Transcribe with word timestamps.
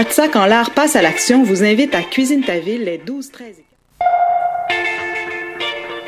ATSA, 0.00 0.28
quand 0.28 0.46
l'art 0.46 0.70
passe 0.70 0.96
à 0.96 1.02
l'action, 1.02 1.42
vous 1.42 1.62
invite 1.62 1.94
à 1.94 2.00
Cuisine 2.00 2.42
ta 2.42 2.58
ville 2.58 2.84
les 2.84 2.96
12, 2.96 3.32
13 3.32 3.58
et 3.58 3.69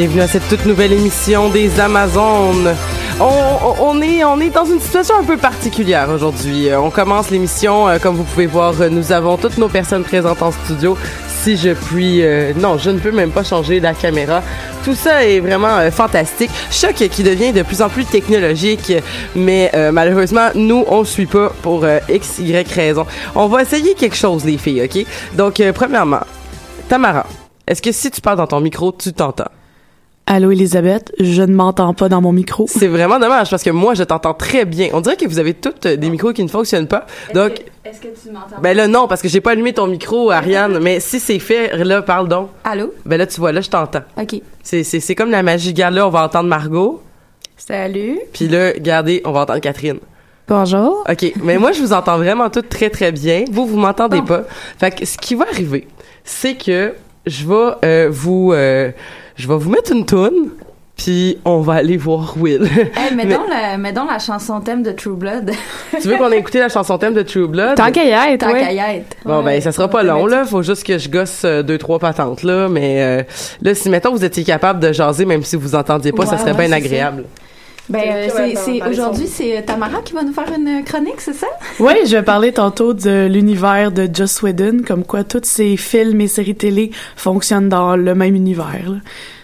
Bienvenue 0.00 0.22
à 0.22 0.28
cette 0.28 0.48
toute 0.48 0.64
nouvelle 0.64 0.94
émission 0.94 1.50
des 1.50 1.78
Amazones. 1.78 2.74
On, 3.20 3.74
on- 3.80 4.00
est, 4.00 4.24
on 4.24 4.40
est 4.40 4.48
dans 4.48 4.64
une 4.64 4.80
situation 4.80 5.16
un 5.20 5.24
peu 5.24 5.36
particulière 5.36 6.08
aujourd'hui. 6.08 6.70
Euh, 6.70 6.80
On 6.80 6.88
commence 6.88 7.28
l'émission, 7.30 7.86
euh, 7.86 7.98
comme 7.98 8.16
vous 8.16 8.24
pouvez 8.24 8.46
voir, 8.46 8.72
euh, 8.80 8.88
nous 8.88 9.12
avons 9.12 9.36
toutes 9.36 9.58
nos 9.58 9.68
personnes 9.68 10.02
présentes 10.02 10.40
en 10.40 10.52
studio. 10.52 10.96
Si 11.42 11.58
je 11.58 11.70
puis... 11.74 12.22
euh, 12.24 12.54
non, 12.56 12.78
je 12.78 12.88
ne 12.88 12.98
peux 12.98 13.10
même 13.10 13.30
pas 13.30 13.44
changer 13.44 13.78
la 13.78 13.92
caméra. 13.92 14.42
Tout 14.86 14.94
ça 14.94 15.22
est 15.26 15.40
vraiment 15.40 15.90
fantastique. 15.90 16.50
Choc 16.70 16.94
qui 16.94 17.22
devient 17.22 17.52
de 17.52 17.60
plus 17.62 17.82
en 17.82 17.90
plus 17.90 18.06
technologique, 18.06 18.94
mais 19.36 19.70
euh, 19.74 19.92
malheureusement, 19.92 20.48
nous, 20.54 20.82
on 20.88 21.00
ne 21.00 21.04
suit 21.04 21.26
pas 21.26 21.52
pour 21.60 21.84
X, 22.08 22.38
Y 22.38 22.72
raison. 22.72 23.04
On 23.34 23.48
va 23.48 23.60
essayer 23.60 23.92
quelque 23.92 24.16
chose, 24.16 24.46
les 24.46 24.56
filles, 24.56 24.82
OK? 24.82 25.04
Donc, 25.36 25.60
premièrement, 25.74 26.20
Tamara, 26.88 27.26
est-ce 27.68 27.82
que 27.82 27.92
si 27.92 28.10
tu 28.10 28.22
parles 28.22 28.38
dans 28.38 28.46
ton 28.46 28.60
micro, 28.60 28.92
tu 28.92 29.12
t'entends? 29.12 29.44
Allô 30.26 30.52
Elisabeth, 30.52 31.12
je 31.18 31.42
ne 31.42 31.52
m'entends 31.52 31.92
pas 31.92 32.08
dans 32.08 32.20
mon 32.20 32.30
micro. 32.30 32.66
C'est 32.68 32.86
vraiment 32.86 33.18
dommage 33.18 33.50
parce 33.50 33.64
que 33.64 33.70
moi, 33.70 33.94
je 33.94 34.04
t'entends 34.04 34.32
très 34.34 34.64
bien. 34.64 34.88
On 34.92 35.00
dirait 35.00 35.16
que 35.16 35.26
vous 35.26 35.40
avez 35.40 35.54
toutes 35.54 35.86
euh, 35.86 35.96
des 35.96 36.08
micros 36.08 36.32
qui 36.32 36.44
ne 36.44 36.48
fonctionnent 36.48 36.86
pas. 36.86 37.04
Donc, 37.34 37.64
Est-ce 37.84 38.00
que 38.00 38.06
tu 38.08 38.30
m'entends? 38.32 38.60
ben 38.62 38.76
là, 38.76 38.86
non, 38.86 39.08
parce 39.08 39.22
que 39.22 39.28
j'ai 39.28 39.40
pas 39.40 39.52
allumé 39.52 39.72
ton 39.72 39.88
micro, 39.88 40.30
Ariane. 40.30 40.78
Mais 40.78 41.00
si 41.00 41.18
c'est 41.18 41.40
fait, 41.40 41.76
là, 41.84 42.02
parle 42.02 42.28
donc. 42.28 42.50
Allô? 42.62 42.94
Ben 43.04 43.16
là, 43.16 43.26
tu 43.26 43.40
vois, 43.40 43.50
là, 43.50 43.60
je 43.60 43.70
t'entends. 43.70 44.02
OK. 44.20 44.40
C'est, 44.62 44.84
c'est, 44.84 45.00
c'est 45.00 45.16
comme 45.16 45.32
la 45.32 45.42
magie. 45.42 45.70
Regarde, 45.70 45.94
là, 45.94 46.06
on 46.06 46.10
va 46.10 46.22
entendre 46.22 46.48
Margot. 46.48 47.02
Salut. 47.56 48.20
Puis 48.32 48.46
là, 48.46 48.68
regardez, 48.72 49.22
on 49.24 49.32
va 49.32 49.40
entendre 49.40 49.60
Catherine. 49.60 49.98
Bonjour. 50.46 51.04
OK. 51.10 51.32
Mais 51.42 51.58
moi, 51.58 51.72
je 51.72 51.80
vous 51.80 51.92
entends 51.92 52.18
vraiment 52.18 52.50
toutes 52.50 52.68
très, 52.68 52.88
très 52.90 53.10
bien. 53.10 53.44
Vous, 53.50 53.66
vous 53.66 53.78
m'entendez 53.78 54.20
Bon. 54.20 54.26
pas. 54.26 54.42
Fait 54.78 54.92
que 54.92 55.04
ce 55.04 55.18
qui 55.18 55.34
va 55.34 55.46
arriver, 55.50 55.88
c'est 56.22 56.54
que 56.54 56.94
je 57.26 57.44
vais 57.48 57.72
euh, 57.84 58.08
vous... 58.12 58.52
euh, 58.52 58.92
je 59.40 59.48
vais 59.48 59.56
vous 59.56 59.70
mettre 59.70 59.92
une 59.92 60.04
toune, 60.06 60.50
puis 60.96 61.38
on 61.46 61.60
va 61.60 61.74
aller 61.74 61.96
voir 61.96 62.34
Will. 62.38 62.62
Hey, 62.94 63.14
mets, 63.14 63.24
Mais- 63.24 63.34
donc 63.34 63.48
la, 63.48 63.78
mets 63.78 63.92
donc 63.92 64.10
la 64.10 64.18
chanson 64.18 64.60
thème 64.60 64.82
de 64.82 64.92
True 64.92 65.16
Blood. 65.16 65.50
tu 66.00 66.08
veux 66.08 66.16
qu'on 66.18 66.30
ait 66.30 66.38
écouté 66.38 66.58
la 66.58 66.68
chanson 66.68 66.98
thème 66.98 67.14
de 67.14 67.22
True 67.22 67.48
Blood? 67.48 67.76
Tant 67.76 67.90
qu'à 67.90 68.04
y 68.04 68.10
être, 68.34 68.40
Tant 68.40 68.52
ouais. 68.52 68.60
qu'à 68.60 68.72
y 68.72 68.78
être. 68.98 69.16
Bon, 69.24 69.38
Ouais. 69.38 69.44
ben, 69.44 69.60
ça 69.62 69.72
sera 69.72 69.88
pas 69.88 70.02
long, 70.02 70.26
là. 70.26 70.44
Faut 70.44 70.62
juste 70.62 70.84
que 70.84 70.98
je 70.98 71.08
gosse 71.08 71.42
euh, 71.44 71.62
deux, 71.62 71.78
trois 71.78 71.98
patentes, 71.98 72.42
là. 72.42 72.68
Mais 72.68 73.02
euh, 73.02 73.22
là, 73.62 73.74
si, 73.74 73.88
mettons, 73.88 74.12
vous 74.12 74.24
étiez 74.24 74.44
capable 74.44 74.78
de 74.80 74.92
jaser, 74.92 75.24
même 75.24 75.42
si 75.42 75.56
vous 75.56 75.74
entendiez 75.74 76.12
pas, 76.12 76.26
ça 76.26 76.36
serait 76.36 76.52
ouais, 76.52 76.66
bien 76.66 76.72
agréable. 76.72 77.24
Ben, 77.90 78.02
euh, 78.06 78.28
c'est, 78.54 78.82
aujourd'hui, 78.88 79.26
c'est 79.26 79.62
Tamara 79.66 80.00
qui 80.02 80.12
va 80.12 80.22
nous 80.22 80.32
faire 80.32 80.50
une 80.56 80.84
chronique, 80.84 81.20
c'est 81.20 81.34
ça? 81.34 81.46
Oui, 81.80 81.92
je 82.06 82.16
vais 82.16 82.22
parler 82.22 82.52
tantôt 82.52 82.94
de 82.94 83.26
l'univers 83.26 83.90
de 83.90 84.08
Joss 84.12 84.42
Whedon, 84.42 84.78
comme 84.86 85.04
quoi 85.04 85.24
tous 85.24 85.40
ces 85.44 85.76
films 85.76 86.20
et 86.20 86.28
séries 86.28 86.54
télé 86.54 86.92
fonctionnent 87.16 87.68
dans 87.68 87.96
le 87.96 88.14
même 88.14 88.34
univers. 88.36 88.88
là. 88.88 88.96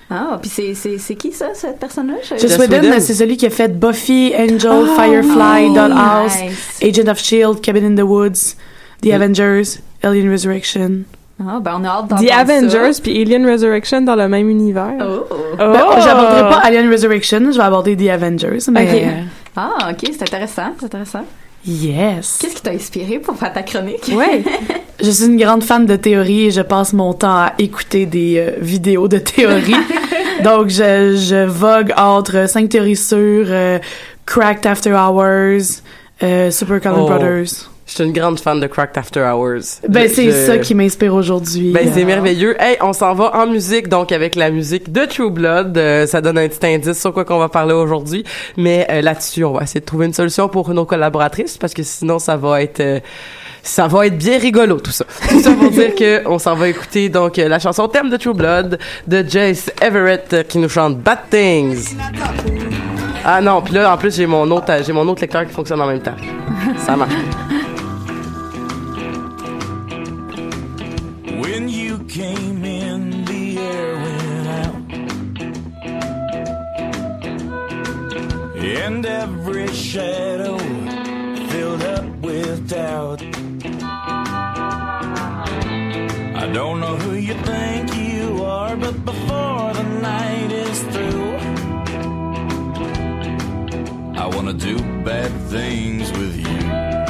Ah, 0.09 0.39
puis 0.41 0.49
c'est, 0.49 0.75
c'est, 0.75 0.99
c'est 0.99 1.17
qui 1.17 1.33
ça, 1.33 1.49
cette 1.55 1.81
personne-là? 1.81 2.15
Joss 2.29 2.41
Joss 2.41 2.59
Whedon, 2.59 2.81
Whedon. 2.83 3.01
c'est 3.01 3.15
celui 3.15 3.37
qui 3.37 3.47
a 3.47 3.51
fait 3.51 3.77
Buffy, 3.77 4.33
Angel, 4.39 4.71
Oh, 4.73 4.87
Firefly, 4.97 5.67
oh, 5.71 5.75
Dollhouse, 5.75 6.43
nice. 6.43 6.79
Agent 6.83 7.11
of 7.11 7.19
S.H.I.E.L.D., 7.19 7.61
Cabin 7.61 7.85
in 7.85 7.97
the 7.97 8.07
Woods, 8.07 8.55
The 9.03 9.11
Avengers, 9.13 9.81
Alien 10.05 10.31
Resurrection. 10.31 11.05
Ah, 11.41 11.59
ben, 11.61 11.79
on 11.81 11.85
a 11.85 11.89
hâte 11.89 12.09
d'entendre 12.09 12.27
The. 12.29 12.33
Avengers 12.33 13.01
puis 13.03 13.21
Alien 13.21 13.47
Resurrection 13.51 14.01
dans 14.01 14.17
le 14.17 14.27
même 14.29 14.49
univers. 14.49 14.95
Oh. 15.01 15.27
Ben, 15.59 15.85
j'aborderai 16.03 16.41
pas 16.49 16.61
Alien 16.65 16.91
Resurrection, 16.91 17.41
je 17.53 17.57
vais 17.59 17.63
aborder 17.65 17.95
The 17.97 18.09
Avengers, 18.09 18.59
mais... 18.71 18.85
Ok. 18.85 19.03
euh, 19.03 19.23
Ah, 19.57 19.91
OK, 19.91 20.11
c'est 20.13 20.23
intéressant, 20.23 20.73
c'est 20.79 20.87
intéressant. 20.87 21.25
yes! 21.67 22.39
Qu'est-ce 22.41 22.55
qui 22.57 22.63
t'a 22.63 22.71
inspiré 22.71 23.19
pour 23.19 23.37
faire 23.37 23.53
ta 23.53 23.63
chronique? 23.63 24.11
Ouais. 24.15 24.43
Je 25.03 25.11
suis 25.11 25.27
une 25.27 25.37
grande 25.37 25.63
fan 25.63 25.85
de 25.85 25.95
théorie 25.97 26.47
et 26.47 26.51
je 26.51 26.63
passe 26.63 26.95
mon 26.95 27.13
temps 27.13 27.29
à 27.37 27.53
écouter 27.59 28.07
des 28.07 28.39
euh, 28.39 28.53
vidéos 28.59 29.09
de 29.09 29.19
théorie. 29.19 29.75
Donc, 30.43 30.69
je, 30.71 31.15
je 31.17 31.45
vogue 31.45 31.93
entre 31.99 32.49
5 32.49 32.67
théories 32.71 32.97
sûres, 32.97 33.47
euh, 33.51 33.79
Cracked 34.25 34.65
After 34.67 34.93
Hours, 34.95 35.83
euh, 36.23 36.51
Super 36.51 36.81
Common 36.81 37.03
Oh. 37.05 37.09
Brothers. 37.09 37.71
Je 37.87 37.93
suis 37.93 38.03
une 38.05 38.13
grande 38.13 38.41
fan 38.41 38.59
de 38.59 38.67
Cracked 38.67 38.99
After 38.99 39.21
Hours. 39.21 39.81
Ben, 39.89 40.09
c'est 40.13 40.27
je- 40.27 40.47
ça 40.47 40.59
qui 40.59 40.75
m'inspire 40.75 41.15
aujourd'hui. 41.15 41.71
Ben, 41.73 41.89
c'est 41.95 42.03
Euh, 42.03 42.07
merveilleux. 42.07 42.57
Hey, 42.61 42.77
on 42.81 42.93
s'en 42.93 43.15
va 43.15 43.31
en 43.37 43.47
musique, 43.47 43.89
donc 43.89 44.11
avec 44.11 44.35
la 44.35 44.51
musique 44.51 44.91
de 44.91 45.05
True 45.05 45.31
Blood. 45.31 45.79
Euh, 45.79 46.05
ça 46.07 46.21
donne 46.21 46.37
un 46.37 46.49
petit 46.49 46.67
indice 46.67 47.01
sur 47.01 47.13
quoi 47.13 47.25
qu'on 47.25 47.39
va 47.39 47.49
parler 47.49 47.75
aujourd'hui. 47.75 48.25
Mais 48.57 48.89
euh, 48.91 49.03
là-dessus, 49.03 49.45
on 49.45 49.53
va 49.53 49.63
essayer 49.63 49.79
de 49.81 49.85
trouver 49.87 50.07
une 50.07 50.13
solution 50.15 50.49
pour 50.49 50.69
nos 50.75 50.85
collaboratrices 50.85 51.59
parce 51.59 51.75
que 51.75 51.85
sinon, 51.85 52.19
ça 52.19 52.37
va 52.37 52.61
être... 52.61 52.81
euh, 52.81 52.99
ça 53.63 53.87
va 53.87 54.07
être 54.09 54.19
bien 54.19 54.39
rigolo, 54.39 54.81
tout 54.81 54.91
ça. 54.93 55.05
Tout 55.29 55.41
ça 55.41 55.53
pour 55.53 55.71
dire 55.71 55.95
que 55.95 56.27
on 56.29 56.39
s'en 56.41 56.55
va 56.57 56.69
écouter 56.69 57.09
donc 57.09 57.39
euh, 57.39 57.49
la 57.49 57.59
chanson 57.61 57.87
thème 57.89 58.11
de 58.11 58.17
True 58.17 58.35
Blood 58.35 58.79
de 59.07 59.25
Jace 59.29 59.71
Everett 59.81 60.33
euh, 60.33 60.43
qui 60.43 60.59
nous 60.59 60.69
chante 60.69 60.99
Bad 60.99 61.19
Things. 61.31 61.97
Ah 63.25 63.41
non, 63.41 63.63
puis 63.63 63.75
là 63.75 63.93
en 63.93 63.97
plus 63.97 64.15
j'ai 64.15 64.27
mon 64.27 64.49
autre 64.53 64.73
j'ai 64.85 64.93
mon 64.93 65.07
autre 65.09 65.21
lecteur 65.21 65.45
qui 65.47 65.53
fonctionne 65.53 65.81
en 65.81 65.87
même 65.89 66.01
temps. 66.03 66.15
Ça 66.79 66.97
marche. 66.97 67.13
When 71.41 71.69
you 71.69 71.99
came 72.05 72.65
in, 72.65 73.25
the 73.25 73.59
air 73.59 73.95
went 73.95 74.49
out. 74.63 74.93
And 78.57 79.05
every 79.05 79.69
shadow 79.69 80.59
filled 81.51 81.83
up 81.83 82.07
with 82.23 82.69
doubt. 82.69 83.23
I 86.43 86.51
don't 86.53 86.81
know 86.81 86.97
who 86.97 87.15
you 87.15 87.35
think 87.35 87.95
you 87.95 88.43
are, 88.45 88.77
but 88.77 89.05
before 89.05 89.75
the 89.75 89.83
night 90.01 90.53
is 90.53 90.83
through, 90.93 91.37
I 94.23 94.27
wanna 94.27 94.55
do 94.55 94.79
bad 95.05 95.31
things 95.51 96.11
with 96.13 96.37
you. 96.37 97.06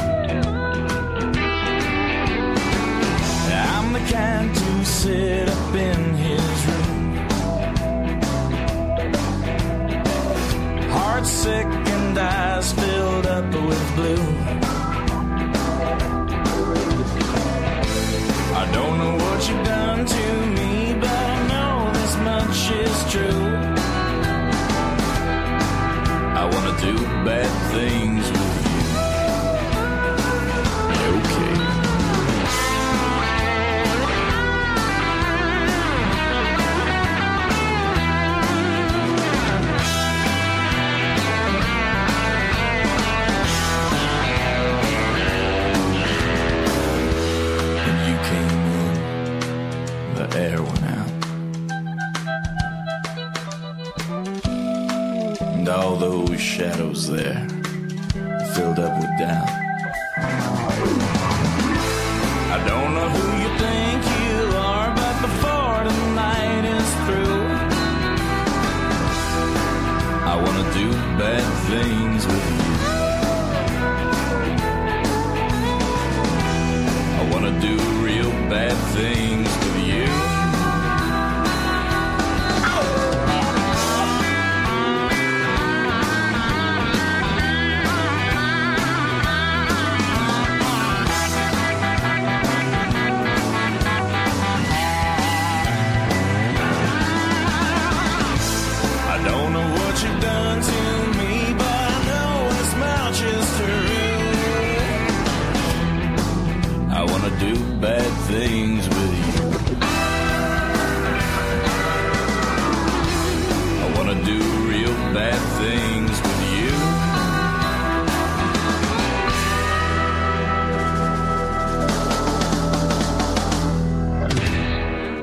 Sit 5.07 5.47
up 5.47 5.73
in 5.89 6.01
his 6.25 6.55
room. 6.69 6.99
Heart 10.95 11.25
sick 11.25 11.69
and 11.95 12.17
eyes 12.19 12.73
filled 12.73 13.27
up 13.37 13.49
with 13.67 13.85
blue. 13.97 14.25
I 18.61 18.63
don't 18.75 18.95
know 19.01 19.15
what 19.23 19.39
you've 19.47 19.65
done 19.77 20.01
to 20.17 20.25
me, 20.57 20.71
but 21.01 21.17
I 21.33 21.37
know 21.51 21.73
this 21.97 22.15
much 22.29 22.59
is 22.85 22.97
true. 23.13 23.45
I 26.41 26.43
wanna 26.51 26.75
do 26.87 26.95
bad 27.27 27.51
things 27.73 28.06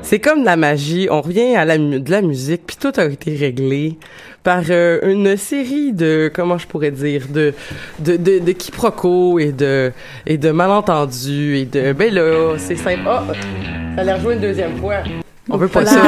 C'est 0.05 0.19
comme 0.19 0.41
de 0.41 0.45
la 0.45 0.55
magie. 0.55 1.07
On 1.09 1.19
revient 1.19 1.55
à 1.55 1.65
la 1.65 1.79
de 1.79 2.11
la 2.11 2.21
musique, 2.21 2.61
puis 2.67 2.77
tout 2.79 2.91
a 2.95 3.05
été 3.05 3.35
réglé 3.35 3.97
par 4.43 4.61
euh, 4.69 4.99
une 5.01 5.35
série 5.35 5.93
de 5.93 6.31
comment 6.33 6.59
je 6.59 6.67
pourrais 6.67 6.91
dire 6.91 7.23
de 7.27 7.55
de 7.97 8.15
de, 8.15 8.37
de 8.37 8.51
quiproquos 8.51 9.39
et 9.39 9.51
de 9.51 9.91
et 10.27 10.37
de 10.37 10.51
malentendus 10.51 11.57
et 11.57 11.65
de 11.65 11.91
ben 11.93 12.13
là 12.13 12.53
c'est 12.59 12.75
simple. 12.75 13.01
Oh, 13.07 13.33
ça 13.95 14.01
a 14.01 14.03
l'air 14.03 14.19
joué 14.21 14.35
une 14.35 14.41
deuxième 14.41 14.77
fois. 14.77 14.97
On 15.49 15.57
veut 15.57 15.67
pas 15.67 15.87
ça. 15.87 15.99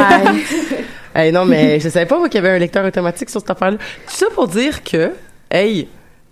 hey, 1.16 1.32
non 1.32 1.46
mais 1.46 1.80
je 1.80 1.90
savais 1.90 2.06
pas 2.06 2.20
moi 2.20 2.30
qu'il 2.30 2.40
y 2.40 2.46
avait 2.46 2.56
un 2.56 2.60
lecteur 2.60 2.86
automatique 2.86 3.32
sur 3.32 3.40
cette 3.40 3.50
affaire-là. 3.50 3.78
Tout 3.78 4.14
ça 4.16 4.28
pour 4.36 4.48
dire 4.48 4.84
que 4.84 5.14
hey 5.50 5.88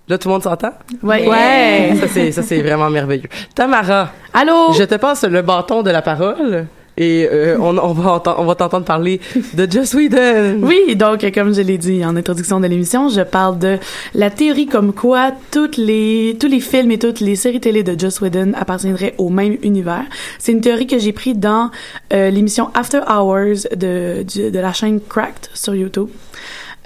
Là, 0.07 0.19
tout 0.19 0.27
le 0.27 0.33
monde 0.33 0.43
s'entend? 0.43 0.69
Ouais. 1.01 1.27
Ouais. 1.27 1.95
Ça, 1.99 2.07
c'est, 2.07 2.31
ça, 2.31 2.43
c'est 2.43 2.61
vraiment 2.61 2.91
merveilleux. 2.91 3.27
Tamara. 3.55 4.11
Allô? 4.35 4.71
Je 4.73 4.83
te 4.83 4.93
passe 4.93 5.23
le 5.23 5.41
bâton 5.41 5.81
de 5.81 5.89
la 5.89 6.03
parole 6.03 6.67
et 6.97 7.27
euh, 7.31 7.57
on, 7.59 7.77
on 7.77 7.93
va 7.93 8.21
on 8.37 8.45
va 8.45 8.55
t'entendre 8.55 8.85
parler 8.85 9.19
de 9.53 9.69
Joss 9.69 9.93
Whedon. 9.93 10.59
Oui, 10.61 10.95
donc 10.95 11.29
comme 11.33 11.53
je 11.53 11.61
l'ai 11.61 11.77
dit 11.77 12.05
en 12.05 12.15
introduction 12.15 12.59
de 12.59 12.67
l'émission, 12.67 13.09
je 13.09 13.21
parle 13.21 13.59
de 13.59 13.77
la 14.13 14.29
théorie 14.29 14.67
comme 14.67 14.93
quoi 14.93 15.31
toutes 15.51 15.77
les 15.77 16.37
tous 16.39 16.47
les 16.47 16.59
films 16.59 16.91
et 16.91 16.97
toutes 16.99 17.19
les 17.19 17.35
séries 17.35 17.59
télé 17.59 17.83
de 17.83 17.99
Joss 17.99 18.21
Whedon 18.21 18.53
appartiendraient 18.55 19.15
au 19.17 19.29
même 19.29 19.57
univers. 19.63 20.05
C'est 20.39 20.51
une 20.53 20.61
théorie 20.61 20.87
que 20.87 20.97
j'ai 20.99 21.11
prise 21.11 21.37
dans 21.37 21.69
euh, 22.13 22.29
l'émission 22.29 22.69
After 22.73 23.01
Hours 23.09 23.67
de 23.75 24.23
du- 24.23 24.51
de 24.51 24.59
la 24.59 24.71
chaîne 24.73 24.99
Cracked 25.09 25.49
sur 25.53 25.75
YouTube. 25.75 26.07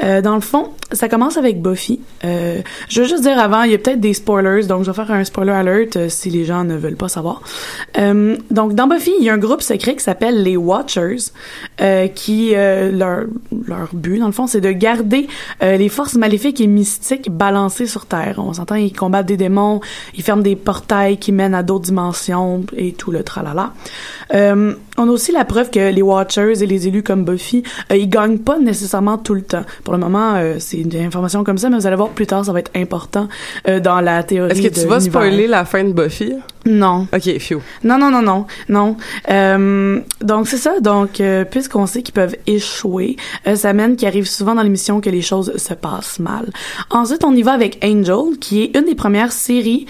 Euh, 0.03 0.21
dans 0.21 0.35
le 0.35 0.41
fond, 0.41 0.69
ça 0.91 1.07
commence 1.07 1.37
avec 1.37 1.61
Buffy. 1.61 1.99
Euh, 2.23 2.61
je 2.87 3.01
veux 3.01 3.07
juste 3.07 3.23
dire 3.23 3.37
avant, 3.37 3.63
il 3.63 3.71
y 3.71 3.75
a 3.75 3.77
peut-être 3.77 3.99
des 3.99 4.13
spoilers, 4.13 4.65
donc 4.65 4.83
je 4.83 4.91
vais 4.91 4.95
faire 4.95 5.11
un 5.11 5.23
spoiler 5.23 5.51
alert 5.51 5.95
euh, 5.97 6.09
si 6.09 6.29
les 6.29 6.45
gens 6.45 6.63
ne 6.63 6.75
veulent 6.75 6.95
pas 6.95 7.09
savoir. 7.09 7.41
Euh, 7.97 8.37
donc 8.49 8.73
dans 8.73 8.87
Buffy, 8.87 9.11
il 9.19 9.25
y 9.25 9.29
a 9.29 9.33
un 9.33 9.37
groupe 9.37 9.61
secret 9.61 9.95
qui 9.95 10.03
s'appelle 10.03 10.41
les 10.41 10.57
Watchers, 10.57 11.31
euh, 11.81 12.07
qui 12.07 12.53
leur 12.53 13.25
leur 13.67 13.89
but 13.93 14.19
dans 14.19 14.25
le 14.25 14.31
fond, 14.31 14.47
c'est 14.47 14.61
de 14.61 14.71
garder 14.71 15.27
les 15.61 15.89
forces 15.89 16.15
maléfiques 16.15 16.61
et 16.61 16.67
mystiques 16.67 17.29
balancées 17.29 17.85
sur 17.85 18.05
Terre. 18.05 18.35
On 18.37 18.53
s'entend, 18.53 18.75
ils 18.75 18.93
combattent 18.93 19.27
des 19.27 19.37
démons, 19.37 19.81
ils 20.15 20.23
ferment 20.23 20.41
des 20.41 20.55
portails 20.55 21.17
qui 21.17 21.31
mènent 21.31 21.55
à 21.55 21.63
d'autres 21.63 21.85
dimensions 21.85 22.63
et 22.75 22.93
tout 22.93 23.11
le 23.11 23.23
tralala. 23.23 23.73
On 24.33 25.07
a 25.07 25.11
aussi 25.11 25.31
la 25.31 25.45
preuve 25.45 25.69
que 25.69 25.91
les 25.91 26.01
Watchers 26.01 26.61
et 26.61 26.65
les 26.65 26.87
élus 26.87 27.03
comme 27.03 27.23
Buffy, 27.23 27.63
ils 27.93 28.09
gagnent 28.09 28.39
pas 28.39 28.59
nécessairement 28.59 29.17
tout 29.17 29.33
le 29.33 29.43
temps. 29.43 29.63
Pour 29.89 29.97
le 29.97 30.03
moment, 30.03 30.35
euh, 30.35 30.57
c'est 30.59 30.77
une 30.77 30.95
information 30.97 31.43
comme 31.43 31.57
ça, 31.57 31.67
mais 31.67 31.75
vous 31.75 31.87
allez 31.87 31.95
voir 31.95 32.09
plus 32.09 32.27
tard, 32.27 32.45
ça 32.45 32.53
va 32.53 32.59
être 32.59 32.69
important 32.75 33.27
euh, 33.67 33.79
dans 33.79 34.01
la 34.01 34.21
théorie. 34.21 34.51
Est-ce 34.51 34.61
que 34.61 34.81
tu 34.81 34.87
vas 34.87 34.99
spoiler 34.99 35.47
la 35.47 35.65
fin 35.65 35.83
de 35.83 35.93
Buffy? 35.93 36.35
Non. 36.67 37.07
Ok, 37.11 37.39
phew. 37.39 37.59
Non, 37.83 37.97
non, 37.97 38.11
non, 38.11 38.21
non, 38.21 38.45
non. 38.67 38.97
Euh, 39.31 39.99
donc 40.21 40.47
c'est 40.47 40.57
ça. 40.57 40.79
Donc 40.79 41.23
puisqu'on 41.49 41.87
sait 41.87 42.03
qu'ils 42.03 42.13
peuvent 42.13 42.35
échouer, 42.45 43.15
ça 43.55 43.73
mène 43.73 43.95
qu'il 43.95 44.07
arrive 44.07 44.27
souvent 44.27 44.53
dans 44.53 44.61
l'émission 44.61 45.01
que 45.01 45.09
les 45.09 45.23
choses 45.23 45.57
se 45.57 45.73
passent 45.73 46.19
mal. 46.19 46.51
Ensuite, 46.91 47.23
on 47.23 47.35
y 47.35 47.41
va 47.41 47.53
avec 47.53 47.83
Angel, 47.83 48.37
qui 48.39 48.61
est 48.61 48.77
une 48.77 48.85
des 48.85 48.93
premières 48.93 49.31
séries 49.31 49.87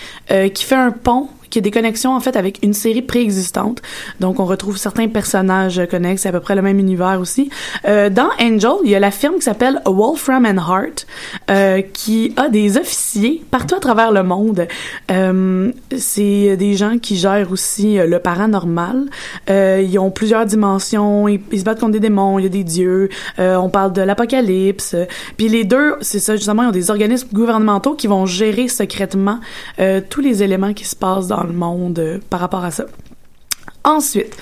qui 0.54 0.64
fait 0.64 0.76
un 0.76 0.92
pont 0.92 1.28
qui 1.50 1.60
a 1.60 1.62
des 1.62 1.72
connexions 1.72 2.16
en 2.16 2.20
fait 2.20 2.36
avec 2.36 2.60
une 2.64 2.74
série 2.74 3.02
préexistante. 3.02 3.82
Donc 4.20 4.40
on 4.40 4.46
retrouve 4.46 4.78
certains 4.78 5.08
personnages 5.08 5.82
connexes, 5.90 6.24
c'est 6.24 6.30
à 6.30 6.32
peu 6.32 6.40
près 6.40 6.56
le 6.56 6.62
même 6.62 6.80
univers 6.80 7.20
aussi. 7.20 7.50
Euh, 7.86 8.10
dans 8.10 8.30
Angel, 8.42 8.72
il 8.84 8.92
y 8.92 8.96
a 8.96 9.00
la 9.00 9.12
firme 9.12 9.36
qui 9.36 9.42
s'appelle 9.42 9.82
Wolfram 9.86 10.46
and 10.46 10.58
Hart 10.58 11.08
euh, 11.50 11.82
qui 11.94 12.34
a 12.38 12.50
des 12.50 12.78
officiers 12.78 13.44
partout 13.52 13.76
à 13.76 13.80
travers 13.80 14.12
le 14.12 14.24
monde. 14.24 14.68
Euh, 15.12 15.72
c'est 15.98 16.58
des 16.58 16.76
gens 16.76 16.98
qui 16.98 17.18
gèrent 17.18 17.52
aussi 17.52 18.00
euh, 18.00 18.06
le 18.06 18.20
paranormal. 18.20 19.06
Euh, 19.50 19.84
ils 19.86 19.98
ont 20.00 20.12
plusieurs 20.12 20.46
dimensions, 20.46 21.28
ils, 21.28 21.42
ils 21.52 21.60
se 21.60 21.64
battent 21.66 21.80
contre 21.80 21.94
des 21.94 22.00
démons, 22.00 22.40
il 22.40 22.44
y 22.44 22.46
a 22.46 22.50
des 22.50 22.64
dieux. 22.64 23.10
Euh, 23.40 23.56
on 23.56 23.70
parle 23.70 23.94
de 23.94 24.02
l'apocalypse. 24.02 24.96
Puis 25.38 25.50
les 25.50 25.64
deux, 25.64 25.96
c'est 26.02 26.20
ça 26.20 26.36
justement, 26.36 26.64
ils 26.64 26.70
ont 26.70 26.72
des 26.72 26.92
organismes 26.92 27.30
gouvernementaux 27.34 27.96
qui 27.96 28.08
vont 28.08 28.26
gérer 28.26 28.68
secrètement 28.68 29.40
tous 30.10 30.22
les 30.22 30.44
éléments 30.44 30.74
qui 30.74 30.86
se 30.86 30.96
passent 30.96 31.28
dans 31.28 31.39
le 31.44 31.54
monde 31.54 32.00
euh, 32.00 32.18
par 32.30 32.40
rapport 32.40 32.64
à 32.66 32.72
ça. 32.72 32.86
Ensuite, 33.86 34.36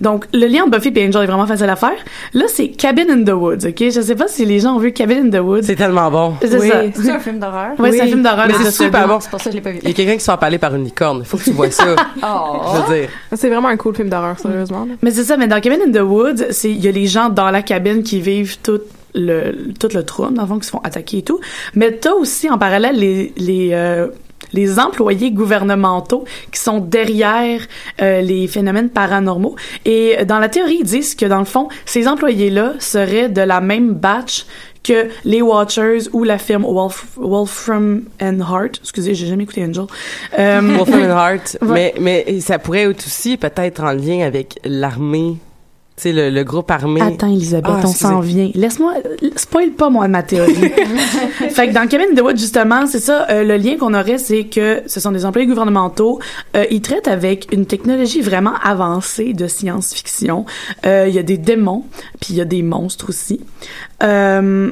donc 0.00 0.26
le 0.34 0.46
lien 0.48 0.62
entre 0.64 0.72
Buffy 0.76 0.88
et 0.96 1.06
Angel 1.06 1.22
est 1.22 1.26
vraiment 1.26 1.46
facile 1.46 1.68
à 1.70 1.76
faire. 1.76 1.92
Là, 2.34 2.46
c'est 2.48 2.68
Cabin 2.70 3.04
in 3.08 3.22
the 3.22 3.30
Woods, 3.30 3.64
ok? 3.68 3.76
Je 3.78 4.00
sais 4.00 4.16
pas 4.16 4.26
si 4.26 4.44
les 4.44 4.58
gens 4.58 4.74
ont 4.74 4.78
vu 4.80 4.92
Cabin 4.92 5.26
in 5.26 5.30
the 5.30 5.40
Woods. 5.42 5.62
C'est 5.62 5.76
tellement 5.76 6.10
bon. 6.10 6.34
C'est 6.42 6.58
Oui. 6.58 6.68
ça. 6.68 6.82
C'est 6.94 7.10
un 7.10 7.20
film 7.20 7.38
d'horreur? 7.38 7.78
Ouais, 7.78 7.92
c'est 7.92 8.00
un 8.02 8.06
film 8.06 8.22
d'horreur. 8.24 8.48
Mais 8.48 8.54
c'est 8.54 8.72
super 8.72 9.06
bon. 9.06 9.20
C'est 9.20 9.30
pour 9.30 9.40
ça 9.40 9.44
que 9.44 9.50
je 9.52 9.56
l'ai 9.56 9.62
pas 9.62 9.70
vu. 9.70 9.78
Il 9.82 9.88
y 9.88 9.92
a 9.92 9.94
quelqu'un 9.94 10.14
qui 10.14 10.20
se 10.20 10.24
fait 10.24 10.32
empaler 10.32 10.58
par 10.58 10.74
une 10.74 10.84
licorne. 10.84 11.24
Faut 11.24 11.36
que 11.36 11.44
tu 11.44 11.52
vois 11.52 11.70
ça. 11.70 11.84
Oh. 12.22 12.62
Je 12.74 12.92
veux 12.94 13.00
dire. 13.00 13.10
C'est 13.34 13.48
vraiment 13.48 13.68
un 13.68 13.76
cool 13.76 13.94
film 13.94 14.08
d'horreur, 14.08 14.38
sérieusement. 14.40 14.84
là. 14.86 14.94
Mais 15.02 15.12
c'est 15.12 15.24
ça, 15.24 15.36
mais 15.36 15.46
dans 15.46 15.60
Cabin 15.60 15.78
in 15.86 15.92
the 15.92 16.02
Woods, 16.02 16.46
c'est 16.50 16.70
il 16.70 16.84
y 16.84 16.88
a 16.88 16.92
les 16.92 17.06
gens 17.06 17.28
dans 17.28 17.50
la 17.50 17.62
cabine 17.62 18.02
qui 18.02 18.20
vivent 18.20 18.58
tout 18.60 18.80
le, 19.14 19.72
tout 19.78 19.88
le 19.94 20.02
trouble, 20.04 20.34
dans 20.34 20.42
le 20.42 20.48
fond, 20.48 20.58
qui 20.58 20.66
se 20.66 20.72
font 20.72 20.80
attaquer 20.82 21.18
et 21.18 21.22
tout. 21.22 21.38
Mais 21.74 21.92
t'as 21.92 22.12
aussi, 22.14 22.50
en 22.50 22.58
parallèle, 22.58 22.96
les, 22.96 23.32
les, 23.36 23.70
euh, 23.72 24.08
les 24.52 24.78
employés 24.78 25.30
gouvernementaux 25.30 26.24
qui 26.52 26.60
sont 26.60 26.78
derrière 26.78 27.60
euh, 28.00 28.20
les 28.20 28.46
phénomènes 28.46 28.90
paranormaux. 28.90 29.56
Et 29.84 30.24
dans 30.24 30.38
la 30.38 30.48
théorie, 30.48 30.78
ils 30.80 30.86
disent 30.86 31.14
que, 31.14 31.26
dans 31.26 31.38
le 31.38 31.44
fond, 31.44 31.68
ces 31.84 32.08
employés-là 32.08 32.74
seraient 32.78 33.28
de 33.28 33.42
la 33.42 33.60
même 33.60 33.94
batch 33.94 34.46
que 34.82 35.08
les 35.24 35.42
Watchers 35.42 36.08
ou 36.12 36.24
la 36.24 36.38
firme 36.38 36.64
Wolf, 36.64 37.06
Wolfram 37.16 38.04
and 38.20 38.40
Hart. 38.40 38.78
Excusez, 38.82 39.14
j'ai 39.14 39.26
jamais 39.26 39.44
écouté 39.44 39.64
Angel. 39.64 39.84
Euh, 40.38 40.60
Wolfram 40.76 41.02
and 41.02 41.10
Hart. 41.16 41.58
Ouais. 41.62 41.94
Mais, 41.98 42.24
mais 42.26 42.40
ça 42.40 42.58
pourrait 42.58 42.90
être 42.90 43.06
aussi 43.06 43.36
peut-être 43.36 43.82
en 43.82 43.92
lien 43.92 44.26
avec 44.26 44.58
l'armée. 44.64 45.36
Sais, 46.00 46.12
le, 46.12 46.30
le 46.30 46.44
groupe 46.44 46.70
armé. 46.70 47.02
Attends, 47.02 47.26
Elisabeth, 47.26 47.70
Ah, 47.76 47.80
on 47.84 47.92
s'en 47.92 48.20
vient. 48.20 48.50
Laisse-moi, 48.54 48.94
spoil 49.36 49.70
pas, 49.72 49.90
moi, 49.90 50.08
ma 50.08 50.22
théorie. 50.22 50.54
fait 51.50 51.68
que 51.68 51.74
dans 51.74 51.86
Cabin 51.86 52.06
Woods, 52.22 52.38
justement, 52.38 52.86
c'est 52.86 53.00
ça, 53.00 53.26
euh, 53.28 53.44
le 53.44 53.58
lien 53.58 53.76
qu'on 53.76 53.92
aurait, 53.92 54.16
c'est 54.16 54.44
que 54.44 54.80
ce 54.86 54.98
sont 54.98 55.12
des 55.12 55.26
employés 55.26 55.46
gouvernementaux. 55.46 56.18
Euh, 56.56 56.64
ils 56.70 56.80
traitent 56.80 57.06
avec 57.08 57.48
une 57.52 57.66
technologie 57.66 58.22
vraiment 58.22 58.54
avancée 58.64 59.34
de 59.34 59.46
science-fiction. 59.46 60.46
Euh, 60.86 61.04
Il 61.06 61.14
y 61.14 61.18
a 61.18 61.22
des 61.22 61.36
démons, 61.36 61.84
puis 62.18 62.30
il 62.30 62.36
y 62.36 62.40
a 62.40 62.46
des 62.46 62.62
monstres 62.62 63.10
aussi. 63.10 63.40
Euh, 64.02 64.70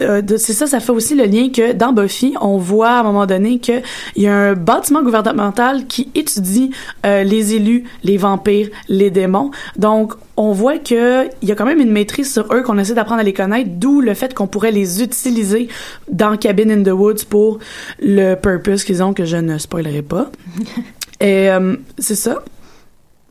euh, 0.00 0.22
c'est 0.36 0.52
ça, 0.52 0.66
ça 0.66 0.80
fait 0.80 0.92
aussi 0.92 1.14
le 1.14 1.24
lien 1.24 1.48
que 1.50 1.72
dans 1.72 1.92
Buffy, 1.92 2.34
on 2.40 2.58
voit 2.58 2.90
à 2.90 3.00
un 3.00 3.02
moment 3.02 3.26
donné 3.26 3.58
que 3.58 3.80
il 4.16 4.22
y 4.22 4.26
a 4.28 4.34
un 4.34 4.54
bâtiment 4.54 5.02
gouvernemental 5.02 5.86
qui 5.86 6.10
étudie 6.14 6.70
euh, 7.04 7.24
les 7.24 7.54
élus, 7.54 7.84
les 8.04 8.16
vampires, 8.16 8.68
les 8.88 9.10
démons. 9.10 9.50
Donc, 9.76 10.14
on 10.36 10.52
voit 10.52 10.78
que 10.78 11.26
il 11.42 11.48
y 11.48 11.52
a 11.52 11.54
quand 11.54 11.66
même 11.66 11.80
une 11.80 11.90
maîtrise 11.90 12.32
sur 12.32 12.52
eux 12.54 12.62
qu'on 12.62 12.78
essaie 12.78 12.94
d'apprendre 12.94 13.20
à 13.20 13.24
les 13.24 13.32
connaître, 13.32 13.70
d'où 13.72 14.00
le 14.00 14.14
fait 14.14 14.34
qu'on 14.34 14.46
pourrait 14.46 14.72
les 14.72 15.02
utiliser 15.02 15.68
dans 16.10 16.36
Cabin 16.36 16.70
in 16.70 16.82
the 16.82 16.94
Woods 16.94 17.24
pour 17.28 17.58
le 18.00 18.34
purpose 18.34 18.84
qu'ils 18.84 19.02
ont 19.02 19.12
que 19.12 19.24
je 19.24 19.36
ne 19.36 19.58
spoilerai 19.58 20.02
pas. 20.02 20.30
Et 21.20 21.50
euh, 21.50 21.74
c'est 21.98 22.14
ça. 22.14 22.42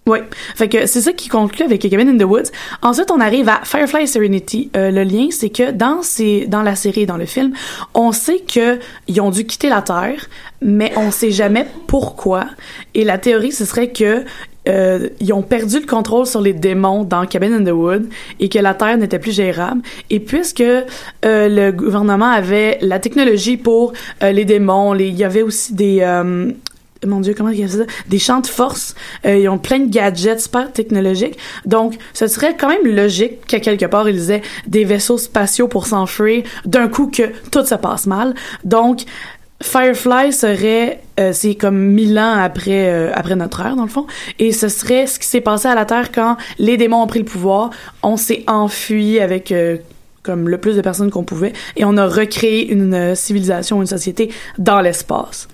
Oui. 0.08 0.20
Fait 0.56 0.70
que 0.70 0.86
c'est 0.86 1.02
ça 1.02 1.12
qui 1.12 1.28
conclut 1.28 1.66
avec 1.66 1.82
Cabin 1.82 2.08
in 2.08 2.18
the 2.18 2.24
Woods. 2.24 2.50
Ensuite, 2.82 3.12
on 3.12 3.20
arrive 3.20 3.50
à 3.50 3.60
Firefly 3.64 4.08
Serenity. 4.08 4.72
Euh, 4.76 4.90
le 4.90 5.04
lien, 5.04 5.28
c'est 5.32 5.50
que 5.50 5.72
dans 5.72 6.02
ces, 6.02 6.48
dans 6.48 6.64
la 6.64 6.76
série 6.76 7.06
dans 7.06 7.18
le 7.18 7.26
film, 7.26 7.52
on 7.94 8.14
sait 8.14 8.40
que 8.40 8.80
ils 9.10 9.20
ont 9.20 9.32
dû 9.32 9.46
quitter 9.46 9.68
la 9.68 9.82
Terre, 9.82 10.30
mais 10.62 10.94
on 10.96 11.12
sait 11.12 11.32
jamais 11.32 11.68
pourquoi. 11.88 12.46
Et 12.96 13.04
la 13.04 13.18
théorie, 13.18 13.52
ce 13.52 13.66
serait 13.66 13.90
que 13.90 14.24
euh, 14.70 15.10
ils 15.20 15.34
ont 15.34 15.42
perdu 15.42 15.82
le 15.82 15.86
contrôle 15.86 16.26
sur 16.26 16.42
les 16.42 16.54
démons 16.54 17.04
dans 17.04 17.26
Cabin 17.26 17.52
in 17.52 17.64
the 17.66 17.74
Wood 17.74 18.08
et 18.40 18.48
que 18.48 18.60
la 18.60 18.74
Terre 18.74 18.98
n'était 18.98 19.20
plus 19.20 19.34
gérable. 19.34 19.82
Et 20.10 20.22
puisque 20.22 20.62
euh, 20.62 20.86
le 21.24 21.72
gouvernement 21.72 22.30
avait 22.30 22.78
la 22.80 23.00
technologie 23.00 23.58
pour 23.58 23.92
les 24.22 24.46
démons, 24.46 24.96
il 24.96 25.16
y 25.16 25.26
avait 25.26 25.42
aussi 25.42 25.74
des 25.74 26.02
mon 27.06 27.20
Dieu, 27.20 27.34
comment 27.36 27.50
ils 27.50 27.70
ça? 27.70 27.84
Des 28.08 28.20
champs 28.20 28.40
de 28.40 28.48
force. 28.48 28.96
Euh, 29.26 29.38
ils 29.38 29.50
ont 29.50 29.58
plein 29.58 29.80
de 29.80 29.90
gadgets 29.90 30.40
super 30.40 30.72
technologiques. 30.72 31.38
Donc, 31.66 31.98
ce 32.14 32.28
serait 32.28 32.56
quand 32.58 32.70
même 32.70 32.86
logique 32.86 33.46
qu'à 33.46 33.60
quelque 33.60 33.86
part, 33.86 34.10
ils 34.10 34.32
aient 34.32 34.42
des 34.68 34.84
vaisseaux 34.84 35.18
spatiaux 35.18 35.68
pour 35.68 35.88
s'enfuir 35.88 36.44
d'un 36.66 36.88
coup 36.88 37.08
que 37.08 37.24
tout 37.52 37.66
se 37.66 37.76
passe 37.76 38.08
mal. 38.08 38.34
Donc, 38.64 39.02
Firefly 39.62 40.34
serait, 40.34 41.02
euh, 41.20 41.32
c'est 41.34 41.56
comme 41.56 41.78
mille 41.78 42.18
ans 42.20 42.36
après 42.38 42.90
euh, 42.90 43.12
après 43.16 43.36
notre 43.36 43.60
ère 43.62 43.76
dans 43.76 43.84
le 43.84 43.90
fond, 43.90 44.06
et 44.38 44.52
ce 44.52 44.68
serait 44.68 45.08
ce 45.08 45.18
qui 45.18 45.26
s'est 45.26 45.42
passé 45.42 45.68
à 45.68 45.74
la 45.74 45.86
Terre 45.86 46.12
quand 46.12 46.38
les 46.60 46.78
démons 46.78 47.02
ont 47.02 47.08
pris 47.08 47.20
le 47.20 47.26
pouvoir. 47.26 47.72
On 48.04 48.18
s'est 48.18 48.44
enfui 48.46 49.20
avec 49.20 49.52
comme 50.22 50.48
le 50.48 50.60
plus 50.60 50.76
de 50.76 50.82
personnes 50.82 51.10
qu'on 51.10 51.24
pouvait, 51.24 51.54
et 51.76 51.86
on 51.86 51.98
a 51.98 52.06
recréé 52.06 52.72
une 52.72 53.16
civilisation, 53.16 53.82
une 53.82 53.88
société 53.88 54.30
dans 54.60 54.80
l'espace. 54.80 55.48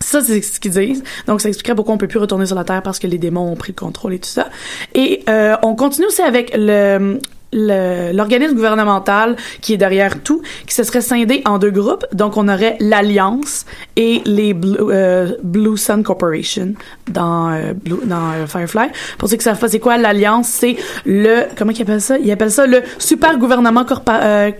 Ça, 0.00 0.20
c'est 0.20 0.40
ce 0.42 0.60
qu'ils 0.60 0.70
disent. 0.70 1.02
Donc, 1.26 1.40
ça 1.40 1.48
expliquerait 1.48 1.74
pourquoi 1.74 1.94
on 1.94 1.98
peut 1.98 2.08
plus 2.08 2.18
retourner 2.18 2.46
sur 2.46 2.56
la 2.56 2.64
Terre 2.64 2.82
parce 2.82 2.98
que 2.98 3.06
les 3.06 3.18
démons 3.18 3.52
ont 3.52 3.56
pris 3.56 3.72
le 3.76 3.80
contrôle 3.80 4.14
et 4.14 4.18
tout 4.18 4.28
ça. 4.28 4.48
Et 4.94 5.22
euh, 5.28 5.56
on 5.62 5.74
continue 5.74 6.06
aussi 6.06 6.22
avec 6.22 6.52
le 6.56 7.18
l'organisme 7.50 8.54
gouvernemental 8.54 9.34
qui 9.62 9.72
est 9.72 9.78
derrière 9.78 10.22
tout, 10.22 10.42
qui 10.66 10.74
se 10.74 10.82
serait 10.82 11.00
scindé 11.00 11.40
en 11.46 11.58
deux 11.58 11.70
groupes. 11.70 12.04
Donc, 12.12 12.36
on 12.36 12.46
aurait 12.46 12.76
l'Alliance 12.78 13.64
et 13.96 14.20
les 14.26 14.52
Blue, 14.52 14.76
euh, 14.80 15.32
Blue 15.42 15.78
Sun 15.78 16.02
Corporation 16.02 16.74
dans, 17.10 17.50
euh, 17.50 17.72
dans 18.04 18.32
euh, 18.32 18.46
Firefly. 18.46 18.88
Pour 19.16 19.30
ceux 19.30 19.36
qui 19.36 19.44
savent 19.44 19.58
pas 19.58 19.68
c'est 19.68 19.78
quoi 19.78 19.96
l'Alliance, 19.96 20.46
c'est 20.48 20.76
le... 21.06 21.44
Comment 21.56 21.72
ils 21.72 21.80
appellent 21.80 22.02
ça? 22.02 22.18
Ils 22.18 22.30
appellent 22.30 22.50
ça 22.50 22.66
le 22.66 22.82
super 22.98 23.38
gouvernement 23.38 23.84
corpa- 23.84 24.20
euh, 24.22 24.50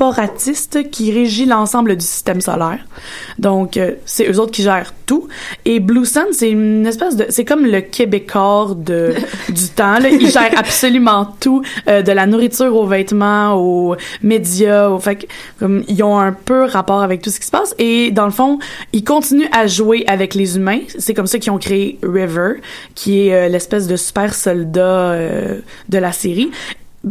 corporatiste 0.00 0.90
qui 0.90 1.12
régit 1.12 1.44
l'ensemble 1.44 1.94
du 1.94 2.04
système 2.04 2.40
solaire. 2.40 2.78
Donc, 3.38 3.76
euh, 3.76 3.92
c'est 4.06 4.30
eux 4.30 4.40
autres 4.40 4.52
qui 4.52 4.62
gèrent 4.62 4.94
tout. 5.04 5.28
Et 5.66 5.78
Blue 5.78 6.06
Sun, 6.06 6.26
c'est 6.32 6.50
une 6.50 6.86
espèce 6.86 7.16
de... 7.16 7.26
C'est 7.28 7.44
comme 7.44 7.66
le 7.66 7.82
Québécois 7.82 8.74
de, 8.76 9.12
du 9.50 9.68
temps. 9.68 9.98
Là. 9.98 10.08
Ils 10.08 10.30
gèrent 10.30 10.56
absolument 10.56 11.28
tout, 11.38 11.62
euh, 11.86 12.00
de 12.00 12.12
la 12.12 12.26
nourriture 12.26 12.74
aux 12.74 12.86
vêtements, 12.86 13.54
aux 13.54 13.94
médias. 14.22 14.88
Au, 14.88 14.98
fait 14.98 15.28
comme, 15.58 15.84
ils 15.86 16.02
ont 16.02 16.18
un 16.18 16.32
peu 16.32 16.64
rapport 16.64 17.02
avec 17.02 17.20
tout 17.20 17.30
ce 17.30 17.38
qui 17.38 17.46
se 17.46 17.50
passe. 17.50 17.74
Et 17.78 18.10
dans 18.10 18.24
le 18.24 18.32
fond, 18.32 18.58
ils 18.94 19.04
continuent 19.04 19.50
à 19.52 19.66
jouer 19.66 20.04
avec 20.06 20.34
les 20.34 20.56
humains. 20.56 20.80
C'est 20.98 21.12
comme 21.12 21.26
ça 21.26 21.38
qu'ils 21.38 21.52
ont 21.52 21.58
créé 21.58 21.98
River, 22.02 22.54
qui 22.94 23.28
est 23.28 23.34
euh, 23.34 23.48
l'espèce 23.48 23.86
de 23.86 23.96
super 23.96 24.34
soldat 24.34 25.14
de 25.88 25.98
la 25.98 26.12
série. 26.12 26.50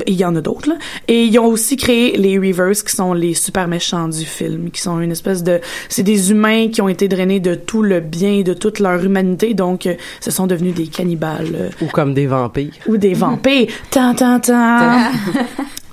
Il 0.05 0.13
y 0.13 0.23
en 0.23 0.35
a 0.35 0.41
d'autres, 0.41 0.69
là. 0.69 0.75
Et 1.07 1.23
ils 1.25 1.39
ont 1.39 1.47
aussi 1.47 1.75
créé 1.75 2.15
les 2.15 2.37
Reavers, 2.37 2.83
qui 2.83 2.95
sont 2.95 3.13
les 3.13 3.33
super 3.33 3.67
méchants 3.67 4.07
du 4.07 4.23
film, 4.23 4.69
qui 4.69 4.81
sont 4.81 4.99
une 4.99 5.11
espèce 5.11 5.43
de... 5.43 5.59
C'est 5.89 6.03
des 6.03 6.29
humains 6.29 6.67
qui 6.69 6.79
ont 6.81 6.89
été 6.89 7.07
drainés 7.07 7.39
de 7.39 7.55
tout 7.55 7.81
le 7.81 7.99
bien, 7.99 8.41
de 8.41 8.53
toute 8.53 8.79
leur 8.79 9.03
humanité, 9.03 9.55
donc 9.55 9.87
euh, 9.87 9.95
ce 10.21 10.29
sont 10.29 10.45
devenus 10.45 10.75
des 10.75 10.85
cannibales. 10.87 11.55
euh, 11.55 11.69
Ou 11.81 11.87
comme 11.87 12.13
des 12.13 12.27
vampires. 12.27 12.73
ou 12.87 12.97
des 12.97 13.15
vampires. 13.15 13.67
Tan, 13.89 14.13
tan, 14.13 14.39
tan. 14.39 15.09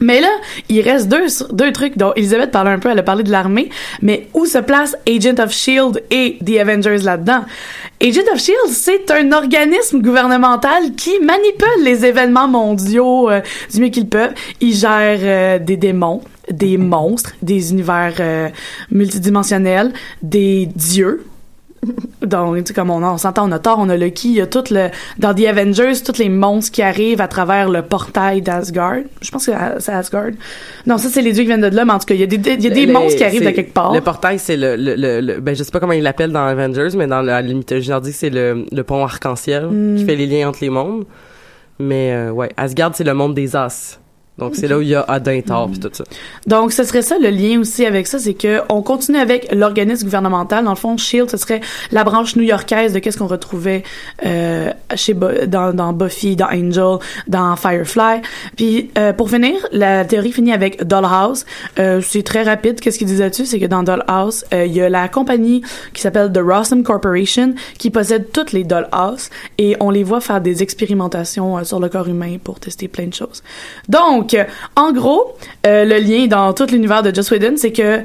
Mais 0.01 0.21
là, 0.21 0.29
il 0.69 0.81
reste 0.83 1.09
deux, 1.09 1.27
deux 1.53 1.73
trucs 1.73 1.97
dont 1.97 2.13
Elisabeth 2.17 2.51
parlait 2.51 2.71
un 2.71 2.79
peu, 2.79 2.91
elle 2.91 2.99
a 2.99 3.03
parlé 3.03 3.23
de 3.23 3.31
l'armée, 3.31 3.71
mais 4.03 4.29
où 4.35 4.47
se 4.47 4.59
place 4.59 4.97
Agent 5.09 5.43
of 5.43 5.51
S.H.I.E.L.D. 5.51 6.03
et 6.11 6.39
The 6.45 6.61
Avengers 6.61 6.99
là-dedans? 6.99 7.45
Agent 8.03 8.21
of 8.33 8.37
S.H.I.E.L.D., 8.37 8.73
c'est 8.75 9.11
un 9.11 9.33
organisme 9.33 10.01
gouvernemental 10.03 10.95
qui 10.97 11.19
manipule 11.21 11.85
les 11.85 12.05
événements 12.05 12.49
mondiaux 12.49 13.31
euh, 13.31 13.41
du 13.73 13.81
mieux 13.81 13.89
qu'ils 13.89 14.09
peuvent. 14.09 14.35
Ils 14.61 14.75
gèrent 14.75 15.19
euh, 15.23 15.59
des 15.59 15.77
démons, 15.77 16.21
des 16.51 16.77
monstres, 16.77 17.33
des 17.43 17.73
univers 17.73 18.15
euh, 18.21 18.49
multidimensionnels, 18.91 19.93
des 20.23 20.67
dieux, 20.75 21.25
donc, 22.23 22.57
tu 22.59 22.63
sais, 22.67 22.75
comme 22.75 22.91
on, 22.91 23.03
on 23.05 23.19
s'entend, 23.19 23.49
on 23.49 23.53
a 23.53 23.59
Thor, 23.59 23.77
on 23.79 23.89
a 23.89 23.97
Loki, 23.97 24.29
il 24.29 24.35
y 24.37 24.41
a 24.41 24.47
tout 24.47 24.65
le, 24.71 24.89
dans 25.19 25.35
The 25.35 25.47
Avengers, 25.47 25.93
tous 26.05 26.19
les 26.19 26.29
monstres 26.29 26.73
qui 26.73 26.83
arrivent 26.83 27.21
à 27.21 27.29
travers 27.29 27.69
le 27.69 27.83
portail 27.83 28.43
d'Asgard. 28.43 28.97
Je 29.21 29.31
pense 29.31 29.47
que 29.47 29.53
c'est 29.79 29.93
Asgard. 29.93 30.31
Non, 30.87 30.99
ça, 30.99 31.09
c'est 31.09 31.23
les 31.23 31.33
dieux 31.33 31.43
qui 31.43 31.49
viennent 31.49 31.61
de 31.61 31.75
là, 31.75 31.85
mais 31.85 31.93
en 31.93 31.99
tout 31.99 32.07
cas, 32.07 32.15
il 32.15 32.21
y 32.21 32.25
a 32.25 32.27
des, 32.27 32.37
il 32.37 32.63
y 32.63 32.67
a 32.67 32.71
des 32.71 32.87
Le- 32.87 32.93
monstres 32.93 33.19
qui 33.19 33.25
arrivent 33.25 33.45
de 33.45 33.51
quelque 33.51 33.73
part. 33.73 33.93
Le 33.95 34.01
portail, 34.01 34.39
c'est 34.39 34.57
le, 34.57 34.77
le, 34.77 34.95
le, 34.97 35.21
le- 35.21 35.41
ben, 35.41 35.55
je 35.55 35.63
sais 35.63 35.71
pas 35.71 35.81
comment 35.81 35.93
ils 35.93 36.03
l'appellent 36.03 36.33
dans 36.33 36.47
Avengers, 36.47 36.89
mais 36.97 37.07
dans 37.07 37.23
la, 37.23 37.43
la 37.43 37.53
mythologie 37.55 37.91
nordique, 37.91 38.15
c'est 38.15 38.31
le, 38.31 38.65
le 38.73 38.83
pont 38.83 39.05
arc-en-ciel 39.05 39.67
Mm. 39.67 39.97
qui 39.97 40.05
fait 40.05 40.17
les 40.17 40.27
liens 40.27 40.49
entre 40.49 40.59
les 40.63 40.71
mondes. 40.71 41.05
Mais, 41.79 42.13
euh, 42.13 42.31
ouais, 42.31 42.49
Asgard, 42.57 42.93
c'est 42.95 43.05
le 43.05 43.15
monde 43.15 43.35
des 43.35 43.55
As. 43.55 44.01
Donc, 44.39 44.55
c'est 44.55 44.69
là 44.69 44.79
où 44.79 44.83
il 44.83 44.89
y 44.89 44.95
a 44.95 45.05
Thor, 45.47 45.71
pis 45.71 45.81
tout 45.81 45.91
ça. 45.93 46.05
Donc, 46.47 46.73
ce 46.73 46.85
serait 46.85 47.03
ça 47.03 47.19
le 47.19 47.31
lien 47.31 47.61
aussi 47.61 47.87
avec 47.87 48.07
ça, 48.07 48.19
c'est 48.19 48.35
que 48.35 48.61
on 48.69 48.83
continue 48.83 49.19
avec 49.19 49.53
l'organisme 49.53 50.05
gouvernemental. 50.05 50.65
Dans 50.65 50.71
le 50.71 50.77
fond, 50.77 50.97
Shield, 50.97 51.31
ce 51.31 51.37
serait 51.37 51.61
la 51.91 52.05
branche 52.05 52.37
new-yorkaise 52.37 52.93
de 52.93 52.99
qu'est-ce 52.99 53.17
qu'on 53.17 53.27
retrouvait 53.27 53.83
euh, 54.25 54.71
chez 54.95 55.15
dans, 55.15 55.73
dans 55.73 55.93
Buffy, 55.93 56.37
dans 56.37 56.49
Angel, 56.49 56.99
dans 57.29 57.57
Firefly. 57.57 58.21
Puis, 58.57 58.91
euh, 58.99 59.13
pour 59.13 59.31
finir, 59.31 59.55
la 59.73 60.05
théorie 60.05 60.33
finit 60.33 60.53
avec 60.53 60.85
Dollhouse. 60.85 61.47
Euh, 61.79 62.01
c'est 62.03 62.23
très 62.23 62.43
rapide. 62.43 62.81
Qu'est-ce 62.81 62.99
qu'ils 62.99 63.07
disent 63.07 63.21
là-dessus, 63.21 63.47
c'est 63.47 63.61
que 63.61 63.67
dans 63.67 63.83
Dollhouse, 63.83 64.45
euh, 64.53 64.67
il 64.67 64.73
y 64.73 64.83
a 64.83 64.89
la 64.89 65.09
compagnie 65.09 65.63
qui 65.95 66.03
s'appelle 66.03 66.33
The 66.33 66.41
Rossum 66.43 66.83
Corporation 66.83 67.55
qui 67.79 67.91
possède 67.91 68.31
toutes 68.33 68.53
les 68.53 68.65
Dollhouse 68.65 69.31
et 69.59 69.77
on 69.81 69.91
les 69.91 70.05
voit 70.05 70.21
faire 70.21 70.41
des 70.41 70.63
expérimentations 70.63 71.59
euh, 71.59 71.65
sur 71.65 71.81
le 71.81 71.89
corps 71.89 72.09
humain 72.09 72.37
pour 72.43 72.61
tester 72.61 72.89
plein 72.89 73.07
de 73.07 73.15
choses. 73.15 73.43
Donc, 73.89 74.26
euh, 74.35 74.45
en 74.77 74.93
gros, 74.93 75.37
euh, 75.67 75.85
le 75.85 75.99
lien 75.99 76.27
dans 76.27 76.53
tout 76.53 76.67
l'univers 76.67 77.03
de 77.03 77.15
Joss 77.15 77.31
Whedon, 77.31 77.55
c'est 77.57 77.73
que 77.73 78.01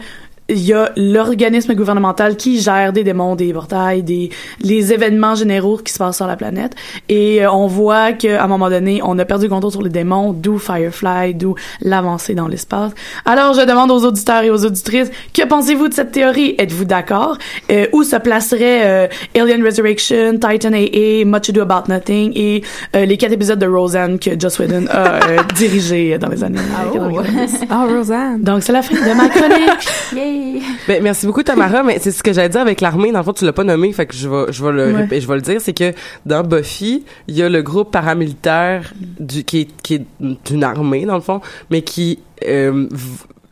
il 0.52 0.62
y 0.62 0.74
a 0.74 0.92
l'organisme 0.96 1.74
gouvernemental 1.74 2.36
qui 2.36 2.60
gère 2.60 2.94
des 2.94 3.04
démons, 3.04 3.36
des 3.36 3.54
portails, 3.54 4.04
des 4.04 4.30
les 4.62 4.94
événements 4.94 5.36
généraux 5.36 5.78
qui 5.78 5.92
se 5.92 5.98
passent 5.98 6.18
sur 6.18 6.28
la 6.28 6.36
planète. 6.36 6.76
Et 7.10 7.44
euh, 7.44 7.52
on 7.52 7.68
voit 7.68 8.14
qu'à 8.14 8.44
un 8.44 8.48
moment 8.48 8.70
donné, 8.70 9.02
on 9.04 9.18
a 9.18 9.26
perdu 9.26 9.46
le 9.46 9.50
contrôle 9.50 9.72
sur 9.72 9.82
les 9.82 9.90
démons, 9.90 10.34
d'où 10.34 10.58
Firefly, 10.58 11.36
d'où 11.36 11.56
l'avancée 11.82 12.36
dans 12.36 12.48
l'espace. 12.48 12.92
Alors, 13.26 13.54
je 13.54 13.62
demande 13.62 13.92
aux 13.92 14.06
auditeurs 14.06 14.44
et 14.44 14.50
aux 14.50 14.66
auditrices, 14.66 15.10
que 15.34 15.46
pensez-vous 15.46 15.88
de 15.88 15.94
cette 15.94 16.12
théorie? 16.12 16.56
Êtes-vous 16.58 16.86
d'accord? 16.86 17.38
Euh, 17.72 17.88
où 17.94 18.04
se 18.04 18.16
placerait 18.18 18.82
euh, 18.86 19.08
Alien 19.36 19.64
Resurrection, 19.64 20.34
Titan 20.34 20.74
AA, 20.74 21.26
Much 21.26 21.50
Ado 21.50 21.62
About 21.62 21.88
Nothing 21.88 22.32
et 22.36 22.64
euh, 22.96 23.06
les 23.06 23.18
quatre 23.18 23.34
épisodes 23.34 23.60
de 23.60 23.68
Roseanne 23.68 24.20
que 24.20 24.40
Joss 24.40 24.60
Whedon 24.60 24.86
a 24.90 25.26
euh, 25.26 25.38
dirigé 25.56 26.18
dans 26.18 26.30
les 26.30 26.44
années 26.44 26.60
oh. 26.88 26.94
90. 26.94 27.66
Ah, 27.70 27.86
Roseanne. 27.88 28.42
Donc, 28.42 28.64
c'est 28.64 28.74
la 28.74 28.82
fin 28.82 28.96
de 28.96 29.16
ma 29.16 29.30
chronique. 29.30 29.88
Yay! 30.16 30.41
Ben, 30.88 31.02
merci 31.04 31.26
beaucoup 31.26 31.44
Tamara, 31.44 31.84
mais 31.84 32.00
c'est 32.00 32.12
ce 32.12 32.24
que 32.24 32.34
j'allais 32.34 32.50
dire 32.50 32.62
avec 32.62 32.82
l'armée. 32.82 33.12
Dans 33.12 33.20
le 33.20 33.26
fond, 33.26 33.34
tu 33.34 33.46
l'as 33.46 33.54
pas 33.54 33.64
nommé, 33.64 33.92
fait 33.94 34.06
que 34.06 34.16
je 34.16 34.28
vais, 34.28 34.52
je 34.52 34.64
vais 34.64 34.72
le, 34.72 34.94
Ouais. 34.94 35.20
je 35.22 35.28
vais 35.28 35.36
le 35.36 35.42
dire, 35.42 35.62
c'est 35.62 35.74
que 35.74 35.94
dans 36.26 36.44
Buffy, 36.44 37.04
il 37.28 37.36
y 37.36 37.44
a 37.44 37.50
le 37.50 37.62
groupe 37.62 37.92
paramilitaire 37.92 38.94
du, 39.20 39.44
qui 39.44 39.62
est, 39.62 39.70
qui 39.84 39.96
est 39.96 40.06
d'une 40.20 40.64
armée 40.64 41.06
dans 41.06 41.16
le 41.16 41.22
fond, 41.22 41.42
mais 41.70 41.82
qui 41.82 42.20
euh, 42.48 42.88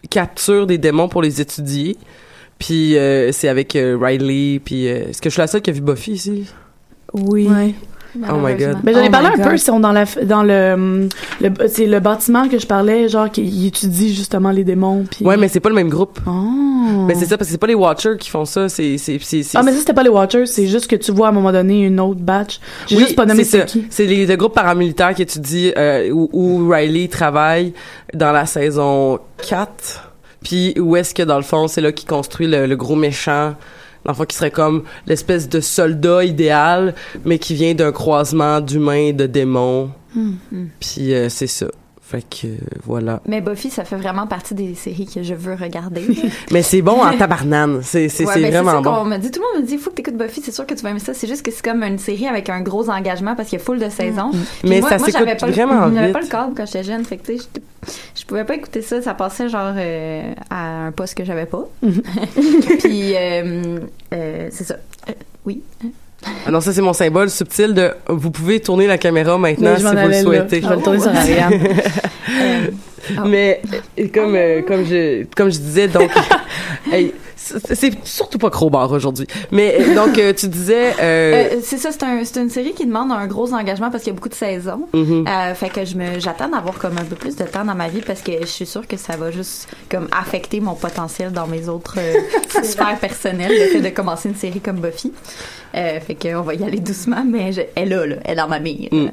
capture 0.09 0.65
des 0.67 0.77
démons 0.77 1.07
pour 1.09 1.21
les 1.21 1.41
étudier. 1.41 1.97
Puis 2.57 2.97
euh, 2.97 3.31
c'est 3.31 3.47
avec 3.47 3.75
euh, 3.75 3.97
Riley. 3.99 4.59
Puis 4.59 4.87
euh, 4.87 5.09
est-ce 5.09 5.21
que 5.21 5.29
je 5.29 5.33
suis 5.33 5.39
la 5.41 5.47
seule 5.47 5.61
qui 5.61 5.69
a 5.69 5.73
vu 5.73 5.81
Buffy 5.81 6.11
ici? 6.13 6.45
Oui. 7.13 7.47
Ouais. 7.47 7.73
Oh 8.15 8.37
my 8.43 8.55
god. 8.55 8.77
Mais 8.83 8.93
j'en 8.93 9.01
ai 9.01 9.07
Oh 9.07 9.11
parlé 9.11 9.27
un 9.27 9.37
peu, 9.37 9.53
ils 9.53 9.59
sont 9.59 9.79
dans 9.79 9.91
la 9.91 10.05
dans 10.23 10.43
le 10.43 11.07
le 11.41 11.49
c'est 11.67 11.85
le 11.85 11.99
bâtiment 11.99 12.47
que 12.49 12.57
je 12.57 12.65
parlais, 12.65 13.07
genre 13.07 13.29
qui 13.31 13.67
étudie 13.67 14.13
justement 14.15 14.51
les 14.51 14.63
démons 14.63 15.05
puis 15.09 15.25
Ouais, 15.25 15.37
mais 15.37 15.47
c'est 15.47 15.59
pas 15.59 15.69
le 15.69 15.75
même 15.75 15.89
groupe. 15.89 16.19
Oh. 16.25 16.31
Mais 17.07 17.13
c'est 17.15 17.25
ça 17.25 17.37
parce 17.37 17.47
que 17.47 17.51
c'est 17.51 17.59
pas 17.59 17.67
les 17.67 17.75
Watchers 17.75 18.17
qui 18.19 18.29
font 18.29 18.45
ça, 18.45 18.67
c'est 18.69 18.97
c'est 18.97 19.19
Ah 19.53 19.63
mais 19.63 19.71
ça 19.71 19.79
c'était 19.79 19.93
pas 19.93 20.03
les 20.03 20.09
Watchers, 20.09 20.45
c'est 20.47 20.67
juste 20.67 20.87
que 20.87 20.95
tu 20.95 21.11
vois 21.11 21.27
à 21.27 21.29
un 21.29 21.33
moment 21.33 21.51
donné 21.51 21.85
une 21.85 21.99
autre 21.99 22.19
batch. 22.19 22.59
J'ai 22.87 22.95
Oui, 22.97 23.03
juste 23.03 23.15
pas 23.15 23.25
nommé 23.25 23.43
c'est 23.43 23.65
qui. 23.65 23.85
C'est 23.89 24.05
les, 24.05 24.25
le 24.25 24.35
groupe 24.35 24.55
paramilitaire 24.55 25.13
qui 25.13 25.21
étudie 25.21 25.71
euh, 25.77 26.09
où, 26.11 26.29
où 26.33 26.69
Riley 26.69 27.07
travaille 27.09 27.73
dans 28.13 28.31
la 28.31 28.45
saison 28.45 29.19
4. 29.47 30.11
Puis 30.43 30.73
où 30.79 30.95
est-ce 30.95 31.13
que 31.13 31.23
dans 31.23 31.37
le 31.37 31.43
fond 31.43 31.67
c'est 31.67 31.81
là 31.81 31.91
qu'il 31.91 32.07
construit 32.07 32.47
le, 32.47 32.65
le 32.65 32.75
gros 32.75 32.95
méchant. 32.95 33.53
Dans 34.05 34.11
le 34.11 34.17
fond, 34.17 34.25
qui 34.25 34.35
serait 34.35 34.51
comme 34.51 34.83
l'espèce 35.07 35.49
de 35.49 35.59
soldat 35.59 36.23
idéal, 36.23 36.95
mais 37.25 37.37
qui 37.37 37.53
vient 37.53 37.73
d'un 37.73 37.91
croisement 37.91 38.61
d'humains 38.61 39.07
et 39.07 39.13
de 39.13 39.25
démons. 39.25 39.91
Hmm. 40.15 40.33
Puis 40.79 41.13
euh, 41.13 41.29
c'est 41.29 41.47
ça. 41.47 41.67
Fait 42.09 42.23
que 42.27 42.47
euh, 42.47 42.57
voilà. 42.85 43.21
Mais 43.27 43.39
Buffy, 43.39 43.69
ça 43.69 43.83
fait 43.85 43.95
vraiment 43.95 44.25
partie 44.25 44.55
des 44.55 44.73
séries 44.73 45.05
que 45.05 45.21
je 45.21 45.35
veux 45.35 45.53
regarder. 45.53 46.01
Mais 46.51 46.63
c'est 46.63 46.81
bon 46.81 47.03
en 47.03 47.15
tabarnane. 47.15 47.81
C'est 47.83 48.09
c'est 48.09 48.25
Ouais, 48.25 48.41
ben, 48.41 48.51
vraiment 48.51 48.81
bon. 48.81 49.05
me 49.05 49.17
dit, 49.17 49.29
tout 49.29 49.39
le 49.39 49.45
monde 49.53 49.61
me 49.63 49.67
dit, 49.67 49.75
il 49.75 49.79
faut 49.79 49.91
que 49.91 49.95
t'écoutes 49.95 50.17
Buffy, 50.17 50.41
c'est 50.43 50.51
sûr 50.51 50.65
que 50.65 50.73
tu 50.73 50.81
vas 50.81 50.89
aimer 50.89 50.97
ça. 50.99 51.13
C'est 51.13 51.27
juste 51.27 51.43
que 51.43 51.51
c'est 51.51 51.63
comme 51.63 51.83
une 51.83 51.99
série 51.99 52.27
avec 52.27 52.49
un 52.49 52.61
gros 52.61 52.89
engagement 52.89 53.35
parce 53.35 53.49
qu'il 53.49 53.59
y 53.59 53.61
a 53.61 53.65
full 53.65 53.77
de 53.77 53.89
saisons. 53.89 54.31
Puis 54.31 54.69
Mais 54.69 54.79
moi, 54.79 54.89
ça 54.89 54.97
s'écoute 54.97 55.13
j'avais 55.19 55.35
pas 55.37 55.45
le- 55.45 55.51
vraiment 55.53 55.87
vite. 55.87 56.11
pas 56.13 56.21
le 56.21 56.27
câble 56.27 56.53
quand 56.57 56.65
j'étais 56.65 56.83
jeune, 56.83 57.05
fait 57.05 57.17
que 57.17 57.27
tu 57.31 57.37
sais, 57.37 57.43
je 58.19 58.25
pouvais 58.25 58.43
pas 58.43 58.55
écouter 58.55 58.81
ça. 58.81 59.03
Ça 59.03 59.13
passait 59.13 59.47
genre 59.47 59.73
euh, 59.77 60.33
à 60.49 60.87
un 60.87 60.91
poste 60.91 61.13
que 61.15 61.23
j'avais 61.23 61.45
pas. 61.45 61.67
Puis 61.83 63.13
euh, 63.15 63.79
euh, 64.15 64.47
c'est 64.51 64.63
ça. 64.63 64.77
Oui. 65.45 65.61
Ah 66.45 66.51
non, 66.51 66.61
ça 66.61 66.73
c'est 66.73 66.81
mon 66.81 66.93
symbole 66.93 67.29
subtil 67.29 67.73
de 67.73 67.91
vous 68.07 68.31
pouvez 68.31 68.59
tourner 68.59 68.87
la 68.87 68.97
caméra 68.97 69.37
maintenant 69.37 69.75
si 69.77 69.83
vous 69.83 69.91
le 69.91 70.07
là. 70.09 70.21
souhaitez. 70.21 70.61
Je 70.61 70.67
vais 70.67 70.75
le 70.75 70.81
tourner 70.81 70.99
sur 70.99 71.09
Ariane. 71.15 71.53
Euh, 71.53 72.71
oh. 73.17 73.27
Mais 73.27 73.61
euh, 73.99 74.07
comme 74.13 74.35
euh, 74.35 74.61
comme 74.61 74.85
je 74.85 75.25
comme 75.35 75.51
je 75.51 75.57
disais 75.57 75.87
donc 75.87 76.09
hey, 76.91 77.13
c'est 77.39 78.05
surtout 78.05 78.37
pas 78.37 78.49
Crowbar 78.49 78.91
aujourd'hui. 78.91 79.25
Mais 79.51 79.77
euh, 79.79 79.95
donc 79.95 80.17
euh, 80.17 80.33
tu 80.33 80.47
disais 80.47 80.93
euh, 81.01 81.59
c'est 81.63 81.77
ça, 81.77 81.91
c'est 81.91 82.03
un, 82.03 82.23
c'est 82.25 82.39
une 82.41 82.49
série 82.49 82.73
qui 82.73 82.85
demande 82.85 83.11
un 83.11 83.25
gros 83.27 83.53
engagement 83.53 83.89
parce 83.89 84.03
qu'il 84.03 84.11
y 84.11 84.15
a 84.15 84.17
beaucoup 84.17 84.29
de 84.29 84.33
saisons. 84.35 84.87
Mhm. 84.93 85.25
Euh, 85.27 85.53
fait 85.55 85.69
que 85.69 85.85
je 85.85 85.95
me, 85.95 86.19
j'attends 86.19 86.49
d'avoir 86.49 86.77
comme 86.77 86.97
un 86.97 87.05
peu 87.05 87.15
plus 87.15 87.35
de 87.35 87.45
temps 87.45 87.63
dans 87.65 87.75
ma 87.75 87.87
vie 87.87 88.01
parce 88.01 88.21
que 88.21 88.33
je 88.41 88.45
suis 88.45 88.65
sûre 88.65 88.85
que 88.87 88.97
ça 88.97 89.15
va 89.15 89.31
juste 89.31 89.69
comme 89.89 90.07
affecter 90.11 90.59
mon 90.59 90.75
potentiel 90.75 91.31
dans 91.31 91.47
mes 91.47 91.69
autres 91.69 91.95
sphères 92.63 92.99
personnelles, 92.99 93.51
le 93.51 93.67
fait 93.67 93.81
de 93.81 93.89
commencer 93.95 94.29
une 94.29 94.35
série 94.35 94.59
comme 94.59 94.77
Buffy. 94.81 95.13
Fait 95.73 96.17
qu'on 96.21 96.41
va 96.41 96.53
y 96.55 96.63
aller 96.63 96.79
doucement, 96.79 97.23
mais 97.25 97.53
je- 97.53 97.61
elle 97.75 97.91
est 97.93 97.95
là, 98.07 98.15
elle 98.25 98.31
est 98.33 98.35
dans 98.35 98.47
ma 98.47 98.59
mire. 98.59 98.89
Mm. 98.91 99.07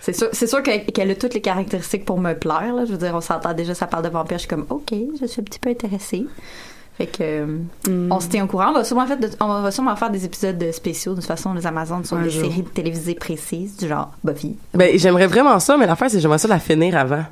C'est 0.00 0.16
sûr, 0.16 0.28
c'est 0.32 0.48
sûr 0.48 0.62
qu'elle, 0.64 0.84
qu'elle 0.86 1.10
a 1.12 1.14
toutes 1.14 1.32
les 1.34 1.40
caractéristiques 1.40 2.04
pour 2.04 2.18
me 2.18 2.32
plaire. 2.34 2.74
Là. 2.74 2.84
Je 2.84 2.90
veux 2.90 2.98
dire, 2.98 3.12
on 3.14 3.20
s'entend 3.20 3.54
déjà, 3.54 3.72
ça 3.72 3.86
parle 3.86 4.02
de 4.02 4.08
vampire. 4.08 4.36
Je 4.36 4.40
suis 4.40 4.48
comme, 4.48 4.66
ok, 4.68 4.92
je 5.20 5.26
suis 5.26 5.40
un 5.40 5.44
petit 5.44 5.60
peu 5.60 5.70
intéressée. 5.70 6.26
Fait 7.02 7.06
que 7.08 7.22
euh, 7.22 7.46
Mm. 7.88 8.12
on 8.12 8.20
se 8.20 8.28
tient 8.28 8.44
au 8.44 8.46
courant. 8.46 8.68
On 8.70 8.74
va 8.74 8.84
sûrement 8.84 9.06
faire, 9.06 9.18
de- 9.18 9.30
on 9.40 9.60
va 9.62 9.70
sûrement 9.72 9.96
faire 9.96 10.10
des 10.10 10.24
épisodes 10.24 10.56
de 10.56 10.70
spéciaux 10.70 11.14
de 11.14 11.20
toute 11.20 11.26
façon 11.26 11.52
les 11.54 11.66
Amazones 11.66 12.04
Un 12.12 12.22
des 12.22 12.30
jour. 12.30 12.44
séries 12.44 12.62
télévisées 12.62 13.14
précises 13.14 13.76
du 13.76 13.88
genre 13.88 14.10
Buffy. 14.22 14.56
ben 14.74 14.96
j'aimerais 14.96 15.26
vraiment 15.26 15.58
ça 15.58 15.76
mais 15.76 15.86
l'affaire 15.86 16.08
c'est 16.10 16.16
que 16.18 16.22
j'aimerais 16.22 16.38
ça 16.38 16.48
la 16.48 16.58
finir 16.60 16.96
avant. 16.96 17.24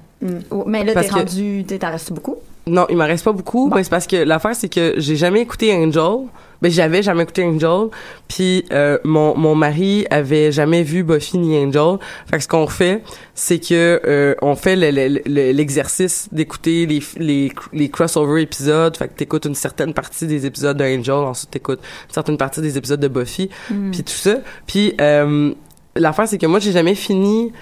Oh, 0.50 0.64
Mais 0.66 0.84
là 0.84 0.92
t'es 1.02 1.08
rendu, 1.08 1.64
t'en 1.64 1.90
restes 1.90 2.12
beaucoup. 2.12 2.36
Non, 2.66 2.86
il 2.90 2.96
m'en 2.96 3.06
reste 3.06 3.24
pas 3.24 3.32
beaucoup. 3.32 3.68
Bon. 3.68 3.76
Ben, 3.76 3.82
c'est 3.82 3.90
parce 3.90 4.06
que 4.06 4.16
l'affaire, 4.16 4.54
c'est 4.54 4.68
que 4.68 4.94
j'ai 4.98 5.16
jamais 5.16 5.40
écouté 5.40 5.72
Angel. 5.74 6.26
Ben, 6.62 6.70
j'avais 6.70 7.02
jamais 7.02 7.22
écouté 7.22 7.42
Angel. 7.42 7.88
Puis, 8.28 8.66
euh, 8.70 8.98
mon, 9.02 9.34
mon 9.36 9.54
mari 9.54 10.06
avait 10.10 10.52
jamais 10.52 10.82
vu 10.82 11.02
Buffy 11.02 11.38
ni 11.38 11.56
Angel. 11.56 11.98
Fait 12.30 12.36
que 12.36 12.42
ce 12.42 12.48
qu'on 12.48 12.66
fait, 12.66 13.02
c'est 13.34 13.58
que 13.58 14.00
euh, 14.06 14.34
on 14.42 14.54
fait 14.56 14.76
le- 14.76 14.90
le- 14.90 15.22
le- 15.24 15.52
l'exercice 15.52 16.28
d'écouter 16.32 16.84
les, 16.86 17.00
les, 17.16 17.50
les 17.72 17.88
crossover 17.88 18.42
épisodes. 18.42 18.94
Fait 18.96 19.08
que 19.08 19.14
t'écoutes 19.14 19.46
une 19.46 19.54
certaine 19.54 19.94
partie 19.94 20.26
des 20.26 20.44
épisodes 20.44 20.76
d'Angel, 20.76 21.14
ensuite 21.14 21.50
t'écoutes 21.50 21.80
une 22.08 22.14
certaine 22.14 22.36
partie 22.36 22.60
des 22.60 22.76
épisodes 22.76 23.00
de 23.00 23.08
Buffy, 23.08 23.48
puis 23.90 24.02
tout 24.04 24.12
ça. 24.12 24.36
Puis, 24.66 24.94
euh, 25.00 25.54
l'affaire, 25.96 26.28
c'est 26.28 26.38
que 26.38 26.46
moi, 26.46 26.58
j'ai 26.60 26.72
jamais 26.72 26.94
fini 26.94 27.52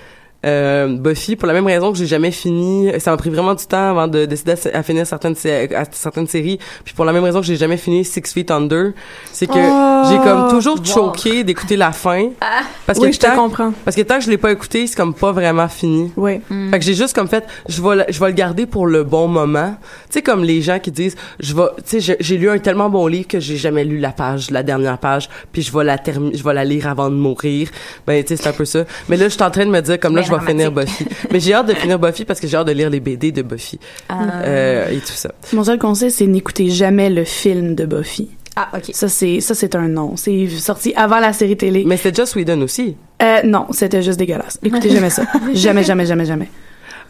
euh, 0.47 0.97
Buffy 0.97 1.35
pour 1.35 1.49
la 1.49 1.53
même 1.55 1.67
raison 1.67 1.91
que 1.91 1.99
j'ai 1.99 2.07
jamais 2.07 2.31
fini 2.31 2.91
ça 3.01 3.11
m'a 3.11 3.17
pris 3.17 3.29
vraiment 3.31 3.55
du 3.55 3.67
temps 3.67 3.91
avant 3.91 4.07
de 4.07 4.25
décider 4.25 4.53
à, 4.73 4.79
à 4.79 4.83
finir 4.85 5.05
certaines 5.07 5.35
à 5.75 5.85
certaines 5.91 6.29
séries. 6.29 6.59
Puis 6.85 6.95
pour 6.95 7.05
la 7.05 7.13
même 7.13 7.25
raison 7.25 7.41
que 7.41 7.47
j'ai 7.47 7.57
jamais 7.57 7.77
fini 7.77 8.05
Six 8.05 8.23
Feet 8.33 8.51
Under 8.53 8.93
c'est 9.33 9.47
que 9.49 9.53
Oh, 9.59 10.09
j'ai 10.09 10.17
comme 10.19 10.49
toujours 10.49 10.79
wow. 10.79 10.85
choqué 10.85 11.43
d'écouter 11.43 11.77
la 11.77 11.91
fin. 11.93 12.29
Parce 12.87 12.99
que 13.01 13.05
oui, 13.07 13.13
je 13.13 13.19
te 13.19 13.27
tant, 13.27 13.35
comprends. 13.37 13.73
parce 13.85 13.97
que 13.97 14.03
tant 14.03 14.19
que 14.19 14.25
je 14.25 14.31
l'ai 14.31 14.39
pas 14.39 14.53
écouté 14.53 14.87
c'est 14.87 14.97
comme 14.97 15.13
pas 15.13 15.33
vraiment 15.33 15.69
fini. 15.69 16.11
Ouais. 16.17 16.41
fait 16.71 16.79
que 16.79 16.85
j'ai 16.85 16.95
juste 16.95 17.15
comme 17.15 17.29
fait 17.29 17.45
je 17.69 17.83
vais 17.83 17.97
le- 17.97 18.05
je 18.09 18.21
vais 18.21 18.27
le 18.29 18.33
garder 18.33 18.65
pour 18.67 18.87
le 18.87 19.03
bon 19.05 19.27
moment. 19.29 19.77
Tu 20.09 20.15
sais 20.15 20.23
comme 20.23 20.45
les 20.45 20.63
gens 20.63 20.79
qui 20.79 20.91
disent 20.93 21.17
je 21.41 21.53
vais 21.55 21.65
tu 21.87 22.01
sais 22.01 22.17
j'ai- 22.21 22.37
lu 22.39 22.49
un 22.49 22.59
tellement 22.59 22.89
bon 22.89 23.07
livre 23.09 23.27
que 23.29 23.41
j'ai 23.41 23.57
jamais 23.57 23.85
lu 23.85 23.99
la 23.99 24.13
page 24.13 24.51
la 24.53 24.63
dernière 24.63 24.99
page 24.99 25.29
puis 25.53 25.63
je 25.63 25.77
vais 25.77 25.83
la 25.85 25.97
je 26.07 26.43
vais 26.45 26.55
la 26.55 26.65
lire 26.65 26.87
avant 26.87 27.11
de 27.11 27.15
mourir. 27.17 27.69
Ben 28.07 28.23
tu 28.23 28.29
sais 28.37 28.43
c'est 28.43 28.49
un 28.49 28.53
peu 28.53 28.65
ça. 28.65 28.85
Mais 29.09 29.17
là 29.17 29.25
je 29.25 29.35
suis 29.35 29.43
en 29.43 29.51
train 29.51 29.67
de 29.67 29.71
me 29.71 29.81
dire 29.81 29.99
comme 29.99 30.15
là 30.15 30.23
je 30.29 30.35
vais 30.41 30.47
finir. 30.47 30.73
Buffy 30.73 31.07
mais 31.33 31.41
j'ai 31.41 31.55
hâte 31.55 31.67
de 31.69 31.75
finir 31.75 31.99
Buffy 31.99 32.25
parce 32.25 32.41
que 32.41 32.47
j'ai 32.47 32.57
hâte 32.57 32.67
de 32.67 32.73
lire 32.73 32.91
les 32.91 33.01
BD 33.01 33.33
de 33.33 33.43
Buffy 33.43 33.79
Ah, 34.09 34.43
euh, 34.45 34.91
et 34.91 34.99
tout 34.99 35.13
ça 35.15 35.31
Mon 35.53 35.65
seul 35.65 35.79
conseil 35.79 36.11
c'est 36.11 36.27
n'écoutez 36.27 36.71
jamais 36.71 37.11
le 37.11 37.25
film 37.25 37.75
de 37.75 37.85
Buffy. 37.87 38.31
Ah, 38.57 38.69
ok. 38.75 38.91
Ça 38.93 39.09
c'est 39.09 39.41
ça 39.41 39.55
c'est 39.55 39.75
un 39.75 39.89
non. 39.89 40.17
C'est 40.17 40.49
sorti 40.49 40.93
avant 40.97 41.21
la 41.21 41.33
série 41.33 41.57
télé. 41.57 41.85
mais 41.87 41.97
c'était 41.97 42.15
Joss 42.23 42.35
Whedon 42.35 42.61
aussi 42.63 42.97
Euh, 43.23 43.41
non, 43.45 43.67
c'était 43.71 44.03
juste 44.03 44.19
dégueulasse. 44.19 44.59
Écoutez 44.63 44.91
jamais 44.91 45.11
ça. 45.11 45.23
jamais 45.55 45.83
jamais 45.85 46.07
jamais 46.07 46.25
jamais. 46.25 46.49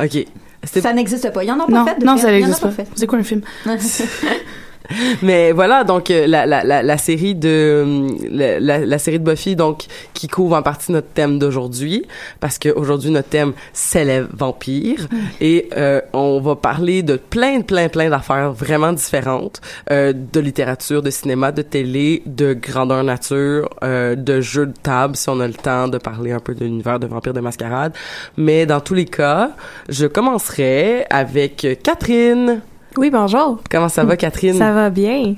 ok 0.02 0.24
Ça 0.82 0.92
n'existe 0.92 1.32
pas. 1.32 1.44
Ils 1.44 1.50
en 1.50 1.60
ont 1.60 1.66
pas 1.66 1.72
Non, 1.72 1.86
fait. 1.86 1.98
de 2.00 2.04
non, 2.04 2.16
ça 2.16 2.30
n'existe 2.30 2.60
pas. 2.60 2.70
fait. 2.70 2.86
C'est 2.94 3.06
quoi 3.06 3.18
un 3.18 3.22
film? 3.22 3.40
Mais 5.22 5.52
voilà, 5.52 5.84
donc 5.84 6.10
euh, 6.10 6.26
la, 6.26 6.46
la, 6.46 6.64
la, 6.64 6.82
la 6.82 6.98
série 6.98 7.34
de 7.34 7.82
hum, 7.84 8.16
la, 8.30 8.58
la, 8.60 8.98
série 8.98 9.18
de 9.18 9.24
Buffy 9.24 9.56
donc 9.56 9.84
qui 10.14 10.28
couvre 10.28 10.56
en 10.56 10.62
partie 10.62 10.92
notre 10.92 11.08
thème 11.08 11.38
d'aujourd'hui 11.38 12.06
parce 12.40 12.58
que 12.58 12.68
aujourd'hui 12.68 13.10
notre 13.10 13.28
thème 13.28 13.52
c'est 13.72 14.04
les 14.04 14.20
vampires 14.20 15.06
et 15.40 15.68
euh, 15.76 16.00
on 16.12 16.40
va 16.40 16.56
parler 16.56 17.02
de 17.02 17.16
plein 17.16 17.60
plein 17.60 17.88
plein 17.88 18.10
d'affaires 18.10 18.52
vraiment 18.52 18.92
différentes 18.92 19.60
euh, 19.90 20.12
de 20.14 20.40
littérature, 20.40 21.02
de 21.02 21.10
cinéma, 21.10 21.52
de 21.52 21.62
télé, 21.62 22.22
de 22.26 22.52
grandeur 22.54 23.04
nature, 23.04 23.68
euh, 23.82 24.14
de 24.14 24.40
jeux 24.40 24.66
de 24.66 24.74
table 24.82 25.16
si 25.16 25.28
on 25.28 25.40
a 25.40 25.46
le 25.46 25.54
temps 25.54 25.88
de 25.88 25.98
parler 25.98 26.32
un 26.32 26.40
peu 26.40 26.54
de 26.54 26.64
l'univers 26.64 26.98
de 26.98 27.06
vampires 27.06 27.34
de 27.34 27.40
mascarade. 27.40 27.92
Mais 28.36 28.66
dans 28.66 28.80
tous 28.80 28.94
les 28.94 29.04
cas, 29.04 29.50
je 29.88 30.06
commencerai 30.06 31.06
avec 31.10 31.64
euh, 31.64 31.74
Catherine. 31.82 32.60
Oui, 32.98 33.10
bonjour. 33.10 33.60
Comment 33.70 33.88
ça 33.88 34.02
va 34.04 34.16
Catherine? 34.16 34.54
Ça 34.58 34.72
va 34.72 34.90
bien. 34.90 35.34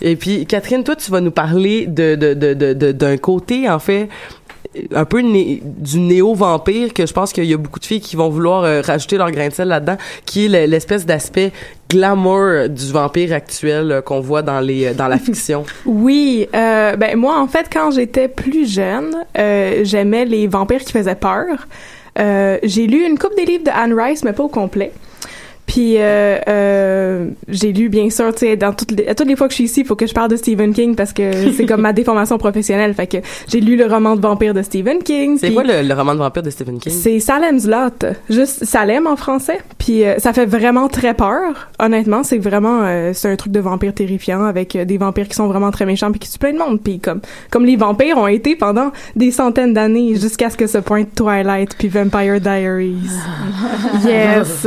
et 0.00 0.14
puis, 0.16 0.46
Catherine, 0.46 0.84
toi, 0.84 0.94
tu 0.94 1.10
vas 1.10 1.20
nous 1.20 1.32
parler 1.32 1.86
de, 1.86 2.14
de, 2.14 2.34
de, 2.34 2.54
de, 2.54 2.72
de- 2.72 2.92
d'un 2.92 3.16
côté, 3.16 3.68
en 3.68 3.80
fait, 3.80 4.08
un 4.94 5.04
peu 5.04 5.18
né- 5.20 5.60
du 5.64 5.98
néo-vampire 5.98 6.94
que 6.94 7.04
je 7.04 7.12
pense 7.12 7.32
qu'il 7.32 7.44
y 7.46 7.52
a 7.52 7.56
beaucoup 7.56 7.80
de 7.80 7.84
filles 7.84 8.00
qui 8.00 8.14
vont 8.14 8.28
vouloir 8.28 8.62
euh, 8.62 8.80
rajouter 8.80 9.16
leur 9.16 9.32
grain 9.32 9.48
de 9.48 9.52
sel 9.52 9.66
là-dedans, 9.68 9.96
qui 10.24 10.44
est 10.44 10.48
le- 10.48 10.70
l'espèce 10.70 11.04
d'aspect 11.04 11.50
glamour 11.88 12.68
du 12.68 12.92
vampire 12.92 13.32
actuel 13.32 13.90
euh, 13.90 14.00
qu'on 14.00 14.20
voit 14.20 14.42
dans 14.42 14.60
les 14.60 14.94
dans 14.94 15.08
la 15.08 15.18
fiction. 15.18 15.64
Oui, 15.86 16.46
euh, 16.54 16.94
ben 16.94 17.16
moi 17.16 17.40
en 17.40 17.48
fait 17.48 17.66
quand 17.72 17.90
j'étais 17.90 18.28
plus 18.28 18.70
jeune, 18.72 19.16
euh, 19.36 19.80
j'aimais 19.82 20.24
les 20.24 20.46
vampires 20.46 20.84
qui 20.84 20.92
faisaient 20.92 21.16
peur. 21.16 21.66
Euh, 22.20 22.58
j'ai 22.62 22.86
lu 22.86 23.04
une 23.04 23.18
coupe 23.18 23.34
des 23.36 23.44
livres 23.46 23.64
de 23.64 23.70
Anne 23.70 23.92
Rice 23.98 24.22
mais 24.22 24.32
pas 24.32 24.44
au 24.44 24.48
complet. 24.48 24.92
Puis 25.70 25.98
euh, 25.98 26.36
euh, 26.48 27.28
j'ai 27.46 27.72
lu 27.72 27.88
bien 27.90 28.10
sûr, 28.10 28.34
tu 28.34 28.40
sais, 28.40 28.56
dans 28.56 28.72
toutes 28.72 28.90
les, 28.90 29.06
à 29.06 29.14
toutes 29.14 29.28
les 29.28 29.36
fois 29.36 29.46
que 29.46 29.52
je 29.52 29.54
suis 29.54 29.64
ici, 29.66 29.82
il 29.82 29.86
faut 29.86 29.94
que 29.94 30.04
je 30.04 30.12
parle 30.12 30.28
de 30.28 30.34
Stephen 30.34 30.74
King 30.74 30.96
parce 30.96 31.12
que 31.12 31.52
c'est 31.56 31.64
comme 31.64 31.82
ma 31.82 31.92
déformation 31.92 32.38
professionnelle. 32.38 32.92
Fait 32.92 33.06
que 33.06 33.18
j'ai 33.46 33.60
lu 33.60 33.76
le 33.76 33.86
roman 33.86 34.16
de 34.16 34.20
vampire 34.20 34.52
de 34.52 34.62
Stephen 34.62 35.00
King. 35.00 35.38
C'est 35.38 35.52
quoi 35.52 35.62
le, 35.62 35.86
le 35.86 35.94
roman 35.94 36.14
de 36.14 36.18
vampire 36.18 36.42
de 36.42 36.50
Stephen 36.50 36.80
King? 36.80 36.92
c'est 36.92 37.20
Salem's 37.20 37.68
Lot, 37.68 38.04
juste 38.28 38.64
Salem 38.64 39.06
en 39.06 39.14
français. 39.14 39.60
Puis 39.78 40.04
euh, 40.04 40.18
ça 40.18 40.32
fait 40.32 40.44
vraiment 40.44 40.88
très 40.88 41.14
peur. 41.14 41.68
Honnêtement, 41.78 42.24
c'est 42.24 42.38
vraiment 42.38 42.80
euh, 42.82 43.12
c'est 43.14 43.30
un 43.30 43.36
truc 43.36 43.52
de 43.52 43.60
vampire 43.60 43.94
terrifiant 43.94 44.46
avec 44.46 44.74
euh, 44.74 44.84
des 44.84 44.98
vampires 44.98 45.28
qui 45.28 45.36
sont 45.36 45.46
vraiment 45.46 45.70
très 45.70 45.86
méchants 45.86 46.10
puis 46.10 46.18
qui 46.18 46.32
tuent 46.32 46.40
plein 46.40 46.52
de 46.52 46.58
monde. 46.58 46.80
Puis 46.82 46.98
comme 46.98 47.20
comme 47.48 47.64
les 47.64 47.76
vampires 47.76 48.18
ont 48.18 48.26
été 48.26 48.56
pendant 48.56 48.90
des 49.14 49.30
centaines 49.30 49.72
d'années 49.72 50.16
jusqu'à 50.16 50.50
ce 50.50 50.56
que 50.56 50.66
se 50.66 50.78
pointe 50.78 51.14
Twilight 51.14 51.76
puis 51.78 51.86
Vampire 51.86 52.40
Diaries. 52.40 53.08
yes. 54.04 54.66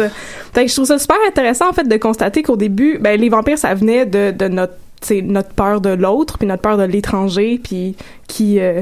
Fait 0.54 0.66
que 0.66 0.70
je 0.70 0.76
trouve 0.76 0.86
ça 0.86 1.00
super 1.00 1.18
intéressant 1.28 1.70
en 1.70 1.74
fait 1.74 1.88
de 1.88 1.98
constater 1.98 2.44
qu'au 2.44 2.58
début, 2.58 2.98
ben 3.00 3.20
les 3.20 3.30
vampires 3.30 3.58
ça 3.58 3.74
venait 3.74 4.06
de 4.06 4.48
notre 4.48 4.74
notre 5.12 5.50
peur 5.50 5.82
de 5.82 5.90
l'autre 5.90 6.38
puis 6.38 6.48
notre 6.48 6.62
peur 6.62 6.78
de 6.78 6.84
l'étranger 6.84 7.60
puis 7.62 7.96
qui 8.28 8.60
euh, 8.60 8.82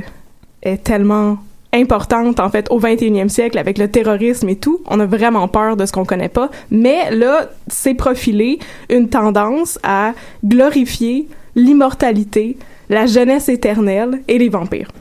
est 0.61 0.83
tellement 0.83 1.37
importante 1.73 2.39
en 2.39 2.49
fait 2.49 2.67
au 2.69 2.79
21e 2.79 3.29
siècle 3.29 3.57
avec 3.57 3.77
le 3.77 3.89
terrorisme 3.89 4.49
et 4.49 4.57
tout. 4.57 4.81
On 4.87 4.99
a 4.99 5.05
vraiment 5.05 5.47
peur 5.47 5.77
de 5.77 5.85
ce 5.85 5.91
qu'on 5.91 6.05
connaît 6.05 6.29
pas, 6.29 6.49
mais 6.69 7.11
là 7.11 7.49
c'est 7.67 7.93
profilé 7.93 8.59
une 8.89 9.09
tendance 9.09 9.79
à 9.83 10.13
glorifier 10.45 11.27
l'immortalité, 11.55 12.57
la 12.89 13.05
jeunesse 13.05 13.49
éternelle 13.49 14.21
et 14.27 14.37
les 14.37 14.49
vampires. 14.49 14.91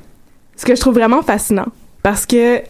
Ce 0.57 0.65
que 0.65 0.75
je 0.75 0.81
trouve 0.81 0.95
vraiment 0.95 1.23
fascinant 1.23 1.67
parce 2.03 2.25
que 2.25 2.61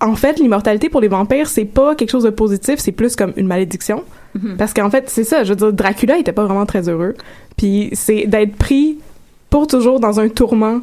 en 0.00 0.14
fait, 0.16 0.38
l'immortalité 0.38 0.88
pour 0.88 1.00
les 1.00 1.08
vampires, 1.08 1.46
c'est 1.48 1.64
pas 1.64 1.94
quelque 1.94 2.10
chose 2.10 2.24
de 2.24 2.30
positif, 2.30 2.78
c'est 2.78 2.92
plus 2.92 3.16
comme 3.16 3.32
une 3.36 3.46
malédiction. 3.46 4.02
Mhm. 4.34 4.56
Parce 4.56 4.74
qu'en 4.74 4.90
fait, 4.90 5.08
c'est 5.08 5.24
ça, 5.24 5.44
je 5.44 5.50
veux 5.50 5.56
dire, 5.56 5.72
Dracula 5.72 6.18
était 6.18 6.32
pas 6.32 6.44
vraiment 6.44 6.66
très 6.66 6.88
heureux. 6.88 7.14
Puis 7.56 7.90
c'est 7.92 8.26
d'être 8.26 8.56
pris 8.56 8.98
pour 9.50 9.66
toujours 9.66 10.00
dans 10.00 10.18
un 10.20 10.28
tourment 10.28 10.80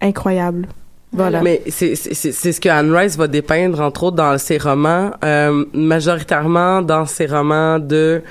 incroyable. 0.00 0.68
Voilà. 1.12 1.40
Mais 1.42 1.62
c'est 1.68 1.94
c'est- 1.94 2.12
c'est 2.14 2.32
c'est 2.32 2.52
ce 2.52 2.60
que 2.60 2.68
Anne 2.68 2.94
Rice 2.94 3.16
va 3.16 3.28
dépeindre 3.28 3.80
entre 3.80 4.04
autres 4.04 4.16
dans 4.16 4.36
ses 4.36 4.58
romans, 4.58 5.10
euh, 5.24 5.64
majoritairement 5.72 6.82
dans 6.82 7.06
ses 7.06 7.26
romans 7.26 7.78
de 7.78 8.22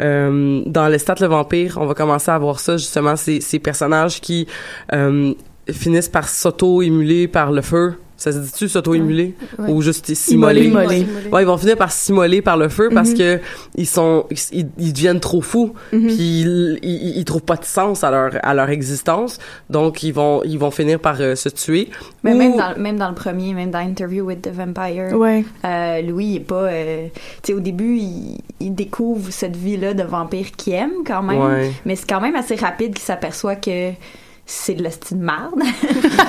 euh, 0.00 0.62
dans 0.66 0.88
Lestat 0.88 1.14
le 1.20 1.28
vampire, 1.28 1.78
on 1.80 1.86
va 1.86 1.94
commencer 1.94 2.30
à 2.32 2.38
voir 2.38 2.58
ça 2.58 2.76
justement 2.76 3.14
ces 3.14 3.40
ces 3.40 3.60
personnages 3.60 4.20
qui 4.20 4.48
euh, 4.92 5.32
finissent 5.70 6.08
par 6.08 6.28
s'auto-émuler 6.28 7.28
par 7.28 7.52
le 7.52 7.62
feu. 7.62 7.94
Ça 8.16 8.30
se 8.30 8.38
dit-tu 8.38 8.68
s'auto-émuler 8.68 9.34
Ouais. 9.58 9.70
ou 9.70 9.82
juste 9.82 10.14
s'immoler? 10.14 10.66
Immoler? 10.66 11.00
Immoler. 11.00 11.28
Ouais, 11.32 11.42
ils 11.42 11.46
vont 11.46 11.56
finir 11.58 11.76
par 11.76 11.90
s'immoler 11.90 12.42
par 12.42 12.56
le 12.56 12.68
feu 12.68 12.88
parce 12.94 13.10
Mhm. 13.10 13.18
que 13.18 13.40
ils 13.76 13.86
sont 13.88 14.26
ils, 14.52 14.66
ils 14.78 14.92
deviennent 14.92 15.18
trop 15.20 15.40
fous 15.40 15.74
Mhm. 15.92 16.06
puis 16.06 16.16
ils, 16.42 16.78
ils, 16.82 17.16
ils 17.18 17.24
trouvent 17.24 17.42
pas 17.42 17.56
de 17.56 17.64
sens 17.64 18.04
à 18.04 18.10
leur 18.10 18.30
à 18.42 18.54
leur 18.54 18.70
existence. 18.70 19.38
Donc 19.68 20.02
ils 20.04 20.12
vont 20.12 20.42
ils 20.44 20.58
vont 20.58 20.70
finir 20.70 21.00
par 21.00 21.16
euh, 21.20 21.34
se 21.34 21.48
tuer. 21.48 21.88
Mais 22.22 22.32
Ou- 22.32 22.38
même 22.38 22.56
dans, 22.56 22.76
même 22.78 22.96
dans 22.98 23.08
le 23.08 23.14
premier, 23.16 23.52
même 23.52 23.70
dans 23.72 23.78
Interview 23.80 24.24
with 24.24 24.42
the 24.42 24.50
Vampire, 24.52 25.12
Ouais. 25.18 25.44
euh, 25.64 26.00
Louis 26.02 26.26
il 26.26 26.36
est 26.36 26.40
pas. 26.40 26.54
euh, 26.68 27.08
tu 27.42 27.48
sais, 27.48 27.52
au 27.52 27.60
début, 27.60 27.96
il, 27.98 28.38
il 28.60 28.74
découvre 28.74 29.30
cette 29.32 29.56
vie-là 29.56 29.92
de 29.92 30.04
vampire 30.04 30.52
qu'il 30.56 30.74
aime 30.74 31.02
quand 31.06 31.22
même. 31.22 31.40
Ouais. 31.42 31.72
Mais 31.84 31.96
c'est 31.96 32.08
quand 32.08 32.20
même 32.20 32.36
assez 32.36 32.54
rapide 32.54 32.94
qu'il 32.94 33.02
s'aperçoit 33.04 33.56
que 33.56 33.90
c'est 34.46 34.74
de 34.74 34.82
la 34.82 34.90
style 34.90 35.18
marde. 35.18 35.54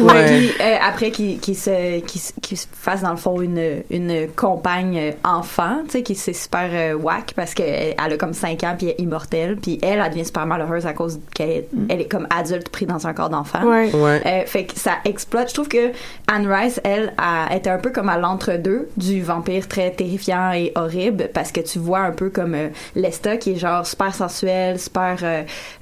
Ouais. 0.01 0.25
Puis, 0.25 0.51
euh, 0.62 0.75
après 0.86 1.12
qu'il 1.12 1.39
qu'il 1.39 1.56
se, 1.56 1.99
qu'il 2.01 2.19
se- 2.19 2.34
qu'il 2.41 2.58
se 2.58 2.67
fasse 2.73 3.01
dans 3.01 3.12
le 3.12 3.15
fond 3.17 3.39
une, 3.41 3.82
une 3.89 4.28
compagne 4.36 4.97
euh, 4.97 5.12
enfant, 5.23 5.84
tu 5.86 5.91
sais, 5.91 6.04
qui 6.04 6.15
c'est 6.15 6.34
super 6.34 6.69
euh, 6.73 6.95
whack 6.95 7.34
parce 7.36 7.54
qu'elle 7.54 7.95
elle 7.97 8.13
a 8.13 8.17
comme 8.17 8.34
5 8.34 8.62
ans 8.63 8.75
puis 8.78 8.88
elle 8.88 8.95
est 8.99 9.01
immortelle. 9.01 9.56
Puis 9.58 9.80
elle, 9.82 10.01
elle 10.04 10.10
devient 10.12 10.25
super 10.25 10.45
malheureuse 10.47 10.86
à 10.86 10.91
cause 10.93 11.19
qu'elle 11.34 11.49
est, 11.49 11.67
elle 11.89 12.01
est 12.01 12.08
comme 12.12 12.28
adulte 12.30 12.67
pris 12.69 12.86
dans 12.86 13.08
un 13.08 13.13
corps 13.13 13.30
d'enfant. 13.30 13.63
Ouais. 13.63 13.89
Ouais. 13.95 14.21
Euh, 14.25 14.45
fait 14.45 14.65
que 14.65 14.78
ça 14.78 14.95
exploite. 15.06 15.49
Je 15.49 15.54
trouve 15.54 15.67
que 15.69 15.91
Anne 16.28 16.51
Rice, 16.51 16.82
elle, 16.84 17.13
a, 17.17 17.56
était 17.56 17.69
un 17.69 17.78
peu 17.80 17.91
comme 17.91 18.10
à 18.10 18.17
l'entre-deux 18.17 18.89
du 18.97 19.21
vampire 19.21 19.67
très 19.67 19.91
terrifiant 19.91 20.51
et 20.51 20.71
horrible 20.75 21.30
parce 21.34 21.51
que 21.54 21.62
tu 21.62 21.80
vois 21.80 21.99
un 21.99 22.12
peu 22.12 22.30
comme 22.30 22.54
euh, 22.56 22.67
Lesta 22.95 23.38
qui 23.38 23.51
est 23.54 23.56
genre 23.58 23.86
super 23.86 24.13
sensuelle, 24.13 24.78
super. 24.80 25.17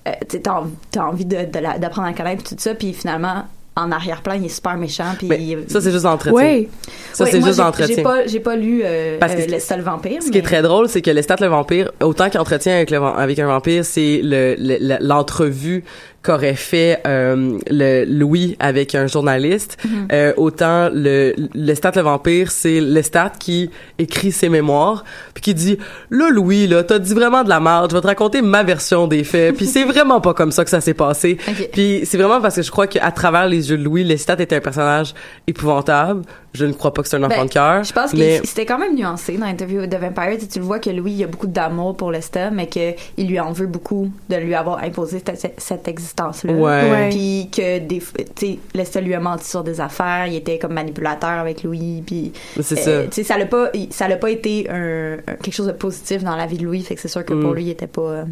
Euh, 0.08 0.12
tu 0.30 0.42
t'as 0.42 1.02
envie 1.02 1.26
de, 1.26 1.38
de 1.38 1.80
d'apprendre 1.80 2.08
à 2.08 2.12
la 2.12 2.18
connaître 2.18 2.44
puis 2.44 2.56
tout 2.56 2.62
ça, 2.62 2.76
puis 2.76 2.94
finalement. 2.94 3.46
En 3.76 3.92
arrière-plan, 3.92 4.36
il 4.36 4.46
est 4.46 4.50
super 4.50 4.78
méchant. 4.78 5.16
Puis 5.18 5.28
il- 5.30 5.64
ça 5.68 5.82
c'est 5.82 5.90
juste 5.90 6.04
d'entretien. 6.04 6.32
Ouais. 6.38 6.70
Ça 7.12 7.26
c'est 7.26 7.42
juste 7.42 7.58
d'entretien. 7.58 7.96
J'ai 7.96 8.04
pas, 8.04 8.28
j'ai 8.28 8.40
pas 8.40 8.56
lu 8.56 8.84
euh, 8.86 9.18
Parce 9.20 9.34
que 9.34 9.40
euh, 9.40 9.46
ce- 9.46 9.50
Lesta 9.50 9.76
le 9.78 9.82
vampire. 9.82 10.22
Ce 10.22 10.30
qui 10.30 10.38
est 10.38 10.44
très 10.44 10.62
drôle, 10.62 10.88
c'est 10.88 11.02
que 11.02 11.10
Lestat 11.10 11.38
le 11.42 11.48
vampire, 11.48 11.92
autant 12.00 12.30
qu'entretien 12.30 12.76
avec 12.76 12.92
le 12.92 13.00
van- 13.00 13.16
avec 13.16 13.40
un 13.40 13.48
vampire, 13.48 13.84
c'est 13.84 14.20
le 14.24 14.54
le- 14.60 14.78
le- 14.80 14.98
l'entrevue 15.02 15.84
qu'aurait 16.24 16.56
fait 16.56 17.02
euh, 17.06 17.60
le 17.70 18.06
Louis 18.06 18.56
avec 18.60 18.96
un 18.96 19.08
journaliste. 19.08 19.78
Mhm. 19.84 20.08
Euh, 20.12 20.34
autant 20.38 20.90
le 20.92 21.34
Lestat 21.54 21.92
le 21.96 22.02
vampire, 22.02 22.50
c'est 22.50 22.80
Lestat 22.80 23.34
qui 23.40 23.70
écrit 24.00 24.32
ses 24.32 24.50
mémoires, 24.50 25.04
puis 25.34 25.42
qui 25.42 25.54
dit 25.54 25.78
là 26.10 26.30
Louis 26.30 26.68
là, 26.68 26.84
t'as 26.84 27.00
dit 27.00 27.14
vraiment 27.14 27.44
de 27.44 27.50
la 27.50 27.60
merde. 27.60 27.92
Je 27.92 27.96
vais 27.96 28.02
te 28.02 28.08
raconter 28.08 28.42
ma 28.42 28.64
version 28.64 29.08
des 29.08 29.24
faits. 29.24 29.56
puis 29.56 29.66
c'est 29.66 29.84
vraiment 29.84 30.22
pas 30.22 30.34
comme 30.34 30.52
ça 30.52 30.64
que 30.64 30.70
ça 30.70 30.82
s'est 30.82 30.94
passé. 30.94 31.38
Puis 31.74 32.02
c'est 32.06 32.18
vraiment 32.18 32.42
parce 32.42 32.56
que 32.56 32.62
je 32.62 32.72
crois 32.72 32.88
qu'à 32.88 33.12
travers 33.12 33.48
les 33.48 33.70
yeux 33.70 33.78
de 33.78 33.84
Louis, 33.84 34.04
Lestat 34.04 34.38
était 34.40 34.56
un 34.56 34.62
personnage 34.62 35.14
épouvantable. 35.48 36.24
Je 36.54 36.66
ne 36.66 36.74
crois 36.74 36.94
pas 36.94 37.02
que 37.02 37.08
c'est 37.08 37.16
un 37.18 37.24
enfant 37.24 37.36
Ben, 37.38 37.46
de 37.46 37.52
cœur. 37.52 37.84
Je 37.84 37.92
pense 37.94 38.12
que 38.12 38.46
c'était 38.46 38.66
quand 38.68 38.78
même 38.78 38.96
nuancé 38.96 39.38
dans 39.38 39.46
l'interview 39.48 39.82
with 39.82 39.90
the 39.90 39.96
Vampire. 40.00 40.36
Tu 40.36 40.42
sais, 40.42 40.48
tu 40.48 40.60
le 40.60 40.66
vois 40.66 40.78
que 40.80 40.90
Louis, 40.92 41.14
il 41.14 41.24
a 41.24 41.28
beaucoup 41.28 41.48
d'amour 41.48 41.98
pour 41.98 42.12
Lesta, 42.12 42.52
mais 42.52 42.68
qu'il 42.68 42.96
lui 43.18 43.40
en 43.40 43.52
veut 43.52 43.66
beaucoup 43.66 44.12
de 44.30 44.36
lui 44.36 44.54
avoir 44.54 44.84
imposé 44.84 45.22
cette, 45.26 45.54
cette 45.58 45.88
existence-là. 45.88 46.54
Ouais. 46.54 46.92
Ouais. 46.92 47.10
Puis 47.10 47.50
que 47.52 47.80
des, 47.80 48.00
f- 48.00 48.14
tu 48.36 48.46
sais, 48.54 48.60
Lesta 48.76 49.02
lui 49.02 49.16
a 49.16 49.20
menti 49.20 49.48
sur 49.50 49.64
des 49.64 49.82
affaires, 49.82 50.28
il 50.28 50.36
était 50.36 50.60
comme 50.60 50.74
manipulateur 50.74 51.30
avec 51.32 51.64
Louis, 51.64 52.04
puis 52.06 52.32
c'est 52.62 52.88
euh, 52.88 53.02
ça. 53.04 53.08
tu 53.08 53.14
sais, 53.14 53.24
ça 53.24 53.38
l'a 53.38 53.48
pas, 53.48 53.72
ça 53.90 54.08
l'a 54.08 54.18
pas 54.18 54.30
été 54.30 54.70
un, 54.70 55.14
un- 55.28 55.34
quelque 55.42 55.54
chose 55.56 55.68
de 55.68 55.72
positif 55.72 56.24
dans 56.24 56.36
la 56.36 56.46
vie 56.46 56.58
de 56.60 56.66
Louis, 56.66 56.84
fait 56.84 56.94
que 56.96 57.02
c'est 57.02 57.08
sûr 57.08 57.26
que 57.26 57.34
pour 57.34 57.52
Mm. 57.52 57.56
lui, 57.56 57.64
il 57.64 57.70
était 57.72 57.88
pas. 57.88 58.02
euh, 58.02 58.24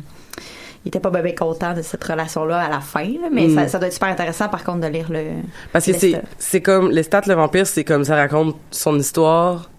il 0.86 0.89
était 0.89 1.00
pas 1.00 1.10
bien 1.10 1.36
content 1.36 1.74
de 1.74 1.82
cette 1.82 2.04
relation-là 2.04 2.60
à 2.60 2.70
la 2.70 2.80
fin, 2.80 3.04
là, 3.04 3.28
mais 3.32 3.48
Mm. 3.48 3.56
ça, 3.56 3.67
ça 3.67 3.78
doit 3.80 3.88
être 3.88 3.94
super 3.94 4.10
intéressant 4.10 4.50
par 4.50 4.63
contre 4.63 4.80
de 4.82 4.88
lire 4.88 5.08
le. 5.10 5.24
Parce 5.72 5.86
que 5.86 5.94
c'est 5.94 6.22
c'est 6.39 6.62
comme 6.62 6.89
Lestat 6.89 7.22
le 7.28 7.36
vampire, 7.36 7.67
c'est 7.67 7.84
comme 7.84 8.04
ça 8.04 8.15
raconte 8.15 8.56
son 8.72 8.98
histoire, 8.98 9.70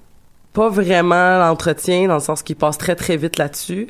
pas 0.53 0.69
vraiment 0.69 1.39
l'entretien 1.39 2.07
dans 2.09 2.15
le 2.15 2.21
sens 2.21 2.43
qu'il 2.43 2.57
passe 2.57 2.79
très 2.79 2.95
très 2.95 3.17
vite 3.17 3.39
là-dessus. 3.39 3.89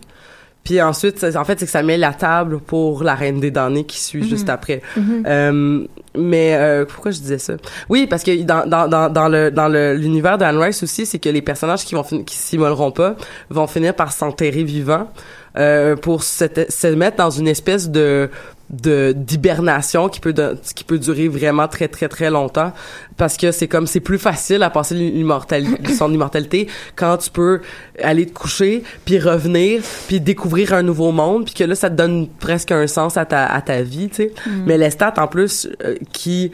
Puis 0.65 0.81
ensuite, 0.81 1.25
en 1.35 1.45
fait, 1.45 1.59
c'est 1.59 1.65
que 1.67 1.73
ça 1.73 1.83
met 1.83 1.97
la 1.99 2.13
table 2.13 2.61
pour 2.61 3.03
la 3.03 3.17
Reine 3.17 3.41
des 3.41 3.51
damnés 3.51 3.83
qui 3.85 3.99
suit 3.99 4.23
juste 4.29 4.49
après. 4.49 4.81
Mhm. 4.97 5.25
Euh, 5.27 5.87
mais 6.17 6.55
euh, 6.55 6.85
pourquoi 6.85 7.11
je 7.11 7.19
disais 7.19 7.39
ça? 7.39 7.55
Oui, 7.89 8.07
parce 8.07 8.23
que 8.23 8.43
dans 8.43 8.65
dans 8.69 8.87
dans, 8.87 9.13
dans 9.13 9.29
le 9.29 9.51
dans 9.51 9.67
le 9.67 9.95
l'univers 9.95 10.39
d'Anne 10.39 10.59
Rice 10.59 10.85
aussi, 10.85 11.05
c'est 11.05 11.19
que 11.19 11.29
les 11.29 11.43
personnages 11.43 11.85
qui 11.85 11.97
vont 11.97 12.05
qui 12.05 12.37
s'immoleront 12.37 12.93
pas 12.93 13.17
vont 13.51 13.67
finir 13.67 13.93
par 13.97 14.13
s'enterrer 14.13 14.63
vivants 14.63 15.09
euh, 15.57 15.97
pour 15.97 16.23
se, 16.23 16.45
se 16.69 16.87
mettre 16.89 17.17
dans 17.19 17.31
une 17.31 17.49
espèce 17.49 17.91
de 17.91 18.31
de 18.71 19.13
d'hibernation 19.15 20.09
qui 20.09 20.19
peut 20.19 20.33
de- 20.33 20.57
qui 20.75 20.83
peut 20.83 20.99
durer 20.99 21.29
vraiment 21.29 21.69
très 21.69 21.89
très 21.89 22.09
très 22.09 22.31
longtemps 22.31 22.73
parce 23.19 23.37
que 23.37 23.53
c'est 23.53 23.69
comme 23.69 23.87
c'est 23.87 24.01
plus 24.01 24.17
facile 24.19 24.63
à 24.63 24.71
passer 24.71 24.95
l'immortalité 24.95 25.93
son 25.99 26.11
immortalité 26.11 26.69
quand 26.97 27.19
tu 27.19 27.29
peux 27.29 27.61
aller 28.03 28.25
te 28.25 28.33
coucher 28.33 28.83
puis 29.05 29.19
revenir 29.19 29.83
puis 30.07 30.21
découvrir 30.21 30.73
un 30.73 30.83
nouveau 30.83 31.13
monde 31.13 31.45
puis 31.45 31.53
que 31.53 31.65
là 31.65 31.75
ça 31.75 31.91
te 31.91 31.97
donne 31.97 32.29
presque 32.41 32.73
un 32.73 32.87
sens 32.87 33.19
à 33.19 33.27
ta 33.27 33.45
à 33.45 33.61
ta 33.61 33.83
vie 33.83 34.09
tu 34.09 34.15
sais 34.17 34.33
Mm. 34.47 34.63
mais 34.65 34.79
Lestat 34.79 35.13
en 35.19 35.27
plus 35.27 35.69
euh, 35.85 35.97
qui 36.15 36.53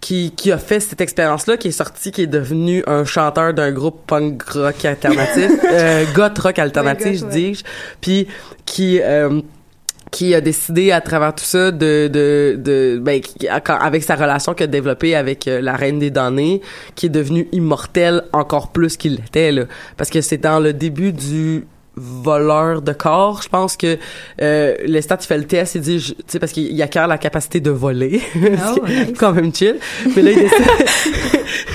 qui, 0.00 0.32
qui 0.36 0.50
a 0.50 0.58
fait 0.58 0.80
cette 0.80 1.00
expérience-là, 1.00 1.56
qui 1.56 1.68
est 1.68 1.72
sorti, 1.72 2.10
qui 2.10 2.22
est 2.22 2.26
devenu 2.26 2.82
un 2.86 3.04
chanteur 3.04 3.52
d'un 3.52 3.70
groupe 3.72 4.06
punk 4.06 4.42
rock 4.44 4.84
alternatif, 4.84 5.50
euh, 5.72 6.04
goth 6.14 6.38
rock 6.38 6.58
alternatif, 6.58 7.06
Ouais, 7.06 7.14
je 7.16 7.26
dis, 7.26 7.62
puis 8.00 8.26
qui 8.64 9.00
euh, 9.02 9.40
qui 10.10 10.34
a 10.34 10.40
décidé 10.40 10.90
à 10.90 11.00
travers 11.00 11.34
tout 11.34 11.44
ça 11.44 11.70
de 11.70 12.08
de 12.08 12.56
de 12.58 12.98
ben 13.00 13.20
qui- 13.20 13.46
avec 13.48 14.02
sa 14.02 14.16
relation 14.16 14.54
qu'il 14.54 14.64
a 14.64 14.66
développée 14.66 15.14
avec 15.14 15.46
euh, 15.46 15.60
la 15.60 15.76
reine 15.76 15.98
des 16.00 16.10
damnés 16.10 16.62
qui 16.96 17.06
est 17.06 17.10
devenue 17.10 17.46
immortelle 17.52 18.24
encore 18.32 18.72
plus 18.72 18.96
qu'il 18.96 19.16
l'était 19.16 19.52
là. 19.52 19.64
Parce 19.96 20.10
que 20.10 20.20
c'est 20.20 20.38
dans 20.38 20.58
le 20.58 20.72
début 20.72 21.12
du 21.12 21.64
voleur 22.00 22.82
de 22.82 22.92
corps. 22.92 23.42
Je 23.42 23.48
pense 23.48 23.76
que 23.76 23.98
euh, 24.40 24.74
Lestat 24.86 25.18
il 25.20 25.26
fait 25.26 25.38
le 25.38 25.44
test 25.44 25.74
il 25.74 25.80
dit 25.82 25.98
tu 26.00 26.14
sais 26.26 26.38
parce 26.38 26.52
qu'il 26.52 26.64
il 26.72 26.82
acquiert 26.82 27.06
la 27.06 27.18
capacité 27.18 27.60
de 27.60 27.70
voler. 27.70 28.20
Oh, 28.62 28.86
nice. 28.86 29.16
quand 29.18 29.32
même 29.32 29.54
chill. 29.54 29.76
Mais 30.14 30.22
là 30.22 30.30
il 30.32 30.38
décide 30.38 30.66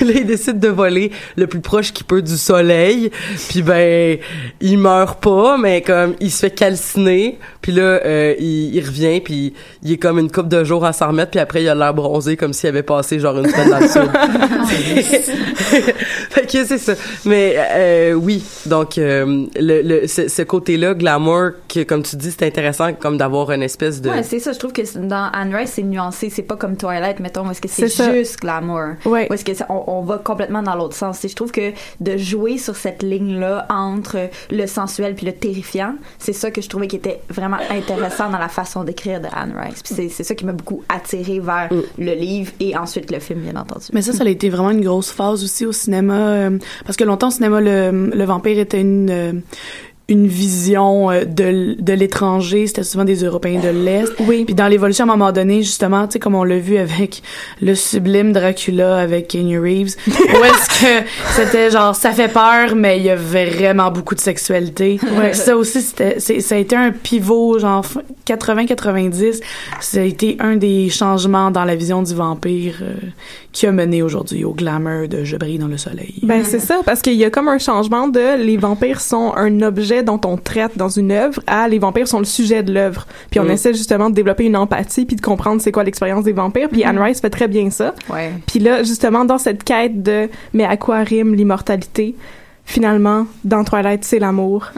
là 0.06 0.12
il 0.14 0.26
décide 0.26 0.58
de 0.60 0.68
voler 0.68 1.10
le 1.36 1.46
plus 1.46 1.60
proche 1.60 1.92
qu'il 1.92 2.06
peut 2.06 2.22
du 2.22 2.36
soleil. 2.36 3.10
Puis 3.48 3.62
ben 3.62 4.18
il 4.60 4.78
meurt 4.78 5.20
pas 5.22 5.56
mais 5.58 5.80
comme 5.82 6.14
il 6.20 6.30
se 6.30 6.40
fait 6.40 6.50
calciner. 6.50 7.38
Puis 7.62 7.72
là 7.72 7.82
euh, 8.04 8.34
il, 8.38 8.74
il 8.74 8.84
revient 8.84 9.20
puis 9.20 9.54
il 9.82 9.92
est 9.92 9.96
comme 9.96 10.18
une 10.18 10.30
coupe 10.30 10.48
de 10.48 10.64
jours 10.64 10.84
à 10.84 10.92
s'en 10.92 11.08
remettre 11.08 11.30
puis 11.32 11.40
après 11.40 11.62
il 11.62 11.68
a 11.68 11.74
l'air 11.74 11.94
bronzé 11.94 12.36
comme 12.36 12.52
s'il 12.52 12.68
avait 12.68 12.82
passé 12.82 13.18
genre 13.20 13.38
une 13.38 13.48
semaine 13.48 13.70
dans 13.70 13.80
le 13.80 13.88
sud 13.88 14.10
Fait 16.40 16.46
que 16.46 16.64
c'est 16.66 16.78
ça. 16.78 16.92
Mais 17.24 17.54
euh, 17.56 18.12
oui, 18.12 18.44
donc 18.66 18.98
euh, 18.98 19.46
le, 19.58 19.80
le 19.82 20.06
ce, 20.06 20.28
ce 20.28 20.42
côté-là 20.42 20.92
glamour 20.94 21.52
que 21.68 21.82
comme 21.82 22.02
tu 22.02 22.16
dis, 22.16 22.30
c'est 22.30 22.44
intéressant 22.46 22.92
comme 22.92 23.16
d'avoir 23.16 23.50
une 23.52 23.62
espèce 23.62 24.00
de 24.02 24.10
Ouais, 24.10 24.22
c'est 24.22 24.38
ça. 24.38 24.52
Je 24.52 24.58
trouve 24.58 24.72
que 24.72 24.82
dans 24.98 25.30
Anne 25.32 25.54
Rice, 25.54 25.72
c'est 25.74 25.82
nuancé. 25.82 26.28
C'est 26.30 26.42
pas 26.42 26.56
comme 26.56 26.76
Twilight, 26.76 27.20
mettons, 27.20 27.46
où 27.46 27.50
est-ce 27.50 27.60
que 27.62 27.68
c'est 27.68 27.88
ça. 27.88 28.12
juste 28.14 28.38
glamour. 28.40 28.96
Ouais. 29.06 29.26
Où 29.30 29.34
est-ce 29.34 29.44
que 29.44 29.54
ça- 29.54 29.66
on, 29.70 29.82
on 29.86 30.02
va 30.02 30.18
complètement 30.18 30.62
dans 30.62 30.74
l'autre 30.74 30.94
sens. 30.94 31.24
Et 31.24 31.28
je 31.28 31.34
trouve 31.36 31.52
que 31.52 31.72
de 32.00 32.16
jouer 32.18 32.58
sur 32.58 32.76
cette 32.76 33.02
ligne-là 33.02 33.66
entre 33.70 34.28
le 34.50 34.66
sensuel 34.66 35.14
puis 35.14 35.24
le 35.26 35.32
terrifiant, 35.32 35.94
c'est 36.18 36.32
ça 36.34 36.50
que 36.50 36.60
je 36.60 36.68
trouvais 36.68 36.86
qui 36.88 36.96
était 36.96 37.20
vraiment 37.30 37.58
intéressant 37.70 38.28
dans 38.30 38.38
la 38.38 38.48
façon 38.48 38.84
d'écrire 38.84 39.20
de 39.20 39.28
Anne 39.34 39.54
Rice. 39.58 39.82
Puis 39.82 39.94
c'est, 39.94 40.08
c'est 40.10 40.24
ça 40.24 40.34
qui 40.34 40.44
m'a 40.44 40.52
beaucoup 40.52 40.82
attiré 40.88 41.40
vers 41.40 41.68
le 41.98 42.12
livre 42.14 42.52
et 42.60 42.76
ensuite 42.76 43.10
le 43.10 43.20
film, 43.20 43.40
bien 43.40 43.56
entendu. 43.56 43.86
Mais 43.94 44.02
ça, 44.02 44.12
ça 44.12 44.24
a 44.24 44.28
été 44.28 44.50
vraiment 44.50 44.70
une 44.70 44.84
grosse 44.84 45.10
phase 45.10 45.42
aussi 45.42 45.64
au 45.64 45.72
cinéma, 45.72 46.25
euh, 46.26 46.58
parce 46.84 46.96
que 46.96 47.04
longtemps 47.04 47.28
au 47.28 47.30
cinéma, 47.30 47.60
le, 47.60 48.10
le 48.14 48.24
vampire 48.24 48.58
était 48.58 48.80
une 48.80 49.10
euh, 49.10 49.32
une 50.08 50.28
vision 50.28 51.10
euh, 51.10 51.24
de, 51.24 51.74
de 51.80 51.92
l'étranger, 51.92 52.68
c'était 52.68 52.84
souvent 52.84 53.04
des 53.04 53.24
Européens 53.24 53.60
de 53.60 53.70
l'Est. 53.70 54.12
Oui. 54.20 54.44
Puis 54.44 54.54
dans 54.54 54.68
l'évolution, 54.68 55.04
à 55.04 55.08
un 55.08 55.16
moment 55.16 55.32
donné, 55.32 55.62
justement, 55.64 56.06
tu 56.06 56.12
sais, 56.12 56.18
comme 56.20 56.36
on 56.36 56.44
l'a 56.44 56.58
vu 56.58 56.76
avec 56.76 57.22
le 57.60 57.74
sublime 57.74 58.32
Dracula 58.32 58.98
avec 58.98 59.26
Keanu 59.28 59.58
Reeves, 59.58 59.96
où 60.06 60.10
est-ce 60.44 60.68
que 60.80 61.06
c'était 61.34 61.70
genre, 61.72 61.96
ça 61.96 62.12
fait 62.12 62.32
peur, 62.32 62.76
mais 62.76 62.98
il 62.98 63.04
y 63.04 63.10
a 63.10 63.16
vraiment 63.16 63.90
beaucoup 63.90 64.14
de 64.14 64.20
sexualité. 64.20 65.00
Ouais. 65.18 65.32
Ça 65.32 65.56
aussi, 65.56 65.82
c'était, 65.82 66.20
c'est- 66.20 66.40
ça 66.40 66.54
a 66.54 66.58
été 66.58 66.76
un 66.76 66.92
pivot, 66.92 67.58
genre 67.58 67.84
80-90. 68.28 69.40
Ça 69.80 69.98
a 69.98 70.02
été 70.02 70.36
un 70.40 70.56
des 70.56 70.88
changements 70.88 71.50
dans 71.50 71.64
la 71.64 71.74
vision 71.74 72.02
du 72.02 72.14
vampire 72.14 72.76
euh, 72.82 72.94
qui 73.52 73.66
a 73.66 73.72
mené 73.72 74.02
aujourd'hui 74.02 74.44
au 74.44 74.52
glamour 74.52 75.08
de 75.08 75.24
Je 75.24 75.36
brille 75.36 75.58
dans 75.58 75.66
le 75.68 75.78
soleil. 75.78 76.14
Ben 76.22 76.42
c'est 76.44 76.60
ça, 76.60 76.80
parce 76.84 77.02
qu'il 77.02 77.14
y 77.14 77.24
a 77.24 77.30
comme 77.30 77.48
un 77.48 77.58
changement 77.58 78.08
de 78.08 78.36
les 78.42 78.56
vampires 78.56 79.00
sont 79.00 79.32
un 79.34 79.62
objet 79.62 79.95
dont 80.02 80.20
on 80.24 80.36
traite 80.36 80.76
dans 80.76 80.88
une 80.88 81.12
œuvre 81.12 81.40
à 81.46 81.68
les 81.68 81.78
vampires 81.78 82.08
sont 82.08 82.18
le 82.18 82.24
sujet 82.24 82.62
de 82.62 82.72
l'œuvre. 82.72 83.06
Puis 83.30 83.40
on 83.40 83.44
Mm. 83.44 83.50
essaie 83.50 83.74
justement 83.74 84.10
de 84.10 84.14
développer 84.14 84.44
une 84.44 84.56
empathie 84.56 85.04
puis 85.06 85.16
de 85.16 85.20
comprendre 85.20 85.60
c'est 85.60 85.72
quoi 85.72 85.84
l'expérience 85.84 86.24
des 86.24 86.32
vampires. 86.32 86.68
Puis 86.68 86.84
Anne 86.84 86.98
Rice 86.98 87.20
fait 87.20 87.30
très 87.30 87.48
bien 87.48 87.70
ça. 87.70 87.94
Ouais. 88.10 88.32
Puis 88.46 88.58
là 88.60 88.82
justement 88.82 89.24
dans 89.24 89.38
cette 89.38 89.64
quête 89.64 90.02
de 90.02 90.28
mais 90.52 90.64
à 90.64 90.76
quoi 90.76 90.98
rime 91.00 91.34
l'immortalité? 91.34 92.14
Finalement, 92.64 93.26
dans 93.44 93.62
Twilight, 93.64 94.04
c'est 94.04 94.18
l'amour. 94.18 94.70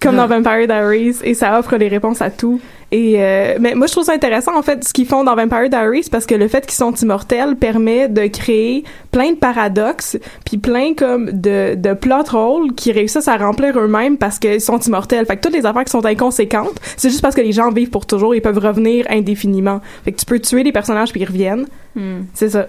Comme 0.00 0.16
dans 0.16 0.26
Vampire 0.26 0.66
Diaries, 0.66 1.16
et 1.22 1.34
ça 1.34 1.58
offre 1.58 1.76
les 1.76 1.88
réponses 1.88 2.22
à 2.22 2.30
tout. 2.30 2.58
Et 2.92 3.16
euh, 3.18 3.56
mais 3.60 3.74
moi 3.74 3.86
je 3.86 3.92
trouve 3.92 4.04
ça 4.04 4.12
intéressant 4.12 4.56
en 4.56 4.62
fait 4.62 4.82
ce 4.82 4.92
qu'ils 4.92 5.06
font 5.06 5.22
dans 5.22 5.36
Vampire 5.36 5.68
Diaries 5.68 6.08
parce 6.10 6.26
que 6.26 6.34
le 6.34 6.48
fait 6.48 6.66
qu'ils 6.66 6.76
sont 6.76 6.92
immortels 6.94 7.54
permet 7.54 8.08
de 8.08 8.26
créer 8.26 8.82
plein 9.12 9.30
de 9.30 9.36
paradoxes 9.36 10.18
puis 10.44 10.58
plein 10.58 10.94
comme 10.94 11.30
de 11.30 11.76
de 11.76 11.94
plot 11.94 12.34
holes 12.34 12.74
qui 12.74 12.90
réussissent 12.90 13.28
à 13.28 13.36
remplir 13.36 13.78
eux-mêmes 13.78 14.16
parce 14.16 14.40
qu'ils 14.40 14.60
sont 14.60 14.78
immortels. 14.78 15.24
Fait 15.26 15.36
que 15.36 15.42
toutes 15.42 15.54
les 15.54 15.66
affaires 15.66 15.84
qui 15.84 15.92
sont 15.92 16.04
inconséquentes, 16.04 16.80
c'est 16.96 17.10
juste 17.10 17.22
parce 17.22 17.36
que 17.36 17.40
les 17.40 17.52
gens 17.52 17.70
vivent 17.70 17.90
pour 17.90 18.06
toujours 18.06 18.34
et 18.34 18.40
peuvent 18.40 18.58
revenir 18.58 19.06
indéfiniment. 19.08 19.80
Fait 20.04 20.10
que 20.10 20.18
tu 20.18 20.26
peux 20.26 20.40
tuer 20.40 20.64
les 20.64 20.72
personnages 20.72 21.12
puis 21.12 21.20
ils 21.20 21.26
reviennent. 21.26 21.66
Hmm. 21.94 22.22
C'est 22.34 22.50
ça. 22.50 22.68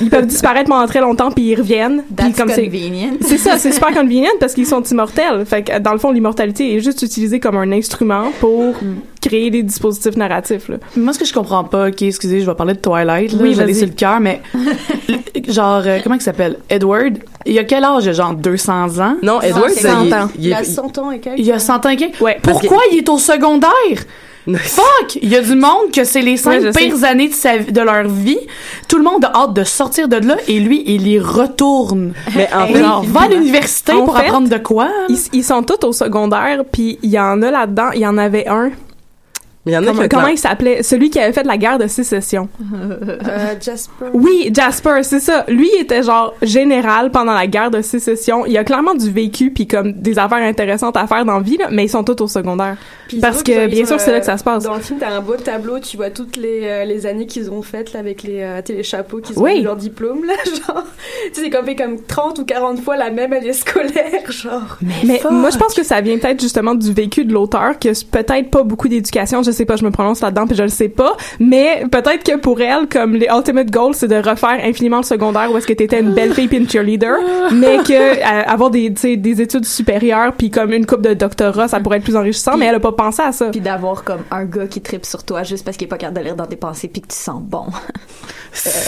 Ils 0.00 0.10
peuvent 0.10 0.26
disparaître 0.26 0.68
pendant 0.68 0.86
très 0.86 1.00
longtemps 1.00 1.30
puis 1.30 1.44
ils 1.44 1.56
reviennent. 1.56 2.02
That's 2.16 2.34
c'est 2.36 2.64
convenient. 2.64 3.16
c'est 3.20 3.38
ça, 3.38 3.58
c'est 3.58 3.72
super 3.72 3.90
convenient 3.94 4.30
parce 4.40 4.54
qu'ils 4.54 4.66
sont 4.66 4.82
immortels. 4.82 5.44
Fait 5.46 5.62
que 5.62 5.78
dans 5.78 5.92
le 5.92 5.98
fond, 5.98 6.10
l'immortalité 6.10 6.74
est 6.74 6.80
juste 6.80 7.02
utilisée 7.02 7.38
comme 7.38 7.56
un 7.56 7.70
instrument 7.70 8.32
pour 8.40 8.74
créer 9.28 9.50
des 9.50 9.62
dispositifs 9.62 10.16
narratifs. 10.16 10.68
Là. 10.68 10.76
Moi, 10.96 11.12
ce 11.12 11.18
que 11.18 11.24
je 11.24 11.32
comprends 11.34 11.64
pas, 11.64 11.88
ok, 11.88 12.02
excusez, 12.02 12.40
je 12.40 12.46
vais 12.46 12.54
parler 12.54 12.74
de 12.74 12.78
Twilight, 12.80 13.32
là, 13.32 13.38
Oui, 13.42 13.54
j'allais 13.54 13.72
vas-y. 13.72 13.78
sur 13.80 13.86
le 13.88 13.92
cœur, 13.94 14.20
mais 14.20 14.40
genre, 15.48 15.82
euh, 15.86 15.98
comment 16.02 16.14
il 16.16 16.20
s'appelle? 16.20 16.58
Edward, 16.68 17.18
il 17.44 17.58
a 17.58 17.64
quel 17.64 17.84
âge? 17.84 18.10
Genre 18.12 18.34
200 18.34 18.98
ans? 18.98 19.16
Non, 19.22 19.40
Edward, 19.40 19.70
il- 19.78 19.86
ans. 19.86 20.28
il 20.38 20.46
est- 20.46 20.48
Il 20.48 20.54
a 20.54 20.64
100 20.64 20.98
ans 20.98 21.10
et 21.10 21.18
quelques. 21.20 21.38
Il 21.38 21.50
a 21.52 21.58
100 21.58 21.84
ans 21.86 21.88
et 21.90 21.96
quelques? 21.96 22.20
Ouais. 22.20 22.38
Pourquoi 22.42 22.78
il 22.92 22.98
est 22.98 23.08
au 23.08 23.18
secondaire? 23.18 23.70
Fuck! 24.48 25.18
Il 25.22 25.28
y 25.28 25.34
a 25.34 25.40
du 25.42 25.56
monde 25.56 25.90
que 25.92 26.04
c'est 26.04 26.20
les 26.22 26.36
cinq 26.36 26.62
Ouais, 26.62 26.70
pires 26.70 26.96
sais. 26.98 27.04
années 27.06 27.28
de, 27.28 27.34
sa, 27.34 27.58
de 27.58 27.80
leur 27.80 28.06
vie. 28.06 28.38
Tout 28.88 28.96
le 28.96 29.02
monde 29.02 29.24
a 29.24 29.32
hâte 29.34 29.54
de 29.54 29.64
sortir 29.64 30.06
de 30.06 30.14
là 30.18 30.36
et 30.46 30.60
lui, 30.60 30.84
il 30.86 31.08
y 31.08 31.18
retourne. 31.18 32.12
Mais 32.36 32.48
en 32.54 32.64
Hey, 32.66 32.74
fait- 32.74 32.78
genre, 32.80 33.02
va 33.02 33.22
à 33.22 33.28
l'université 33.28 33.92
pour 33.94 34.16
fait, 34.16 34.26
apprendre 34.26 34.48
de 34.48 34.58
quoi? 34.58 34.88
Ils, 35.08 35.18
ils 35.32 35.42
sont 35.42 35.64
tous 35.64 35.84
au 35.84 35.92
secondaire, 35.92 36.62
puis 36.70 36.96
il 37.02 37.10
y 37.10 37.18
en 37.18 37.42
a 37.42 37.50
là-dedans, 37.50 37.90
il 37.92 38.02
y 38.02 38.06
en 38.06 38.16
avait 38.18 38.46
un. 38.46 38.70
Mais 39.66 39.72
il 39.72 39.74
y 39.74 39.78
en 39.78 39.82
a 39.82 39.86
Comment, 39.86 40.02
qui 40.02 40.08
comment 40.08 40.26
il 40.28 40.38
s'appelait? 40.38 40.82
Celui 40.84 41.10
qui 41.10 41.18
avait 41.18 41.32
fait 41.32 41.42
la 41.44 41.56
guerre 41.58 41.78
de 41.78 41.86
sécession. 41.88 42.48
Euh, 43.26 43.54
Jasper. 43.60 44.06
Oui, 44.14 44.50
Jasper, 44.54 45.02
c'est 45.02 45.20
ça. 45.20 45.44
Lui 45.48 45.68
il 45.76 45.82
était 45.82 46.02
genre 46.02 46.34
général 46.42 47.10
pendant 47.10 47.32
la 47.34 47.46
guerre 47.46 47.70
de 47.70 47.82
sécession. 47.82 48.46
Il 48.46 48.56
a 48.56 48.64
clairement 48.64 48.94
du 48.94 49.10
vécu 49.10 49.50
puis 49.50 49.66
comme 49.66 49.92
des 49.92 50.18
affaires 50.18 50.38
intéressantes 50.42 50.96
à 50.96 51.06
faire 51.06 51.24
dans 51.24 51.34
la 51.38 51.40
vie, 51.42 51.56
là, 51.56 51.68
mais 51.70 51.84
ils 51.84 51.88
sont 51.88 52.04
tous 52.04 52.22
au 52.22 52.28
secondaire. 52.28 52.76
Parce 53.20 53.42
que 53.42 53.66
bien 53.66 53.84
sûr, 53.84 53.98
c'est 54.00 54.12
là 54.12 54.20
que 54.20 54.26
ça 54.26 54.38
se 54.38 54.44
passe. 54.44 54.64
Dans 54.64 54.74
le 54.74 54.80
film, 54.80 54.98
t'as 54.98 55.10
un 55.16 55.20
beau 55.20 55.36
tableau, 55.36 55.78
tu 55.80 55.96
vois 55.96 56.10
toutes 56.10 56.36
les, 56.36 56.60
euh, 56.64 56.84
les 56.84 57.06
années 57.06 57.26
qu'ils 57.26 57.50
ont 57.50 57.62
faites 57.62 57.92
là, 57.92 58.00
avec 58.00 58.22
les, 58.22 58.42
euh, 58.42 58.60
tu 58.64 58.72
sais, 58.72 58.76
les 58.78 58.82
chapeaux 58.82 59.18
qu'ils 59.18 59.38
ont 59.38 59.42
Oui. 59.42 59.60
eu 59.60 59.64
leur 59.64 59.76
diplôme 59.76 60.24
là, 60.24 60.34
genre. 60.44 60.84
Tu 61.26 61.34
sais, 61.34 61.42
c'est 61.42 61.50
comme 61.50 61.64
fait 61.64 61.76
comme 61.76 62.00
30 62.02 62.38
ou 62.38 62.44
40 62.44 62.80
fois 62.80 62.96
la 62.96 63.10
même 63.10 63.32
année 63.32 63.52
scolaire, 63.52 64.30
genre. 64.30 64.78
Mais 65.04 65.20
moi, 65.30 65.50
je 65.50 65.58
pense 65.58 65.74
que 65.74 65.82
ça 65.82 66.00
vient 66.00 66.18
peut-être 66.18 66.40
justement 66.40 66.74
du 66.74 66.92
vécu 66.92 67.24
de 67.24 67.32
l'auteur, 67.32 67.78
que 67.78 67.88
peut-être 68.06 68.50
pas 68.50 68.62
beaucoup 68.62 68.88
d'éducation, 68.88 69.42
je 69.42 69.50
sais 69.56 69.64
pas, 69.64 69.76
je 69.76 69.84
me 69.84 69.90
prononce 69.90 70.20
là-dedans, 70.20 70.46
puis 70.46 70.56
je 70.56 70.62
le 70.62 70.68
sais 70.68 70.88
pas, 70.88 71.16
mais 71.40 71.84
peut-être 71.90 72.24
que 72.24 72.36
pour 72.36 72.60
elle, 72.60 72.86
comme 72.88 73.14
les 73.14 73.28
ultimate 73.34 73.70
goals, 73.70 73.94
c'est 73.94 74.08
de 74.08 74.16
refaire 74.16 74.58
infiniment 74.62 74.98
le 74.98 75.02
secondaire 75.02 75.50
où 75.52 75.56
est-ce 75.56 75.66
que 75.66 75.72
t'étais 75.72 76.00
une 76.00 76.12
belle 76.12 76.34
fille 76.34 76.48
puis 76.48 76.58
une 76.58 76.68
cheerleader, 76.68 77.16
mais 77.52 77.78
que 77.78 77.92
euh, 77.92 78.42
avoir 78.46 78.70
des, 78.70 78.92
tu 78.92 79.00
sais, 79.00 79.16
des 79.16 79.40
études 79.40 79.64
supérieures 79.64 80.32
puis 80.36 80.50
comme 80.50 80.72
une 80.72 80.86
coupe 80.86 81.02
de 81.02 81.14
doctorat, 81.14 81.68
ça 81.68 81.80
pourrait 81.80 81.98
être 81.98 82.04
plus 82.04 82.16
enrichissant, 82.16 82.56
mais 82.56 82.66
elle 82.66 82.76
a 82.76 82.80
pas 82.80 82.92
pensé 82.92 83.22
à 83.22 83.32
ça. 83.32 83.50
Puis 83.50 83.60
d'avoir 83.60 84.04
comme 84.04 84.22
un 84.30 84.44
gars 84.44 84.66
qui 84.66 84.80
tripe 84.80 85.04
sur 85.04 85.24
toi 85.24 85.42
juste 85.42 85.64
parce 85.64 85.76
qu'il 85.76 85.86
est 85.86 85.88
pas 85.88 85.98
capable 85.98 86.18
de 86.18 86.24
lire 86.24 86.36
dans 86.36 86.46
tes 86.46 86.56
pensées 86.56 86.88
puis 86.88 87.02
que 87.02 87.08
tu 87.08 87.16
sens 87.16 87.42
bon. 87.42 87.66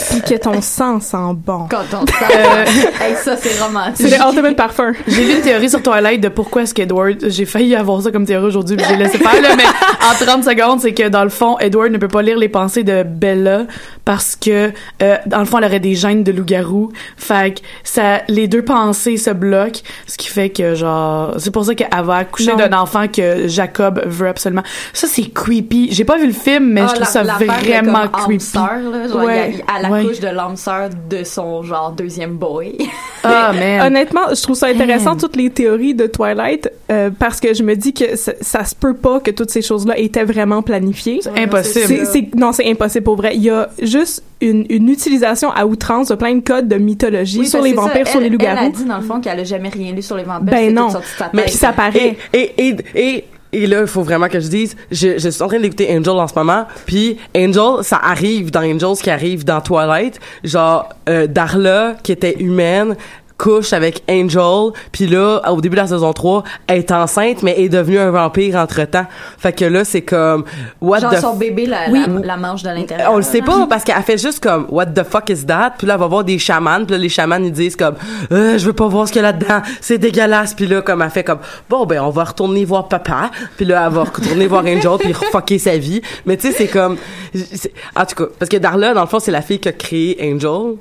Puis 0.09 0.21
que 0.21 0.35
ton 0.41 0.61
sang 0.61 0.99
sent 0.99 1.17
bon. 1.35 1.67
Quand 1.69 1.83
on 1.93 2.05
sent. 2.05 2.13
Euh, 2.35 2.65
hey, 3.01 3.15
ça, 3.23 3.35
c'est 3.37 3.61
romantique. 3.61 4.07
C'est 4.07 4.17
le 4.17 4.23
ultimate 4.25 4.55
parfum. 4.55 4.91
J'ai 5.07 5.23
lu 5.25 5.33
une 5.35 5.41
théorie 5.41 5.69
sur 5.69 5.81
Twilight 5.81 6.21
de 6.21 6.29
pourquoi 6.29 6.63
est-ce 6.63 6.73
qu'Edward, 6.73 7.17
j'ai 7.27 7.45
failli 7.45 7.75
avoir 7.75 8.01
ça 8.01 8.11
comme 8.11 8.25
théorie 8.25 8.47
aujourd'hui, 8.47 8.75
puis 8.77 8.85
j'ai 8.89 8.95
laissé 8.97 9.17
faire, 9.17 9.41
là, 9.41 9.49
mais 9.55 9.63
en 9.65 10.25
30 10.25 10.43
secondes, 10.43 10.79
c'est 10.81 10.93
que 10.93 11.07
dans 11.09 11.23
le 11.23 11.29
fond, 11.29 11.57
Edward 11.59 11.91
ne 11.91 11.97
peut 11.97 12.07
pas 12.07 12.21
lire 12.21 12.37
les 12.37 12.49
pensées 12.49 12.83
de 12.83 13.03
Bella 13.03 13.65
parce 14.05 14.35
que, 14.35 14.71
euh, 15.03 15.17
dans 15.25 15.39
le 15.39 15.45
fond, 15.45 15.59
elle 15.59 15.65
aurait 15.65 15.79
des 15.79 15.95
gènes 15.95 16.23
de 16.23 16.31
loup-garou. 16.31 16.91
Fait 17.17 17.55
que 17.55 17.61
ça, 17.83 18.21
les 18.27 18.47
deux 18.47 18.63
pensées 18.63 19.17
se 19.17 19.29
bloquent, 19.29 19.81
ce 20.07 20.17
qui 20.17 20.27
fait 20.29 20.49
que, 20.49 20.73
genre, 20.75 21.35
c'est 21.37 21.51
pour 21.51 21.65
ça 21.65 21.75
qu'elle 21.75 21.87
va 22.03 22.15
accoucher 22.17 22.55
d'un 22.55 22.73
enfant 22.73 23.07
que 23.07 23.47
Jacob 23.47 24.01
veut 24.05 24.27
absolument. 24.29 24.63
Ça, 24.93 25.07
c'est 25.09 25.31
creepy. 25.33 25.89
J'ai 25.91 26.05
pas 26.05 26.17
vu 26.17 26.27
le 26.27 26.33
film, 26.33 26.71
mais 26.73 26.81
Ah, 26.81 26.87
je 26.87 26.93
trouve 27.01 27.05
la- 27.05 27.11
ça 27.11 27.23
vraiment 27.23 28.07
creepy. 28.07 28.43
sœur, 28.43 28.79
là, 28.91 29.07
genre, 29.07 29.23
Ouais. 29.23 29.58
À 29.67 29.81
la 29.81 29.89
Ouais. 29.89 30.05
couche 30.05 30.19
de 30.19 30.27
l'âme 30.27 30.55
sœur 30.55 30.89
de 31.09 31.23
son 31.23 31.63
genre 31.63 31.91
deuxième 31.91 32.35
boy. 32.37 32.77
Ah, 33.23 33.51
man. 33.57 33.87
Honnêtement, 33.87 34.21
je 34.33 34.41
trouve 34.41 34.55
ça 34.55 34.67
intéressant 34.67 35.11
Man. 35.11 35.17
toutes 35.19 35.35
les 35.35 35.49
théories 35.49 35.93
de 35.93 36.07
Twilight 36.07 36.71
euh, 36.91 37.09
parce 37.17 37.39
que 37.39 37.53
je 37.53 37.63
me 37.63 37.75
dis 37.75 37.93
que 37.93 38.15
ça, 38.15 38.33
ça 38.41 38.63
se 38.63 38.75
peut 38.75 38.93
pas 38.95 39.19
que 39.19 39.31
toutes 39.31 39.49
ces 39.51 39.61
choses-là 39.61 39.97
étaient 39.97 40.23
vraiment 40.23 40.61
planifiées. 40.61 41.19
C'est 41.21 41.37
impossible. 41.39 42.29
Non, 42.35 42.51
c'est 42.51 42.69
impossible 42.69 43.03
pour 43.03 43.15
vrai. 43.15 43.35
Il 43.35 43.43
y 43.43 43.49
a 43.49 43.69
juste 43.81 44.23
une, 44.41 44.65
une 44.69 44.89
utilisation 44.89 45.51
à 45.51 45.65
outrance 45.65 46.09
de 46.09 46.15
plein 46.15 46.35
de 46.35 46.41
codes 46.41 46.67
de 46.67 46.77
mythologie 46.77 47.39
Oui, 47.39 47.47
sur 47.47 47.61
les 47.61 47.73
vampires, 47.73 48.05
ça, 48.05 48.11
sur 48.13 48.19
les 48.21 48.27
elle- 48.27 48.37
Elle 48.39 48.45
a 48.47 48.53
loups-garous. 48.55 48.71
dit 48.71 48.85
dans 48.85 48.97
le 48.97 49.03
fond 49.03 49.19
qu'elle 49.19 49.39
a 49.39 49.43
jamais 49.43 49.69
rien 49.69 49.91
lu 49.93 50.01
sur 50.01 50.15
les 50.15 50.23
vampires. 50.23 50.45
Ben 50.51 50.73
non. 50.73 50.87
de 50.87 50.93
sa 51.17 51.29
Mais 51.33 51.43
tête. 51.45 51.53
Ça 51.53 51.73
paraît. 51.73 52.15
Et, 52.33 52.39
et, 52.39 52.67
et, 52.69 52.75
et 52.95 53.25
là, 53.53 53.81
il 53.81 53.87
faut 53.87 54.03
vraiment 54.03 54.27
que 54.27 54.39
je 54.39 54.47
dise, 54.47 54.75
je, 54.91 55.17
je 55.17 55.29
suis 55.29 55.41
en 55.41 55.47
train 55.47 55.59
d'écouter 55.59 55.87
Angel 55.91 56.09
en 56.13 56.27
ce 56.27 56.35
moment, 56.35 56.65
puis 56.85 57.17
Angel, 57.35 57.83
ça 57.83 57.99
arrive 58.01 58.51
dans 58.51 58.61
Angel, 58.61 58.95
ce 58.95 59.03
qui 59.03 59.09
arrive 59.09 59.43
dans 59.43 59.61
Twilight, 59.61 60.19
genre 60.43 60.89
euh, 61.07 61.27
Darla, 61.27 61.95
qui 62.03 62.11
était 62.11 62.35
humaine, 62.39 62.95
couche 63.39 63.73
avec 63.73 64.03
Angel, 64.09 64.71
puis 64.91 65.07
là, 65.07 65.41
au 65.51 65.61
début 65.61 65.75
de 65.77 65.81
la 65.81 65.87
saison 65.87 66.11
3, 66.13 66.43
elle 66.67 66.79
est 66.79 66.91
enceinte, 66.91 67.41
mais 67.41 67.59
est 67.59 67.69
devenue 67.69 67.97
un 67.97 68.11
vampire 68.11 68.55
entre-temps. 68.57 69.05
Fait 69.37 69.53
que 69.53 69.65
là, 69.65 69.83
c'est 69.85 70.01
comme, 70.01 70.43
what 70.81 70.99
Genre 70.99 71.11
the 71.13 71.17
son 71.19 71.35
bébé 71.35 71.65
la, 71.65 71.89
Oui. 71.89 72.03
la, 72.21 72.27
la 72.27 72.37
mange 72.37 72.63
de 72.63 72.69
l'intérieur. 72.69 73.11
on 73.13 73.17
le 73.17 73.23
sait 73.23 73.41
pas 73.41 73.65
parce 73.67 73.83
qu'elle 73.83 73.95
fait 74.03 74.17
juste 74.17 74.41
comme 74.43 74.67
what 74.69 74.87
the 74.87 75.03
fuck 75.03 75.29
is 75.29 75.45
that? 75.45 75.73
Puis 75.77 75.87
là 75.87 75.93
elle 75.93 75.99
va 76.01 76.07
voir 76.07 76.23
des 76.23 76.37
chamans 76.37 76.83
puis 76.85 76.91
là 76.95 76.97
les 76.97 77.09
chamans 77.09 77.37
ils 77.41 77.51
disent 77.51 77.75
comme 77.77 77.95
euh, 78.31 78.57
je 78.57 78.65
veux 78.65 78.73
pas 78.73 78.87
voir 78.87 79.07
ce 79.07 79.13
qu'il 79.13 79.21
y 79.21 79.25
a 79.25 79.31
là-dedans 79.31 79.61
c'est 79.79 79.97
dégueulasse 79.97 80.53
puis 80.53 80.67
là 80.67 80.81
comme 80.81 81.01
elle 81.01 81.09
fait 81.09 81.23
comme 81.23 81.39
bon 81.69 81.85
ben 81.85 82.01
on 82.01 82.09
va 82.09 82.25
retourner 82.25 82.65
voir 82.65 82.87
papa 82.89 83.31
puis 83.55 83.65
là 83.65 83.85
elle 83.87 83.93
va 83.93 84.03
retourner 84.03 84.47
voir 84.47 84.63
Angel 84.65 84.97
puis 84.99 85.13
fucker 85.31 85.57
sa 85.59 85.77
vie 85.77 86.01
mais 86.25 86.35
tu 86.37 86.47
sais 86.47 86.53
c'est 86.57 86.67
comme 86.67 86.97
c'est- 87.33 87.71
en 87.95 88.05
tout 88.05 88.15
cas 88.25 88.31
parce 88.37 88.49
que 88.49 88.57
Darla 88.57 88.93
dans 88.93 89.01
le 89.01 89.07
fond 89.07 89.19
c'est 89.19 89.31
la 89.31 89.41
fille 89.41 89.59
qui 89.59 89.69
a 89.69 89.71
créé 89.73 90.17
Angel 90.21 90.75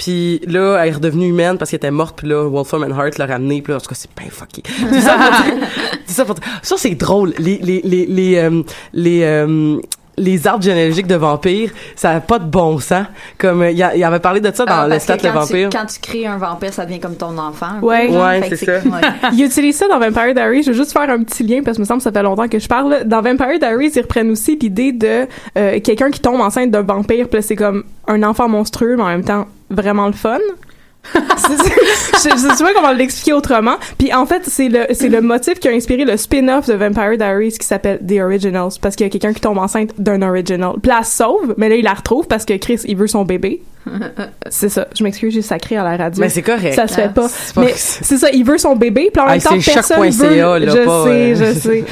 puis 0.00 0.40
là, 0.46 0.78
elle 0.78 0.88
est 0.88 0.92
redevenue 0.92 1.28
humaine 1.28 1.58
parce 1.58 1.70
qu'elle 1.70 1.76
était 1.76 1.90
morte, 1.90 2.16
puis 2.16 2.26
là, 2.26 2.48
Wolfram 2.48 2.82
and 2.84 2.98
Hart 2.98 3.18
l'a 3.18 3.26
ramenée, 3.26 3.60
puis 3.60 3.70
là, 3.70 3.76
en 3.76 3.80
tout 3.82 3.88
cas, 3.90 3.94
c'est 3.94 4.08
bien 4.18 4.30
fucké. 4.30 4.62
Ça 4.98 5.18
ça 6.06 6.24
ça, 6.62 6.74
c'est 6.78 6.94
drôle. 6.94 7.34
Les, 7.38 7.58
les, 7.58 7.82
les, 7.84 8.06
les, 8.06 8.36
euh, 8.36 8.62
les, 8.94 9.22
euh, 9.24 9.78
les 10.20 10.46
arbres 10.46 10.62
généalogiques 10.62 11.06
de 11.06 11.14
vampires, 11.14 11.70
ça 11.96 12.10
a 12.10 12.20
pas 12.20 12.38
de 12.38 12.44
bon 12.44 12.78
sens. 12.78 13.06
Comme 13.38 13.62
euh, 13.62 13.70
il 13.70 13.78
y, 13.78 13.82
avait 13.82 14.20
parlé 14.20 14.40
de 14.40 14.50
ça 14.54 14.64
dans 14.64 14.82
Ah, 14.82 14.88
le 14.88 14.98
stat 14.98 15.16
le 15.16 15.22
quand 15.22 15.32
vampire. 15.32 15.68
Tu, 15.70 15.76
quand 15.76 15.86
tu 15.86 16.00
crées 16.00 16.26
un 16.26 16.36
vampire, 16.36 16.72
ça 16.72 16.84
devient 16.84 17.00
comme 17.00 17.16
ton 17.16 17.36
enfant. 17.38 17.80
Ouais. 17.82 18.08
peu. 18.08 18.14
Ouais, 18.14 18.42
c'est 18.48 18.56
ça. 18.56 18.72
ouais. 18.72 19.00
Ils 19.32 19.44
utilisent 19.44 19.78
ça 19.78 19.88
dans 19.88 19.98
Vampire 19.98 20.34
Diaries. 20.34 20.62
Je 20.62 20.70
veux 20.70 20.76
juste 20.76 20.92
faire 20.92 21.08
un 21.08 21.22
petit 21.22 21.42
lien 21.42 21.62
parce 21.64 21.76
que 21.76 21.82
me 21.82 21.86
semble 21.86 21.98
que 21.98 22.04
ça 22.04 22.12
fait 22.12 22.22
longtemps 22.22 22.48
que 22.48 22.58
je 22.58 22.68
parle. 22.68 23.04
Dans 23.04 23.22
Vampire 23.22 23.58
Diaries, 23.58 23.92
ils 23.94 24.02
reprennent 24.02 24.30
aussi 24.30 24.56
l'idée 24.56 24.92
de 24.92 25.26
euh, 25.56 25.80
quelqu'un 25.80 26.10
qui 26.10 26.20
tombe 26.20 26.40
enceinte 26.40 26.70
d'un 26.70 26.82
vampire, 26.82 27.28
puis 27.28 27.42
c'est 27.42 27.56
comme 27.56 27.84
un 28.06 28.22
enfant 28.22 28.48
monstrueux, 28.48 28.96
mais 28.96 29.02
en 29.02 29.08
même 29.08 29.24
temps 29.24 29.46
vraiment 29.70 30.06
le 30.06 30.12
fun. 30.12 30.38
Je, 31.14 32.28
je 32.28 32.54
sais 32.54 32.64
pas 32.64 32.74
comment 32.74 32.92
l'expliquer 32.92 33.32
autrement. 33.32 33.76
Puis 33.98 34.12
en 34.12 34.26
fait, 34.26 34.42
c'est 34.44 34.68
le 34.68 34.86
le 35.08 35.20
motif 35.20 35.58
qui 35.58 35.68
a 35.68 35.72
inspiré 35.72 36.04
le 36.04 36.16
spin-off 36.16 36.68
de 36.68 36.74
Vampire 36.74 37.16
Diaries 37.16 37.52
qui 37.58 37.66
s'appelle 37.66 37.98
The 38.06 38.20
Originals 38.20 38.72
parce 38.80 38.94
qu'il 38.94 39.06
y 39.06 39.08
a 39.08 39.10
quelqu'un 39.10 39.32
qui 39.32 39.40
tombe 39.40 39.58
enceinte 39.58 39.92
d'un 39.98 40.22
original. 40.22 40.74
Puis 40.82 40.92
sauve, 41.02 41.54
mais 41.56 41.68
là 41.68 41.76
il 41.76 41.84
la 41.84 41.94
retrouve 41.94 42.26
parce 42.26 42.44
que 42.44 42.54
Chris 42.54 42.80
il 42.84 42.96
veut 42.96 43.06
son 43.06 43.24
bébé. 43.24 43.62
C'est 44.48 44.68
ça. 44.68 44.88
Je 44.96 45.02
m'excuse, 45.04 45.32
j'ai 45.34 45.42
sacré 45.42 45.76
à 45.76 45.82
la 45.84 45.96
radio. 45.96 46.20
Mais 46.22 46.28
c'est 46.28 46.42
correct. 46.42 46.74
Ça 46.74 46.86
se 46.86 46.94
fait 46.94 47.04
Ah, 47.06 47.08
pas. 47.08 47.26
Mais 47.56 47.72
c'est 47.74 48.16
ça, 48.16 48.28
il 48.32 48.44
veut 48.44 48.58
son 48.58 48.76
bébé, 48.76 49.10
puis 49.12 49.22
en 49.22 49.26
même 49.28 49.40
temps 49.40 49.50
c'est 49.60 49.72
personne 49.72 49.96
choc.ca, 50.12 50.28
veut. 50.28 50.64
là, 50.66 50.72
je 50.72 50.84
pas, 50.84 51.04
sais, 51.04 51.10
euh, 51.10 51.34
je 51.54 51.58
sais. 51.58 51.84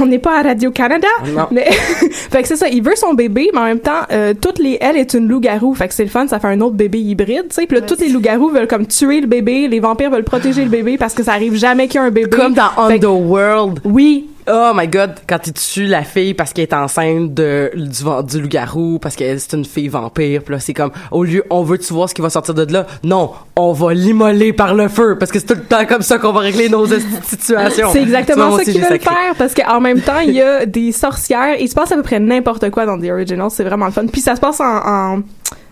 On 0.00 0.06
n'est 0.06 0.18
pas 0.18 0.38
à 0.40 0.42
Radio 0.42 0.70
Canada. 0.70 1.08
Non. 1.34 1.46
Mais 1.50 1.64
fait 2.30 2.42
que 2.42 2.48
c'est 2.48 2.56
ça, 2.56 2.68
il 2.68 2.82
veut 2.82 2.96
son 2.96 3.14
bébé, 3.14 3.50
mais 3.52 3.60
en 3.60 3.64
même 3.64 3.80
temps, 3.80 4.02
euh, 4.12 4.34
toutes 4.40 4.58
les 4.58 4.78
elle 4.80 4.96
est 4.96 5.14
une 5.14 5.28
loup-garou. 5.28 5.74
Fait 5.74 5.88
que 5.88 5.94
c'est 5.94 6.04
le 6.04 6.10
fun, 6.10 6.26
ça 6.28 6.38
fait 6.38 6.48
un 6.48 6.60
autre 6.60 6.76
bébé 6.76 6.98
hybride, 7.00 7.46
tu 7.48 7.54
sais. 7.54 7.66
Puis 7.66 7.76
là, 7.78 7.82
toutes 7.86 8.00
les 8.00 8.08
loups-garous 8.08 8.50
veulent 8.50 8.68
comme 8.68 8.86
tuer 8.86 9.20
le 9.20 9.26
bébé, 9.26 9.68
les 9.68 9.80
vampires 9.80 10.10
veulent 10.10 10.24
protéger 10.24 10.62
le 10.64 10.70
bébé 10.70 10.96
parce 10.98 11.14
que 11.14 11.22
ça 11.22 11.32
arrive 11.32 11.54
jamais 11.54 11.86
qu'il 11.88 11.96
y 12.00 12.04
a 12.04 12.06
un 12.06 12.10
bébé. 12.10 12.30
Comme 12.30 12.54
dans 12.54 12.70
Underworld. 12.76 13.80
Oui. 13.84 14.28
Oh 14.48 14.72
my 14.74 14.86
god, 14.86 15.14
quand 15.28 15.46
il 15.46 15.52
tue 15.52 15.86
la 15.86 16.02
fille 16.02 16.34
parce 16.34 16.52
qu'elle 16.52 16.64
est 16.64 16.74
enceinte 16.74 17.34
de, 17.34 17.70
du, 17.74 18.04
du 18.28 18.42
loup-garou, 18.42 18.98
parce 19.00 19.16
qu'elle 19.16 19.40
c'est 19.40 19.56
une 19.56 19.64
fille 19.64 19.88
vampire, 19.88 20.42
puis 20.42 20.54
là 20.54 20.60
c'est 20.60 20.74
comme, 20.74 20.92
au 21.10 21.24
lieu, 21.24 21.42
on 21.50 21.62
veut-tu 21.62 21.92
voir 21.92 22.08
ce 22.08 22.14
qui 22.14 22.22
va 22.22 22.30
sortir 22.30 22.54
de 22.54 22.72
là? 22.72 22.86
Non, 23.02 23.32
on 23.56 23.72
va 23.72 23.92
l'immoler 23.92 24.52
par 24.52 24.74
le 24.74 24.88
feu, 24.88 25.16
parce 25.18 25.32
que 25.32 25.38
c'est 25.40 25.46
tout 25.46 25.54
le 25.54 25.64
temps 25.64 25.84
comme 25.86 26.02
ça 26.02 26.18
qu'on 26.18 26.32
va 26.32 26.40
régler 26.40 26.68
nos 26.68 26.86
situations. 27.24 27.88
C'est 27.92 28.00
Tu 28.04 28.06
vois, 28.08 28.18
exactement 28.18 28.48
moi 28.48 28.58
ça 28.58 28.64
qu'ils 28.64 28.80
veulent 28.80 29.00
faire 29.00 29.34
parce 29.36 29.54
qu'en 29.54 29.80
même 29.80 30.00
temps, 30.00 30.20
il 30.20 30.34
y 30.34 30.42
a 30.42 30.66
des 30.66 30.92
sorcières. 30.92 31.56
Il 31.58 31.68
se 31.68 31.74
passe 31.74 31.92
à 31.92 31.96
peu 31.96 32.02
près 32.02 32.20
n'importe 32.20 32.70
quoi 32.70 32.86
dans 32.86 32.98
The 32.98 33.10
Originals. 33.10 33.50
C'est 33.50 33.64
vraiment 33.64 33.86
le 33.86 33.92
fun. 33.92 34.06
Puis 34.06 34.20
ça 34.20 34.36
se 34.36 34.40
passe 34.40 34.60
en, 34.60 35.16
en 35.16 35.22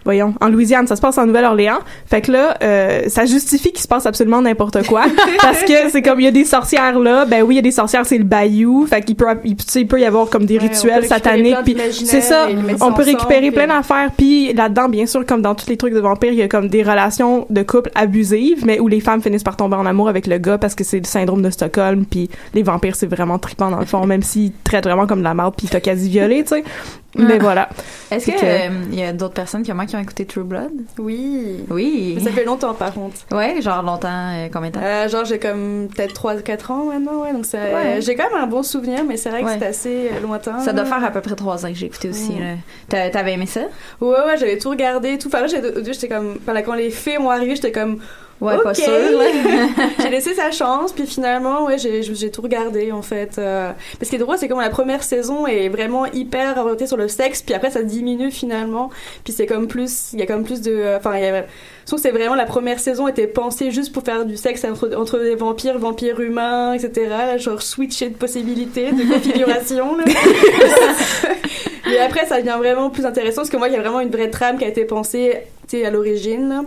voyons, 0.04 0.34
en 0.40 0.48
Louisiane. 0.48 0.86
Ça 0.86 0.96
se 0.96 1.00
passe 1.00 1.18
en 1.18 1.26
Nouvelle-Orléans. 1.26 1.78
Fait 2.06 2.20
que 2.20 2.32
là, 2.32 2.56
euh, 2.62 3.02
ça 3.08 3.26
justifie 3.26 3.72
qu'il 3.72 3.80
se 3.82 3.88
passe 3.88 4.06
absolument 4.06 4.42
n'importe 4.42 4.86
quoi 4.86 5.04
parce 5.42 5.62
que 5.62 5.90
c'est 5.90 6.02
comme 6.02 6.20
il 6.20 6.24
y 6.24 6.28
a 6.28 6.32
des 6.32 6.44
sorcières 6.44 6.98
là. 6.98 7.26
Ben 7.26 7.42
oui, 7.42 7.54
il 7.54 7.56
y 7.56 7.60
a 7.60 7.62
des 7.62 7.70
sorcières, 7.70 8.06
c'est 8.06 8.18
le 8.18 8.24
bayou. 8.24 8.86
Fait 8.86 9.02
qu'il 9.02 9.16
peut, 9.16 9.26
il, 9.44 9.56
tu 9.56 9.64
sais, 9.66 9.80
il 9.82 9.88
peut 9.88 10.00
y 10.00 10.04
avoir 10.04 10.30
comme 10.30 10.46
des 10.46 10.54
Ouais, 10.54 10.68
rituels 10.68 11.06
sataniques. 11.06 11.56
Puis 11.64 11.76
c'est 11.92 12.20
ça. 12.20 12.48
On 12.80 12.92
peut 12.92 13.02
récupérer 13.02 13.50
plein 13.50 13.66
d'affaires. 13.66 14.10
Puis 14.16 14.52
là-dedans, 14.52 14.88
bien 14.88 15.06
sûr, 15.06 15.24
comme 15.26 15.42
dans 15.42 15.54
tous 15.54 15.68
les 15.68 15.76
trucs 15.76 15.94
de 15.94 16.00
vampires, 16.00 16.32
il 16.32 16.38
y 16.38 16.42
a 16.42 16.48
comme 16.48 16.68
des 16.68 16.82
relations 16.82 17.46
de 17.50 17.62
couple 17.62 17.90
abusives, 17.94 18.64
mais 18.64 18.80
où 18.80 18.88
les 18.88 19.00
femmes 19.00 19.22
finissent 19.22 19.42
par 19.42 19.56
tomber 19.56 19.76
en 19.76 19.86
amour 19.86 20.08
avec 20.08 20.26
le 20.26 20.38
gars 20.38 20.58
parce 20.58 20.74
que 20.74 20.84
c'est 20.84 20.98
le 20.98 21.04
syndrome 21.04 21.42
de 21.42 21.50
Stockholm. 21.50 22.04
Puis 22.04 22.30
les 22.54 22.62
vampires, 22.62 22.96
c'est 22.96 23.06
vraiment 23.06 23.38
trippant 23.38 23.70
dans 23.70 23.80
le 23.80 23.86
fond, 23.86 24.06
même 24.06 24.22
s'ils 24.22 24.52
te 24.52 24.64
traitent 24.64 24.84
vraiment 24.84 25.06
comme 25.06 25.20
de 25.20 25.24
la 25.24 25.34
merde 25.34 25.54
puis 25.56 25.68
t'ont 25.68 25.80
quasi 25.80 26.08
violé, 26.08 26.42
tu 26.42 26.50
sais. 26.50 26.64
Mais 27.16 27.24
Ouais. 27.34 27.38
voilà. 27.38 27.68
Est-ce 28.10 28.26
C'est 28.26 28.32
que 28.32 28.44
euh, 28.44 28.68
il 28.92 28.98
y 28.98 29.02
a 29.04 29.12
d'autres 29.12 29.34
personnes 29.34 29.64
comme 29.64 29.76
moi 29.76 29.86
qui 29.86 29.94
ont 29.96 30.00
écouté 30.00 30.24
True 30.26 30.42
Blood? 30.44 30.70
Oui. 30.98 31.64
Oui. 31.70 32.12
Mais 32.16 32.22
ça 32.24 32.30
fait 32.30 32.44
longtemps, 32.44 32.74
par 32.74 32.92
contre. 32.92 33.16
Ouais, 33.32 33.60
genre 33.62 33.82
longtemps, 33.82 34.08
euh, 34.34 34.48
combien 34.52 34.70
de 34.70 34.74
temps? 34.74 34.80
Euh, 34.82 35.08
genre, 35.08 35.24
j'ai 35.24 35.38
comme 35.38 35.88
peut-être 35.94 36.12
3-4 36.14 36.70
ans 36.72 36.84
maintenant, 36.86 37.22
ouais. 37.22 37.32
Donc, 37.32 37.46
c'est- 37.46 37.74
Ouais. 37.74 38.00
j'ai 38.00 38.14
quand 38.16 38.30
même 38.32 38.42
un 38.42 38.46
bon 38.46 38.62
souvenir, 38.62 39.04
mais 39.04 39.16
c'est 39.16 39.30
vrai 39.30 39.42
que 39.42 39.46
Ouais. 39.46 39.56
c'est 39.58 39.66
assez 39.66 40.10
lointain. 40.22 40.58
Ça 40.60 40.72
doit 40.72 40.84
faire 40.84 41.04
à 41.04 41.10
peu 41.10 41.20
près 41.20 41.34
trois 41.36 41.64
ans 41.64 41.68
que 41.68 41.74
j'ai 41.74 41.86
écouté 41.86 42.08
aussi. 42.10 42.32
T'avais 42.88 43.32
aimé 43.34 43.46
ça? 43.46 43.60
Ouais, 44.00 44.08
ouais, 44.26 44.36
j'avais 44.38 44.58
tout 44.58 44.70
regardé, 44.70 45.18
tout. 45.18 45.28
Enfin, 45.28 45.40
là, 45.42 45.46
j'ai- 45.46 45.58
au 45.58 45.80
début, 45.80 45.92
j'étais 45.94 46.08
comme. 46.08 46.36
Enfin, 46.42 46.52
là, 46.52 46.62
quand 46.62 46.74
les 46.74 46.90
faits 46.90 47.20
m'ont 47.20 47.30
arrivé, 47.30 47.54
j'étais 47.56 47.72
comme. 47.72 47.98
Ouais, 48.40 48.58
pas 48.62 48.74
sûr, 48.74 48.90
là. 48.90 49.24
j'ai 50.02 50.10
laissé 50.10 50.34
sa 50.34 50.50
chance, 50.50 50.92
puis 50.92 51.06
finalement, 51.06 51.64
ouais, 51.64 51.78
j'ai 51.78 52.02
j'ai 52.02 52.30
tout 52.30 52.42
regardé, 52.42 52.92
en 52.92 53.02
fait. 53.02 53.36
Euh, 53.38 53.70
mais 53.98 54.04
ce 54.04 54.10
qui 54.10 54.16
est 54.16 54.18
drôle, 54.18 54.36
c'est 54.38 54.48
comme 54.48 54.60
la 54.60 54.70
première 54.70 55.02
saison 55.02 55.46
est 55.46 55.68
vraiment 55.68 56.06
hyper 56.06 56.56
orientée 56.58 56.86
sur 56.86 56.96
le 56.96 57.08
sexe, 57.08 57.42
puis 57.42 57.54
après, 57.54 57.70
ça 57.70 57.82
diminue 57.82 58.30
finalement. 58.30 58.90
Puis 59.22 59.32
c'est 59.32 59.46
comme 59.46 59.66
plus. 59.68 60.12
Il 60.12 60.18
y 60.18 60.22
a 60.22 60.26
comme 60.26 60.44
plus 60.44 60.60
de. 60.60 60.96
Enfin, 60.96 61.16
il 61.16 61.22
y 61.22 61.26
a. 61.26 61.42
Je 61.42 61.86
trouve 61.86 61.98
que 61.98 62.02
c'est 62.02 62.12
vraiment 62.12 62.34
la 62.34 62.46
première 62.46 62.80
saison 62.80 63.08
était 63.08 63.26
pensée 63.26 63.70
juste 63.70 63.92
pour 63.92 64.02
faire 64.02 64.24
du 64.24 64.36
sexe 64.36 64.64
entre, 64.64 64.96
entre 64.96 65.18
des 65.18 65.34
vampires, 65.34 65.78
vampires 65.78 66.20
humains, 66.20 66.72
etc. 66.72 67.38
Genre 67.38 67.60
switcher 67.62 68.08
de 68.08 68.16
possibilités, 68.16 68.92
de 68.92 69.12
configuration. 69.12 69.96
là. 69.96 70.04
Et 71.92 71.98
après, 71.98 72.26
ça 72.26 72.38
devient 72.40 72.56
vraiment 72.58 72.90
plus 72.90 73.04
intéressant 73.04 73.42
parce 73.42 73.50
que 73.50 73.56
moi, 73.56 73.68
il 73.68 73.74
y 73.74 73.76
a 73.76 73.80
vraiment 73.80 74.00
une 74.00 74.10
vraie 74.10 74.30
trame 74.30 74.58
qui 74.58 74.64
a 74.64 74.68
été 74.68 74.84
pensée 74.84 75.42
tu 75.68 75.78
sais, 75.78 75.84
à 75.84 75.90
l'origine. 75.90 76.64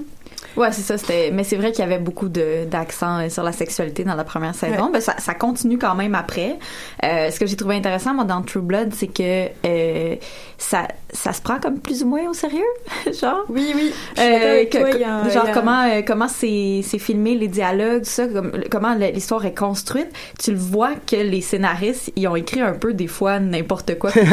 Ouais, 0.58 0.72
c'est 0.72 0.82
ça. 0.82 0.98
C'était, 0.98 1.30
mais 1.32 1.44
c'est 1.44 1.56
vrai 1.56 1.72
qu'il 1.72 1.80
y 1.84 1.88
avait 1.88 2.00
beaucoup 2.00 2.28
de 2.30 2.66
d'accent 2.66 3.20
euh, 3.20 3.30
sur 3.30 3.44
la 3.44 3.52
sexualité 3.52 4.04
dans 4.04 4.16
la 4.16 4.24
première 4.24 4.56
saison. 4.56 4.86
Ouais. 4.88 4.92
Ben, 4.94 5.02
ça, 5.02 5.16
ça 5.20 5.34
continue 5.34 5.78
quand 5.78 5.96
même 5.96 6.16
après. 6.16 6.58
Euh, 7.04 7.30
ce 7.32 7.40
que 7.40 7.46
j'ai 7.46 7.56
trouvé 7.56 7.76
intéressant 7.76 8.14
moi 8.14 8.24
dans 8.24 8.42
True 8.42 8.62
Blood, 8.62 8.94
c'est 8.94 9.08
que 9.08 9.48
euh, 9.66 10.16
ça 10.58 10.88
ça 11.14 11.32
se 11.32 11.42
prend 11.42 11.60
comme 11.60 11.80
plus 11.80 12.04
ou 12.04 12.08
moins 12.08 12.28
au 12.30 12.34
sérieux, 12.34 12.66
genre. 13.22 13.46
Oui, 13.50 13.72
oui. 13.76 13.94
Euh, 14.20 14.66
que- 14.66 14.78
toi, 14.78 15.08
a 15.26 15.30
genre 15.30 15.46
a- 15.46 15.52
comment 15.52 15.84
euh, 15.84 16.02
comment 16.06 16.28
c'est 16.28 16.82
c'est 16.84 17.00
filmé 17.00 17.36
les 17.36 17.48
dialogues 17.48 18.04
tout 18.04 18.10
ça 18.10 18.28
comme, 18.28 18.52
comment 18.72 18.94
l'histoire 18.96 19.46
est 19.46 19.54
construite 19.58 20.08
tu 20.40 20.52
le 20.52 20.58
vois 20.58 20.92
que 21.06 21.16
les 21.16 21.42
scénaristes 21.42 22.12
ils 22.16 22.28
ont 22.28 22.36
écrit 22.36 22.62
un 22.62 22.74
peu 22.74 22.94
des 22.94 23.08
fois 23.08 23.40
n'importe 23.40 23.98
quoi 24.00 24.10
savent, 24.12 24.26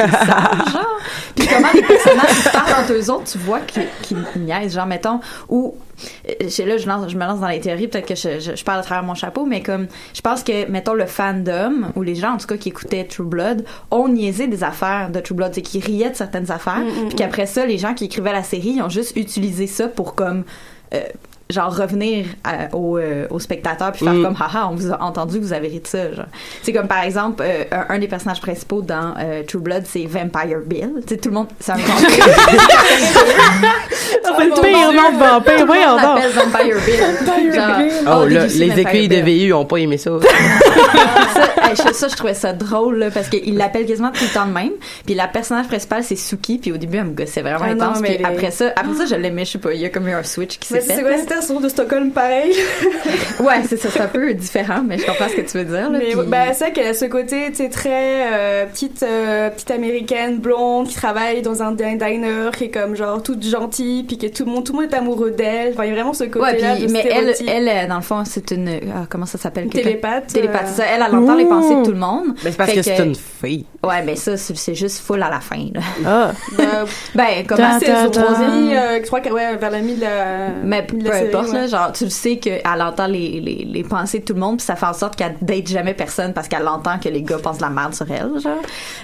genre 0.72 0.98
puis 1.36 1.46
comment 1.46 1.68
les 1.74 1.82
personnages 1.82 2.52
parlent 2.52 2.82
entre 2.82 2.92
eux 2.92 3.10
autres 3.10 3.30
tu 3.32 3.38
vois 3.38 3.60
qu'ils 3.60 3.86
qu'ils 4.02 4.24
niaisent 4.36 4.74
genre 4.74 4.86
mettons 4.86 5.20
ou 5.48 5.76
là 6.28 6.76
je, 6.76 6.86
lance, 6.86 7.10
je 7.10 7.16
me 7.16 7.24
lance 7.24 7.40
dans 7.40 7.48
les 7.48 7.60
théories 7.60 7.88
peut-être 7.88 8.06
que 8.08 8.14
je, 8.14 8.40
je, 8.40 8.56
je 8.56 8.64
parle 8.64 8.80
à 8.80 8.82
travers 8.82 9.04
mon 9.04 9.14
chapeau 9.14 9.46
mais 9.46 9.62
comme 9.62 9.86
je 10.14 10.20
pense 10.20 10.42
que 10.42 10.68
mettons 10.70 10.94
le 10.94 11.06
fandom 11.06 11.92
ou 11.96 12.02
les 12.02 12.14
gens 12.14 12.32
en 12.32 12.36
tout 12.36 12.46
cas 12.46 12.56
qui 12.56 12.68
écoutaient 12.68 13.04
True 13.04 13.24
Blood 13.24 13.64
ont 13.90 14.08
niaisé 14.08 14.46
des 14.46 14.64
affaires 14.64 15.10
de 15.10 15.20
True 15.20 15.34
Blood 15.34 15.52
c'est 15.54 15.62
qu'ils 15.62 15.84
riaient 15.84 16.10
de 16.10 16.16
certaines 16.16 16.50
affaires 16.50 16.74
Mm, 16.84 17.04
mm, 17.04 17.08
puis 17.08 17.16
qu'après 17.16 17.46
ça 17.46 17.66
les 17.66 17.78
gens 17.78 17.94
qui 17.94 18.04
écrivaient 18.04 18.32
la 18.32 18.42
série 18.42 18.74
ils 18.76 18.82
ont 18.82 18.88
juste 18.88 19.16
utilisé 19.16 19.66
ça 19.66 19.88
pour 19.88 20.14
comme 20.14 20.44
euh, 20.94 21.02
genre 21.50 21.76
revenir 21.76 22.24
à- 22.42 22.74
aux, 22.74 22.96
euh, 22.96 23.26
aux 23.30 23.38
spectateurs 23.38 23.92
puis 23.92 24.02
faire 24.04 24.14
Mm. 24.14 24.22
comme 24.22 24.36
haha 24.40 24.68
on 24.70 24.74
vous 24.76 24.90
a 24.90 25.02
entendu 25.02 25.38
vous 25.38 25.52
avez 25.52 25.68
ri 25.68 25.80
de 25.80 25.86
ça 25.86 26.10
genre 26.12 26.24
c'est 26.62 26.72
comme 26.72 26.88
par 26.88 27.02
exemple 27.04 27.42
euh, 27.46 27.64
un, 27.70 27.94
un 27.94 27.98
des 27.98 28.08
personnages 28.08 28.40
principaux 28.40 28.80
dans 28.80 29.12
euh, 29.20 29.42
True 29.46 29.60
Blood 29.60 29.82
c'est 29.86 30.06
Vampire 30.06 30.60
Bill 30.64 30.90
tu 31.06 31.14
sais 31.14 31.20
tout 31.20 31.28
le 31.28 31.34
monde 31.34 31.48
c'est 31.60 31.72
un 31.72 31.76
vampire 31.76 32.24
C'est 34.36 34.44
le 34.46 34.60
pire 34.60 34.92
nom 34.92 35.12
de 35.12 35.18
vampire, 35.18 35.58
le 35.58 35.66
monde 35.66 36.00
donc. 36.00 36.16
l'appelle 36.16 36.30
Vampire 36.32 36.76
Bill 36.86 37.52
Genre, 37.54 38.22
Oh, 38.22 38.26
you 38.28 38.48
see 38.48 38.58
les 38.58 38.80
écueils 38.80 39.08
de? 39.08 39.16
VU 39.16 39.52
ont 39.52 39.64
pas 39.64 39.76
aimé 39.78 39.96
ça. 39.98 40.10
ça, 41.34 41.74
je- 41.74 41.94
ça, 41.94 42.08
je 42.08 42.16
trouvais 42.16 42.34
ça 42.34 42.52
drôle 42.52 42.98
là, 42.98 43.10
parce 43.10 43.28
qu'il 43.28 43.56
l'appelle 43.56 43.86
quasiment 43.86 44.10
tout 44.10 44.24
le 44.24 44.32
temps 44.32 44.46
de 44.46 44.52
même. 44.52 44.70
Puis 45.06 45.14
la 45.14 45.28
personnage 45.28 45.66
principale 45.68 46.02
c'est 46.04 46.16
Suki. 46.16 46.58
Puis 46.58 46.72
au 46.72 46.76
début 46.76 46.98
elle 46.98 47.04
me 47.04 47.12
gossait 47.12 47.42
vraiment 47.42 47.60
Ah 47.62 47.74
non, 47.74 47.84
intense. 47.84 48.00
mais 48.00 48.16
Puis 48.16 48.24
après 48.24 48.50
ça, 48.50 48.66
après 48.76 48.94
ça 48.94 49.06
je 49.06 49.14
l'aimais. 49.14 49.44
Je 49.44 49.52
sais 49.52 49.58
pas, 49.58 49.72
il 49.72 49.80
y 49.80 49.84
a 49.84 49.88
comme 49.90 50.08
eu 50.08 50.12
un 50.12 50.22
switch 50.22 50.58
qui 50.58 50.68
s'est 50.68 50.80
fait. 50.80 50.94
C'est 51.40 51.60
de 51.60 51.68
Stockholm 51.68 52.10
pareil. 52.10 52.52
Ouais, 53.40 53.62
c'est 53.68 53.76
ça, 53.76 53.88
c'est 53.90 54.00
un 54.00 54.06
peu 54.06 54.32
différent, 54.34 54.80
mais 54.86 54.96
je 54.98 55.04
comprends 55.06 55.28
ce 55.28 55.34
que 55.34 55.40
tu 55.40 55.58
veux 55.58 55.64
dire. 55.64 55.90
Là, 55.90 55.98
Mais 55.98 56.12
puis- 56.12 56.20
bah, 56.28 56.52
c'est 56.52 56.64
vrai 56.64 56.72
qu'elle 56.72 56.86
a 56.86 56.94
ce 56.94 57.04
côté, 57.06 57.46
tu 57.50 57.56
sais, 57.56 57.68
très 57.68 58.32
euh, 58.32 58.66
petite, 58.66 59.02
euh, 59.02 59.50
petite 59.50 59.70
américaine 59.72 60.38
blonde 60.38 60.88
qui 60.88 60.94
travaille 60.94 61.42
dans 61.42 61.62
un 61.62 61.72
din- 61.72 61.96
diner, 61.96 62.50
qui 62.56 62.64
est 62.64 62.70
comme 62.70 62.94
genre 62.96 63.22
toute 63.22 63.44
gentille, 63.44 64.04
puis 64.04 64.18
que 64.18 64.26
tout 64.28 64.44
le 64.44 64.52
monde, 64.52 64.64
tout 64.64 64.72
le 64.72 64.82
monde 64.82 64.92
est 64.92 64.96
amoureux 64.96 65.30
d'elle. 65.32 65.72
Enfin, 65.74 65.84
il 65.84 65.88
y 65.88 65.92
a 65.92 65.94
vraiment 65.94 66.12
ce 66.14 66.24
côté-là 66.24 66.76
mais 66.90 67.04
elle, 67.10 67.34
elle, 67.48 67.68
euh, 67.68 67.88
dans 67.88 67.96
le 67.96 68.02
fond, 68.02 68.22
c'est 68.24 68.50
une. 68.52 68.68
ah, 68.94 69.06
comment 69.10 69.26
ça 69.26 69.36
s'appelle? 69.38 69.68
Télépathe, 69.68 70.28
Télépathe, 70.32 70.62
euh. 70.62 70.68
c'est 70.68 70.82
ça. 70.82 70.88
Elle, 70.94 71.02
elle 71.06 71.14
entend 71.16 71.34
les 71.34 71.44
Ouh. 71.44 71.48
pensées 71.48 71.74
de 71.76 71.84
tout 71.84 71.90
le 71.92 71.98
monde. 71.98 72.34
Mais 72.44 72.50
c'est 72.52 72.56
parce 72.56 72.70
Fait 72.70 72.76
que 72.76 72.82
c'est 72.82 72.98
une 73.04 73.14
fille. 73.16 73.66
Ouais, 73.82 74.02
mais 74.04 74.16
ça, 74.16 74.36
c'est 74.36 74.56
c'est 74.56 74.74
juste 74.74 75.00
full 75.04 75.22
à 75.22 75.28
la 75.30 75.40
fin. 75.40 75.66
Là. 75.74 75.80
Ah. 76.06 76.30
Ben, 77.14 77.24
comme 77.46 77.58
la 77.58 77.74
à 77.76 77.80
saison 77.80 77.92
saison 77.96 78.10
troisième, 78.10 78.70
je 79.02 79.06
crois 79.06 79.20
que 79.20 79.30
ouais, 79.30 79.56
vers 79.56 79.70
la 79.70 79.80
mi 79.80 79.94
de 79.94 80.00
la. 80.02 80.48
Mais 80.62 80.86
importe, 81.26 81.48
ouais. 81.48 81.60
là, 81.60 81.66
genre, 81.66 81.92
tu 81.92 82.04
le 82.04 82.10
sais 82.10 82.36
qu'elle 82.38 82.62
entend 82.82 83.06
les, 83.06 83.40
les, 83.40 83.66
les 83.70 83.82
pensées 83.84 84.20
de 84.20 84.24
tout 84.24 84.34
le 84.34 84.40
monde, 84.40 84.58
puis 84.58 84.66
ça 84.66 84.76
fait 84.76 84.86
en 84.86 84.92
sorte 84.92 85.16
qu'elle 85.16 85.36
date 85.40 85.68
jamais 85.68 85.94
personne 85.94 86.32
parce 86.32 86.48
qu'elle 86.48 86.66
entend 86.68 86.98
que 86.98 87.08
les 87.08 87.22
gars 87.22 87.38
pensent 87.38 87.58
de 87.58 87.62
la 87.62 87.70
merde 87.70 87.94
sur 87.94 88.06
elle, 88.10 88.38
genre. 88.40 88.52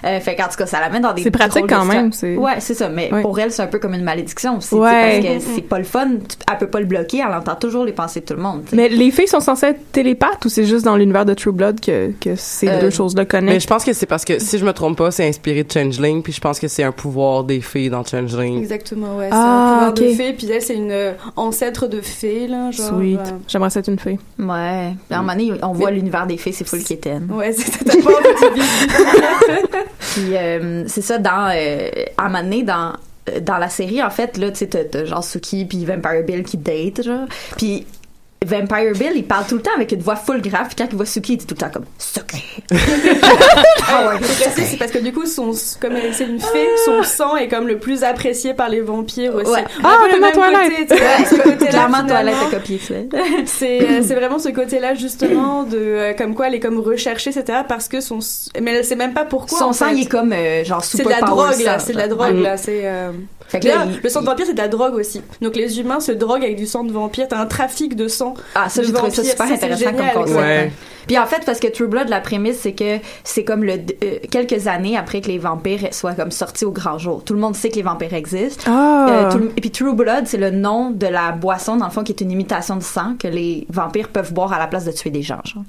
Euh, 0.04 0.20
fait 0.20 0.37
qu'en 0.37 0.44
tout 0.48 0.56
cas, 0.56 0.66
ça 0.66 0.80
l'amène 0.80 1.02
dans 1.02 1.12
des 1.12 1.22
C'est 1.22 1.30
pratique 1.30 1.66
quand 1.68 1.85
même, 1.85 2.12
c'est- 2.12 2.37
Ouais, 2.37 2.61
c'est 2.61 2.74
ça, 2.74 2.88
mais 2.88 3.12
Ouais. 3.12 3.22
pour 3.22 3.38
elle, 3.38 3.50
c'est 3.52 3.62
un 3.62 3.66
peu 3.66 3.78
comme 3.78 3.94
une 3.94 4.04
malédiction 4.04 4.56
aussi, 4.59 4.74
Ouais. 4.74 5.20
parce 5.22 5.44
que 5.44 5.52
c'est 5.54 5.62
pas 5.62 5.78
le 5.78 5.85
fun, 5.85 6.09
elle 6.50 6.59
peut 6.59 6.66
pas 6.68 6.80
le 6.80 6.87
bloquer, 6.87 7.22
elle 7.26 7.35
entend 7.35 7.54
toujours 7.56 7.85
les 7.85 7.92
pensées 7.92 8.20
de 8.20 8.24
tout 8.26 8.34
le 8.34 8.42
monde. 8.42 8.62
Mais 8.72 8.88
les 8.88 9.11
filles 9.11 9.28
sont 9.28 9.40
censées 9.40 9.66
être 9.66 9.92
télépathes 9.92 10.45
ou 10.45 10.49
c'est 10.49 10.64
juste 10.64 10.84
dans 10.84 10.97
l'univers 10.97 11.24
de 11.24 11.34
True 11.34 11.53
Blood 11.53 11.80
que, 11.80 12.12
que 12.20 12.34
ces 12.36 12.68
Euh, 12.68 12.80
deux 12.80 12.90
choses-là 12.90 13.22
Mais 13.22 13.26
connectent? 13.28 13.62
je 13.62 13.66
pense 13.66 13.84
que 13.84 13.92
c'est 13.92 14.07
parce 14.07 14.24
que, 14.24 14.38
si 14.38 14.59
je 14.59 14.64
me 14.64 14.72
trompe 14.72 14.97
pas, 14.99 15.11
c'est 15.11 15.26
inspiré 15.28 15.64
de 15.64 15.70
Changeling, 15.72 16.22
puis 16.22 16.32
je 16.32 16.40
pense 16.40 16.59
que 16.61 16.68
c'est 16.68 16.82
un 16.82 16.92
pouvoir 16.92 17.45
des 17.45 17.61
filles 17.61 17.90
dans 17.90 18.05
Changeling. 18.05 18.59
Exactement, 18.59 19.16
ouais. 19.16 19.28
Ah, 19.32 19.34
c'est 19.34 19.38
un 19.38 19.92
pouvoir 19.92 19.92
de 19.92 20.36
puis 20.36 20.51
elle, 20.51 20.62
c'est 20.62 20.74
une 20.74 20.90
euh, 20.92 21.12
ancêtre 21.36 21.86
de 21.86 22.01
fée, 22.11 22.46
là. 22.46 22.70
Genre, 22.70 22.88
Sweet. 22.88 23.18
euh, 23.18 23.30
J'aimerais 23.48 23.70
ça 23.70 23.80
être 23.80 23.88
une 23.88 23.98
fille. 23.98 24.18
Ouais. 24.38 24.94
À 25.11 25.16
un 25.18 25.22
moment 25.22 25.32
donné, 25.32 25.52
on 25.62 25.72
voit 25.72 25.90
l'univers 25.90 26.26
des 26.26 26.36
fées, 26.36 26.52
c'est 26.52 26.66
full 26.68 26.82
kitten. 26.82 27.28
Ouais, 27.30 27.52
c'est 27.52 27.70
t'as 27.84 27.92
pas 28.02 28.11
envie 28.11 28.50
de 28.50 28.54
vivre. 28.54 29.68
Puis 30.14 30.36
euh, 30.36 30.84
c'est 30.88 31.02
ça 31.02 31.18
dans 31.18 31.50
euh, 31.54 31.88
à 32.18 32.24
un 32.24 32.28
moment 32.28 32.42
donné 32.42 32.62
dans 32.62 32.92
dans 33.42 33.58
la 33.58 33.68
série 33.68 34.02
en 34.02 34.11
fait 34.11 34.36
là 34.38 34.50
tu 34.50 34.56
sais 34.56 34.66
t'as- 34.66 34.84
t'as 34.84 35.04
genre 35.04 35.22
Suki 35.22 35.64
puis 35.66 35.84
Vampire 35.84 36.24
Bill 36.26 36.42
qui 36.42 36.56
date 36.56 37.02
genre 37.04 37.26
puis 37.56 37.86
Vampire 38.47 38.93
Bill, 38.95 39.12
il 39.16 39.24
parle 39.24 39.45
tout 39.47 39.57
le 39.57 39.61
temps 39.62 39.70
avec 39.76 39.93
une 39.93 40.01
voix 40.01 40.16
full 40.16 40.41
grave, 40.41 40.66
puis 40.68 40.76
quand 40.76 40.86
il 40.91 40.97
voit 40.97 41.05
Suki, 41.05 41.34
il 41.34 41.36
dit 41.36 41.47
tout 41.47 41.55
le 41.55 41.61
temps 41.61 41.70
comme 41.70 41.84
Suki. 41.99 42.43
Ah 43.93 44.09
ouais, 44.09 44.20
c'est 44.22 44.62
c'est 44.64 44.76
parce 44.76 44.93
que 44.93 44.99
du 44.99 45.12
coup, 45.12 45.26
son, 45.26 45.51
comme 45.80 45.97
elle- 45.97 46.14
c'est 46.14 46.24
une 46.24 46.38
fée, 46.41 46.68
son 46.84 47.03
sang 47.03 47.36
est 47.36 47.49
comme 47.49 47.66
le 47.66 47.78
plus 47.78 48.05
apprécié 48.05 48.55
par 48.55 48.68
les 48.68 48.80
vampires 48.80 49.34
aussi. 49.34 49.51
Ouais. 49.51 49.64
Ah, 49.82 49.97
peu 50.09 50.14
le 50.14 50.20
même 50.20 50.32
Twilight. 50.32 50.88
côté, 50.88 51.01
ce 51.28 51.64
Clairement, 51.66 52.07
Toilette 52.07 52.34
finalement. 52.36 52.47
a 52.47 52.51
copié. 52.51 52.80
C'est 53.47 53.80
euh, 53.82 54.03
c'est 54.03 54.14
vraiment 54.14 54.38
ce 54.38 54.49
côté-là 54.51 54.95
justement 54.95 55.64
de 55.64 55.76
euh, 55.78 56.12
comme 56.14 56.34
quoi 56.34 56.47
elle 56.49 56.55
est 56.55 56.61
comme 56.61 56.78
recherchée 56.78 57.30
etc 57.30 57.61
parce 57.68 57.88
que 57.88 58.01
son 58.01 58.20
mais 58.61 58.72
elle 58.76 58.84
sait 58.84 58.95
même 58.97 59.12
pas 59.12 59.24
pourquoi. 59.24 59.59
Son 59.59 59.72
sang, 59.72 59.86
fait. 59.86 59.97
il 59.97 60.03
est 60.03 60.07
comme 60.09 60.32
euh, 60.32 60.62
genre 60.64 60.84
C'est 60.84 60.99
super 60.99 61.16
de 61.16 61.20
la 61.22 61.26
drogue 61.26 61.61
là, 61.64 61.78
sang, 61.78 61.84
c'est 61.86 61.93
de 61.93 61.99
la 61.99 62.09
drogue 62.09 62.34
Ouais. 62.36 62.43
là, 62.43 62.57
c'est. 62.57 62.82
euh, 62.84 63.11
là, 63.53 63.59
il- 63.86 64.01
le 64.03 64.09
sang 64.09 64.20
de 64.20 64.26
vampire 64.26 64.47
c'est 64.47 64.55
de 64.55 64.59
la 64.59 64.68
drogue 64.68 64.95
aussi. 64.95 65.20
Donc 65.43 65.57
les 65.57 65.80
humains 65.80 66.01
se 66.01 66.12
droguent 66.12 66.45
avec 66.45 66.57
du 66.57 66.66
sang 66.66 66.84
de 66.84 66.93
vampire. 66.93 67.26
T'as 67.28 67.38
un 67.38 67.47
trafic 67.47 67.97
de 67.97 68.07
sang. 68.09 68.30
Ah, 68.55 68.68
ça, 68.68 68.83
j'ai 68.83 68.93
trouvé 68.93 69.11
ça 69.11 69.24
super 69.24 69.47
intéressant 69.47 69.78
génial, 69.91 70.12
comme 70.12 70.22
concept. 70.22 70.39
Ouais. 70.41 70.72
Puis 71.07 71.18
en 71.18 71.26
fait, 71.26 71.42
parce 71.44 71.61
que 71.61 71.68
True 71.68 71.86
Blood, 71.88 72.09
la 72.09 72.20
prémisse, 72.20 72.61
c'est 72.61 72.72
que 72.72 72.98
c'est 73.24 73.44
comme 73.44 73.64
le 73.64 73.72
euh, 73.72 74.18
quelques 74.30 74.66
années 74.66 74.96
après 74.96 75.20
que 75.20 75.28
les 75.28 75.38
vampires 75.38 75.92
soient 75.92 76.12
comme 76.14 76.30
sortis 76.30 76.64
au 76.64 76.70
grand 76.70 76.98
jour. 76.98 77.22
Tout 77.24 77.34
le 77.34 77.40
monde 77.40 77.55
sait 77.57 77.68
que 77.70 77.76
les 77.76 77.82
vampires 77.82 78.14
existent. 78.14 78.64
Ah. 78.70 79.07
Euh, 79.11 79.30
tout 79.32 79.40
et 79.57 79.61
puis 79.61 79.70
True 79.70 79.94
Blood, 79.94 80.26
c'est 80.26 80.36
le 80.38 80.51
nom 80.51 80.90
de 80.90 81.07
la 81.07 81.32
boisson, 81.32 81.76
dans 81.76 81.86
le 81.86 81.90
fond, 81.90 82.03
qui 82.03 82.12
est 82.12 82.20
une 82.20 82.30
imitation 82.30 82.76
de 82.76 82.82
sang 82.82 83.14
que 83.18 83.28
les 83.28 83.66
vampires 83.70 84.09
peuvent 84.09 84.32
boire 84.32 84.53
à 84.53 84.59
la 84.59 84.66
place 84.66 84.84
de 84.84 84.92
tuer 84.92 85.11
des 85.11 85.22
gens. 85.22 85.40
Genre. 85.44 85.62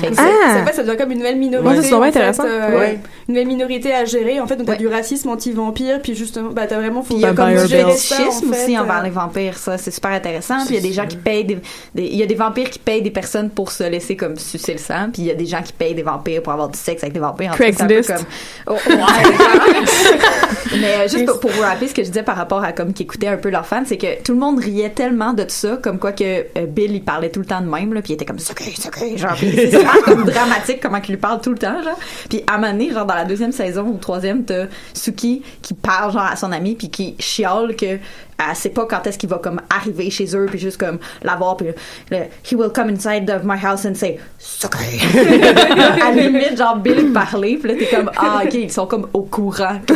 Fait 0.00 0.08
que 0.08 0.14
Ah. 0.18 0.54
c'est 0.58 0.64
pas, 0.64 0.72
ça 0.72 0.82
devient 0.82 0.96
comme 0.96 1.10
une 1.12 1.18
nouvelle 1.18 1.38
minorité. 1.38 1.68
Ouais, 1.68 1.82
c'est 1.82 1.88
fait, 1.88 1.94
intéressant. 2.20 2.44
euh, 2.46 2.78
Ouais. 2.78 2.98
Une 3.28 3.34
nouvelle 3.34 3.48
minorité 3.48 3.92
à 3.94 4.04
gérer. 4.04 4.40
En 4.40 4.46
fait, 4.46 4.56
donc 4.56 4.66
t'as 4.66 4.72
Ouais. 4.72 4.78
du 4.78 4.88
racisme 4.88 5.28
anti-vampire, 5.28 6.00
puis 6.02 6.14
justement, 6.14 6.50
bah 6.50 6.66
t'as 6.66 6.76
vraiment. 6.78 7.02
Faut 7.02 7.14
il 7.14 7.20
y 7.20 7.24
a 7.24 7.32
comme 7.32 7.50
du 7.50 7.58
fétichisme 7.58 8.48
en 8.50 8.52
fait, 8.52 8.64
aussi 8.64 8.76
euh, 8.76 8.80
envers 8.80 9.02
les 9.02 9.10
vampires, 9.10 9.56
ça, 9.58 9.78
c'est 9.78 9.90
super 9.90 10.10
intéressant. 10.12 10.56
Puis 10.66 10.74
il 10.74 10.74
y 10.74 10.78
a 10.78 10.88
des 10.88 10.92
gens 10.92 11.06
qui 11.06 11.16
payent 11.16 11.44
des, 11.44 11.58
des- 11.94 12.04
il 12.06 12.16
y 12.16 12.22
a 12.22 12.26
des 12.26 12.34
vampires 12.34 12.70
qui 12.70 12.78
payent 12.78 13.02
des 13.02 13.10
personnes 13.10 13.50
pour 13.50 13.70
se 13.72 13.84
laisser 13.84 14.16
comme 14.16 14.33
sucer 14.40 14.72
le 14.72 14.78
sang, 14.78 15.08
puis 15.12 15.22
il 15.22 15.26
y 15.26 15.30
a 15.30 15.34
des 15.34 15.46
gens 15.46 15.62
qui 15.62 15.72
payent 15.72 15.94
des 15.94 16.02
vampires 16.02 16.42
pour 16.42 16.52
avoir 16.52 16.68
du 16.68 16.78
sexe 16.78 17.02
avec 17.02 17.12
des 17.14 17.20
vampires. 17.20 17.50
En 17.52 17.54
Craigslist. 17.54 18.14
comme- 18.14 18.24
Oh, 18.66 18.72
ouais, 18.88 18.94
Mais 20.80 20.94
euh, 20.98 21.08
juste 21.08 21.26
pour, 21.26 21.40
pour 21.40 21.50
vous 21.50 21.62
rappeler 21.62 21.88
ce 21.88 21.94
que 21.94 22.02
je 22.02 22.08
disais 22.08 22.22
par 22.22 22.36
rapport 22.36 22.62
à 22.64 22.72
comme 22.72 22.92
qui 22.92 23.02
écoutaient 23.04 23.28
un 23.28 23.36
peu 23.36 23.50
leurs 23.50 23.66
fans, 23.66 23.82
c'est 23.86 23.98
que 23.98 24.22
tout 24.22 24.32
le 24.32 24.38
monde 24.38 24.58
riait 24.58 24.90
tellement 24.90 25.32
de 25.32 25.44
ça, 25.48 25.76
comme 25.82 25.98
quoi 25.98 26.12
que 26.12 26.24
euh, 26.24 26.66
Bill 26.66 26.92
il 26.94 27.02
parlait 27.04 27.30
tout 27.30 27.40
le 27.40 27.46
temps 27.46 27.60
de 27.60 27.68
même, 27.68 27.92
là, 27.94 28.02
puis 28.02 28.12
il 28.12 28.14
était 28.14 28.24
comme 28.24 28.38
secret, 28.38 28.70
secret, 28.76 29.16
genre, 29.16 29.36
c'est 29.38 29.70
comme 30.04 30.24
dramatique 30.24 30.80
comment 30.80 31.00
qu'il 31.00 31.14
lui 31.14 31.20
parle 31.20 31.40
tout 31.40 31.50
le 31.50 31.58
temps, 31.58 31.82
genre. 31.82 31.98
Puis 32.28 32.42
à 32.46 32.54
un 32.54 32.58
moment 32.58 32.72
donné, 32.72 32.90
genre 32.92 33.06
dans 33.06 33.14
la 33.14 33.24
deuxième 33.24 33.52
saison 33.52 33.82
ou 33.86 33.98
troisième, 33.98 34.44
t'as 34.44 34.66
Suki 34.94 35.42
qui 35.62 35.74
parle 35.74 36.12
genre 36.12 36.26
à 36.30 36.36
son 36.36 36.52
ami 36.52 36.74
puis 36.74 36.90
qui 36.90 37.14
chiale 37.18 37.76
que 37.76 37.98
elle 38.38 38.56
sait 38.56 38.70
pas 38.70 38.86
quand 38.86 39.06
est-ce 39.06 39.18
qu'il 39.18 39.28
va 39.28 39.38
comme 39.38 39.60
arriver 39.74 40.10
chez 40.10 40.26
eux 40.36 40.46
puis 40.50 40.58
juste 40.58 40.76
comme 40.78 40.98
la 41.22 41.36
voir 41.36 41.56
puis 41.56 41.68
le, 42.10 42.16
he 42.18 42.52
will 42.54 42.70
come 42.74 42.88
inside 42.90 43.30
of 43.30 43.42
my 43.44 43.56
house 43.62 43.84
and 43.84 43.94
say 43.94 44.18
secret. 44.38 44.98
à 46.02 46.10
la 46.12 46.22
limite 46.22 46.56
genre 46.58 46.76
Bill 46.76 47.12
parler 47.12 47.56
puis 47.62 47.72
là 47.72 47.78
t'es 47.78 47.86
comme 47.94 48.10
ah 48.16 48.42
ok 48.44 48.54
ils 48.54 48.72
sont 48.72 48.86
comme 48.86 49.06
au 49.12 49.22
courant 49.22 49.80
de 49.86 49.94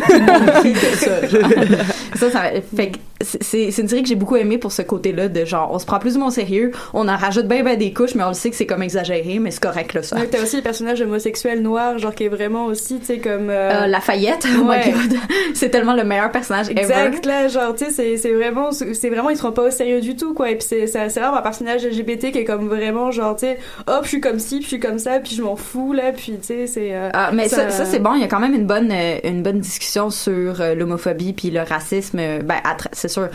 ça 0.96 1.26
genre. 1.26 1.50
ça 2.16 2.30
ça 2.30 2.42
fait 2.74 2.90
que 2.92 2.98
c'est- 3.20 3.76
une 3.78 3.88
série 3.88 4.02
que 4.02 4.08
j'ai 4.08 4.14
beaucoup 4.14 4.36
aimé 4.36 4.58
pour 4.58 4.70
ce 4.72 4.82
côté-là 4.82 5.28
de 5.28 5.44
genre 5.44 5.70
on 5.72 5.78
se 5.78 5.86
prend 5.86 5.98
plus 5.98 6.16
ou 6.16 6.20
moins 6.20 6.28
au 6.28 6.32
sérieux 6.32 6.70
on 6.94 7.08
en 7.08 7.16
rajoute 7.16 7.46
bien 7.46 7.62
ben 7.64 7.76
des 7.76 7.92
couches 7.92 8.14
mais 8.14 8.22
on 8.22 8.28
le 8.28 8.34
sait 8.34 8.50
que 8.50 8.56
c'est 8.56 8.66
comme 8.66 8.82
exagéré 8.82 9.38
mais 9.40 9.50
c'est 9.50 9.62
correct 9.62 9.94
là 9.94 10.02
ça 10.02 10.16
Ouais, 10.16 10.26
T'as 10.30 10.42
aussi 10.42 10.56
le 10.56 10.62
personnage 10.62 11.00
homosexuel 11.00 11.62
noir, 11.62 11.98
genre 11.98 12.14
qui 12.14 12.24
est 12.24 12.28
vraiment 12.28 12.66
aussi, 12.66 12.98
tu 12.98 13.06
sais, 13.06 13.18
comme. 13.18 13.50
euh, 13.50 13.84
Euh, 13.84 13.86
Lafayette, 13.86 14.46
oh 14.58 14.64
my 14.64 14.90
god, 14.90 15.18
c'est 15.54 15.68
tellement 15.70 15.94
le 15.94 16.02
meilleur 16.04 16.30
personnage 16.32 16.68
ever. 16.70 16.80
Exact, 16.80 17.24
là, 17.26 17.48
genre, 17.48 17.74
tu 17.74 17.84
sais, 17.86 17.90
c'est, 17.90 18.16
c'est 18.28 18.34
vraiment, 18.34 18.72
c'est 18.72 19.08
vraiment, 19.08 19.30
ils 19.30 19.36
se 19.36 19.42
rendent 19.42 19.54
pas 19.54 19.62
au 19.68 19.70
sérieux 19.70 20.00
du 20.02 20.16
tout, 20.16 20.34
quoi. 20.34 20.50
Et 20.50 20.56
puis 20.56 20.66
c'est, 20.68 20.86
c'est, 20.86 21.08
c'est 21.08 21.20
vraiment 21.20 21.38
un 21.38 21.42
personnage 21.42 21.84
LGBT 21.86 22.30
qui 22.30 22.38
est 22.38 22.44
comme 22.44 22.68
vraiment, 22.68 23.10
genre, 23.10 23.34
tu 23.36 23.46
sais, 23.46 23.58
hop, 23.86 24.00
je 24.02 24.08
suis 24.08 24.20
comme 24.20 24.38
ci, 24.38 24.56
puis 24.56 24.64
je 24.64 24.68
suis 24.68 24.80
comme 24.80 24.98
ça, 24.98 25.18
puis 25.20 25.34
je 25.34 25.42
m'en 25.42 25.56
fous, 25.56 25.92
là, 25.94 26.12
puis 26.12 26.32
tu 26.38 26.46
sais, 26.46 26.66
c'est. 26.66 26.94
euh, 26.94 27.08
Ah, 27.14 27.30
mais 27.32 27.48
ça, 27.48 27.70
ça, 27.70 27.84
c'est 27.86 28.00
bon. 28.00 28.14
Il 28.14 28.20
y 28.20 28.24
a 28.24 28.28
quand 28.28 28.40
même 28.40 28.54
une 28.54 28.66
bonne, 28.66 28.90
euh, 28.92 29.18
une 29.24 29.42
bonne 29.42 29.60
discussion 29.60 30.10
sur 30.10 30.60
euh, 30.60 30.74
l'homophobie 30.74 31.32
puis 31.32 31.50
le 31.50 31.60
racisme. 31.62 32.18
Ben, 32.44 32.56
c'est 32.92 33.08
sûr, 33.08 33.28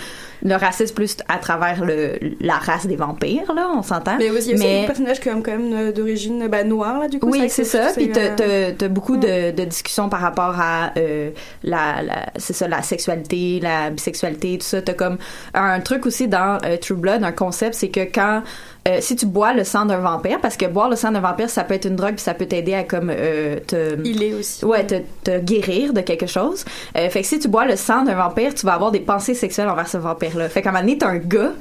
le 0.45 0.55
racisme 0.55 0.93
plus 0.93 1.15
à 1.29 1.37
travers 1.37 1.85
le, 1.85 2.19
la 2.41 2.55
race 2.55 2.85
des 2.85 2.97
vampires, 2.97 3.53
là, 3.53 3.69
on 3.75 3.81
s'entend. 3.81 4.17
Mais 4.17 4.29
aussi, 4.29 4.49
il 4.51 4.51
y 4.51 4.51
a 4.51 4.55
aussi 4.55 4.63
Mais- 4.65 4.71
beaucoup 4.73 4.81
de 4.81 4.87
personnages 4.87 5.19
qui 5.21 5.29
ont 5.29 5.41
quand 5.41 5.51
même 5.57 5.73
euh, 5.73 5.91
d'origine 5.93 6.47
bah, 6.49 6.63
noire, 6.63 6.99
là, 6.99 7.07
du 7.07 7.19
coup. 7.19 7.29
oui, 7.31 7.49
c'est 7.49 7.63
ça. 7.63 7.91
Puis 7.95 8.11
t'as, 8.11 8.35
euh, 8.41 8.73
beaucoup 8.89 9.15
de, 9.17 9.51
de 9.51 9.63
discussions 9.63 10.09
par 10.09 10.19
rapport 10.19 10.55
à 10.59 10.91
euh, 10.97 11.31
la, 11.63 12.01
la, 12.01 12.25
c'est 12.35 12.53
ça, 12.53 12.67
la 12.67 12.81
sexualité, 12.81 13.59
la 13.61 13.89
bisexualité, 13.89 14.57
tout 14.57 14.65
ça. 14.65 14.81
T'as 14.81 14.93
comme 14.93 15.17
un 15.53 15.79
truc 15.79 16.05
aussi 16.05 16.27
dans 16.27 16.57
euh, 16.65 16.77
True 16.77 16.95
Blood, 16.95 17.23
un 17.23 17.31
concept, 17.31 17.75
c'est 17.75 17.89
que 17.89 18.01
quand 18.01 18.43
euh, 18.87 18.97
si 18.99 19.15
tu 19.15 19.25
bois 19.25 19.53
le 19.53 19.63
sang 19.63 19.85
d'un 19.85 19.99
vampire, 19.99 20.39
parce 20.41 20.57
que 20.57 20.65
boire 20.65 20.89
le 20.89 20.97
sang 20.97 21.11
d'un 21.11 21.21
vampire, 21.21 21.49
ça 21.49 21.63
peut 21.63 21.73
être 21.73 21.85
une 21.85 21.95
drogue, 21.95 22.15
puis 22.15 22.23
ça 22.23 22.33
peut 22.33 22.45
t'aider 22.45 22.73
à 22.73 22.83
comme 22.83 23.09
euh, 23.09 23.59
te 23.65 23.97
Il 24.03 24.21
est 24.21 24.33
aussi. 24.33 24.65
ouais 24.65 24.85
te, 24.85 24.95
te 25.23 25.39
guérir 25.39 25.93
de 25.93 26.01
quelque 26.01 26.27
chose. 26.27 26.65
Euh, 26.97 27.09
fait 27.09 27.21
que 27.21 27.27
si 27.27 27.39
tu 27.39 27.47
bois 27.47 27.65
le 27.65 27.77
sang 27.77 28.03
d'un 28.03 28.15
vampire, 28.15 28.53
tu 28.53 28.65
vas 28.65 28.73
avoir 28.73 28.91
des 28.91 28.99
pensées 28.99 29.35
sexuelles 29.35 29.69
envers 29.69 29.87
ce 29.87 29.97
vampire-là. 29.97 30.49
Fait 30.49 30.61
qu'à 30.61 30.69
un 30.69 30.73
moment 30.73 30.83
donné, 30.83 30.97
t'as 30.97 31.07
un 31.07 31.17
gars 31.17 31.53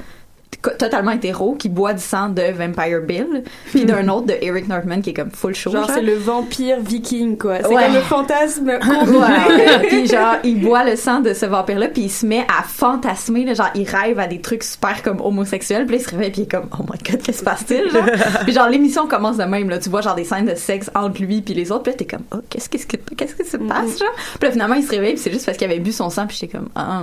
totalement 0.63 1.11
hétéro 1.11 1.55
qui 1.55 1.69
boit 1.69 1.93
du 1.93 2.03
sang 2.03 2.29
de 2.29 2.43
Vampire 2.53 3.01
Bill 3.03 3.43
puis 3.71 3.85
d'un 3.87 4.09
autre 4.09 4.27
de 4.27 4.35
Eric 4.41 4.69
Northman 4.69 5.03
qui 5.03 5.11
est 5.11 5.15
comme 5.15 5.31
full 5.31 5.55
show 5.55 5.71
Genre, 5.73 5.91
c'est 5.93 6.03
le 6.03 6.15
vampire 6.15 6.79
viking, 6.81 7.37
quoi. 7.37 7.59
C'est 7.61 7.67
Ouais. 7.69 7.85
comme 7.87 7.95
le 7.95 8.01
fantasme 8.01 8.69
Ouais. 8.81 9.79
puis 9.89 10.07
genre 10.07 10.37
il 10.45 10.61
boit 10.61 10.85
le 10.85 10.97
sang 10.97 11.21
de 11.21 11.35
ce 11.35 11.47
vampire 11.47 11.79
là 11.79 11.89
puis 11.89 12.03
il 12.03 12.11
se 12.11 12.25
met 12.27 12.47
à 12.49 12.63
fantasmer 12.63 13.45
là, 13.45 13.55
genre 13.55 13.71
il 13.75 13.89
rêve 13.89 14.19
à 14.19 14.27
des 14.27 14.41
trucs 14.41 14.63
super 14.63 15.03
comme 15.03 15.21
homosexuels 15.21 15.87
puis 15.87 15.97
il 15.97 16.03
se 16.03 16.11
réveille 16.11 16.31
puis 16.31 16.43
il 16.43 16.45
est 16.45 16.51
comme 16.51 16.69
oh 16.79 16.83
my 16.83 16.99
god 16.99 17.21
qu'est-ce 17.23 17.25
qui 17.25 17.33
se 17.39 17.45
passe-t-il 17.45 17.91
genre? 17.91 18.05
puis 18.45 18.53
genre 18.53 18.69
l'émission 18.69 19.07
commence 19.07 19.37
de 19.39 19.45
même 19.45 19.69
là 19.69 19.79
tu 19.79 19.89
vois 19.91 20.01
genre 20.01 20.15
des 20.15 20.25
scènes 20.25 20.47
de 20.47 20.55
sexe 20.55 20.91
entre 20.95 21.21
lui 21.23 21.41
puis 21.43 21.55
les 21.55 21.73
autres 21.73 21.83
puis 21.83 21.93
là 21.93 21.97
t'es 21.99 22.05
comme 22.05 22.25
oh 22.35 22.39
qu'est-ce 22.49 22.69
qu'est-ce 22.69 22.87
que 22.87 22.97
qu'est-ce 23.17 23.35
que 23.35 23.45
se 23.45 23.57
passe 23.57 23.99
genre? 23.99 24.15
Puis 24.39 24.47
là 24.49 24.51
finalement 24.53 24.75
il 24.77 24.85
se 24.85 24.91
réveille 24.91 25.15
puis 25.15 25.23
c'est 25.23 25.33
juste 25.33 25.47
parce 25.47 25.59
qu'il 25.59 25.69
avait 25.71 25.81
bu 25.81 25.93
son 25.93 26.09
sang 26.11 26.27
puis 26.27 26.37
j'étais 26.41 26.57
comme 26.57 26.69
ah 26.77 27.03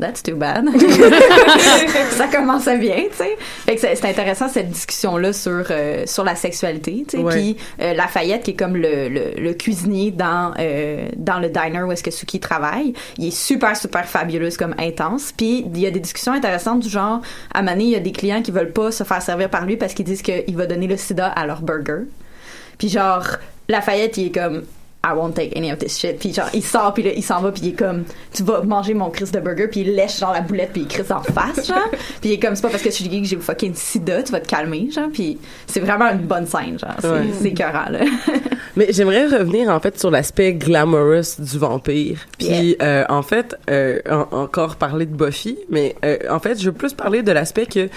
that's 0.00 0.22
too 0.22 0.36
bad 0.36 0.64
ça 2.10 2.26
commençait 2.28 2.78
bien 2.78 2.99
tu 3.08 3.16
sais. 3.16 3.36
Fait 3.38 3.74
que 3.76 3.80
c'est 3.80 4.04
intéressant 4.04 4.48
cette 4.48 4.68
discussion 4.70 5.16
là 5.16 5.32
sur 5.32 5.64
euh, 5.70 6.04
sur 6.06 6.24
la 6.24 6.34
sexualité 6.36 7.04
tu 7.08 7.16
sais. 7.16 7.22
Ouais. 7.22 7.32
puis 7.32 7.56
euh, 7.80 7.94
Lafayette 7.94 8.42
qui 8.42 8.52
est 8.52 8.56
comme 8.56 8.76
le, 8.76 9.08
le, 9.08 9.32
le 9.36 9.54
cuisinier 9.54 10.10
dans 10.10 10.52
euh, 10.58 11.08
dans 11.16 11.38
le 11.38 11.48
diner 11.48 11.82
où 11.82 11.92
est-ce 11.92 12.02
que 12.02 12.10
Suki 12.10 12.40
travaille 12.40 12.92
il 13.18 13.28
est 13.28 13.36
super 13.36 13.76
super 13.76 14.04
fabuleux 14.04 14.50
comme 14.58 14.74
intense. 14.78 15.32
Puis 15.36 15.64
il 15.72 15.80
y 15.80 15.86
a 15.86 15.90
des 15.90 16.00
discussions 16.00 16.32
intéressantes 16.32 16.80
du 16.80 16.88
genre 16.88 17.20
à 17.54 17.62
Mané 17.62 17.84
il 17.84 17.90
y 17.90 17.96
a 17.96 18.00
des 18.00 18.12
clients 18.12 18.42
qui 18.42 18.50
veulent 18.50 18.72
pas 18.72 18.90
se 18.90 19.04
faire 19.04 19.22
servir 19.22 19.48
par 19.48 19.66
lui 19.66 19.76
parce 19.76 19.94
qu'ils 19.94 20.06
disent 20.06 20.22
qu'il 20.22 20.56
va 20.56 20.66
donner 20.66 20.86
le 20.86 20.96
sida 20.96 21.28
à 21.28 21.46
leur 21.46 21.62
burger. 21.62 22.02
Puis 22.78 22.88
genre 22.88 23.24
Lafayette 23.68 24.16
il 24.16 24.26
est 24.26 24.34
comme 24.34 24.64
I 25.02 25.14
won't 25.14 25.32
take 25.34 25.56
any 25.56 25.72
of 25.72 25.78
this 25.78 25.96
shit. 25.98 26.18
Puis 26.18 26.34
genre, 26.34 26.50
il 26.52 26.62
sort, 26.62 26.92
puis 26.92 27.02
là, 27.02 27.10
il 27.16 27.22
s'en 27.24 27.40
va, 27.40 27.52
puis 27.52 27.62
il 27.64 27.68
est 27.70 27.72
comme, 27.78 28.04
tu 28.34 28.42
vas 28.42 28.60
manger 28.62 28.92
mon 28.92 29.08
Chris 29.08 29.30
de 29.32 29.40
burger, 29.40 29.68
puis 29.68 29.80
il 29.80 29.94
lèche 29.94 30.18
genre 30.20 30.32
la 30.34 30.42
boulette, 30.42 30.72
puis 30.72 30.82
il 30.82 30.88
crisse 30.88 31.10
en 31.10 31.22
face, 31.22 31.66
genre. 31.68 31.88
puis 32.20 32.30
il 32.30 32.32
est 32.32 32.38
comme, 32.38 32.54
c'est 32.54 32.60
pas 32.62 32.68
parce 32.68 32.82
que 32.82 32.90
je 32.90 32.96
suis 32.96 33.08
gay 33.08 33.20
que 33.22 33.26
j'ai 33.26 33.36
fucking 33.38 33.74
sida, 33.74 34.22
tu 34.22 34.30
vas 34.32 34.40
te 34.40 34.48
calmer, 34.48 34.90
genre. 34.90 35.08
Puis 35.12 35.38
c'est 35.66 35.80
vraiment 35.80 36.10
une 36.10 36.26
bonne 36.26 36.46
scène, 36.46 36.78
genre. 36.78 36.96
C'est 37.00 37.08
Ouais. 37.10 37.26
écœurant, 37.48 37.88
là. 37.90 38.00
Mais 38.76 38.88
j'aimerais 38.90 39.26
revenir 39.26 39.68
en 39.68 39.80
fait 39.80 39.98
sur 39.98 40.10
l'aspect 40.10 40.52
glamorous 40.52 41.40
du 41.40 41.58
vampire. 41.58 42.18
Puis 42.38 42.76
euh, 42.80 43.04
en 43.08 43.22
fait, 43.22 43.56
euh, 43.68 43.98
en- 44.08 44.28
encore 44.36 44.76
parler 44.76 45.06
de 45.06 45.14
Buffy, 45.14 45.58
mais 45.68 45.96
euh, 46.04 46.16
en 46.30 46.38
fait, 46.38 46.60
je 46.60 46.66
veux 46.66 46.72
plus 46.76 46.94
parler 46.94 47.22
de 47.22 47.32
l'aspect 47.32 47.66
que 47.66 47.88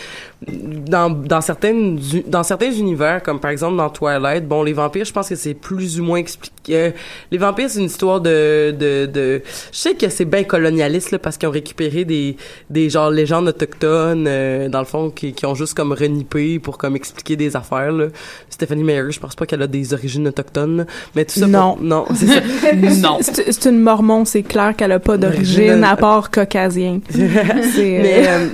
dans 0.48 1.10
dans 1.10 1.42
certaines 1.42 2.00
dans 2.28 2.44
certains 2.44 2.72
univers, 2.72 3.22
comme 3.24 3.40
par 3.40 3.52
exemple 3.52 3.78
dans 3.78 3.90
Twilight, 3.90 4.48
bon, 4.48 4.64
les 4.64 4.74
vampires, 4.74 5.06
je 5.06 5.14
pense 5.14 5.30
que 5.30 5.36
c'est 5.36 5.54
plus 5.54 6.00
ou 6.00 6.04
moins 6.04 6.18
expliqué. 6.18 6.54
euh, 6.76 6.92
les 7.32 7.38
vampires, 7.38 7.70
c'est 7.70 7.80
une 7.80 7.86
histoire 7.86 8.22
de 8.22 8.72
de 8.78 9.06
de. 9.06 9.42
Je 9.72 9.78
sais 9.78 9.94
que 9.96 10.10
c'est 10.10 10.26
bien 10.26 10.44
colonialiste 10.44 11.12
là, 11.12 11.20
parce 11.20 11.38
qu'ils 11.38 11.50
ont 11.50 11.52
récupéré 11.54 12.06
des 12.06 12.38
des 12.70 12.90
genre 12.90 13.10
légendes 13.10 13.48
autochtones 13.48 14.26
euh, 14.28 14.70
dans 14.70 14.80
le 14.80 14.86
fond 14.86 15.10
qui, 15.10 15.34
qui 15.34 15.46
ont 15.46 15.56
juste 15.56 15.74
comme 15.74 15.92
renippé 15.94 16.60
pour 16.60 16.78
comme 16.78 16.96
expliquer 16.96 17.36
des 17.36 17.56
affaires. 17.56 17.92
Là. 17.92 18.08
Stephanie 18.50 18.84
Meyer, 18.84 19.04
je 19.12 19.20
pense 19.20 19.36
pas 19.36 19.46
qu'elle 19.46 19.62
a 19.62 19.68
des 19.68 19.94
origines 19.94 20.28
autochtones, 20.28 20.78
là. 20.78 20.86
mais 21.16 21.26
tout 21.26 21.40
ça. 21.40 21.48
Non. 21.48 21.76
pour- 21.76 21.84
non, 21.84 22.06
c'est 22.16 22.28
ça. 22.28 22.42
non. 23.02 23.20
C'est 23.22 23.66
une 23.70 23.80
mormon, 23.80 24.26
c'est 24.26 24.44
clair 24.44 24.76
qu'elle 24.76 24.92
a 24.92 25.00
pas 25.00 25.18
d'origine 25.18 25.66
D'origine. 25.68 25.84
à 25.84 25.96
part 25.96 26.30
caucasien. 26.32 27.00
C'est, 27.10 28.28
euh, 28.30 28.48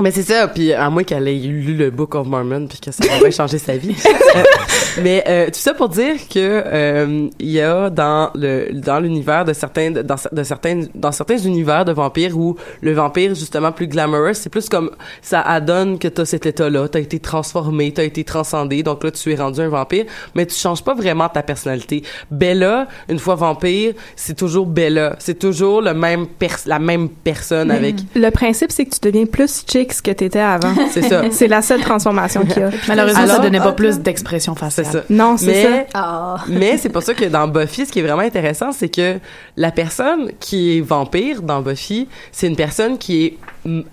Mais 0.00 0.10
c'est 0.12 0.22
ça, 0.22 0.46
puis 0.48 0.72
à 0.72 0.88
moins 0.90 1.02
qu'elle 1.02 1.26
ait 1.28 1.34
lu 1.34 1.74
le 1.74 1.90
Book 1.90 2.14
of 2.14 2.26
Mormon 2.26 2.66
puis 2.68 2.78
que 2.78 2.92
ça 2.92 3.02
aurait 3.20 3.30
changé 3.32 3.58
sa 3.58 3.76
vie. 3.76 3.96
Mais 5.02 5.24
euh, 5.28 5.46
tout 5.46 5.58
ça 5.58 5.74
pour 5.74 5.88
dire 5.88 6.14
que 6.28 6.38
euh, 6.38 7.28
il 7.38 7.50
y 7.50 7.60
a 7.60 7.88
dans 7.90 8.30
le 8.34 8.72
dans 8.72 8.98
l'univers 9.00 9.44
de 9.44 9.52
certains 9.52 9.90
dans, 9.90 10.16
de 10.32 10.42
certains 10.42 10.82
dans 10.94 11.12
certains 11.12 11.38
univers 11.38 11.84
de 11.84 11.92
vampires 11.92 12.36
où 12.36 12.56
le 12.80 12.92
vampire 12.92 13.34
justement 13.34 13.70
plus 13.72 13.86
glamorous, 13.86 14.34
c'est 14.34 14.50
plus 14.50 14.68
comme 14.68 14.90
ça 15.22 15.40
adonne 15.40 15.98
que 15.98 16.08
t'as 16.08 16.24
cet 16.24 16.46
état-là, 16.46 16.88
t'as 16.88 17.00
été 17.00 17.20
transformé, 17.20 17.92
t'as 17.92 18.04
été 18.04 18.24
transcendé, 18.24 18.82
donc 18.82 19.04
là 19.04 19.10
tu 19.10 19.32
es 19.32 19.36
rendu 19.36 19.60
un 19.60 19.68
vampire, 19.68 20.04
mais 20.34 20.46
tu 20.46 20.54
changes 20.54 20.82
pas 20.82 20.94
vraiment 20.94 21.28
ta 21.28 21.42
personnalité. 21.42 22.02
Bella, 22.30 22.88
une 23.08 23.18
fois 23.18 23.34
vampire, 23.36 23.94
c'est 24.16 24.36
toujours 24.36 24.66
Bella, 24.66 25.16
c'est 25.20 25.38
toujours 25.38 25.80
le 25.80 25.94
même 25.94 26.26
pers- 26.26 26.66
la 26.66 26.78
même 26.78 27.08
personne 27.08 27.70
avec 27.70 27.96
Le 28.14 28.30
principe, 28.30 28.72
c'est 28.72 28.84
que 28.84 28.90
tu 28.94 29.00
deviens 29.02 29.26
plus 29.26 29.64
chic 29.70 29.87
que 29.94 30.10
t'étais 30.10 30.38
avant. 30.40 30.74
C'est 30.90 31.02
ça. 31.02 31.22
C'est 31.30 31.48
la 31.48 31.62
seule 31.62 31.80
transformation 31.80 32.44
qu'il 32.44 32.62
y 32.62 32.64
a. 32.64 32.70
Malheureusement, 32.88 33.26
ça 33.26 33.32
Alors- 33.32 33.40
donnait 33.42 33.58
pas 33.58 33.72
plus 33.72 33.98
d'expression 34.00 34.54
faciale. 34.54 34.86
C'est 34.86 34.98
ça. 34.98 35.04
Non, 35.10 35.36
c'est 35.36 35.46
mais, 35.46 35.62
ça. 35.62 35.86
Ah. 35.94 36.36
mais 36.48 36.78
c'est 36.78 36.88
pour 36.88 37.02
ça 37.02 37.14
que 37.14 37.24
dans 37.24 37.48
Buffy, 37.48 37.86
ce 37.86 37.92
qui 37.92 38.00
est 38.00 38.02
vraiment 38.02 38.22
intéressant, 38.22 38.72
c'est 38.72 38.88
que 38.88 39.18
la 39.56 39.70
personne 39.70 40.30
qui 40.40 40.78
est 40.78 40.80
vampire 40.80 41.42
dans 41.42 41.60
Buffy, 41.60 42.08
c'est 42.32 42.46
une 42.46 42.56
personne 42.56 42.98
qui 42.98 43.24
est 43.24 43.38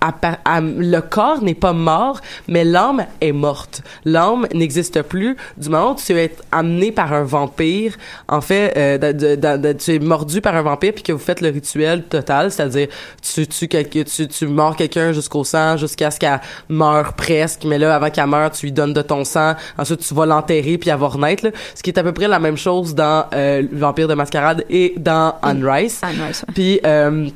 à 0.00 0.12
pa- 0.12 0.38
à- 0.44 0.60
le 0.60 1.00
corps 1.00 1.42
n'est 1.42 1.54
pas 1.54 1.72
mort, 1.72 2.20
mais 2.48 2.64
l'âme 2.64 3.04
est 3.20 3.32
morte. 3.32 3.82
L'âme 4.04 4.46
n'existe 4.54 5.02
plus 5.02 5.36
du 5.56 5.68
moment 5.68 5.92
où 5.92 5.94
tu 5.96 6.12
es 6.18 6.34
amené 6.52 6.92
par 6.92 7.12
un 7.12 7.22
vampire. 7.24 7.94
En 8.28 8.40
fait, 8.40 8.72
euh, 8.76 8.98
de- 8.98 9.12
de- 9.12 9.34
de- 9.36 9.56
de- 9.56 9.72
tu 9.72 9.94
es 9.94 9.98
mordu 9.98 10.40
par 10.40 10.54
un 10.56 10.62
vampire 10.62 10.92
puis 10.94 11.02
que 11.02 11.12
vous 11.12 11.18
faites 11.18 11.40
le 11.40 11.48
rituel 11.50 12.02
total, 12.04 12.50
c'est-à-dire 12.50 12.88
tu 13.22 13.46
tues 13.46 13.68
quelqu'un, 13.68 14.02
tu, 14.04 14.26
tu 14.28 14.46
mords 14.46 14.76
quelqu'un 14.76 15.12
jusqu'au 15.12 15.44
sang, 15.44 15.76
jusqu'à 15.76 16.10
ce 16.10 16.18
qu'elle 16.18 16.40
meure 16.68 17.12
presque. 17.14 17.64
Mais 17.64 17.78
là, 17.78 17.94
avant 17.94 18.10
qu'elle 18.10 18.26
meure, 18.26 18.50
tu 18.50 18.66
lui 18.66 18.72
donnes 18.72 18.92
de 18.94 19.02
ton 19.02 19.24
sang. 19.24 19.54
Ensuite, 19.78 20.00
tu 20.00 20.14
vas 20.14 20.26
l'enterrer 20.26 20.78
puis 20.78 20.90
elle 20.90 20.98
va 20.98 21.06
renaître. 21.08 21.44
là. 21.44 21.50
Ce 21.74 21.82
qui 21.82 21.90
est 21.90 21.98
à 21.98 22.02
peu 22.02 22.12
près 22.12 22.28
la 22.28 22.38
même 22.38 22.56
chose 22.56 22.94
dans 22.94 23.24
euh, 23.34 23.62
Vampire 23.72 24.08
de 24.08 24.14
Mascarade 24.14 24.64
et 24.70 24.94
dans 24.96 25.34
Anne 25.42 25.66
Rice. 25.68 26.00
Anne 26.02 26.16
Rice, 26.26 26.44
ouais. 26.48 26.54
Puis 26.54 26.80
euh, 26.84 27.28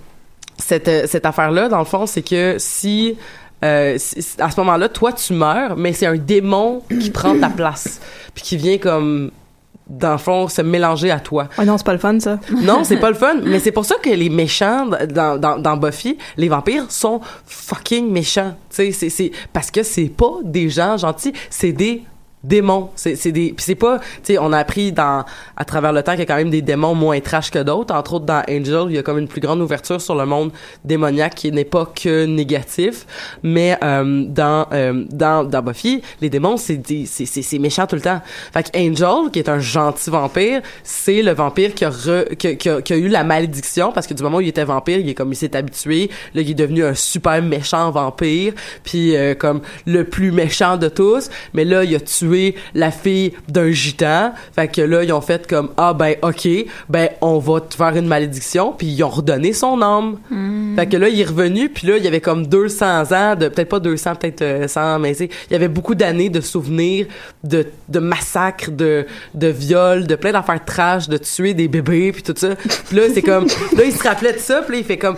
cette 0.61 0.88
euh, 0.88 1.04
cette 1.06 1.26
affaire 1.26 1.50
là, 1.50 1.68
dans 1.68 1.78
le 1.80 1.84
fond, 1.84 2.06
c'est 2.06 2.22
que 2.22 2.56
si 2.58 3.16
euh, 3.64 3.96
si- 3.98 4.24
à 4.38 4.50
ce 4.50 4.58
moment-là, 4.61 4.88
toi 4.88 5.12
tu 5.12 5.32
meurs, 5.34 5.76
mais 5.76 5.92
c'est 5.92 6.06
un 6.06 6.16
démon 6.16 6.82
qui 7.00 7.11
prend 7.18 7.38
ta 7.38 7.48
place, 7.50 8.00
puis 8.34 8.42
qui 8.44 8.56
vient 8.56 8.78
comme 8.78 9.30
dans 9.88 10.12
le 10.12 10.18
fond 10.18 10.46
se 10.46 10.62
mélanger 10.62 11.11
à 11.11 11.18
toi. 11.18 11.48
Ah 11.58 11.64
non, 11.64 11.76
c'est 11.76 11.84
pas 11.84 11.92
le 11.92 11.98
fun, 11.98 12.20
ça. 12.20 12.38
Non, 12.62 12.84
c'est 12.84 12.96
pas 12.98 13.08
le 13.11 13.16
fun, 13.16 13.34
mais 13.42 13.58
c'est 13.58 13.72
pour 13.72 13.84
ça 13.84 13.96
que 14.00 14.11
les 14.11 14.28
méchants 14.30 14.86
dans, 14.86 15.36
dans, 15.36 15.58
dans 15.58 15.76
Buffy, 15.76 16.16
les 16.36 16.48
vampires 16.48 16.86
sont 16.92 17.20
fucking 17.44 18.08
méchants. 18.11 18.54
Tu 18.70 18.76
sais, 18.76 18.92
c'est, 18.92 19.11
c'est 19.11 19.32
parce 19.52 19.70
que 19.72 19.82
c'est 19.82 20.08
pas 20.08 20.34
des 20.44 20.68
gens 20.70 20.96
gentils, 20.96 21.32
c'est 21.50 21.72
des 21.72 22.04
démons. 22.43 22.91
C'est, 22.97 23.16
c'est 23.16 23.32
des, 23.32 23.53
puis 23.53 23.64
c'est 23.64 23.74
pas, 23.74 23.99
tu 23.99 24.07
sais, 24.22 24.38
on 24.38 24.53
a 24.53 24.59
appris 24.59 24.93
dans, 24.93 25.24
à 25.57 25.64
travers 25.64 25.93
le 25.93 26.03
temps 26.03 26.12
qu'il 26.12 26.20
y 26.20 26.24
a 26.24 26.26
quand 26.26 26.36
même 26.36 26.51
des 26.51 26.62
démons 26.62 26.95
moins 26.95 27.20
trash 27.20 27.51
que 27.51 27.59
d'autres. 27.59 27.95
Entre 27.95 28.14
autres, 28.14 28.26
dans 28.26 28.43
Angel, 28.49 28.86
il 28.88 28.97
y 28.97 28.99
a 28.99 29.03
comme 29.03 29.18
une 29.18 29.28
plus 29.28 29.41
grande 29.41 29.61
ouverture 29.61 30.01
sur 30.01 30.14
le 30.14 30.26
monde 30.26 30.53
démoniaque 30.84 31.34
qui 31.34 31.53
n'est 31.53 31.64
pas 31.64 31.86
que 31.86 32.24
négatif. 32.26 33.07
Mais, 33.43 33.76
euh, 33.82 34.24
dans, 34.26 34.66
euh, 34.72 35.05
dans, 35.11 35.45
dans 35.45 35.62
Buffy, 35.62 36.03
les 36.20 36.30
démons, 36.30 36.57
c'est 36.57 36.80
c'est, 37.07 37.26
c'est, 37.26 37.43
c'est 37.43 37.59
méchant 37.59 37.86
tout 37.86 37.97
le 37.97 38.03
temps. 38.03 38.20
Fait 38.53 38.70
Angel, 38.76 39.30
qui 39.32 39.38
est 39.38 39.49
un 39.49 39.59
gentil 39.61 40.11
vampire, 40.11 40.62
c'est 40.82 41.22
le 41.22 41.32
vampire 41.32 41.74
qui 41.74 41.84
a, 41.84 41.91
re- 41.91 42.34
qui 42.36 42.68
a, 42.68 42.80
qui 42.80 42.93
a 42.93 42.97
eu 42.97 43.09
la 43.09 43.22
malédiction 43.22 43.93
parce 43.93 44.07
que 44.07 44.14
du 44.14 44.22
moment 44.22 44.38
où 44.38 44.41
il 44.41 44.49
était 44.49 44.64
vampire, 44.64 44.99
il 44.99 45.09
est 45.09 45.14
comme 45.14 45.32
il 45.32 45.36
s'est 45.36 45.55
habitué, 45.55 46.11
là 46.34 46.41
il 46.41 46.51
est 46.51 46.55
devenu 46.55 46.84
un 46.84 46.95
super 46.95 47.43
méchant 47.43 47.91
vampire, 47.91 48.55
puis 48.82 49.14
euh, 49.14 49.34
comme 49.34 49.61
le 49.86 50.05
plus 50.05 50.32
méchant 50.32 50.76
de 50.76 50.88
tous, 50.88 51.28
mais 51.55 51.64
là 51.64 51.84
il 51.84 51.95
a 51.95 52.01
tué 52.01 52.30
la 52.74 52.91
fille 52.91 53.33
d'un 53.49 53.70
gitan, 53.70 54.33
fait 54.55 54.68
que 54.68 54.81
là 54.81 55.05
ils 55.05 55.12
ont 55.12 55.20
fait 55.20 55.47
comme 55.47 55.70
ah 55.76 55.95
ben 55.95 56.16
OK, 56.22 56.49
ben 56.89 57.09
on 57.20 57.39
va 57.39 57.61
te 57.61 57.74
faire 57.74 57.97
une 57.97 58.07
malédiction, 58.07 58.72
puis 58.72 58.87
ils 58.89 59.03
ont 59.03 59.09
redonné 59.09 59.53
son 59.53 59.81
âme. 59.83 60.18
Fait 60.76 60.87
que 60.87 60.97
là 60.97 61.09
il 61.09 61.20
est 61.20 61.24
revenu, 61.24 61.68
puis 61.68 61.87
là 61.87 61.97
il 61.97 62.05
y 62.05 62.09
avait 62.09 62.20
comme 62.20 62.47
200 62.47 63.12
ans 63.12 63.37
de 63.37 63.49
peut-être 63.49 63.68
pas 63.68 63.81
200, 63.81 64.14
peut-être 64.16 64.43
euh, 64.43 64.68
100, 64.68 64.99
mais 65.01 65.12
tu 65.12 65.18
sais, 65.18 65.31
il 65.49 65.53
y 65.53 65.57
avait 65.57 65.68
beaucoup 65.68 65.95
d'années 65.95 66.28
de 66.28 66.41
souvenirs 66.41 67.07
de 67.45 67.66
de 67.89 67.99
massacres, 67.99 68.70
de 68.70 69.07
de 69.35 69.49
viols, 69.49 70.07
de 70.07 70.14
plein 70.16 70.33
d'affaires 70.33 70.64
trash, 70.64 71.09
de 71.09 71.16
tuer 71.16 71.55
des 71.55 71.68
bébés 71.68 72.12
puis 72.12 72.22
tout 72.22 72.35
ça. 72.37 72.55
Puis 72.57 72.97
là 72.97 73.03
c'est 73.12 73.22
comme 73.22 73.47
là 73.47 73.85
il 73.85 73.93
se 73.93 74.03
rappelait 74.03 74.33
de 74.33 74.39
ça, 74.39 74.62
puis 74.62 74.74
là 74.74 74.78
il 74.78 74.85
fait 74.85 74.99
comme 74.99 75.16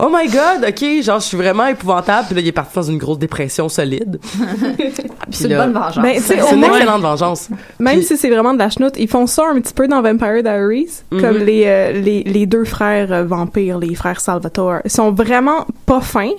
Oh 0.00 0.08
my 0.12 0.28
god, 0.28 0.64
ok, 0.68 1.02
genre 1.02 1.18
je 1.18 1.26
suis 1.26 1.36
vraiment 1.36 1.66
épouvantable. 1.66 2.26
Puis 2.26 2.34
là, 2.36 2.40
il 2.40 2.46
est 2.46 2.52
parti 2.52 2.72
dans 2.76 2.82
une 2.82 2.98
grosse 2.98 3.18
dépression 3.18 3.68
solide. 3.68 4.20
C'est 5.30 5.48
une 5.50 5.56
bonne 5.56 5.72
vengeance. 5.72 6.02
Ben, 6.02 6.20
C'est 6.20 6.40
au 6.40 6.48
une 6.54 6.60
moins- 6.60 6.68
excellente 6.70 7.02
vengeance. 7.02 7.48
Même 7.80 7.96
Puis- 7.96 8.04
si 8.06 8.16
c'est 8.16 8.30
vraiment 8.30 8.54
de 8.54 8.58
la 8.60 8.70
chenoute, 8.70 8.94
ils 8.96 9.08
font 9.08 9.26
ça 9.26 9.44
un 9.48 9.60
petit 9.60 9.74
peu 9.74 9.88
dans 9.88 10.00
Vampire 10.00 10.42
Diaries, 10.42 10.88
Mhm. 11.10 11.20
comme 11.20 11.36
les, 11.38 11.64
euh, 11.66 11.92
les, 11.92 12.22
les 12.22 12.46
deux 12.46 12.64
frères 12.64 13.12
euh, 13.12 13.24
vampires, 13.24 13.78
les 13.78 13.94
frères 13.96 14.20
Salvatore. 14.20 14.78
Ils 14.84 14.90
sont 14.90 15.10
vraiment 15.10 15.66
pas 15.84 16.00
fins. 16.00 16.30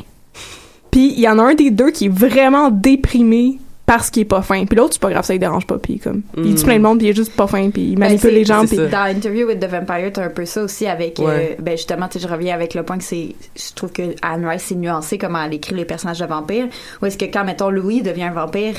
Puis 0.89 1.13
il 1.13 1.19
y 1.19 1.27
en 1.27 1.37
a 1.37 1.43
un 1.43 1.53
des 1.53 1.69
deux 1.69 1.91
qui 1.91 2.05
est 2.05 2.13
vraiment 2.13 2.69
déprimé 2.71 3.59
parce 3.89 4.11
qu'il 4.11 4.21
est 4.21 4.25
pas 4.25 4.43
fin. 4.43 4.63
Puis 4.65 4.77
l'autre, 4.77 4.93
c'est 4.93 5.01
pas 5.01 5.09
grave, 5.09 5.25
ça 5.25 5.33
il 5.33 5.39
dérange 5.39 5.65
pas. 5.65 5.79
Puis 5.79 5.97
comme, 5.97 6.21
il 6.37 6.43
tue 6.53 6.59
Mhm. 6.59 6.63
plein 6.63 6.77
de 6.77 6.83
monde, 6.83 6.97
puis 6.99 7.07
il 7.07 7.09
est 7.09 7.15
juste 7.15 7.35
pas 7.35 7.47
fin, 7.47 7.71
puis 7.71 7.81
il 7.81 7.95
Ben, 7.95 8.01
manipule 8.01 8.29
les 8.35 8.45
gens. 8.45 8.63
Dans 8.63 9.03
Interview 9.09 9.47
with 9.47 9.59
the 9.59 9.65
Vampire, 9.65 10.11
t'as 10.13 10.25
un 10.25 10.29
peu 10.29 10.45
ça 10.45 10.61
aussi 10.61 10.85
avec, 10.85 11.19
euh, 11.19 11.55
ben 11.59 11.75
justement, 11.75 12.07
tu 12.07 12.19
sais, 12.19 12.27
je 12.27 12.31
reviens 12.31 12.53
avec 12.53 12.75
le 12.75 12.83
point 12.83 12.99
que 12.99 13.03
c'est, 13.03 13.33
je 13.55 13.73
trouve 13.73 13.91
que 13.91 14.03
Anne 14.21 14.45
Rice 14.45 14.65
c'est 14.67 14.75
nuancé 14.75 15.17
comment 15.17 15.43
elle 15.43 15.55
écrit 15.55 15.73
les 15.73 15.85
personnages 15.85 16.19
de 16.19 16.25
vampires. 16.27 16.67
Ou 17.01 17.07
est-ce 17.07 17.17
que 17.17 17.25
quand 17.25 17.43
mettons 17.45 17.71
Louis 17.71 18.03
devient 18.03 18.25
un 18.25 18.33
vampire, 18.33 18.75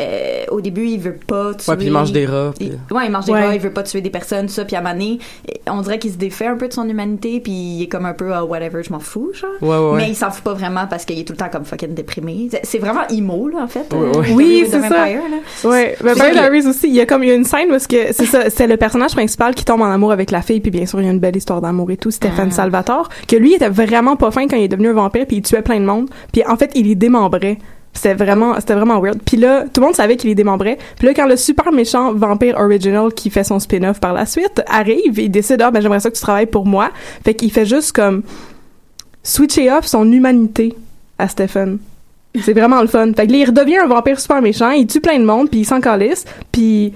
euh, 0.00 0.44
au 0.50 0.60
début 0.60 0.86
il 0.86 0.98
veut 0.98 1.16
pas 1.26 1.54
tuer. 1.54 1.70
Ouais, 1.70 1.76
puis 1.76 1.86
il 1.86 1.92
mange 1.92 2.12
des 2.12 2.26
rats. 2.26 2.52
puis- 2.56 2.72
Il- 2.90 2.94
ouais, 2.96 3.06
il 3.06 3.10
mange 3.12 3.26
des 3.26 3.32
Ouais. 3.32 3.46
rats, 3.46 3.54
il 3.54 3.60
veut 3.60 3.72
pas 3.72 3.82
tuer 3.82 4.00
des 4.00 4.10
personnes, 4.10 4.48
ça. 4.48 4.64
Puis 4.64 4.76
à 4.76 4.80
un 4.80 4.82
moment 4.82 4.94
donné, 4.94 5.18
on 5.70 5.80
dirait 5.82 5.98
qu'il 5.98 6.10
se 6.12 6.16
défait 6.16 6.46
un 6.46 6.56
peu 6.56 6.68
de 6.68 6.72
son 6.72 6.88
humanité, 6.88 7.40
puis 7.40 7.52
il 7.52 7.82
est 7.82 7.88
comme 7.88 8.06
un 8.06 8.12
peu, 8.14 8.32
ah, 8.34 8.44
whatever, 8.44 8.82
je 8.82 8.92
m'en 8.92 9.00
fous, 9.00 9.30
genre. 9.34 9.50
Ouais, 9.60 9.68
ouais, 9.68 9.90
ouais. 9.92 9.96
Mais 9.98 10.08
il 10.10 10.16
s'en 10.16 10.30
fout 10.30 10.42
pas 10.44 10.54
vraiment 10.54 10.86
parce 10.88 11.04
qu'il 11.04 11.18
est 11.18 11.24
tout 11.24 11.32
le 11.32 11.38
temps 11.38 11.48
comme 11.50 11.64
fucking 11.64 11.94
déprimé. 11.94 12.48
C'est- 12.62 12.78
vraiment 12.78 13.06
emo, 13.10 13.48
là, 13.48 13.58
en 13.62 13.68
fait. 13.68 13.86
Ouais, 13.92 13.98
ouais. 14.00 14.08
Interview 14.08 14.36
Oui, 14.36 14.62
c'est 14.64 14.70
ça. 14.72 14.88
Vampire, 14.88 15.20
là. 15.30 15.68
Ouais, 15.68 15.94
C'est 15.98 16.04
Vampire 16.06 16.24
que- 16.30 16.32
Diaries 16.32 16.66
aussi, 16.66 16.88
il 16.88 16.94
y 16.94 17.00
a 17.00 17.06
comme 17.06 17.22
il 17.22 17.28
y 17.28 17.32
a 17.32 17.34
une 17.34 17.44
scène 17.44 17.68
parce 17.68 17.86
que 17.86 18.12
c'est 18.12 18.24
ça, 18.26 18.48
c'est 18.48 18.66
le 18.66 18.76
personnage 18.78 19.12
principal 19.12 19.54
qui 19.54 19.64
tombe 19.64 19.82
en 19.82 19.90
amour 19.90 20.12
avec 20.12 20.30
la 20.30 20.40
fille, 20.42 20.60
puis 20.60 20.70
bien 20.70 20.86
sûr 20.86 21.00
il 21.00 21.04
y 21.04 21.08
a 21.08 21.12
une 21.12 21.18
belle 21.18 21.36
histoire 21.36 21.60
d'amour 21.60 21.90
et 21.90 21.96
tout, 21.98 22.10
Stéphane 22.10 22.48
Ah. 22.52 22.54
Salvatore, 22.54 23.08
que 23.28 23.36
lui 23.36 23.54
était 23.54 23.68
vraiment 23.68 24.16
pas 24.16 24.30
fin 24.30 24.48
quand 24.48 24.56
il 24.56 24.62
est 24.64 24.68
devenu 24.68 24.88
un 24.88 24.92
vampire, 24.94 25.26
puis 25.26 25.36
il 25.38 25.42
tuait 25.42 25.62
plein 25.62 25.78
de 25.80 25.84
monde, 25.84 26.08
puis 26.32 26.42
en 26.46 26.56
fait 26.56 26.70
il 26.74 26.86
les 26.88 26.94
démembrait. 26.94 27.58
C'était 27.92 28.14
vraiment, 28.14 28.54
c'était 28.60 28.74
vraiment 28.74 29.00
weird. 29.00 29.18
Puis 29.24 29.36
là, 29.36 29.64
tout 29.64 29.80
le 29.80 29.86
monde 29.86 29.94
savait 29.94 30.16
qu'il 30.16 30.28
les 30.28 30.34
démembrait. 30.34 30.78
Puis 30.96 31.06
là, 31.06 31.14
quand 31.14 31.26
le 31.26 31.36
super 31.36 31.72
méchant 31.72 32.12
vampire 32.12 32.56
original 32.56 33.12
qui 33.12 33.30
fait 33.30 33.44
son 33.44 33.58
spin-off 33.58 34.00
par 34.00 34.12
la 34.12 34.26
suite 34.26 34.62
arrive, 34.66 35.18
il 35.18 35.30
décide 35.30 35.60
ah 35.62 35.70
ben 35.70 35.80
j'aimerais 35.80 36.00
ça 36.00 36.10
que 36.10 36.16
tu 36.16 36.22
travailles 36.22 36.46
pour 36.46 36.66
moi. 36.66 36.90
Fait 37.24 37.34
qu'il 37.34 37.50
fait 37.50 37.66
juste 37.66 37.92
comme 37.92 38.22
switcher 39.22 39.70
off 39.70 39.86
son 39.86 40.10
humanité 40.10 40.74
à 41.18 41.28
Stephen. 41.28 41.78
C'est 42.40 42.52
vraiment 42.52 42.80
le 42.80 42.86
fun. 42.86 43.12
Fait 43.12 43.26
que 43.26 43.32
là, 43.32 43.38
il 43.38 43.44
redevient 43.44 43.78
un 43.78 43.88
vampire 43.88 44.20
super 44.20 44.40
méchant, 44.40 44.70
il 44.70 44.86
tue 44.86 45.00
plein 45.00 45.18
de 45.18 45.24
monde, 45.24 45.50
puis 45.50 45.60
il 45.60 45.64
s'en 45.64 45.80
calisse, 45.80 46.24
puis 46.52 46.92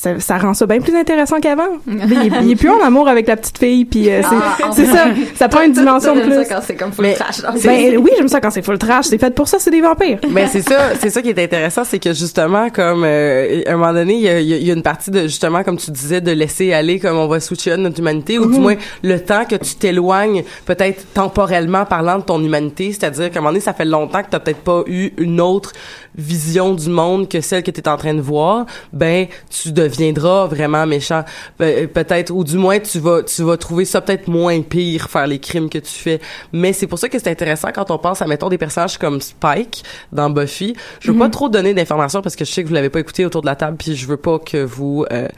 ça, 0.00 0.18
ça 0.18 0.38
rend 0.38 0.54
ça 0.54 0.66
bien 0.66 0.80
plus 0.80 0.96
intéressant 0.96 1.40
qu'avant. 1.40 1.62
Il, 1.86 2.00
est- 2.12 2.30
il 2.42 2.50
est 2.52 2.56
plus 2.56 2.70
en 2.70 2.80
amour 2.82 3.06
avec 3.08 3.26
la 3.28 3.36
petite 3.36 3.58
fille, 3.58 3.84
puis 3.84 4.08
euh, 4.08 4.22
c'est 4.22 4.36
Ah, 4.62 4.70
c'est 4.72 4.86
ça. 4.86 5.04
Ça 5.36 5.48
prend 5.48 5.62
une 5.62 5.72
dimension 5.72 6.14
de 6.14 6.20
plus. 6.22 6.34
ça 6.34 6.44
quand 6.46 6.60
c'est 6.66 6.74
comme 6.76 6.92
full 6.92 7.04
Mais- 7.04 7.14
trash. 7.14 7.42
Ben 7.64 7.96
oui, 7.98 8.10
j'aime 8.16 8.28
ça 8.28 8.40
quand 8.40 8.50
c'est 8.50 8.62
full 8.62 8.78
trash. 8.78 9.06
C'est 9.06 9.18
fait 9.18 9.34
pour 9.34 9.46
ça, 9.48 9.58
c'est 9.58 9.70
des 9.70 9.80
vampires. 9.82 10.18
Ben 10.30 10.48
c'est 10.50 10.62
ça, 10.62 10.90
c'est 10.98 11.10
ça 11.10 11.20
qui 11.20 11.28
est 11.28 11.38
intéressant, 11.42 11.84
c'est 11.84 11.98
que 11.98 12.12
justement 12.14 12.70
comme 12.70 13.02
euh, 13.04 13.62
à 13.66 13.72
un 13.72 13.76
moment 13.76 13.92
donné, 13.92 14.14
il 14.14 14.20
y 14.22 14.28
a, 14.28 14.40
y 14.40 14.54
a- 14.54 14.58
y 14.58 14.70
a 14.70 14.74
une 14.74 14.82
partie 14.82 15.10
de 15.10 15.22
justement 15.22 15.62
comme 15.62 15.76
tu 15.76 15.90
disais 15.90 16.20
de 16.20 16.30
laisser 16.32 16.72
aller 16.72 16.98
comme 16.98 17.16
on 17.18 17.26
va 17.28 17.40
on 17.40 17.76
notre 17.76 18.00
humanité 18.00 18.38
ou 18.38 18.46
du 18.46 18.54
Mhm. 18.56 18.62
moins 18.62 18.74
le 19.02 19.18
temps 19.20 19.44
que 19.44 19.56
tu 19.56 19.74
t'éloignes 19.74 20.44
peut-être 20.66 21.12
temporellement 21.12 21.84
parlant 21.84 22.18
de 22.18 22.24
ton 22.24 22.42
humanité, 22.42 22.92
c'est-à-dire 22.92 23.30
qu'à 23.30 23.38
un 23.38 23.42
moment 23.42 23.50
donné 23.52 23.60
ça 23.60 23.74
fait 23.74 23.84
longtemps 23.84 24.22
que 24.22 24.30
tu 24.30 24.40
peut-être 24.40 24.60
pas 24.60 24.82
eu 24.86 25.10
une 25.18 25.40
autre 25.40 25.72
vision 26.16 26.74
du 26.74 26.88
monde 26.88 27.28
que 27.28 27.40
celle 27.40 27.62
que 27.62 27.70
tu 27.70 27.80
es 27.80 27.88
en 27.88 27.96
train 27.96 28.14
de 28.14 28.20
voir, 28.20 28.66
ben 28.92 29.26
tu 29.50 29.72
deviendras 29.90 30.46
vraiment 30.46 30.86
méchant. 30.86 31.24
Pe- 31.58 31.86
peut-être 31.86 32.30
ou 32.30 32.44
du 32.44 32.56
moins 32.56 32.78
tu 32.80 32.98
vas 32.98 33.22
tu 33.22 33.42
vas 33.42 33.56
trouver 33.56 33.84
ça 33.84 34.00
peut-être 34.00 34.28
moins 34.28 34.60
pire 34.62 35.08
faire 35.10 35.26
les 35.26 35.38
crimes 35.38 35.68
que 35.68 35.78
tu 35.78 35.92
fais. 35.92 36.20
Mais 36.52 36.72
c'est 36.72 36.86
pour 36.86 36.98
ça 36.98 37.08
que 37.08 37.18
c'est 37.18 37.30
intéressant 37.30 37.68
quand 37.74 37.90
on 37.90 37.98
pense 37.98 38.22
à 38.22 38.26
mettons 38.26 38.48
des 38.48 38.58
personnages 38.58 38.98
comme 38.98 39.20
Spike 39.20 39.82
dans 40.12 40.30
Buffy. 40.30 40.74
Je 41.00 41.12
veux 41.12 41.18
pas 41.18 41.28
trop 41.28 41.48
donner 41.48 41.74
d'informations 41.74 42.22
parce 42.22 42.36
que 42.36 42.44
je 42.44 42.50
sais 42.52 42.62
que 42.62 42.68
vous 42.68 42.74
l'avez 42.74 42.90
pas 42.90 43.00
écouté 43.00 43.24
autour 43.26 43.42
de 43.42 43.46
la 43.46 43.56
table 43.56 43.76
puis 43.76 43.94
je 43.96 44.06
veux 44.06 44.16
pas 44.16 44.38
que 44.38 44.62
vous 44.62 45.04
euh, 45.12 45.28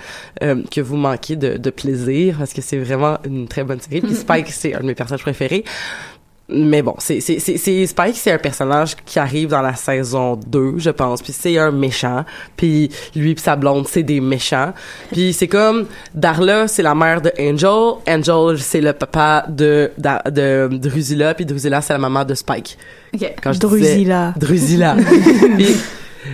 euh, 0.43 0.63
que 0.71 0.81
vous 0.81 0.97
manquiez 0.97 1.37
de, 1.37 1.57
de 1.57 1.71
plaisir 1.71 2.37
parce 2.39 2.53
que 2.53 2.61
c'est 2.63 2.79
vraiment 2.79 3.19
une 3.25 3.49
très 3.49 3.65
bonne 3.65 3.81
série. 3.81 4.01
Puis 4.01 4.15
Spike 4.15 4.49
c'est 4.51 4.75
un 4.75 4.81
de 4.81 4.87
mes 4.87 4.95
personnages 4.95 5.23
préférés 5.23 5.65
mais 6.49 6.83
bon, 6.83 6.95
c'est 6.99 7.21
c'est 7.21 7.39
c'est 7.39 7.57
c'est- 7.57 7.87
Spike, 7.87 8.17
c'est 8.17 8.33
un 8.33 8.39
personnage 8.39 8.95
qui 9.07 9.19
arrive 9.19 9.49
dans 9.49 9.63
la 9.63 9.75
saison 9.75 10.37
2, 10.37 10.75
je 10.79 10.91
pense. 10.91 11.23
Puis 11.23 11.33
c'est 11.33 11.57
un 11.59 11.71
méchant. 11.71 12.25
Puis 12.57 12.91
lui 13.15 13.35
puis 13.35 13.43
sa 13.43 13.57
blonde, 13.57 13.87
c'est 13.89 14.03
des 14.03 14.21
méchants. 14.21 14.73
Puis 15.13 15.33
c'est 15.33 15.49
comme 15.49 15.87
Darla, 16.15 16.69
c'est 16.69 16.83
la 16.83 16.95
mère 16.95 17.21
de 17.23 17.33
Angel. 17.41 17.95
Angel, 18.09 18.59
c'est 18.61 18.81
le 18.81 18.93
papa 18.93 19.47
de 19.49 19.91
de, 19.99 20.69
de 20.69 20.77
Drusilla. 20.77 21.33
Puis 21.35 21.47
Drusilla, 21.47 21.81
c'est 21.81 21.93
la 21.95 21.99
maman 21.99 22.25
de 22.25 22.35
Spike. 22.35 22.77
Ok. 23.15 23.33
Quand 23.43 23.53
je 23.53 23.61
Drusilla. 23.61 24.33
disais- 24.37 24.47
Drusilla. 24.47 24.97
Puis 25.57 25.77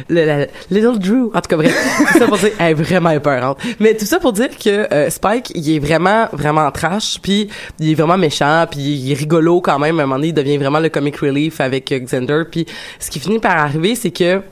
le, 0.09 0.25
le- 0.25 0.47
Little 0.71 0.99
Drew. 0.99 1.31
En 1.35 1.41
tout 1.41 1.49
cas, 1.49 1.57
bref. 1.57 1.75
Tout 2.13 2.19
ça 2.19 2.27
pour 2.27 2.39
dire, 2.39 2.51
elle 2.59 2.71
est 2.71 2.75
vraiment 2.75 3.11
épeurante. 3.11 3.59
Mais 3.81 3.97
tout 3.97 4.05
ça 4.05 4.19
pour 4.19 4.33
dire 4.33 4.51
que 4.57 4.93
euh, 4.93 5.11
Spike, 5.11 5.53
il 5.55 5.77
est 5.77 5.79
vraiment, 5.79 6.29
vraiment 6.33 6.71
trash, 6.71 7.19
puis 7.21 7.49
il 7.79 7.91
est 7.91 7.95
vraiment 7.95 8.19
méchant, 8.19 8.67
puis 8.71 8.81
il 8.81 9.13
est 9.13 9.15
rigolo 9.15 9.61
quand 9.61 9.79
même. 9.79 9.99
À 10.01 10.03
un 10.03 10.07
moment 10.07 10.17
donné, 10.17 10.29
il 10.29 10.35
devient 10.35 10.57
vraiment 10.59 10.81
le 10.81 10.89
comic 10.89 11.17
relief 11.17 11.61
avec 11.61 11.91
euh, 11.93 11.99
Xander. 12.01 12.43
Puis 12.51 12.67
ce 12.99 13.11
qui 13.11 13.21
finit 13.21 13.39
par 13.39 13.57
arriver, 13.59 13.95
c'est 13.95 14.11
que 14.11 14.43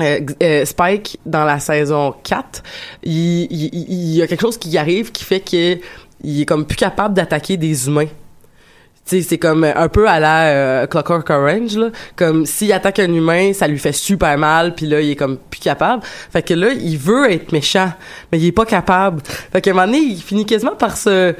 euh, 0.00 0.64
Spike, 0.64 1.18
dans 1.24 1.44
la 1.44 1.60
saison 1.60 2.14
4, 2.24 2.62
il, 3.04 3.46
il, 3.50 4.16
y 4.16 4.22
a 4.22 4.26
quelque 4.26 4.40
chose 4.40 4.58
qui 4.58 4.76
arrive 4.76 5.12
qui 5.12 5.24
fait 5.24 5.40
que 5.40 5.78
il 6.22 6.40
est 6.40 6.46
comme 6.46 6.66
plus 6.66 6.76
capable 6.76 7.14
d'attaquer 7.14 7.56
des 7.56 7.86
humains. 7.86 8.06
Sais, 9.04 9.20
c'est 9.20 9.36
comme 9.38 9.64
un 9.64 9.88
peu 9.88 10.08
à 10.08 10.18
la 10.18 10.44
euh, 10.44 10.86
Clockwork 10.86 11.28
Orange, 11.28 11.76
là. 11.76 11.90
Comme 12.16 12.46
s'il 12.46 12.72
attaque 12.72 13.00
un 13.00 13.12
humain, 13.12 13.52
ça 13.52 13.68
lui 13.68 13.78
fait 13.78 13.92
super 13.92 14.38
mal, 14.38 14.74
puis 14.74 14.86
là, 14.86 15.00
il 15.02 15.10
est 15.10 15.16
comme 15.16 15.36
plus 15.36 15.60
capable. 15.60 16.02
Fait 16.32 16.42
que 16.42 16.54
là, 16.54 16.68
il 16.72 16.96
veut 16.96 17.30
être 17.30 17.52
méchant, 17.52 17.92
mais 18.32 18.38
il 18.38 18.46
est 18.46 18.52
pas 18.52 18.64
capable. 18.64 19.20
Fait 19.52 19.60
qu'à 19.60 19.72
un 19.72 19.74
moment 19.74 19.86
donné, 19.86 19.98
il 19.98 20.22
finit 20.22 20.46
quasiment 20.46 20.74
par 20.74 20.96
se 20.96 21.34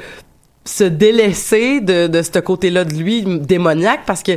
se 0.65 0.83
délaisser 0.83 1.79
de, 1.79 2.07
de 2.07 2.21
ce 2.23 2.39
côté-là 2.39 2.85
de 2.85 2.93
lui 2.95 3.21
démoniaque 3.23 4.01
parce 4.07 4.23
que 4.23 4.31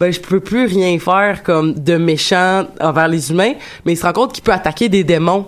ben 0.00 0.10
je 0.10 0.18
peux 0.18 0.40
plus 0.40 0.64
rien 0.64 0.98
faire 0.98 1.42
comme 1.42 1.74
de 1.74 1.98
méchant 1.98 2.64
envers 2.80 3.06
les 3.06 3.30
humains 3.30 3.52
mais 3.84 3.92
il 3.92 3.96
se 3.96 4.06
rend 4.06 4.14
compte 4.14 4.32
qu'il 4.32 4.42
peut 4.42 4.52
attaquer 4.52 4.88
des 4.88 5.04
démons 5.04 5.46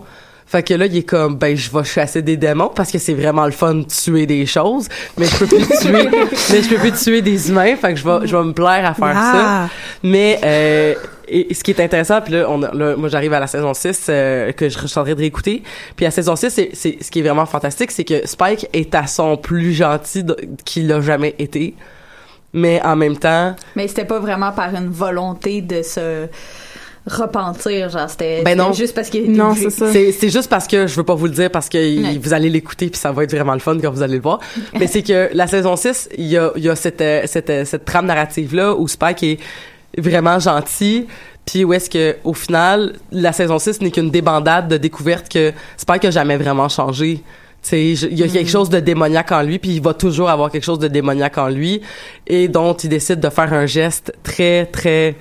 fait 0.48 0.62
que 0.62 0.74
là 0.74 0.86
il 0.86 0.96
est 0.98 1.02
comme 1.02 1.36
ben 1.36 1.56
je 1.56 1.70
vais 1.70 1.82
chasser 1.84 2.22
des 2.22 2.36
démons 2.36 2.70
parce 2.74 2.92
que 2.92 2.98
c'est 2.98 3.14
vraiment 3.14 3.44
le 3.46 3.50
fun 3.52 3.74
de 3.74 3.82
tuer 3.84 4.26
des 4.26 4.46
choses 4.46 4.88
mais 5.18 5.26
je 5.26 5.36
peux 5.38 5.46
plus 5.46 5.66
tuer 5.80 6.08
mais 6.52 6.62
je 6.62 6.68
peux 6.68 6.76
plus 6.78 6.92
tuer 6.92 7.20
des 7.22 7.48
humains 7.50 7.74
fait 7.76 7.94
que 7.94 7.96
je 7.98 8.04
vais 8.04 8.26
je 8.26 8.36
vais 8.36 8.44
me 8.44 8.52
plaire 8.52 8.84
à 8.86 8.94
faire 8.94 9.12
Ah. 9.16 9.68
ça 9.68 9.74
mais 10.04 10.38
euh, 10.44 10.94
et, 11.28 11.52
ce 11.52 11.64
qui 11.64 11.72
est 11.72 11.80
intéressant 11.80 12.20
puis 12.20 12.34
là, 12.34 12.46
on 12.48 12.62
a- 12.62 12.72
là, 12.72 12.94
moi 12.96 13.08
j'arrive 13.08 13.32
à 13.32 13.40
la 13.40 13.48
saison 13.48 13.74
6 13.74 14.06
euh, 14.08 14.52
que 14.52 14.68
je, 14.68 14.78
train 14.78 15.02
de 15.02 15.12
réécouter. 15.16 15.64
Puis 15.96 16.04
la 16.04 16.12
saison 16.12 16.36
6 16.36 16.50
c'est, 16.50 16.70
c'est 16.72 16.98
ce 17.00 17.10
qui 17.10 17.18
est 17.18 17.22
vraiment 17.22 17.46
fantastique 17.46 17.90
c'est 17.90 18.04
que 18.04 18.24
Spike 18.26 18.68
est 18.72 18.94
à 18.94 19.08
son 19.08 19.36
plus 19.36 19.72
gentil 19.72 20.22
de- 20.22 20.36
qu'il 20.64 20.92
a 20.92 21.00
jamais 21.00 21.34
été. 21.40 21.74
Mais 22.52 22.80
en 22.84 22.94
même 22.94 23.16
temps 23.18 23.56
Mais 23.74 23.88
c'était 23.88 24.04
pas 24.04 24.20
vraiment 24.20 24.52
par 24.52 24.72
une 24.74 24.88
volonté 24.88 25.60
de 25.60 25.82
se 25.82 26.28
repentir, 27.06 27.88
genre 27.88 28.10
c'était 28.10 28.42
Ben 28.42 28.58
non. 28.58 28.72
juste 28.72 28.94
parce 28.94 29.08
qu'il 29.10 29.22
était 29.24 29.30
Non, 29.32 29.54
c'est 29.54 29.70
ça. 29.70 29.92
C'est, 29.92 30.28
juste 30.28 30.48
parce 30.50 30.66
que 30.66 30.86
je 30.86 30.96
veux 30.96 31.04
pas 31.04 31.14
vous 31.14 31.26
le 31.26 31.32
dire 31.32 31.50
parce 31.50 31.68
que 31.68 31.76
Ouais. 31.78 32.18
vous 32.20 32.34
allez 32.34 32.50
l'écouter 32.50 32.88
puis 32.90 32.98
ça 32.98 33.12
va 33.12 33.24
être 33.24 33.30
vraiment 33.30 33.54
le 33.54 33.60
fun 33.60 33.78
quand 33.80 33.90
vous 33.90 34.02
allez 34.02 34.16
le 34.16 34.22
voir. 34.22 34.40
Mais 34.78 34.86
c'est 34.86 35.02
que 35.02 35.30
la 35.32 35.46
saison 35.46 35.76
6, 35.76 36.08
il 36.18 36.26
y 36.26 36.36
a, 36.36 36.50
il 36.56 36.64
y 36.64 36.68
a 36.68 36.74
cette, 36.76 37.00
euh, 37.00 37.22
cette, 37.26 37.50
euh, 37.50 37.64
cette 37.64 37.84
trame 37.84 38.06
narrative 38.06 38.54
là 38.54 38.74
où 38.74 38.88
Spike 38.88 39.22
est 39.22 39.38
vraiment 39.98 40.38
gentil 40.38 41.06
puis 41.44 41.64
où 41.64 41.72
est-ce 41.72 41.88
que 41.88 42.16
au 42.24 42.34
final 42.34 42.94
la 43.12 43.32
saison 43.32 43.58
6 43.58 43.80
n'est 43.82 43.90
qu'une 43.92 44.10
débandade 44.10 44.68
de 44.68 44.76
découverte 44.76 45.28
que 45.32 45.52
Spike 45.76 46.04
a 46.06 46.10
jamais 46.10 46.36
vraiment 46.36 46.68
changé. 46.68 47.22
Tu 47.62 47.70
sais, 47.70 47.94
je- 47.96 48.06
il 48.08 48.18
y 48.18 48.22
a 48.22 48.28
quelque 48.28 48.50
chose 48.50 48.68
de 48.70 48.78
démoniaque 48.80 49.32
en 49.32 49.42
lui, 49.42 49.58
puis 49.58 49.70
il 49.76 49.82
va 49.82 49.92
toujours 49.94 50.28
avoir 50.28 50.50
quelque 50.52 50.64
chose 50.64 50.78
de 50.78 50.86
démoniaque 50.88 51.38
en 51.38 51.48
lui, 51.48 51.80
et 52.26 52.46
dont 52.46 52.74
il 52.74 52.88
décide 52.88 53.18
de 53.18 53.28
faire 53.28 53.52
un 53.52 53.66
geste 53.66 54.12
très, 54.22 54.66
très, 54.66 55.16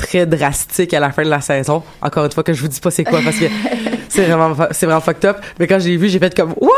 très 0.00 0.24
drastique 0.26 0.94
à 0.94 1.00
la 1.00 1.12
fin 1.12 1.22
de 1.22 1.28
la 1.28 1.40
saison. 1.40 1.82
Encore 2.00 2.24
une 2.24 2.32
fois 2.32 2.42
que 2.42 2.54
je 2.54 2.62
vous 2.62 2.68
dis 2.68 2.80
pas 2.80 2.90
c'est 2.90 3.04
quoi 3.04 3.20
parce 3.22 3.38
que 3.38 3.44
c'est 4.08 4.24
vraiment 4.24 4.56
c'est 4.70 4.86
vraiment 4.86 5.00
fucked 5.00 5.24
up. 5.26 5.36
Mais 5.58 5.66
quand 5.66 5.78
j'ai 5.78 5.96
vu, 5.96 6.08
j'ai 6.08 6.18
fait 6.18 6.34
comme 6.34 6.54
what? 6.60 6.70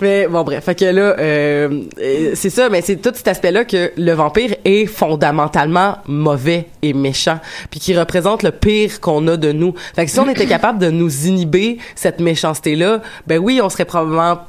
Mais 0.00 0.26
bon 0.26 0.42
bref, 0.42 0.64
fait 0.64 0.74
que 0.74 0.84
là 0.86 1.14
euh, 1.18 1.82
euh, 2.00 2.32
c'est 2.34 2.50
ça 2.50 2.68
mais 2.68 2.82
c'est 2.82 2.96
tout 2.96 3.12
cet 3.14 3.28
aspect 3.28 3.52
là 3.52 3.64
que 3.64 3.92
le 3.96 4.12
vampire 4.12 4.56
est 4.64 4.86
fondamentalement 4.86 5.98
mauvais 6.08 6.66
et 6.82 6.92
méchant 6.92 7.38
puis 7.70 7.78
qui 7.78 7.96
représente 7.96 8.42
le 8.42 8.50
pire 8.50 9.00
qu'on 9.00 9.26
a 9.28 9.36
de 9.36 9.52
nous. 9.52 9.74
Fait 9.94 10.04
que 10.04 10.10
si 10.10 10.18
on 10.18 10.28
était 10.28 10.46
capable 10.46 10.80
de 10.80 10.90
nous 10.90 11.28
inhiber 11.28 11.78
cette 11.94 12.18
méchanceté 12.18 12.74
là, 12.74 13.02
ben 13.28 13.38
oui, 13.38 13.60
on 13.62 13.68
serait 13.68 13.84
probablement 13.84 14.40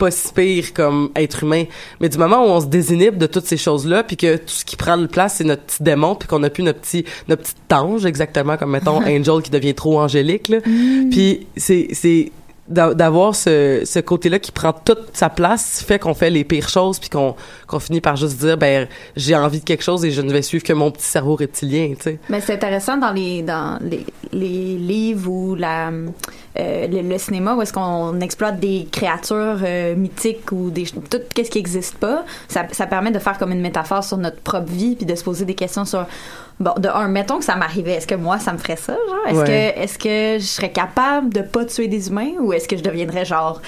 pas 0.00 0.10
si 0.10 0.32
pire 0.32 0.72
comme 0.72 1.10
être 1.14 1.44
humain. 1.44 1.64
Mais 2.00 2.08
du 2.08 2.16
moment 2.16 2.44
où 2.44 2.48
on 2.48 2.60
se 2.60 2.66
désinhibe 2.66 3.18
de 3.18 3.26
toutes 3.26 3.44
ces 3.44 3.58
choses-là, 3.58 4.02
puis 4.02 4.16
que 4.16 4.36
tout 4.38 4.44
ce 4.46 4.64
qui 4.64 4.76
prend 4.76 4.96
de 4.96 5.06
place, 5.06 5.34
c'est 5.36 5.44
notre 5.44 5.62
petit 5.62 5.82
démon, 5.82 6.14
puis 6.14 6.26
qu'on 6.26 6.42
a 6.42 6.48
plus 6.50 6.62
notre 6.62 6.80
petit, 6.80 7.04
notre 7.28 7.42
petite 7.42 7.72
ange, 7.72 8.06
exactement 8.06 8.56
comme, 8.56 8.70
mettons, 8.70 8.96
Angel 9.06 9.42
qui 9.42 9.50
devient 9.50 9.74
trop 9.74 10.00
angélique, 10.00 10.48
là. 10.48 10.58
Puis 11.10 11.46
c'est, 11.56 11.88
c'est, 11.92 12.32
d'avoir 12.70 13.34
ce, 13.34 13.82
ce 13.84 13.98
côté-là 13.98 14.38
qui 14.38 14.52
prend 14.52 14.72
toute 14.72 15.08
sa 15.12 15.28
place 15.28 15.84
fait 15.86 15.98
qu'on 15.98 16.14
fait 16.14 16.30
les 16.30 16.44
pires 16.44 16.68
choses 16.68 16.98
puis 16.98 17.10
qu'on 17.10 17.34
qu'on 17.66 17.80
finit 17.80 18.00
par 18.00 18.16
juste 18.16 18.38
dire 18.38 18.56
ben 18.56 18.86
j'ai 19.16 19.34
envie 19.34 19.60
de 19.60 19.64
quelque 19.64 19.82
chose 19.82 20.04
et 20.04 20.10
je 20.10 20.22
ne 20.22 20.32
vais 20.32 20.42
suivre 20.42 20.64
que 20.64 20.72
mon 20.72 20.90
petit 20.90 21.06
cerveau 21.06 21.34
reptilien 21.34 21.94
tu 21.96 22.02
sais 22.02 22.18
Mais 22.28 22.40
c'est 22.40 22.54
intéressant 22.54 22.96
dans 22.96 23.12
les 23.12 23.42
dans 23.42 23.78
les, 23.82 24.06
les 24.32 24.76
livres 24.76 25.30
ou 25.30 25.54
la 25.56 25.90
euh, 26.58 26.88
le, 26.88 27.18
cinéma 27.18 27.54
où 27.54 27.62
est-ce 27.62 27.72
qu'on 27.72 28.20
exploite 28.20 28.58
des 28.58 28.88
créatures 28.90 29.60
euh, 29.62 29.94
mythiques 29.94 30.50
ou 30.50 30.70
des 30.70 30.84
tout 30.84 31.20
qu'est-ce 31.32 31.50
qui 31.50 31.58
existe 31.58 31.96
pas. 31.96 32.24
Ça, 32.48 32.66
ça 32.72 32.88
permet 32.88 33.12
de 33.12 33.20
faire 33.20 33.38
comme 33.38 33.52
une 33.52 33.60
métaphore 33.60 34.02
sur 34.02 34.16
notre 34.16 34.40
propre 34.40 34.70
vie 34.70 34.96
puis 34.96 35.06
de 35.06 35.14
se 35.14 35.22
poser 35.22 35.44
des 35.44 35.54
questions 35.54 35.84
sur 35.84 36.06
bon 36.60 36.72
de 36.78 36.88
un 36.88 37.08
mettons 37.08 37.38
que 37.38 37.44
ça 37.44 37.56
m'arrivait 37.56 37.94
est-ce 37.94 38.06
que 38.06 38.14
moi 38.14 38.38
ça 38.38 38.52
me 38.52 38.58
ferait 38.58 38.76
ça 38.76 38.92
genre? 39.08 39.26
Est-ce 39.28 39.38
Ouais. 39.40 39.72
que 39.74 39.80
est-ce 39.82 39.98
que 39.98 40.38
je 40.42 40.46
serais 40.46 40.70
capable 40.70 41.32
de 41.32 41.40
pas 41.40 41.64
tuer 41.64 41.88
des 41.88 42.08
humains 42.08 42.32
ou 42.40 42.52
est-ce 42.52 42.68
que 42.68 42.76
je 42.76 42.82
deviendrais 42.82 43.24
genre 43.24 43.60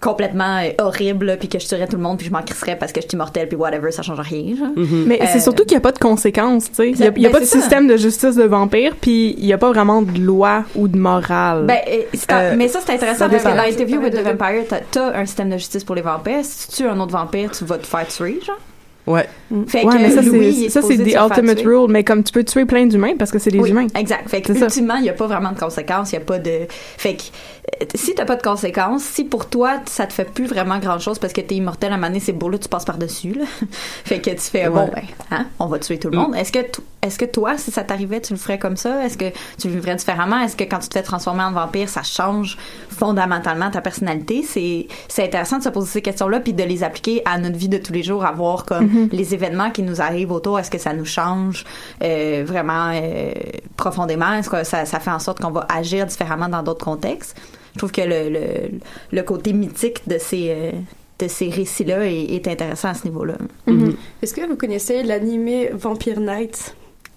complètement 0.00 0.58
euh, 0.58 0.70
horrible 0.84 1.36
puis 1.38 1.48
que 1.48 1.58
je 1.58 1.66
tuerais 1.66 1.86
tout 1.86 1.96
le 1.96 2.02
monde 2.02 2.18
puis 2.18 2.26
je 2.26 2.32
m'en 2.32 2.42
crisserais 2.42 2.76
parce 2.76 2.92
que 2.92 3.00
je 3.00 3.06
suis 3.06 3.14
immortelle 3.14 3.48
puis 3.48 3.56
whatever 3.56 3.90
ça 3.90 4.02
change 4.02 4.20
rien 4.20 4.54
genre? 4.54 4.68
Mais 4.76 5.18
c'est 5.32 5.38
Euh, 5.38 5.40
surtout 5.40 5.62
qu'il 5.64 5.72
n'y 5.72 5.78
a 5.78 5.80
pas 5.80 5.92
de 5.92 5.98
conséquences, 5.98 6.64
tu 6.66 6.74
sais. 6.74 6.90
Il 6.90 6.96
n'y 6.96 7.02
a, 7.04 7.06
y 7.06 7.08
a 7.08 7.28
Ben, 7.28 7.30
pas 7.32 7.40
de 7.40 7.44
c'est 7.46 7.52
ça. 7.56 7.60
système 7.60 7.86
de 7.86 7.96
justice 7.96 8.34
de 8.36 8.42
vampire, 8.44 8.94
puis 9.00 9.34
il 9.38 9.46
n'y 9.46 9.52
a 9.54 9.58
pas 9.58 9.70
vraiment 9.70 10.02
de 10.02 10.18
loi 10.20 10.64
ou 10.74 10.88
de 10.88 10.98
morale. 10.98 11.64
Ben, 11.66 11.78
euh, 11.88 12.02
c'est 12.12 12.56
mais 12.56 12.68
ça, 12.68 12.80
c'est 12.84 12.92
intéressant 12.92 13.20
ça 13.20 13.28
parce 13.30 13.44
que 13.44 13.48
dans 13.48 13.62
Interview 13.62 14.00
with 14.02 14.12
the. 14.12 14.18
Vampire, 14.20 14.64
t'as- 14.68 14.80
t'as 14.90 15.16
un 15.16 15.24
système 15.24 15.48
de 15.48 15.56
justice 15.56 15.84
pour 15.84 15.94
les 15.94 16.02
vampires. 16.02 16.40
Si 16.44 16.68
tu 16.68 16.76
tues 16.82 16.88
un 16.88 16.98
autre 17.00 17.12
vampire, 17.12 17.50
tu 17.52 17.64
vas 17.64 17.78
te 17.78 17.86
faire 17.86 18.06
tuer, 18.06 18.40
genre. 18.44 18.58
Ouais 19.06 19.28
Fait 19.68 19.84
ouais, 19.84 19.92
que 19.92 19.98
mais 19.98 20.10
ça, 20.10 20.22
c'est, 20.22 20.36
est 20.36 20.68
ça, 20.68 20.80
c'est 20.82 20.88
supposé 20.94 20.96
de 20.98 21.02
the 21.04 21.06
se 21.06 21.10
faire 21.12 21.26
ultimate 21.28 21.56
tuer. 21.58 21.66
rule. 21.66 21.90
Mais 21.90 22.04
comme 22.04 22.22
tu 22.24 22.32
peux 22.32 22.44
tuer 22.44 22.64
plein 22.64 22.86
d'humains 22.86 23.14
parce 23.18 23.30
que 23.30 23.38
c'est 23.38 23.50
des 23.50 23.58
Oui, 23.60 23.70
humains. 23.70 23.86
Exact. 23.94 24.28
Fait 24.28 24.40
que, 24.42 24.52
ultimement, 24.52 24.96
il 24.96 25.02
n'y 25.02 25.10
a 25.10 25.12
pas 25.14 25.26
vraiment 25.26 25.52
de 25.52 25.58
conséquences. 25.58 26.12
Il 26.12 26.16
y 26.16 26.18
a 26.18 26.22
pas 26.22 26.38
de. 26.38 26.60
Fait 26.70 27.14
que, 27.14 27.22
euh, 27.82 27.86
si 27.94 28.14
t'as 28.14 28.24
pas 28.24 28.36
de 28.36 28.42
conséquences, 28.42 29.02
si 29.02 29.24
pour 29.24 29.46
toi, 29.48 29.74
ça 29.86 30.06
te 30.06 30.12
fait 30.12 30.24
plus 30.30 30.46
vraiment 30.46 30.78
grand 30.78 30.98
chose 30.98 31.18
parce 31.18 31.32
que 31.32 31.40
t'es 31.40 31.54
immortel 31.56 31.92
à 31.92 31.94
un 31.94 31.98
moment 31.98 32.08
donné, 32.08 32.20
c'est 32.20 32.32
beau, 32.32 32.48
là, 32.48 32.58
tu 32.58 32.68
passes 32.68 32.84
par-dessus, 32.84 33.32
là. 33.34 33.44
fait 34.04 34.20
que 34.20 34.30
tu 34.30 34.36
fais, 34.38 34.68
bon, 34.68 34.88
ben, 34.94 35.02
hein, 35.30 35.46
on 35.58 35.66
va 35.66 35.78
tuer 35.78 35.98
tout 35.98 36.08
le 36.10 36.16
Mm. 36.16 36.20
monde. 36.20 36.34
Est-ce 36.36 36.52
que, 36.52 36.58
est-ce 37.02 37.18
que 37.18 37.24
toi, 37.26 37.58
si 37.58 37.70
ça 37.70 37.82
t'arrivait, 37.84 38.20
tu 38.20 38.32
le 38.32 38.38
ferais 38.38 38.58
comme 38.58 38.76
ça? 38.76 39.04
Est-ce 39.04 39.18
que 39.18 39.26
tu 39.60 39.68
le 39.68 39.74
vivrais 39.74 39.96
différemment? 39.96 40.40
Est-ce 40.40 40.56
que 40.56 40.64
quand 40.64 40.78
tu 40.78 40.88
te 40.88 40.94
fais 40.94 41.02
transformer 41.02 41.42
en 41.42 41.52
vampire, 41.52 41.88
ça 41.88 42.02
change 42.02 42.56
fondamentalement 42.88 43.70
ta 43.70 43.80
personnalité? 43.80 44.42
C'est, 44.46 44.86
c'est 45.08 45.24
intéressant 45.24 45.58
de 45.58 45.62
se 45.64 45.68
poser 45.68 45.88
ces 45.90 46.02
questions-là 46.02 46.40
puis 46.40 46.52
de 46.54 46.62
les 46.62 46.82
appliquer 46.82 47.22
à 47.24 47.38
notre 47.38 47.56
vie 47.56 47.68
de 47.68 47.78
tous 47.78 47.92
les 47.92 48.02
jours, 48.02 48.24
à 48.24 48.32
voir 48.32 48.64
comme 48.64 48.88
Mhm. 48.94 49.08
les 49.12 49.34
événements 49.34 49.70
qui 49.70 49.82
nous 49.82 50.00
arrivent 50.00 50.32
autour, 50.32 50.58
est-ce 50.58 50.70
que 50.70 50.78
ça 50.78 50.92
nous 50.92 51.04
change 51.04 51.64
euh, 52.02 52.44
vraiment 52.46 52.90
euh, 52.94 53.32
profondément? 53.76 54.32
Est-ce 54.34 54.48
que 54.50 54.64
ça, 54.64 54.84
ça 54.86 55.00
fait 55.00 55.10
en 55.10 55.18
sorte 55.18 55.40
qu'on 55.40 55.50
va 55.50 55.66
agir 55.68 56.06
différemment 56.06 56.48
dans 56.48 56.62
d'autres 56.62 56.84
contextes? 56.84 57.36
Je 57.74 57.78
trouve 57.78 57.92
que 57.92 58.02
le, 58.02 58.30
le, 58.30 58.44
le 59.10 59.22
côté 59.22 59.52
mythique 59.52 60.06
de 60.08 60.16
ces, 60.18 60.46
euh, 60.50 60.70
de 61.18 61.28
ces 61.28 61.48
récits-là 61.50 62.06
est, 62.06 62.34
est 62.36 62.46
intéressant 62.48 62.88
à 62.90 62.94
ce 62.94 63.04
niveau-là. 63.04 63.34
Mhm. 63.66 63.94
Est-ce 64.22 64.32
que 64.34 64.46
vous 64.48 64.56
connaissez 64.56 65.02
l'animé 65.02 65.70
Vampire 65.72 66.20
Night 66.20 66.74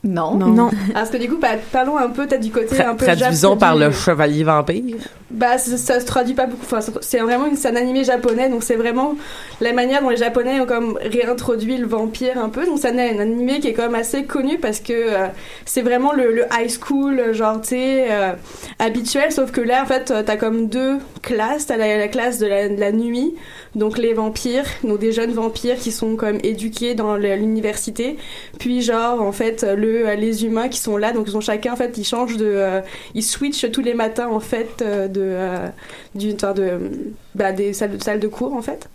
Non. 0.07 0.35
Non. 0.37 0.69
Ah, 0.73 0.87
Parce 0.93 1.09
que 1.09 1.17
du 1.17 1.27
coup, 1.29 1.37
bah, 1.39 1.49
parlons 1.71 1.97
un 1.97 2.09
peu, 2.09 2.25
t'as 2.27 2.37
du 2.37 2.51
côté 2.51 2.75
Tra- 2.75 2.89
un 2.89 2.95
peu 2.95 3.05
traduisons 3.05 3.49
japonais. 3.51 3.59
par 3.59 3.75
le 3.75 3.91
chevalier 3.91 4.43
vampire 4.43 4.83
Bah, 5.29 5.57
ça, 5.57 5.77
ça 5.77 5.99
se 5.99 6.05
traduit 6.05 6.33
pas 6.33 6.45
beaucoup. 6.45 6.63
Enfin, 6.65 6.79
c'est 7.01 7.19
vraiment 7.19 7.45
une, 7.47 7.57
un 7.65 7.75
animé 7.75 8.03
japonais, 8.03 8.49
donc 8.49 8.63
c'est 8.63 8.75
vraiment 8.75 9.15
la 9.61 9.73
manière 9.73 10.01
dont 10.01 10.09
les 10.09 10.17
Japonais 10.17 10.59
ont 10.61 10.65
comme 10.65 10.97
réintroduit 11.01 11.77
le 11.77 11.87
vampire 11.87 12.37
un 12.41 12.49
peu. 12.49 12.65
Donc 12.65 12.79
c'est 12.79 12.89
un, 12.89 12.97
un 12.97 13.19
animé 13.19 13.59
qui 13.59 13.67
est 13.67 13.73
quand 13.73 13.83
même 13.83 13.95
assez 13.95 14.23
connu 14.23 14.57
parce 14.57 14.79
que 14.79 14.93
euh, 14.93 15.27
c'est 15.65 15.81
vraiment 15.81 16.13
le, 16.13 16.31
le 16.33 16.43
high 16.57 16.69
school, 16.69 17.33
genre 17.33 17.59
tu 17.61 17.69
sais, 17.69 18.07
euh, 18.09 18.31
habituel. 18.79 19.31
Sauf 19.31 19.51
que 19.51 19.61
là, 19.61 19.83
en 19.83 19.85
fait, 19.85 20.13
t'as 20.25 20.37
comme 20.37 20.67
deux 20.67 20.97
classes. 21.21 21.65
T'as 21.67 21.77
la, 21.77 21.97
la 21.97 22.07
classe 22.07 22.37
de 22.39 22.47
la, 22.47 22.69
de 22.69 22.79
la 22.79 22.91
nuit, 22.91 23.35
donc 23.77 23.97
les 23.97 24.13
vampires, 24.13 24.65
donc 24.83 24.99
des 24.99 25.11
jeunes 25.11 25.31
vampires 25.31 25.77
qui 25.77 25.91
sont 25.91 26.17
même 26.17 26.39
éduqués 26.43 26.95
dans 26.95 27.15
l'université. 27.15 28.17
Puis 28.59 28.81
genre 28.81 29.21
en 29.21 29.31
fait 29.31 29.63
le 29.63 30.15
les 30.15 30.45
humains 30.45 30.67
qui 30.67 30.79
sont 30.79 30.97
là, 30.97 31.13
donc 31.13 31.27
ils 31.27 31.37
ont 31.37 31.41
chacun 31.41 31.73
en 31.73 31.75
fait 31.75 31.97
ils 31.97 32.03
changent 32.03 32.37
de, 32.37 32.45
euh, 32.45 32.81
ils 33.13 33.23
switchent 33.23 33.71
tous 33.71 33.81
les 33.81 33.93
matins 33.93 34.27
en 34.27 34.39
fait 34.39 34.81
euh, 34.81 35.07
de 35.07 35.21
euh, 35.21 35.67
d'une 36.15 36.35
de 36.35 36.91
bah, 37.35 37.51
des 37.51 37.73
salles 37.73 37.97
de 37.97 38.03
salles 38.03 38.19
de 38.19 38.27
cours 38.27 38.53
en 38.53 38.61
fait. 38.61 38.89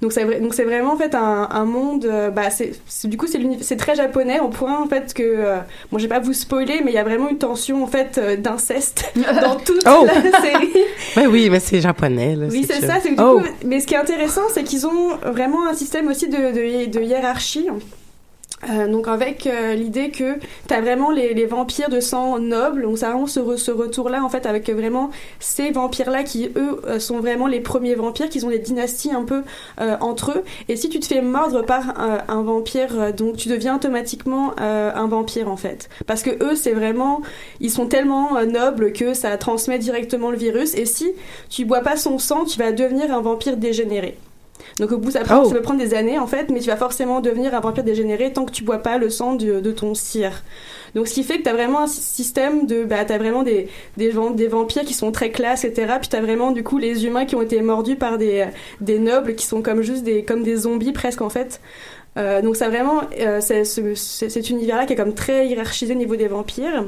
Donc 0.00 0.12
c'est 0.12 0.22
vrai- 0.22 0.38
donc 0.40 0.54
c'est 0.54 0.62
vraiment 0.64 0.92
en 0.92 0.96
fait 0.96 1.14
un, 1.16 1.48
un 1.50 1.64
monde. 1.64 2.04
euh, 2.04 2.30
bah 2.30 2.50
c'est 2.50 2.72
du 3.04 3.16
coup 3.16 3.26
c'est 3.60 3.76
très 3.76 3.96
japonais 3.96 4.38
au 4.38 4.48
point 4.48 4.80
en 4.80 4.86
fait 4.86 5.12
que 5.12 5.22
euh, 5.24 5.56
bon 5.90 5.98
je 5.98 6.04
vais 6.04 6.08
pas 6.08 6.20
vous 6.20 6.32
spoiler 6.32 6.80
mais 6.84 6.92
il 6.92 6.94
y 6.94 6.98
a 6.98 7.02
vraiment 7.04 7.28
une 7.28 7.38
tension 7.38 7.82
en 7.82 7.88
fait 7.88 8.16
euh, 8.18 8.36
d'inceste 8.36 9.12
dans 9.42 9.56
toute 9.56 9.82
Oh! 9.86 10.06
la 10.06 10.40
série. 10.40 10.70
Ben 11.16 11.26
oui, 11.26 11.48
mais 11.50 11.58
c'est 11.60 11.80
japonais, 11.80 12.36
là. 12.36 12.46
Oui, 12.48 12.64
c'est 12.68 12.80
ça. 12.86 12.98
Du 13.00 13.16
Oh! 13.18 13.40
coup, 13.40 13.46
mais 13.64 13.80
ce 13.80 13.86
qui 13.88 13.94
est 13.94 13.98
intéressant, 13.98 14.42
c'est 14.52 14.62
qu'ils 14.62 14.86
ont 14.86 15.16
vraiment 15.26 15.66
un 15.66 15.74
système 15.74 16.06
aussi 16.08 16.28
de, 16.28 16.36
de, 16.36 16.90
de 16.90 17.00
hiérarchie. 17.02 17.66
Euh, 18.68 18.88
donc 18.88 19.06
avec 19.06 19.46
euh, 19.46 19.74
l'idée 19.74 20.10
que 20.10 20.38
t'as 20.66 20.80
vraiment 20.80 21.10
les, 21.10 21.46
vampires 21.46 21.88
de 21.88 22.00
sang 22.00 22.38
noble, 22.38 22.82
donc 22.82 22.98
ça 22.98 23.10
vraiment 23.10 23.26
ce, 23.26 23.40
re- 23.40 23.56
ce 23.56 23.70
retour-là 23.70 24.24
en 24.24 24.28
fait 24.28 24.46
avec 24.46 24.68
vraiment 24.68 25.10
ces 25.38 25.70
vampires-là 25.70 26.24
qui 26.24 26.50
eux 26.56 26.80
euh, 26.86 26.98
sont 26.98 27.20
vraiment 27.20 27.46
les 27.46 27.60
premiers 27.60 27.94
vampires, 27.94 28.28
qui 28.28 28.44
ont 28.44 28.50
des 28.50 28.58
dynasties 28.58 29.12
un 29.12 29.24
peu 29.24 29.42
entre 30.00 30.32
eux. 30.32 30.44
Et 30.68 30.76
si 30.76 30.88
tu 30.88 30.98
te 30.98 31.06
fais 31.06 31.20
mordre 31.20 31.62
par 31.62 31.94
un 32.28 32.42
vampire, 32.42 33.12
donc 33.14 33.36
tu 33.36 33.48
deviens 33.48 33.76
automatiquement 33.76 34.54
un 34.58 35.06
vampire 35.06 35.48
en 35.48 35.56
fait, 35.56 35.88
parce 36.06 36.22
que 36.22 36.30
eux 36.42 36.54
c'est 36.54 36.72
vraiment, 36.72 37.22
ils 37.60 37.70
sont 37.70 37.86
tellement 37.86 38.42
nobles 38.44 38.92
que 38.92 39.14
ça 39.14 39.36
transmet 39.38 39.78
directement 39.78 40.30
le 40.30 40.36
virus. 40.36 40.74
Et 40.74 40.84
si 40.84 41.12
tu 41.48 41.64
bois 41.64 41.80
pas 41.80 41.96
son 41.96 42.18
sang, 42.18 42.44
tu 42.44 42.58
vas 42.58 42.72
devenir 42.72 43.12
un 43.14 43.20
vampire 43.20 43.56
dégénéré. 43.56 44.18
Donc 44.78 44.92
au 44.92 44.98
bout, 44.98 45.10
ça, 45.10 45.20
prend- 45.20 45.42
Oh. 45.42 45.48
ça 45.48 45.54
peut 45.54 45.62
prendre 45.62 45.80
des 45.80 45.94
années 45.94 46.18
en 46.18 46.26
fait, 46.26 46.50
mais 46.50 46.60
tu 46.60 46.68
vas 46.68 46.76
forcément 46.76 47.20
devenir 47.20 47.54
un 47.54 47.60
vampire 47.60 47.84
dégénéré 47.84 48.32
tant 48.32 48.44
que 48.44 48.52
tu 48.52 48.64
bois 48.64 48.78
pas 48.78 48.98
le 48.98 49.10
sang 49.10 49.34
de, 49.34 49.60
de 49.60 49.70
ton 49.72 49.94
cire. 49.94 50.42
Donc 50.94 51.06
ce 51.08 51.14
qui 51.14 51.22
fait 51.22 51.38
que 51.38 51.42
tu 51.42 51.48
as 51.48 51.52
vraiment 51.52 51.80
un 51.80 51.86
sy- 51.86 52.00
système 52.00 52.66
de... 52.66 52.84
Bah, 52.84 53.04
tu 53.04 53.12
as 53.12 53.18
vraiment 53.18 53.42
des, 53.42 53.68
des, 53.96 54.12
des 54.34 54.46
vampires 54.48 54.82
qui 54.84 54.94
sont 54.94 55.12
très 55.12 55.30
classes, 55.30 55.64
etc. 55.64 55.94
Puis 56.00 56.08
tu 56.08 56.16
as 56.16 56.20
vraiment 56.22 56.50
du 56.52 56.64
coup 56.64 56.78
les 56.78 57.04
humains 57.06 57.26
qui 57.26 57.36
ont 57.36 57.42
été 57.42 57.60
mordus 57.60 57.96
par 57.96 58.16
des, 58.18 58.46
des 58.80 58.98
nobles 58.98 59.34
qui 59.34 59.46
sont 59.46 59.60
comme 59.62 59.82
juste 59.82 60.02
des, 60.04 60.24
comme 60.24 60.42
des 60.42 60.56
zombies 60.56 60.92
presque 60.92 61.20
en 61.20 61.28
fait. 61.28 61.60
Euh, 62.16 62.42
donc 62.42 62.56
ça 62.56 62.68
vraiment, 62.68 63.02
euh, 63.20 63.38
c'est 63.40 63.64
ce- 63.64 63.94
c'est- 63.94 64.28
cet 64.28 64.50
univers-là 64.50 64.86
qui 64.86 64.94
est 64.94 64.96
comme 64.96 65.14
très 65.14 65.46
hiérarchisé 65.46 65.92
au 65.94 65.96
niveau 65.96 66.16
des 66.16 66.26
vampires. 66.26 66.84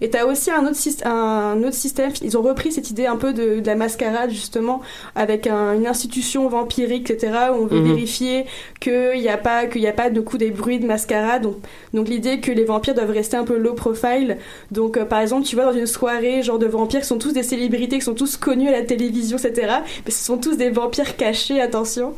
Et 0.00 0.08
t'as 0.08 0.24
aussi 0.24 0.50
un 0.50 0.62
autre, 0.64 0.76
syst- 0.76 1.06
un 1.06 1.62
autre 1.64 1.74
système, 1.74 2.10
ils 2.22 2.38
ont 2.38 2.42
repris 2.42 2.72
cette 2.72 2.88
idée 2.90 3.04
un 3.04 3.16
peu 3.16 3.34
de, 3.34 3.60
de 3.60 3.66
la 3.66 3.74
mascarade 3.74 4.30
justement, 4.30 4.80
avec 5.16 5.46
un- 5.46 5.74
une 5.74 5.86
institution 5.86 6.48
vampirique, 6.48 7.10
etc., 7.10 7.32
où 7.52 7.56
on 7.62 7.66
veut 7.66 7.80
Mhm. 7.80 7.88
vérifier 7.94 8.46
qu'il 8.80 9.18
n'y 9.20 9.28
a 9.28 9.36
pas, 9.36 9.66
qu'il 9.66 9.82
y 9.82 9.86
a 9.86 9.92
pas 9.92 10.08
de 10.08 10.20
coup 10.20 10.38
des 10.38 10.50
bruits 10.50 10.78
de 10.78 10.86
mascarade. 10.86 11.42
Donc, 11.42 11.56
donc 11.92 12.08
l'idée 12.08 12.40
que 12.40 12.50
les 12.52 12.64
vampires 12.64 12.94
doivent 12.94 13.10
rester 13.10 13.36
un 13.36 13.44
peu 13.44 13.58
low 13.58 13.74
profile. 13.74 14.38
Donc 14.70 14.96
euh, 14.96 15.04
par 15.04 15.20
exemple, 15.20 15.44
tu 15.44 15.56
vois 15.56 15.66
dans 15.66 15.78
une 15.78 15.86
soirée 15.86 16.42
genre 16.42 16.58
de 16.58 16.66
vampires 16.66 17.00
qui 17.00 17.06
sont 17.06 17.18
tous 17.18 17.32
des 17.32 17.42
célébrités, 17.42 17.98
qui 17.98 18.04
sont 18.04 18.14
tous 18.14 18.38
connus 18.38 18.68
à 18.68 18.72
la 18.72 18.82
télévision, 18.82 19.36
etc., 19.36 19.72
mais 20.06 20.10
ce 20.10 20.24
sont 20.24 20.38
tous 20.38 20.56
des 20.56 20.70
vampires 20.70 21.16
cachés, 21.16 21.60
attention. 21.60 22.14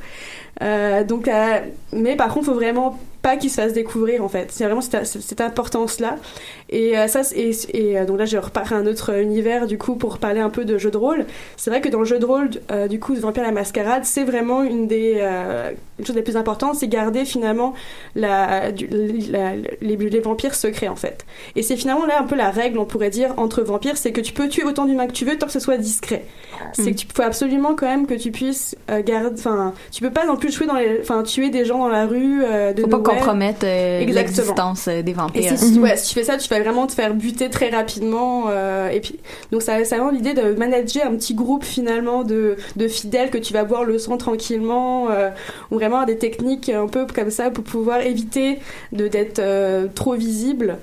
Euh, 0.61 1.05
donc, 1.05 1.29
euh, 1.29 1.61
mais 1.93 2.17
par 2.17 2.33
contre, 2.33 2.47
faut 2.47 2.55
vraiment 2.55 2.99
pas 3.23 3.37
qu'ils 3.37 3.51
se 3.51 3.61
fassent 3.61 3.73
découvrir 3.73 4.25
en 4.25 4.29
fait. 4.29 4.51
C'est 4.51 4.65
vraiment 4.65 4.81
cette, 4.81 5.05
cette 5.05 5.41
importance-là. 5.41 6.17
Et 6.71 6.99
euh, 6.99 7.07
ça, 7.07 7.23
et, 7.35 7.53
et, 7.73 8.05
donc 8.05 8.19
là, 8.19 8.25
je 8.25 8.37
repars 8.37 8.73
à 8.73 8.77
un 8.77 8.87
autre 8.87 9.15
univers 9.21 9.67
du 9.67 9.79
coup 9.79 9.95
pour 9.95 10.19
parler 10.19 10.41
un 10.41 10.51
peu 10.51 10.65
de 10.65 10.77
jeu 10.77 10.91
de 10.91 10.97
rôle. 10.97 11.27
C'est 11.57 11.71
vrai 11.71 11.81
que 11.81 11.89
dans 11.89 12.01
le 12.01 12.05
jeu 12.05 12.19
de 12.19 12.27
rôle, 12.27 12.51
du 12.91 12.99
coup, 12.99 13.15
Vampire 13.15 13.45
la 13.45 13.53
Mascarade, 13.53 14.05
c'est 14.05 14.25
vraiment 14.25 14.63
une 14.63 14.89
des 14.89 15.19
euh, 15.21 15.71
une 15.99 16.07
chose 16.07 16.17
des 16.17 16.23
plus 16.23 16.37
importantes, 16.37 16.75
c'est 16.75 16.89
garder 16.89 17.25
finalement 17.25 17.75
les, 18.17 18.29
les 19.81 20.21
vampires 20.21 20.55
secrets 20.55 20.89
en 20.89 20.97
fait. 20.97 21.25
Et 21.55 21.63
c'est 21.63 21.77
finalement 21.77 22.07
là 22.07 22.21
un 22.21 22.25
peu 22.25 22.35
la 22.35 22.51
règle, 22.51 22.79
on 22.79 22.85
pourrait 22.87 23.11
dire, 23.11 23.35
entre 23.37 23.63
vampires, 23.63 23.97
c'est 23.97 24.11
que 24.11 24.21
tu 24.21 24.33
peux 24.33 24.49
tuer 24.49 24.65
autant 24.65 24.87
d'humains 24.87 25.07
que 25.07 25.13
tu 25.13 25.25
veux 25.25 25.39
tant 25.39 25.47
que 25.47 25.53
ce 25.53 25.61
soit 25.61 25.77
discret. 25.77 26.25
C'est 26.73 26.83
Mm. 26.83 26.95
que 26.95 26.97
tu 27.01 27.07
faut 27.15 27.23
absolument 27.23 27.75
quand 27.75 27.87
même 27.87 28.07
que 28.07 28.15
tu 28.15 28.31
puisses 28.31 28.77
euh, 28.91 29.03
garder, 29.03 29.31
enfin, 29.39 29.75
tu 29.91 30.03
peux 30.03 30.11
pas 30.11 30.25
non 30.27 30.37
plus 30.37 30.51
tuer 30.51 30.67
dans 30.67 30.75
les, 30.77 30.99
enfin, 31.01 31.23
tuer 31.23 31.51
des 31.51 31.65
gens 31.65 31.79
dans 31.79 31.89
la 31.89 32.07
rue. 32.07 32.43
Euh, 32.45 32.73
de 32.73 32.83
Faut 32.83 32.89
pas 32.89 32.99
compromettre 32.99 33.61
euh, 33.65 34.05
l'existence 34.05 34.89
euh, 34.89 35.03
des 35.03 35.13
vampires. 35.13 35.53
Et 35.53 35.57
si, 35.57 35.79
ouais, 35.79 35.97
si 35.97 36.09
tu 36.09 36.15
fais 36.15 36.25
ça, 36.25 36.37
tu 36.37 36.49
vas 36.49 36.61
vraiment 36.61 36.87
te 36.87 36.93
faire 36.93 37.15
buter 37.15 37.51
très 37.51 37.71
rapidement. 37.71 38.45
euh, 38.49 38.89
et 38.89 39.01
puis, 39.01 39.19
donc 39.51 39.63
ça, 39.63 39.85
ça 39.85 39.97
a 39.97 39.99
vraiment 39.99 40.13
l'idée 40.13 40.35
de 40.35 40.55
manager 40.55 41.07
un 41.07 41.17
petit 41.17 41.35
groupe 41.35 41.65
finalement 41.65 42.25
de, 42.25 42.57
de 42.77 42.89
fidèles 42.89 43.31
que 43.31 43.39
tu 43.39 43.53
vas 43.53 43.65
boire 43.65 43.85
le 43.85 43.99
sang 43.99 44.17
tranquillement, 44.17 45.09
euh, 45.11 45.31
ou 45.71 45.77
vraiment 45.77 46.05
des 46.05 46.19
techniques 46.19 46.69
un 46.69 46.87
peu 46.87 47.07
comme 47.15 47.31
ça 47.31 47.51
pour 47.51 47.65
pouvoir 47.65 48.01
éviter 48.01 48.59
de 48.93 49.09
d'être 49.09 49.39
euh, 49.39 49.87
trop 49.95 50.15
visible. 50.15 50.77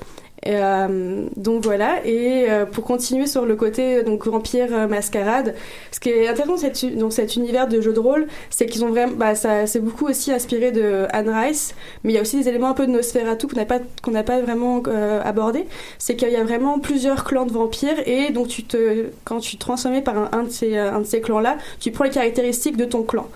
Euh, 0.48 1.28
donc 1.36 1.64
voilà, 1.64 2.06
et 2.06 2.50
euh, 2.50 2.66
pour 2.66 2.86
continuer 2.86 3.28
sur 3.28 3.46
le 3.46 3.56
côté 3.56 4.04
donc 4.04 4.26
vampire 4.26 4.68
euh, 4.72 4.88
mascarade, 4.88 5.54
ce 5.92 6.00
qui 6.00 6.10
est 6.10 6.28
intéressant 6.28 6.56
dans 6.96 7.10
cet, 7.12 7.36
univers 7.36 7.68
de 7.68 7.82
jeu 7.82 7.92
de 7.92 8.00
rôle, 8.00 8.28
c'est 8.50 8.66
qu'ils 8.66 8.86
ont 8.86 8.90
vraiment, 8.90 9.14
bah, 9.16 9.36
ça 9.36 9.68
c'est 9.68 9.80
beaucoup 9.82 10.08
aussi 10.08 10.32
inspiré 10.32 10.72
de 10.72 11.08
Anne 11.12 11.30
Rice, 11.30 11.76
mais 12.04 12.14
il 12.14 12.16
y 12.16 12.20
a 12.20 12.22
aussi 12.22 12.38
des 12.38 12.48
éléments 12.48 12.70
un 12.70 12.74
peu 12.74 12.88
de 12.88 12.92
Nosferatu 12.92 13.48
qu'on 13.48 13.58
n'a 13.58 13.66
pas 13.66 13.80
qu'on 14.02 14.12
n'a 14.12 14.24
pas 14.24 14.40
vraiment 14.40 14.82
euh, 14.88 15.22
abordé. 15.24 15.66
C'est 15.98 16.16
qu'il 16.16 16.30
y 16.30 16.38
a 16.38 16.44
vraiment 16.44 16.80
plusieurs 16.80 17.26
clans 17.26 17.46
de 17.46 17.52
vampires 17.52 18.08
et 18.08 18.32
donc 18.32 18.48
tu 18.48 18.64
te 18.64 19.08
quand 19.26 19.40
tu 19.40 19.58
te 19.58 19.62
transformes 19.62 20.02
par 20.02 20.18
un, 20.18 20.30
un 20.32 20.44
de 20.44 20.50
ces 20.50 20.78
un 20.78 21.02
de 21.02 21.06
ces 21.06 21.22
clans 21.22 21.40
là, 21.40 21.58
tu 21.80 21.92
prends 21.92 22.06
les 22.06 22.10
caractéristiques 22.12 22.78
de 22.78 22.86
ton 22.86 23.04
clan. 23.04 23.28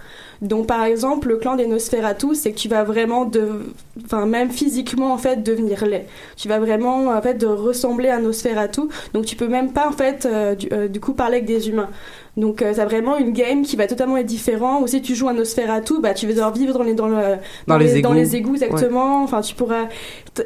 Donc 0.44 0.68
par 0.68 0.84
exemple, 0.84 1.30
le 1.30 1.38
clan 1.38 1.56
des 1.56 1.68
Nosferatu, 1.68 2.36
c'est 2.36 2.52
que 2.52 2.58
tu 2.58 2.68
vas 2.68 2.84
vraiment 2.84 3.26
de 3.26 3.48
enfin 4.06 4.26
même 4.26 4.52
physiquement 4.52 5.14
en 5.14 5.18
fait 5.18 5.42
devenir 5.42 5.86
laid. 5.86 6.06
Tu 6.36 6.48
vas 6.48 6.60
vraiment 6.60 7.08
en 7.08 7.22
fait 7.22 7.36
de 7.36 7.48
ressembler 7.48 8.10
à 8.10 8.20
Nosferatu. 8.20 8.82
Donc 9.14 9.26
tu 9.26 9.36
peux 9.36 9.48
même 9.48 9.72
pas 9.72 9.88
en 9.88 9.92
fait 9.94 10.26
euh, 10.26 10.54
du, 10.56 10.68
euh, 10.74 10.88
du 10.88 11.00
coup 11.00 11.14
parler 11.14 11.38
avec 11.38 11.46
des 11.48 11.70
humains. 11.70 11.90
Donc 12.36 12.62
euh, 12.62 12.74
t'as 12.76 12.86
vraiment 12.86 13.18
une 13.18 13.32
game 13.32 13.62
qui 13.64 13.76
va 13.76 13.88
totalement 13.88 14.18
être 14.18 14.26
différent. 14.26 14.82
Ou 14.82 14.88
si 14.88 15.02
tu 15.02 15.16
joues 15.16 15.30
un 15.30 15.34
Nosferatu, 15.34 16.00
bah 16.02 16.14
tu 16.14 16.28
vas 16.28 16.34
devoir 16.34 16.54
vivre 16.54 16.78
dans 16.78 16.84
les 16.84 16.94
dans 16.94 17.08
le 17.08 17.38
Dans 17.68 17.78
les 17.78 18.02
dans 18.02 18.10
égouts. 18.10 18.20
les 18.20 18.36
égouts 18.36 18.56
exactement. 18.56 19.24
Enfin 19.24 19.42
tu 19.42 19.56
pourras 19.56 19.88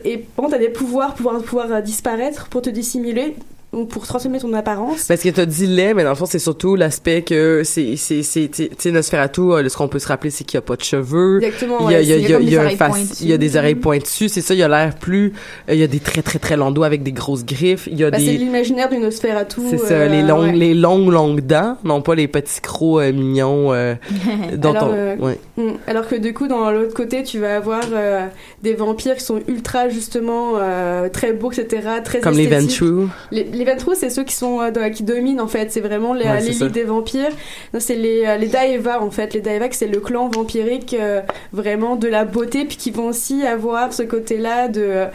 et 0.05 0.25
bon 0.37 0.49
t'as 0.49 0.57
des 0.59 0.69
pouvoirs 0.69 1.15
pouvoir 1.15 1.41
pouvoir 1.41 1.71
euh, 1.71 1.81
disparaître 1.81 2.47
pour 2.49 2.61
te 2.61 2.69
dissimuler 2.69 3.35
pour 3.71 4.07
transformer 4.07 4.39
ton 4.39 4.53
apparence. 4.53 5.03
Parce 5.07 5.21
que 5.21 5.29
t'as 5.29 5.45
dit 5.45 5.67
lait, 5.67 5.93
mais 5.93 6.03
dans 6.03 6.09
le 6.11 6.15
fond, 6.15 6.25
c'est 6.25 6.39
surtout 6.39 6.75
l'aspect 6.75 7.21
que 7.21 7.61
c'est, 7.65 7.95
c'est, 7.97 8.23
c'est, 8.23 8.47
tu 8.49 8.69
sais, 8.77 8.91
Nosferatu, 8.91 9.41
euh, 9.41 9.67
ce 9.69 9.75
qu'on 9.77 9.87
peut 9.89 9.99
se 9.99 10.07
rappeler, 10.07 10.29
c'est 10.31 10.43
qu'il 10.45 10.55
y 10.55 10.57
a 10.57 10.61
pas 10.61 10.75
de 10.77 10.83
cheveux. 10.83 11.43
Exactement, 11.43 11.89
Il 11.89 11.91
y 11.91 11.95
a, 11.95 11.97
ouais, 11.99 12.03
il 12.05 12.09
y 12.09 12.13
a, 12.13 12.17
c'est- 12.17 12.21
il 12.23 12.29
y 12.29 12.33
a, 12.33 12.39
il 12.39 12.49
y 12.49 12.55
a 12.57 12.57
comme 12.57 12.57
il 12.57 12.57
y 12.57 12.57
a 12.57 12.57
des 12.57 12.57
un 12.57 12.61
oreilles 12.63 12.77
pointues. 12.77 13.21
il 13.21 13.27
y 13.27 13.33
a 13.33 13.37
des 13.37 13.57
oreilles 13.57 13.75
pointues, 13.75 14.29
c'est 14.29 14.41
ça, 14.41 14.53
il 14.53 14.63
a 14.63 14.67
l'air 14.67 14.95
plus, 14.95 15.33
euh, 15.69 15.73
il 15.73 15.79
y 15.79 15.83
a 15.83 15.87
des 15.87 15.99
très, 15.99 16.21
très, 16.21 16.39
très 16.39 16.55
longs 16.57 16.71
doigts 16.71 16.85
avec 16.87 17.03
des 17.03 17.11
grosses 17.11 17.45
griffes, 17.45 17.87
il 17.91 17.99
y 17.99 18.03
a 18.03 18.09
Bah, 18.09 18.17
c'est 18.19 18.25
des, 18.25 18.37
l'imaginaire 18.37 18.89
du 18.89 18.97
Nosferatu. 18.97 19.61
c'est 19.69 19.77
ça, 19.77 19.93
euh, 19.95 20.07
les 20.07 20.21
longues, 20.23 20.45
ouais. 20.47 20.53
les 20.53 20.73
longues, 20.73 21.09
longues 21.11 21.41
dents, 21.41 21.77
non 21.83 22.01
pas 22.01 22.15
les 22.15 22.27
petits 22.29 22.61
crocs 22.61 23.01
euh, 23.01 23.11
mignons, 23.11 23.73
euh, 23.73 23.95
dont 24.55 24.71
alors, 24.71 24.89
on, 24.89 24.93
euh, 24.95 25.15
ouais. 25.17 25.39
mm, 25.57 25.71
alors 25.87 26.07
que 26.07 26.15
du 26.15 26.33
coup, 26.33 26.47
dans 26.47 26.71
l'autre 26.71 26.93
côté, 26.93 27.21
tu 27.23 27.39
vas 27.39 27.57
avoir 27.57 27.83
euh, 27.93 28.25
des 28.63 28.73
vampires 28.73 29.15
qui 29.17 29.23
sont 29.25 29.41
ultra, 29.47 29.89
justement, 29.89 30.53
euh, 30.55 31.09
très 31.09 31.33
beaux, 31.33 31.51
etc., 31.51 31.81
très 32.03 32.19
Comme 32.21 32.35
les. 32.37 32.47
Ventrue. 32.47 33.07
Les, 33.31 33.43
les 33.57 33.65
Ventrue, 33.65 33.95
c'est 33.95 34.09
ceux 34.09 34.23
qui 34.23 34.33
sont 34.35 34.61
euh, 34.61 34.89
qui 34.89 35.03
dominent, 35.03 35.41
en 35.41 35.47
fait. 35.47 35.71
C'est 35.71 35.81
vraiment 35.81 36.13
les- 36.13 36.25
Ouais, 36.25 36.41
l'élite 36.41 36.71
des 36.71 36.83
vampires. 36.83 37.31
Non, 37.73 37.79
C'est 37.79 37.95
les, 37.95 38.23
euh, 38.25 38.37
les 38.37 38.47
Daeva, 38.47 39.01
en 39.01 39.11
fait. 39.11 39.33
Les 39.33 39.41
Daeva, 39.41 39.65
c'est 39.71 39.87
le 39.87 39.99
clan 39.99 40.29
vampirique, 40.29 40.95
euh, 40.99 41.21
vraiment 41.51 41.95
de 41.95 42.07
la 42.07 42.25
beauté, 42.25 42.65
puis 42.65 42.77
qui 42.77 42.91
vont 42.91 43.07
aussi 43.07 43.45
avoir 43.45 43.91
ce 43.93 44.03
côté-là 44.03 44.67
de, 44.67 45.05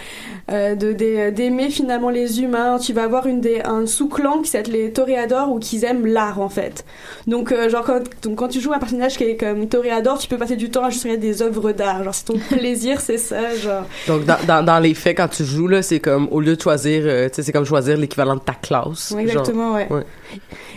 euh, 0.51 0.75
de, 0.75 0.93
d'aimer 1.31 1.71
finalement 1.71 2.11
les 2.11 2.41
humains. 2.43 2.79
Tu 2.79 2.93
vas 2.93 3.05
avoir 3.05 3.27
une 3.27 3.41
des, 3.41 3.61
un 3.65 3.87
sous-clan 3.87 4.43
qui 4.43 4.51
s'appelle 4.51 4.73
les 4.73 4.93
Toréadors, 4.93 5.51
ou 5.53 5.59
qui 5.59 5.85
aiment 5.85 6.07
l'art, 6.07 6.41
en 6.41 6.49
fait. 6.49 6.85
Donc, 7.27 7.55
genre, 7.69 7.85
quand, 7.85 8.01
donc, 8.23 8.37
quand 8.37 8.49
tu 8.49 8.61
joues 8.61 8.73
un 8.73 8.79
personnage 8.79 9.17
qui 9.17 9.25
est 9.25 9.37
comme 9.37 9.69
Toréador, 9.69 10.19
tu 10.19 10.29
peux 10.29 10.39
passer 10.39 10.57
du 10.57 10.71
temps 10.71 10.85
à 10.85 10.91
juste 10.91 11.05
regarder 11.05 11.27
des 11.29 11.43
œuvres 11.43 11.73
d'art. 11.73 12.03
Genre, 12.05 12.15
c'est 12.15 12.25
ton 12.25 12.39
plaisir, 12.57 13.01
c'est 13.01 13.19
ça, 13.19 13.55
genre. 13.55 13.85
Donc, 14.09 14.25
dans, 14.25 14.37
dans, 14.47 14.65
dans 14.65 14.79
les 14.79 14.95
faits, 14.95 15.17
quand 15.17 15.29
tu 15.29 15.45
joues, 15.45 15.69
là, 15.69 15.83
c'est 15.83 16.01
comme, 16.01 16.29
au 16.31 16.41
lieu 16.41 16.57
de 16.57 16.61
choisir, 16.61 17.03
tu 17.03 17.09
sais, 17.35 17.43
c'est 17.43 17.53
comme 17.53 17.65
choisir 17.65 17.97
l'équivalent 17.97 18.32
de 18.37 18.41
ta 18.41 18.55
classe. 18.55 19.13
Ouais, 19.13 19.23
exactement, 19.23 19.75
ouais. 19.75 19.89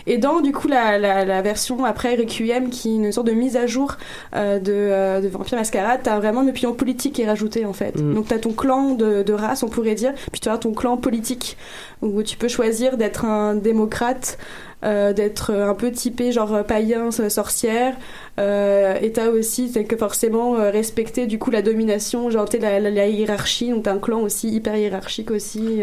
Et 0.06 0.18
dans 0.18 0.40
du 0.40 0.52
coup 0.52 0.68
la, 0.68 0.98
la, 0.98 1.24
la 1.24 1.42
version 1.42 1.84
après 1.84 2.14
Requiem, 2.14 2.70
qui 2.70 2.90
est 2.90 2.96
une 2.96 3.12
sorte 3.12 3.26
de 3.26 3.32
mise 3.32 3.56
à 3.56 3.66
jour 3.66 3.96
euh, 4.36 4.60
de, 4.60 4.72
euh, 4.72 5.20
de 5.20 5.26
Vampire 5.26 5.58
Mascarade, 5.58 6.00
t'as 6.02 6.18
vraiment 6.18 6.42
une 6.42 6.50
opinion 6.50 6.74
politique 6.74 7.14
qui 7.14 7.22
est 7.22 7.26
rajoutée 7.26 7.64
en 7.64 7.72
fait. 7.72 7.96
Mm. 8.00 8.14
Donc 8.14 8.28
t'as 8.28 8.38
ton 8.38 8.52
clan 8.52 8.94
de, 8.94 9.22
de 9.24 9.32
race, 9.32 9.64
on 9.64 9.68
pourrait 9.68 9.96
dire, 9.96 10.12
puis 10.30 10.40
tu 10.40 10.48
as 10.48 10.58
ton 10.58 10.72
clan 10.72 10.96
politique, 10.96 11.56
où 12.02 12.22
tu 12.22 12.36
peux 12.36 12.46
choisir 12.48 12.96
d'être 12.96 13.24
un 13.24 13.56
démocrate, 13.56 14.38
euh, 14.84 15.12
d'être 15.12 15.52
un 15.52 15.74
peu 15.74 15.90
typé 15.90 16.30
genre 16.30 16.62
païen, 16.64 17.10
sorcière, 17.10 17.96
euh, 18.38 18.96
et 19.00 19.10
t'as 19.10 19.28
aussi 19.30 19.72
t'as 19.72 19.82
que 19.82 19.96
forcément 19.96 20.54
euh, 20.54 20.70
respecter 20.70 21.26
du 21.26 21.40
coup 21.40 21.50
la 21.50 21.62
domination, 21.62 22.30
genre 22.30 22.48
t'es 22.48 22.58
la, 22.58 22.78
la, 22.78 22.90
la 22.90 23.08
hiérarchie, 23.08 23.70
donc 23.70 23.84
t'as 23.84 23.94
un 23.94 23.98
clan 23.98 24.20
aussi 24.20 24.50
hyper 24.50 24.76
hiérarchique 24.76 25.32
aussi. 25.32 25.82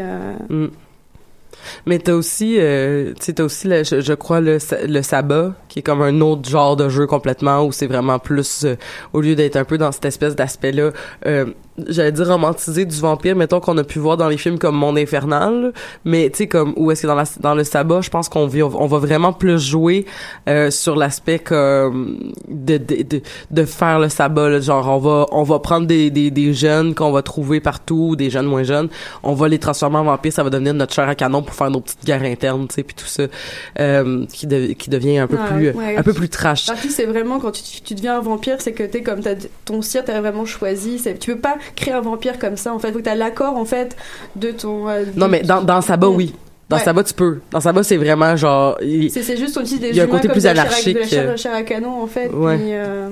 Mm. 0.50 0.68
Mais 1.86 2.00
t'as 2.00 2.14
aussi, 2.14 2.56
euh, 2.60 3.14
t'as 3.14 3.44
aussi, 3.44 3.68
le- 3.68 3.84
je, 3.84 4.14
crois, 4.14 4.42
le, 4.42 4.58
le 4.88 5.02
sabbat, 5.02 5.54
qui 5.70 5.80
est 5.80 5.82
comme 5.82 6.02
un 6.02 6.22
autre 6.22 6.50
genre 6.50 6.76
de 6.76 6.90
jeu 6.90 7.08
complètement, 7.08 7.64
où 7.66 7.72
c'est 7.72 7.88
vraiment 7.88 8.20
plus, 8.20 8.66
euh, 8.66 8.76
au 9.14 9.22
lieu 9.22 9.36
d'être 9.36 9.56
un 9.56 9.64
peu 9.66 9.78
dans 9.78 9.92
cette 9.92 10.06
espèce 10.06 10.36
d'aspect-là, 10.36 10.92
euh, 11.26 11.46
j'allais 11.88 12.12
dire 12.12 12.28
romantisé 12.28 12.86
du 12.86 12.96
vampire 13.00 13.36
mettons 13.36 13.60
qu'on 13.60 13.78
a 13.80 13.84
pu 13.84 13.98
voir 14.00 14.16
dans 14.18 14.28
les 14.28 14.38
films 14.38 14.60
comme 14.60 14.76
Monde 14.76 14.98
infernal 14.98 15.74
mais 16.06 16.30
tu 16.30 16.38
sais 16.40 16.48
comme 16.48 16.74
où 16.78 16.92
est-ce 16.92 17.02
que 17.04 17.08
dans 17.08 17.16
la 17.16 17.24
dans 17.40 17.56
le 17.56 17.64
sabbat 17.64 18.02
je 18.02 18.10
pense 18.10 18.30
qu'on 18.30 18.46
vit- 18.48 18.62
on 18.64 18.86
va 18.86 18.98
vraiment 19.00 19.34
plus 19.34 19.60
jouer 19.60 20.06
euh, 20.48 20.70
sur 20.70 20.96
l'aspect 20.96 21.40
comme 21.40 22.32
de, 22.48 22.78
de 22.78 23.04
de 23.04 23.22
de 23.50 23.66
faire 23.66 24.00
le 24.00 24.10
sabbat 24.10 24.50
là. 24.50 24.60
genre 24.60 24.88
on 24.88 24.98
va 25.00 25.26
on 25.32 25.44
va 25.44 25.60
prendre 25.60 25.88
des 25.88 26.10
des, 26.12 26.30
des 26.32 26.54
jeunes 26.54 26.94
qu'on 26.94 27.12
va 27.12 27.22
trouver 27.24 27.60
partout 27.60 28.16
des 28.16 28.30
jeunes 28.30 28.46
moins 28.46 28.64
jeunes 28.64 28.90
on 29.24 29.34
va 29.34 29.48
les 29.48 29.58
transformer 29.60 29.98
en 29.98 30.04
vampires 30.04 30.34
ça 30.34 30.44
va 30.44 30.50
devenir 30.50 30.74
notre 30.76 30.94
chair 30.94 31.08
à 31.10 31.16
canon 31.16 31.42
pour 31.42 31.56
faire 31.56 31.72
nos 31.72 31.80
petites 31.82 32.06
guerres 32.06 32.24
internes 32.24 32.68
tu 32.68 32.76
sais 32.76 32.84
puis 32.84 32.96
tout 32.96 33.06
ça 33.08 33.24
euh, 33.80 34.26
qui 34.32 34.46
de- 34.48 34.74
qui 34.74 34.90
devient 34.90 35.18
un 35.18 35.28
peu 35.28 35.38
plus 35.38 35.72
ouais. 35.72 35.96
un 35.98 36.04
peu 36.04 36.14
plus 36.14 36.30
trash 36.30 36.68
c'est 36.90 37.06
vraiment 37.06 37.40
quand 37.40 37.52
tu, 37.52 37.82
tu 37.82 37.96
deviens 37.96 38.18
un 38.18 38.22
vampire, 38.22 38.58
c'est 38.60 38.74
que 38.74 38.84
t'es 38.84 39.02
comme 39.02 39.22
t'as, 39.22 39.36
ton 39.66 39.82
cire, 39.82 40.04
t'as 40.06 40.20
vraiment 40.22 40.46
choisi. 40.46 41.02
Tu 41.20 41.34
peux 41.34 41.40
pas 41.40 41.56
créer 41.76 41.94
un 41.94 42.02
vampire 42.02 42.40
comme 42.40 42.58
ça. 42.58 42.74
En 42.74 42.80
fait, 42.80 42.92
faut 42.92 43.00
que 43.00 43.04
t'as 43.04 43.16
l'accord 43.16 43.56
en 43.58 43.66
fait 43.66 43.96
de 44.36 44.52
ton. 44.52 44.88
euh, 44.90 45.04
non 45.16 45.28
mais 45.28 45.42
dans 45.42 45.62
dans 45.62 45.82
sabbat 45.82 46.08
oui 46.10 46.34
dans 46.70 46.78
Ouais. 46.78 46.84
sabbat 46.84 47.04
tu 47.04 47.14
peux 47.14 47.40
dans 47.52 47.60
sabbat 47.60 47.84
c'est 47.84 47.98
vraiment 47.98 48.36
genre 48.36 48.78
il- 48.82 49.12
C'est, 49.12 49.38
juste 49.38 49.58
utilise 49.58 49.80
des 49.82 49.90
Il 49.90 49.96
y 49.96 50.00
a 50.00 50.04
un 50.04 50.08
côté 50.08 50.28
plus 50.30 50.46
anarchique, 50.48 50.96
de 50.96 51.00
la 51.02 51.08
chair, 51.08 51.28
euh. 51.28 51.32
de 51.34 51.38
chair 51.38 51.54
à 51.54 51.64
canon 51.64 52.02
en 52.02 52.08
fait. 52.08 52.30
Ouais. 52.30 52.56
puis, 52.58 52.68
euh, 52.74 53.10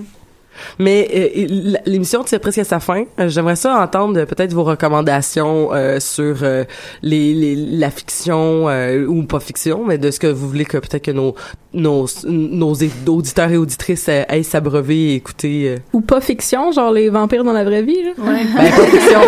Mais 0.80 1.08
euh, 1.16 1.78
l'émission 1.86 2.24
tire 2.24 2.39
presque 2.39 2.58
à 2.60 2.64
sa 2.64 2.80
fin. 2.80 3.06
Euh, 3.20 3.30
J'aimerais 3.30 3.56
ça 3.56 3.76
entendre 3.82 4.20
euh, 4.20 4.26
peut-être 4.26 4.54
vos 4.54 4.64
recommandations 4.64 5.70
euh, 5.74 5.99
sur 5.99 6.38
euh, 6.43 6.64
les, 7.02 7.34
les- 7.34 7.56
la 7.56 7.89
fiction 7.89 8.68
euh, 8.70 9.06
ou 9.06 9.24
pas 9.24 9.39
fiction, 9.39 9.84
mais 9.86 9.97
de 9.97 10.12
ce 10.12 10.20
que 10.20 10.28
vous 10.28 10.47
voulez 10.47 10.66
que 10.66 10.78
peut-être 10.78 11.04
que 11.06 11.12
nos 11.12 11.36
nos 11.74 12.06
nos 12.26 12.74
auditeurs 13.08 13.49
et 13.52 13.56
auditrices 13.58 14.08
euh, 14.10 14.24
aillent 14.28 14.43
s'abreuver 14.43 15.12
et 15.12 15.16
écouter. 15.16 15.70
euh. 15.70 15.78
Ou 15.93 16.02
pas 16.02 16.20
fiction, 16.20 16.72
genre 16.74 16.91
les 16.91 17.10
vampires 17.10 17.43
dans 17.45 17.54
la 17.54 17.64
vraie 17.64 17.82
vie, 17.84 18.04
là. 18.04 18.12
Ben, 18.18 18.72
pas 18.72 18.86
fiction. 18.88 19.20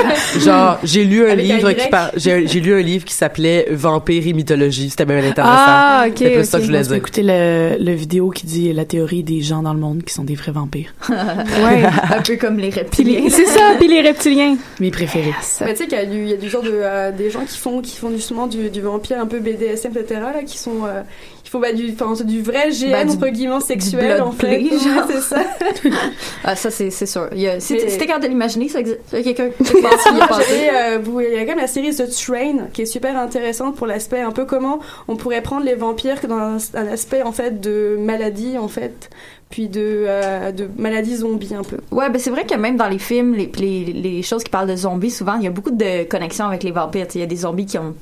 Genre, 0.41 0.77
j'ai 0.83 1.03
lu 1.05 1.25
un 1.25 1.29
Avec 1.31 1.45
livre 1.45 1.71
qui 1.71 1.87
parle. 1.87 2.11
J'ai 2.17 2.45
j'ai 2.47 2.59
lu 2.59 2.73
un 2.73 2.81
livre 2.81 3.05
qui 3.05 3.13
s'appelait 3.13 3.67
Vampires 3.71 4.27
et 4.27 4.33
mythologie. 4.33 4.89
C'était 4.89 5.05
même 5.05 5.23
intéressant. 5.23 5.53
Ah, 5.55 6.05
C'est 6.15 6.31
plus 6.31 6.43
ça 6.45 6.57
que 6.57 6.63
je 6.63 6.69
voulais 6.69 6.81
dire. 6.83 6.93
écouter 6.93 7.23
le, 7.23 7.77
le 7.79 7.91
vidéo 7.93 8.29
qui 8.29 8.45
dit 8.45 8.73
la 8.73 8.85
théorie 8.85 9.23
des 9.23 9.41
gens 9.41 9.61
dans 9.63 9.73
le 9.73 9.79
monde 9.79 10.03
qui 10.03 10.13
sont 10.13 10.23
des 10.25 10.35
vrais 10.35 10.51
vampires. 10.51 10.93
Ouais. 11.13 11.83
un 12.17 12.21
peu 12.21 12.35
comme 12.37 12.57
les 12.57 12.69
reptiliens. 12.69 13.29
c'est 13.29 13.45
ça, 13.45 13.73
puis 13.77 13.87
les 13.87 14.01
reptiliens. 14.01 14.57
Mes 14.79 14.91
préférés. 14.91 15.33
Mais 15.61 15.73
tu 15.73 15.83
sais 15.83 15.87
qu'il 15.87 15.97
y 15.97 16.01
a 16.01 16.05
du, 16.05 16.17
il 16.23 16.29
y 16.29 16.33
a 16.33 16.37
du 16.37 16.49
genre 16.49 16.63
de 16.63 16.71
euh, 16.73 17.11
des 17.11 17.29
gens 17.29 17.45
qui 17.45 17.57
font 17.57 17.81
qui 17.81 17.97
font 17.97 18.09
justement 18.11 18.47
du, 18.47 18.69
du 18.69 18.81
vampire 18.81 19.19
un 19.19 19.27
peu 19.27 19.39
BDSM 19.39 19.91
etc 19.95 20.21
là 20.33 20.43
qui 20.45 20.57
sont 20.57 20.85
euh, 20.85 21.01
qui 21.43 21.49
font 21.49 21.59
bah, 21.59 21.71
du 21.73 21.91
enfin 21.93 22.13
c'est 22.15 22.25
du 22.25 22.41
vrai 22.41 22.69
GN 22.69 22.91
Bah, 22.91 23.03
entre 23.07 23.27
guillemets 23.29 23.57
du 23.59 23.65
sexuel 23.65 24.05
blood 24.17 24.21
en 24.21 24.31
fait. 24.31 24.61
Ouais, 24.63 24.69
c'est 25.07 25.21
ça. 25.21 25.43
Ah, 26.43 26.55
ça, 26.55 26.69
c'est 26.71 26.89
c'est 26.89 27.05
sûr. 27.05 27.29
Si 27.59 27.73
Mais- 27.73 27.79
t'es 27.97 28.05
capable 28.05 28.23
de 28.25 28.29
l'imaginer, 28.29 28.67
ça 28.69 28.79
existe. 28.79 28.99
Il 29.13 29.19
y 29.19 29.21
a 29.21 29.23
quelqu'un 29.33 29.43
euh, 29.63 30.99
il 31.21 31.33
y 31.33 31.37
a 31.37 31.41
quand 31.41 31.47
même 31.47 31.57
la 31.59 31.67
série 31.67 31.95
The 31.95 32.09
Train 32.09 32.67
qui 32.73 32.81
est 32.83 32.85
super 32.85 33.17
intéressante 33.17 33.75
pour 33.75 33.87
l'aspect 33.87 34.21
un 34.21 34.31
peu 34.31 34.45
comment 34.45 34.79
on 35.07 35.15
pourrait 35.15 35.41
prendre 35.41 35.65
les 35.65 35.75
vampires 35.75 36.17
dans 36.27 36.35
un, 36.37 36.57
un 36.75 36.87
aspect 36.87 37.21
en 37.23 37.31
fait 37.31 37.59
de 37.61 37.97
maladie 37.99 38.57
en 38.57 38.67
fait 38.67 39.09
puis 39.53 39.67
de 39.69 40.05
euh, 40.07 40.51
de 40.51 40.67
maladie 40.79 41.15
zombie 41.17 41.53
un 41.53 41.61
peu. 41.61 41.77
Ouais, 41.91 42.09
ben 42.09 42.17
c'est 42.17 42.31
vrai 42.31 42.43
que 42.43 42.55
même 42.55 42.75
dans 42.75 42.87
les 42.89 42.97
films, 42.97 43.35
les, 43.35 43.51
les, 43.55 43.93
les 43.93 44.23
choses 44.23 44.43
qui 44.43 44.49
parlent 44.49 44.67
de 44.67 44.75
zombies, 44.75 45.11
souvent, 45.11 45.35
il 45.35 45.43
y 45.43 45.47
a 45.47 45.51
beaucoup 45.51 45.69
de 45.69 46.05
connexions 46.05 46.45
avec 46.47 46.63
les 46.63 46.71
vampires. 46.71 47.05
Il 47.13 47.21
y 47.21 47.23
a 47.23 47.27
des 47.27 47.35
zombies 47.35 47.67
qui, 47.67 47.77
ont, 47.77 47.93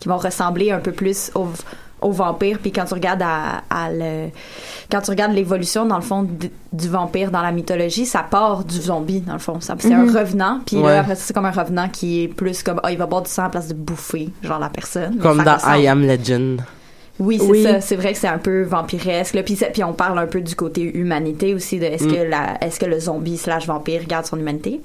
qui 0.00 0.08
vont 0.08 0.16
ressembler 0.16 0.72
un 0.72 0.80
peu 0.80 0.90
plus 0.90 1.30
aux, 1.36 1.46
aux 2.00 2.10
vampires. 2.10 2.58
Puis 2.60 2.72
quand 2.72 2.86
tu 2.86 2.94
regardes 2.94 3.22
à, 3.22 3.62
à 3.70 3.88
le, 3.92 4.30
quand 4.90 5.00
tu 5.00 5.10
regardes 5.12 5.32
l'évolution, 5.32 5.86
dans 5.86 5.94
le 5.94 6.02
fond, 6.02 6.26
du 6.72 6.88
vampire 6.88 7.30
dans 7.30 7.42
la 7.42 7.52
mythologie, 7.52 8.04
ça 8.04 8.24
part 8.28 8.64
du 8.64 8.74
zombie, 8.80 9.20
dans 9.20 9.34
le 9.34 9.38
fond. 9.38 9.60
Ça- 9.60 9.76
C'est 9.78 9.90
Mhm. 9.94 10.08
un 10.08 10.20
revenant. 10.20 10.60
Puis 10.66 10.76
Ouais. 10.78 10.90
là, 10.90 11.00
après 11.02 11.14
ça, 11.14 11.22
c'est 11.26 11.32
comme 11.34 11.46
un 11.46 11.52
revenant 11.52 11.88
qui 11.88 12.24
est 12.24 12.28
plus 12.28 12.64
comme, 12.64 12.80
ah, 12.82 12.90
il 12.90 12.98
va 12.98 13.06
boire 13.06 13.22
du 13.22 13.30
sang 13.30 13.42
à 13.42 13.44
la 13.44 13.50
place 13.50 13.68
de 13.68 13.74
bouffer, 13.74 14.30
genre 14.42 14.58
la 14.58 14.70
personne. 14.70 15.18
Comme 15.18 15.44
dans 15.44 15.54
ressemble. 15.54 15.78
I 15.78 15.86
Am 15.86 16.04
Legend. 16.04 16.62
Oui, 17.20 17.38
c'est 17.38 17.46
Oui. 17.46 17.62
ça. 17.62 17.80
C'est 17.80 17.96
vrai 17.96 18.12
que 18.14 18.18
c'est 18.18 18.26
un 18.28 18.38
peu 18.38 18.62
vampiresque. 18.62 19.34
Là. 19.34 19.42
Puis, 19.42 19.56
puis 19.72 19.84
on 19.84 19.92
parle 19.92 20.18
un 20.18 20.26
peu 20.26 20.40
du 20.40 20.56
côté 20.56 20.82
humanité 20.96 21.54
aussi, 21.54 21.78
de 21.78 21.84
est-ce 21.84 22.04
Mm. 22.04 22.12
que 22.12 22.22
la, 22.22 22.58
est-ce 22.64 22.80
que 22.80 22.86
le 22.86 22.98
zombie 22.98 23.36
slash 23.36 23.66
vampire 23.66 24.04
garde 24.06 24.24
son 24.26 24.38
humanité? 24.38 24.80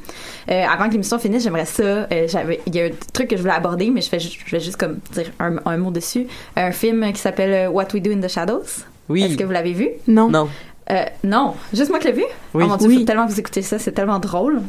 Euh, 0.52 0.64
avant 0.72 0.88
que 0.88 0.92
l'émission 0.92 1.18
finisse, 1.18 1.44
j'aimerais 1.44 1.66
ça. 1.66 1.84
euh, 1.84 2.28
j'avais, 2.28 2.60
il 2.68 2.76
y 2.76 2.82
a 2.82 2.86
un 2.86 2.90
truc 3.14 3.30
que 3.30 3.38
je 3.38 3.42
voulais 3.42 3.54
aborder, 3.56 3.90
mais 3.90 4.02
je 4.02 4.10
fais, 4.10 4.20
ju- 4.20 4.38
je 4.46 4.52
vais 4.52 4.60
juste 4.60 4.78
comme 4.78 5.00
dire 5.14 5.32
un, 5.40 5.56
un 5.66 5.78
mot 5.78 5.92
dessus. 5.92 6.28
Un 6.56 6.72
film 6.72 7.12
qui 7.14 7.20
s'appelle 7.22 7.68
euh, 7.68 7.70
What 7.70 7.88
We 7.94 8.04
Do 8.04 8.12
in 8.12 8.20
the 8.20 8.28
Shadows. 8.30 8.84
Oui. 9.10 9.24
Est-ce 9.24 9.38
que 9.38 9.44
vous 9.46 9.52
l'avez 9.52 9.74
vu? 9.74 9.90
Non. 10.08 10.30
Non. 10.30 10.50
Euh, 10.92 11.04
non, 11.24 11.56
juste 11.74 11.90
moi 11.90 12.00
qui 12.00 12.08
l'ai 12.08 12.14
vu? 12.14 12.26
Oui. 12.54 12.64
Oh 12.66 12.68
mon 12.68 12.76
dieu, 12.78 12.88
Oui. 12.90 12.98
faut 13.00 13.06
tellement 13.06 13.26
que 13.26 13.32
vous 13.32 13.40
écoutez 13.40 13.62
ça, 13.64 13.80
c'est 13.80 13.92
tellement 13.94 14.20
drôle. 14.20 14.62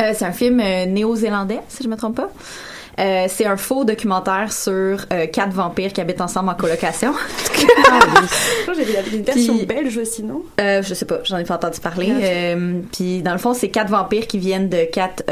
Euh, 0.00 0.12
c'est 0.14 0.24
un 0.24 0.30
film 0.32 0.60
euh, 0.60 0.86
néo-zélandais, 0.86 1.58
si 1.68 1.82
je 1.82 1.88
me 1.88 1.96
trompe 1.96 2.16
pas. 2.16 2.30
Euh, 2.98 3.24
c'est 3.28 3.46
un 3.46 3.56
faux 3.56 3.84
documentaire 3.84 4.52
sur 4.52 4.72
euh, 5.12 5.26
quatre 5.26 5.52
vampires 5.52 5.92
qui 5.92 6.00
habitent 6.00 6.20
ensemble 6.20 6.50
en 6.50 6.54
colocation. 6.54 7.12
Que 7.62 8.74
J'ai 8.74 9.16
une 9.16 9.22
version 9.22 9.56
Puis- 9.56 9.66
belge 9.66 9.96
aussi 9.98 10.22
non? 10.24 10.42
Euh, 10.60 10.82
je 10.82 10.94
sais 10.94 11.04
pas, 11.04 11.20
j'en 11.24 11.38
ai 11.38 11.44
pas 11.44 11.54
entendu 11.54 11.78
parler. 11.80 12.10
Ah. 12.10 12.24
Euh, 12.24 12.80
puis 12.92 13.22
dans 13.22 13.32
le 13.32 13.38
fond, 13.38 13.54
c'est 13.54 13.68
quatre 13.68 13.90
vampires 13.90 14.26
qui 14.26 14.38
viennent 14.38 14.68
de 14.68 14.84
quatre 14.84 15.22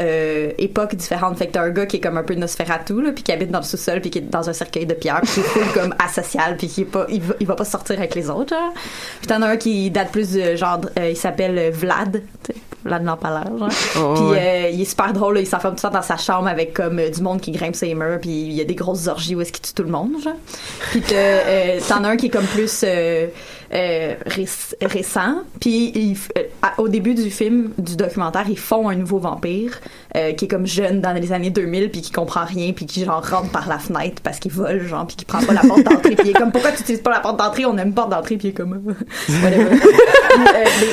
époques 0.57 0.95
différentes. 0.95 1.37
Fait 1.37 1.47
que 1.47 1.53
t'as 1.53 1.63
un 1.63 1.69
gars 1.69 1.85
qui 1.85 1.97
est 1.97 1.99
comme 1.99 2.17
un 2.17 2.23
peu 2.23 2.35
Nosferatu, 2.35 3.01
là, 3.01 3.11
puis 3.11 3.23
qui 3.23 3.31
habite 3.31 3.51
dans 3.51 3.59
le 3.59 3.65
sous-sol, 3.65 3.99
puis 4.01 4.09
qui 4.11 4.19
est 4.19 4.29
dans 4.29 4.49
un 4.49 4.53
cercueil 4.53 4.85
de 4.85 4.93
pierre, 4.93 5.21
puis 5.23 5.41
qui 5.41 5.59
est 5.59 5.73
comme 5.79 5.93
asocial, 5.99 6.55
puis 6.57 6.67
qui 6.67 6.81
est 6.81 6.85
pas, 6.85 7.05
il 7.09 7.21
va, 7.21 7.33
il 7.39 7.47
va 7.47 7.55
pas 7.55 7.65
sortir 7.65 7.97
avec 7.97 8.15
les 8.15 8.29
autres. 8.29 8.55
Genre. 8.55 8.73
Puis 9.19 9.27
t'en 9.27 9.41
as 9.41 9.47
un 9.47 9.57
qui 9.57 9.89
date 9.91 10.11
plus 10.11 10.31
de 10.31 10.55
genre, 10.55 10.81
il 10.97 11.17
s'appelle 11.17 11.71
Vlad, 11.71 12.21
tu 12.45 12.53
Vlad 12.83 13.03
l'empaleur. 13.03 13.57
Genre. 13.57 13.69
Oh, 13.97 14.13
puis 14.15 14.23
ouais. 14.25 14.65
euh, 14.65 14.69
il 14.73 14.81
est 14.81 14.85
super 14.85 15.13
drôle, 15.13 15.35
là, 15.35 15.41
il 15.41 15.47
s'enferme 15.47 15.75
tout 15.75 15.85
le 15.85 15.89
temps 15.91 15.97
dans 15.97 16.03
sa 16.03 16.17
chambre 16.17 16.47
avec 16.47 16.73
comme 16.73 16.99
euh, 16.99 17.09
du 17.09 17.21
monde 17.21 17.41
qui 17.41 17.51
grimpe 17.51 17.75
ses 17.75 17.93
murs, 17.93 18.19
puis 18.21 18.29
il 18.31 18.53
y 18.53 18.61
a 18.61 18.63
des 18.63 18.75
grosses 18.75 19.07
orgies 19.07 19.35
où 19.35 19.41
est-ce 19.41 19.51
qu'il 19.51 19.61
tue 19.61 19.73
tout 19.73 19.83
le 19.83 19.89
monde. 19.89 20.11
Genre. 20.23 20.33
Puis 20.91 21.03
euh, 21.11 21.79
t'en 21.87 22.03
as 22.03 22.09
un 22.09 22.17
qui 22.17 22.27
est 22.27 22.29
comme 22.29 22.45
plus 22.45 22.83
euh, 23.73 24.15
réc- 24.27 24.75
récent. 24.81 25.35
Puis 25.59 26.17
euh, 26.37 26.41
au 26.77 26.87
début 26.87 27.13
du 27.13 27.29
film, 27.29 27.71
du 27.77 27.95
documentaire, 27.95 28.45
ils 28.49 28.57
font 28.59 28.89
un 28.89 28.95
nouveau 28.95 29.19
vampire 29.19 29.79
euh, 30.15 30.33
qui 30.33 30.45
est 30.45 30.47
comme 30.47 30.67
jeune 30.67 30.99
dans 31.01 31.13
les 31.13 31.31
années 31.31 31.49
2000 31.51 31.89
puis 31.89 32.01
qui 32.01 32.11
comprend 32.11 32.43
rien 32.45 32.73
puis 32.73 32.85
qui 32.85 33.05
genre 33.05 33.23
rentre 33.25 33.49
par 33.49 33.69
la 33.69 33.79
fenêtre 33.79 34.21
parce 34.23 34.39
qu'il 34.39 34.51
vole 34.51 34.85
genre 34.85 35.07
puis 35.07 35.15
qui 35.15 35.25
prend 35.25 35.41
pas 35.41 35.53
la 35.53 35.61
porte 35.61 35.83
d'entrée 35.83 36.15
puis 36.15 36.27
il 36.27 36.29
est 36.31 36.33
comme 36.33 36.51
pourquoi 36.51 36.71
tu 36.71 36.81
utilises 36.81 37.01
pas 37.01 37.11
la 37.11 37.19
porte 37.21 37.37
d'entrée? 37.37 37.65
On 37.65 37.77
a 37.77 37.83
une 37.83 37.93
porte 37.93 38.09
d'entrée 38.09 38.35
puis 38.37 38.49
il 38.49 38.51
est 38.51 38.53
comme 38.53 38.81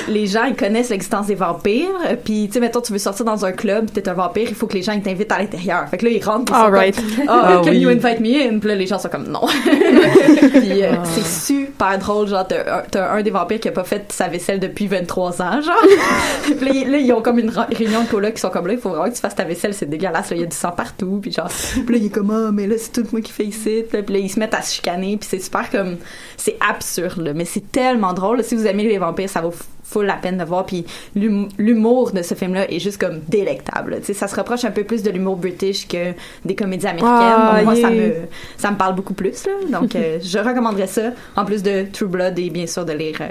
les, 0.08 0.12
les 0.12 0.26
gens 0.26 0.44
ils 0.44 0.54
connaissent 0.56 0.90
l'existence 0.90 1.26
des 1.26 1.34
vampires 1.34 1.88
puis 2.24 2.46
tu 2.46 2.54
sais 2.54 2.60
mettons 2.60 2.80
tu 2.80 2.92
veux 2.92 2.98
sortir 2.98 3.24
dans 3.24 3.44
un 3.44 3.52
club 3.52 3.90
t'es 3.92 4.08
un 4.08 4.14
vampire 4.14 4.46
il 4.48 4.54
faut 4.54 4.66
que 4.66 4.74
les 4.74 4.82
gens 4.82 4.92
ils 4.92 5.02
t'invitent 5.02 5.32
à 5.32 5.38
l'intérieur 5.38 5.88
fait 5.88 5.98
que 5.98 6.04
là 6.06 6.10
ils 6.12 6.24
rentrent 6.24 6.52
ils 6.52 6.56
Alright. 6.56 6.96
comme, 6.96 7.04
oh, 7.26 7.30
Ah 7.30 7.60
can 7.64 7.70
oui. 7.70 7.78
you 7.78 7.88
invite 7.90 8.20
me 8.20 8.48
in? 8.54 8.58
Puis 8.58 8.68
là 8.68 8.74
les 8.74 8.86
gens 8.86 8.98
sont 8.98 9.08
comme 9.08 9.28
non 9.28 9.46
puis 10.52 10.82
euh, 10.84 10.92
c'est 11.04 11.24
super 11.26 11.98
drôle 11.98 12.28
genre 12.28 12.46
t'as 12.46 12.67
un, 12.67 12.67
t'as 12.90 13.12
un 13.12 13.22
des 13.22 13.30
vampires 13.30 13.60
qui 13.60 13.68
a 13.68 13.72
pas 13.72 13.84
fait 13.84 14.10
sa 14.12 14.28
vaisselle 14.28 14.60
depuis 14.60 14.86
23 14.86 15.42
ans 15.42 15.60
genre. 15.60 15.74
Puis 16.42 16.54
là, 16.54 16.70
ils- 17.00 17.06
là, 17.08 17.16
ont 17.16 17.22
comme 17.22 17.38
une 17.38 17.50
réunion 17.50 18.02
de 18.04 18.08
coloc 18.08 18.34
qui 18.34 18.40
sont 18.40 18.50
comme 18.50 18.66
là 18.66 18.74
il 18.74 18.78
faut 18.78 18.90
vraiment 18.90 19.08
que 19.08 19.14
tu 19.14 19.20
fasses 19.20 19.34
ta 19.34 19.44
vaisselle 19.44 19.74
c'est 19.74 19.86
dégueulasse 19.88 20.30
là 20.30 20.36
il 20.36 20.40
y 20.40 20.44
a 20.44 20.46
du 20.46 20.56
sang 20.56 20.70
partout 20.72 21.18
puis 21.22 21.32
genre 21.32 21.48
puis 21.86 21.94
là 21.94 21.98
il 22.00 22.06
est 22.06 22.10
comme 22.14 22.30
ah 22.30 22.50
mais 22.52 22.66
là 22.66 22.74
c'est 22.78 22.92
tout 22.92 23.06
moi 23.12 23.20
qui 23.20 23.32
fais 23.32 23.44
ici 23.44 23.84
puis 23.88 23.96
là, 23.98 24.02
puis 24.02 24.14
là, 24.14 24.20
ils 24.20 24.28
se 24.30 24.38
mettent 24.38 24.54
à 24.54 24.62
se 24.62 24.74
chicaner 24.74 25.16
puis 25.16 25.28
c'est 25.30 25.40
super 25.40 25.70
comme 25.70 25.96
c'est 26.36 26.56
absurde 26.68 27.18
là, 27.20 27.32
mais 27.34 27.44
c'est 27.44 27.70
tellement 27.72 28.12
drôle 28.12 28.42
si 28.44 28.54
vous 28.56 28.66
aimez 28.66 28.84
les 28.84 28.98
vampires 28.98 29.28
ça 29.30 29.40
vaut 29.40 29.54
full 29.90 30.04
la 30.06 30.16
peine 30.16 30.36
de 30.36 30.44
voir 30.44 30.66
puis 30.66 30.84
l'hum- 31.16 31.48
l'humour 31.56 32.12
de 32.12 32.20
ce 32.22 32.34
film 32.34 32.52
là 32.54 32.70
est 32.70 32.78
juste 32.78 32.98
comme 33.00 33.20
délectable 33.28 33.92
là. 33.92 33.96
tu 33.98 34.04
sais 34.04 34.12
ça 34.14 34.28
se 34.28 34.36
rapproche 34.36 34.64
un 34.66 34.70
peu 34.70 34.84
plus 34.84 35.02
de 35.02 35.10
l'humour 35.10 35.36
british 35.36 35.88
que 35.88 36.12
des 36.44 36.54
comédies 36.54 36.86
américaines 36.86 37.08
Ah, 37.10 37.54
Donc, 37.56 37.64
moi 37.64 37.74
ça 37.76 37.90
me 37.90 38.12
ça 38.58 38.70
me 38.70 38.76
parle 38.76 38.94
beaucoup 38.94 39.14
plus 39.14 39.46
là. 39.46 39.78
donc 39.80 39.96
euh, 39.96 40.18
je 40.22 40.38
recommanderais 40.38 40.86
ça 40.88 41.12
en 41.36 41.44
plus 41.46 41.62
de 41.62 41.86
True 41.92 42.06
Blood 42.08 42.38
et 42.38 42.50
bien 42.50 42.66
sûr 42.66 42.84
de 42.84 42.92
lire 42.92 43.18
euh, 43.22 43.28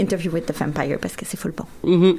Interview 0.00 0.32
with 0.32 0.46
the 0.46 0.52
Vampire 0.58 0.98
parce 1.00 1.14
que 1.14 1.24
c'est 1.24 1.38
full 1.38 1.52
bon 1.56 1.64
Mhm. 1.84 2.18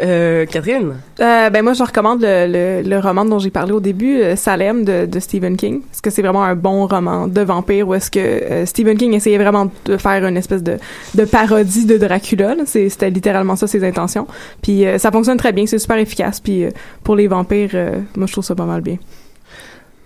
Euh, 0.00 0.46
Catherine? 0.46 0.94
Euh, 1.20 1.50
ben 1.50 1.62
moi, 1.62 1.72
je 1.72 1.82
recommande 1.82 2.20
le, 2.22 2.46
le, 2.46 2.88
le 2.88 2.98
roman 2.98 3.24
dont 3.24 3.38
j'ai 3.38 3.50
parlé 3.50 3.72
au 3.72 3.80
début, 3.80 4.20
euh, 4.20 4.36
Salem 4.36 4.84
de, 4.84 5.06
de 5.06 5.20
Stephen 5.20 5.56
King, 5.56 5.82
parce 5.82 6.00
que 6.00 6.10
c'est 6.10 6.22
vraiment 6.22 6.44
un 6.44 6.54
bon 6.54 6.86
roman 6.86 7.26
de 7.26 7.40
vampire 7.40 7.88
où 7.88 7.94
est-ce 7.94 8.10
que 8.10 8.18
euh, 8.18 8.66
Stephen 8.66 8.96
King 8.96 9.14
essayait 9.14 9.38
vraiment 9.38 9.70
de 9.84 9.96
faire 9.96 10.24
une 10.24 10.36
espèce 10.36 10.62
de, 10.62 10.76
de 11.14 11.24
parodie 11.24 11.86
de 11.86 11.96
Dracula. 11.96 12.54
C'était 12.64 13.10
littéralement 13.10 13.56
ça 13.56 13.66
ses 13.66 13.84
intentions. 13.84 14.26
Puis 14.62 14.86
euh, 14.86 14.98
ça 14.98 15.10
fonctionne 15.10 15.38
très 15.38 15.52
bien, 15.52 15.66
c'est 15.66 15.78
super 15.78 15.98
efficace. 15.98 16.40
Puis 16.40 16.64
pour 17.04 17.16
les 17.16 17.26
vampires, 17.26 17.70
moi 18.16 18.26
je 18.26 18.32
trouve 18.32 18.44
ça 18.44 18.54
pas 18.54 18.64
mal 18.64 18.80
bien. 18.80 18.96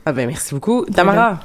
Ah 0.04 0.12
ben 0.12 0.26
merci 0.26 0.52
beaucoup. 0.52 0.84
Tamara? 0.86 1.38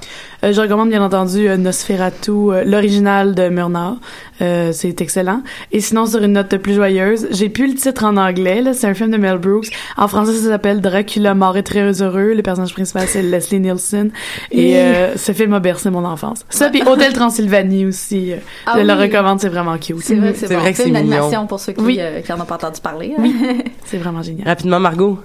Euh, 0.43 0.51
je 0.51 0.59
recommande 0.59 0.89
bien 0.89 1.03
entendu 1.03 1.47
euh, 1.47 1.57
Nosferatu, 1.57 2.31
euh, 2.31 2.63
l'original 2.65 3.35
de 3.35 3.49
Murnau. 3.49 3.97
Euh, 4.41 4.71
c'est 4.73 4.99
excellent. 4.99 5.43
Et 5.71 5.79
sinon, 5.79 6.07
sur 6.07 6.23
une 6.23 6.31
note 6.33 6.57
plus 6.57 6.73
joyeuse, 6.73 7.27
j'ai 7.29 7.49
plus 7.49 7.67
le 7.67 7.75
titre 7.75 8.03
en 8.03 8.17
anglais. 8.17 8.61
là, 8.63 8.73
C'est 8.73 8.87
un 8.87 8.95
film 8.95 9.11
de 9.11 9.17
Mel 9.17 9.37
Brooks. 9.37 9.67
En 9.95 10.07
français, 10.07 10.33
ça 10.33 10.49
s'appelle 10.49 10.81
Dracula 10.81 11.35
mort 11.35 11.55
et 11.55 11.61
très 11.61 12.01
heureux. 12.01 12.33
Le 12.33 12.41
personnage 12.41 12.73
principal, 12.73 13.07
c'est 13.07 13.21
Leslie 13.21 13.59
Nielsen. 13.59 14.09
Et 14.51 14.71
Oui. 14.71 14.75
euh, 14.75 15.15
ce 15.17 15.33
film 15.33 15.53
a 15.53 15.59
bercé 15.59 15.91
mon 15.91 16.03
enfance. 16.03 16.43
Ça, 16.49 16.69
puis 16.71 16.81
Hôtel 16.81 17.13
Transylvanie 17.13 17.85
aussi. 17.85 18.33
euh, 18.33 18.37
Ah 18.65 18.73
je 18.77 18.81
le 18.83 18.93
oui. 18.93 19.01
recommande, 19.03 19.39
c'est 19.39 19.49
vraiment 19.49 19.77
cute. 19.77 19.99
c'est 20.01 20.15
vrai 20.15 20.31
que 20.33 20.37
c'est 20.39 20.47
C'est 20.47 20.55
bon 20.55 20.61
vrai 20.61 20.73
que 20.73 20.81
film 20.81 20.95
c'est 20.95 21.01
mignon. 21.03 21.15
d'animation 21.15 21.45
pour 21.45 21.59
ceux 21.59 21.73
qui 21.73 21.81
Oui. 21.81 21.97
euh, 21.99 22.21
qui 22.21 22.33
en 22.33 22.39
ont 22.41 22.45
pas 22.45 22.55
entendu 22.55 22.81
parler 22.81 23.13
C'est 23.85 23.97
vraiment 23.97 24.23
génial. 24.23 24.47
Rapidement, 24.47 24.79
Margot? 24.79 25.19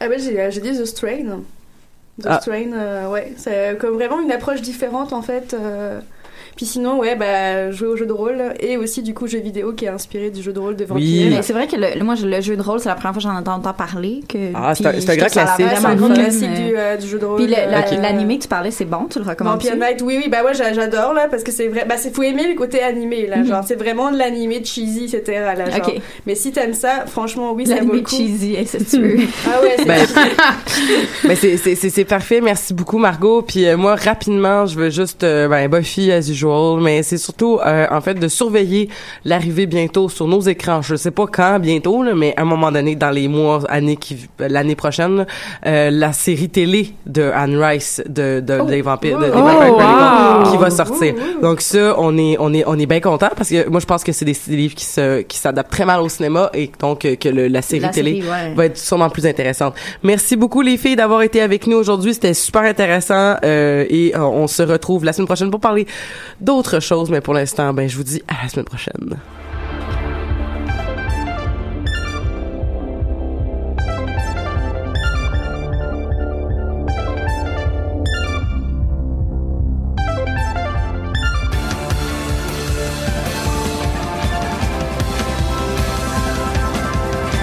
Ah 0.00 0.08
ben 0.08 0.18
j'ai 0.18 0.50
j'ai 0.50 0.60
dit 0.60 0.76
The 0.76 0.84
Strain. 0.84 1.40
The 2.20 2.26
Ah. 2.26 2.40
Strain, 2.40 2.72
euh, 2.72 3.08
ouais, 3.10 3.32
c'est 3.36 3.76
comme 3.78 3.94
vraiment 3.94 4.20
une 4.20 4.30
approche 4.32 4.60
différente 4.62 5.12
en 5.12 5.22
fait. 5.22 5.54
Euh. 6.54 6.56
Puis 6.56 6.66
sinon, 6.66 6.98
ouais, 6.98 7.16
bah 7.16 7.70
jouer 7.70 7.88
au 7.88 7.96
jeu 7.96 8.06
de 8.06 8.12
rôle 8.12 8.42
et 8.60 8.76
aussi 8.76 9.02
du 9.02 9.12
coup 9.14 9.26
jeu 9.26 9.38
vidéo 9.40 9.72
qui 9.72 9.84
est 9.86 9.88
inspiré 9.88 10.30
du 10.30 10.42
jeu 10.42 10.52
de 10.52 10.58
rôle 10.60 10.76
de 10.76 10.84
vampire. 10.84 11.30
Mais 11.30 11.42
c'est 11.42 11.52
vrai 11.52 11.66
que 11.66 11.76
le, 11.76 12.02
moi, 12.04 12.14
le 12.22 12.40
jeu 12.40 12.56
de 12.56 12.62
rôle, 12.62 12.80
c'est 12.80 12.88
la 12.88 12.94
première 12.94 13.12
fois 13.14 13.22
que 13.22 13.28
j'en 13.28 13.36
entends 13.36 13.72
parler. 13.72 14.20
Que, 14.28 14.38
Ah, 14.54 14.74
c'est 14.74 14.86
un- 14.86 14.92
grand 14.92 15.00
classique. 15.28 15.66
C'est 15.68 15.86
un 15.86 15.96
fun, 15.96 16.14
classique 16.14 16.54
du, 16.54 16.76
euh, 16.76 16.96
du 16.96 17.06
jeu 17.08 17.18
de 17.18 17.24
rôle. 17.24 17.36
Puis 17.42 17.46
la- 17.48 17.80
Ok. 17.80 17.86
l'animé 18.00 18.38
que 18.38 18.42
tu 18.42 18.48
parlais, 18.48 18.70
c'est 18.70 18.84
bon, 18.84 19.06
tu 19.10 19.18
le 19.18 19.24
recommandes 19.24 19.54
Vampire 19.62 19.76
Night, 19.76 20.02
oui, 20.02 20.18
oui, 20.22 20.28
bah 20.30 20.44
ouais, 20.44 20.54
j'a- 20.54 20.72
j'adore 20.72 21.12
là 21.14 21.26
parce 21.30 21.42
que 21.42 21.50
c'est 21.52 21.68
vrai, 21.68 21.84
bah 21.88 21.96
c'est 21.98 22.14
faut 22.14 22.22
aimer 22.22 22.46
le 22.48 22.54
côté 22.54 22.80
animé 22.82 23.26
là, 23.26 23.38
Mhm. 23.38 23.46
genre 23.46 23.64
c'est 23.66 23.74
vraiment 23.74 24.10
de 24.12 24.18
l'animé 24.18 24.62
cheesy, 24.64 25.04
etc. 25.04 25.22
Là, 25.56 25.70
genre. 25.70 25.88
Ok. 25.88 26.00
Mais 26.26 26.34
si 26.34 26.52
t'aimes 26.52 26.74
ça, 26.74 27.04
franchement, 27.06 27.52
oui, 27.52 27.66
ça 27.66 27.76
vaut 27.82 27.92
le 27.94 28.00
coup. 28.00 28.10
cheesy, 28.14 28.56
sûr. 28.66 29.00
Ah 29.46 29.60
ouais, 29.62 29.74
c'est 29.78 29.84
Ben, 29.86 30.06
ben 31.24 31.36
c'est 31.36 31.56
c'est 31.56 31.74
c'est 31.74 31.90
c'est 31.90 32.04
parfait. 32.04 32.40
Merci 32.40 32.74
beaucoup 32.74 32.98
Margot. 32.98 33.42
Puis 33.42 33.66
euh, 33.66 33.76
moi 33.76 33.94
rapidement, 33.96 34.66
je 34.66 34.76
veux 34.78 34.90
juste 34.90 35.24
euh, 35.24 35.48
ben 35.48 35.68
Buffy 35.68 36.10
as 36.12 36.28
usual, 36.28 36.43
mais 36.80 37.02
c'est 37.02 37.18
surtout 37.18 37.58
euh, 37.64 37.86
en 37.90 38.00
fait 38.00 38.14
de 38.14 38.28
surveiller 38.28 38.88
l'arrivée 39.24 39.66
bientôt 39.66 40.08
sur 40.08 40.26
nos 40.26 40.40
écrans. 40.40 40.82
Je 40.82 40.96
sais 40.96 41.10
pas 41.10 41.26
quand 41.26 41.58
bientôt 41.58 42.02
là, 42.02 42.14
mais 42.14 42.34
à 42.36 42.42
un 42.42 42.44
moment 42.44 42.70
donné 42.72 42.96
dans 42.96 43.10
les 43.10 43.28
mois 43.28 43.62
années 43.68 43.96
qui 43.96 44.28
l'année 44.38 44.76
prochaine, 44.76 45.26
euh, 45.66 45.90
la 45.90 46.12
série 46.12 46.48
télé 46.48 46.94
de 47.06 47.22
Anne 47.34 47.56
Rice 47.62 48.02
de 48.08 48.40
de 48.40 48.64
des 48.66 48.82
vampires 48.82 49.18
de, 49.18 49.24
des 49.26 49.30
Oh, 49.34 49.38
Vampire 49.42 49.76
Chronicles 49.76 50.46
wow. 50.46 50.50
qui 50.50 50.56
va 50.58 50.70
sortir. 50.70 51.14
Donc 51.42 51.60
ça 51.60 51.94
on 51.98 52.16
est 52.16 52.36
on 52.38 52.52
est 52.52 52.64
on 52.66 52.78
est 52.78 52.86
bien 52.86 53.00
content 53.00 53.30
parce 53.36 53.50
que 53.50 53.68
moi 53.68 53.80
je 53.80 53.86
pense 53.86 54.04
que 54.04 54.12
c'est 54.12 54.24
des, 54.24 54.36
des 54.46 54.56
livres 54.56 54.74
qui 54.74 54.84
se 54.84 55.22
qui 55.22 55.38
s'adaptent 55.38 55.70
très 55.70 55.84
mal 55.84 56.00
au 56.00 56.08
cinéma 56.08 56.50
et 56.54 56.70
donc 56.78 57.04
euh, 57.04 57.16
que 57.16 57.28
le, 57.28 57.48
la 57.48 57.62
série 57.62 57.82
La 57.82 57.88
télé 57.88 58.20
série, 58.20 58.30
ouais. 58.30 58.54
va 58.54 58.66
être 58.66 58.78
sûrement 58.78 59.10
plus 59.10 59.26
intéressante. 59.26 59.74
Merci 60.02 60.36
beaucoup 60.36 60.62
les 60.62 60.76
filles 60.76 60.96
d'avoir 60.96 61.22
été 61.22 61.40
avec 61.40 61.66
nous 61.66 61.76
aujourd'hui. 61.76 62.14
C'était 62.14 62.34
super 62.34 62.62
intéressant 62.62 63.36
euh, 63.44 63.84
et 63.88 64.14
euh, 64.14 64.20
on 64.20 64.46
se 64.46 64.62
retrouve 64.62 65.04
la 65.04 65.12
semaine 65.12 65.26
prochaine 65.26 65.50
pour 65.50 65.60
parler 65.60 65.86
d'autres 66.40 66.80
choses. 66.80 67.10
Mais 67.10 67.20
pour 67.20 67.34
l'instant, 67.34 67.72
ben, 67.72 67.88
je 67.88 67.96
vous 67.96 68.04
dis 68.04 68.22
à 68.28 68.42
la 68.42 68.48
semaine 68.48 68.66
prochaine. 68.66 69.18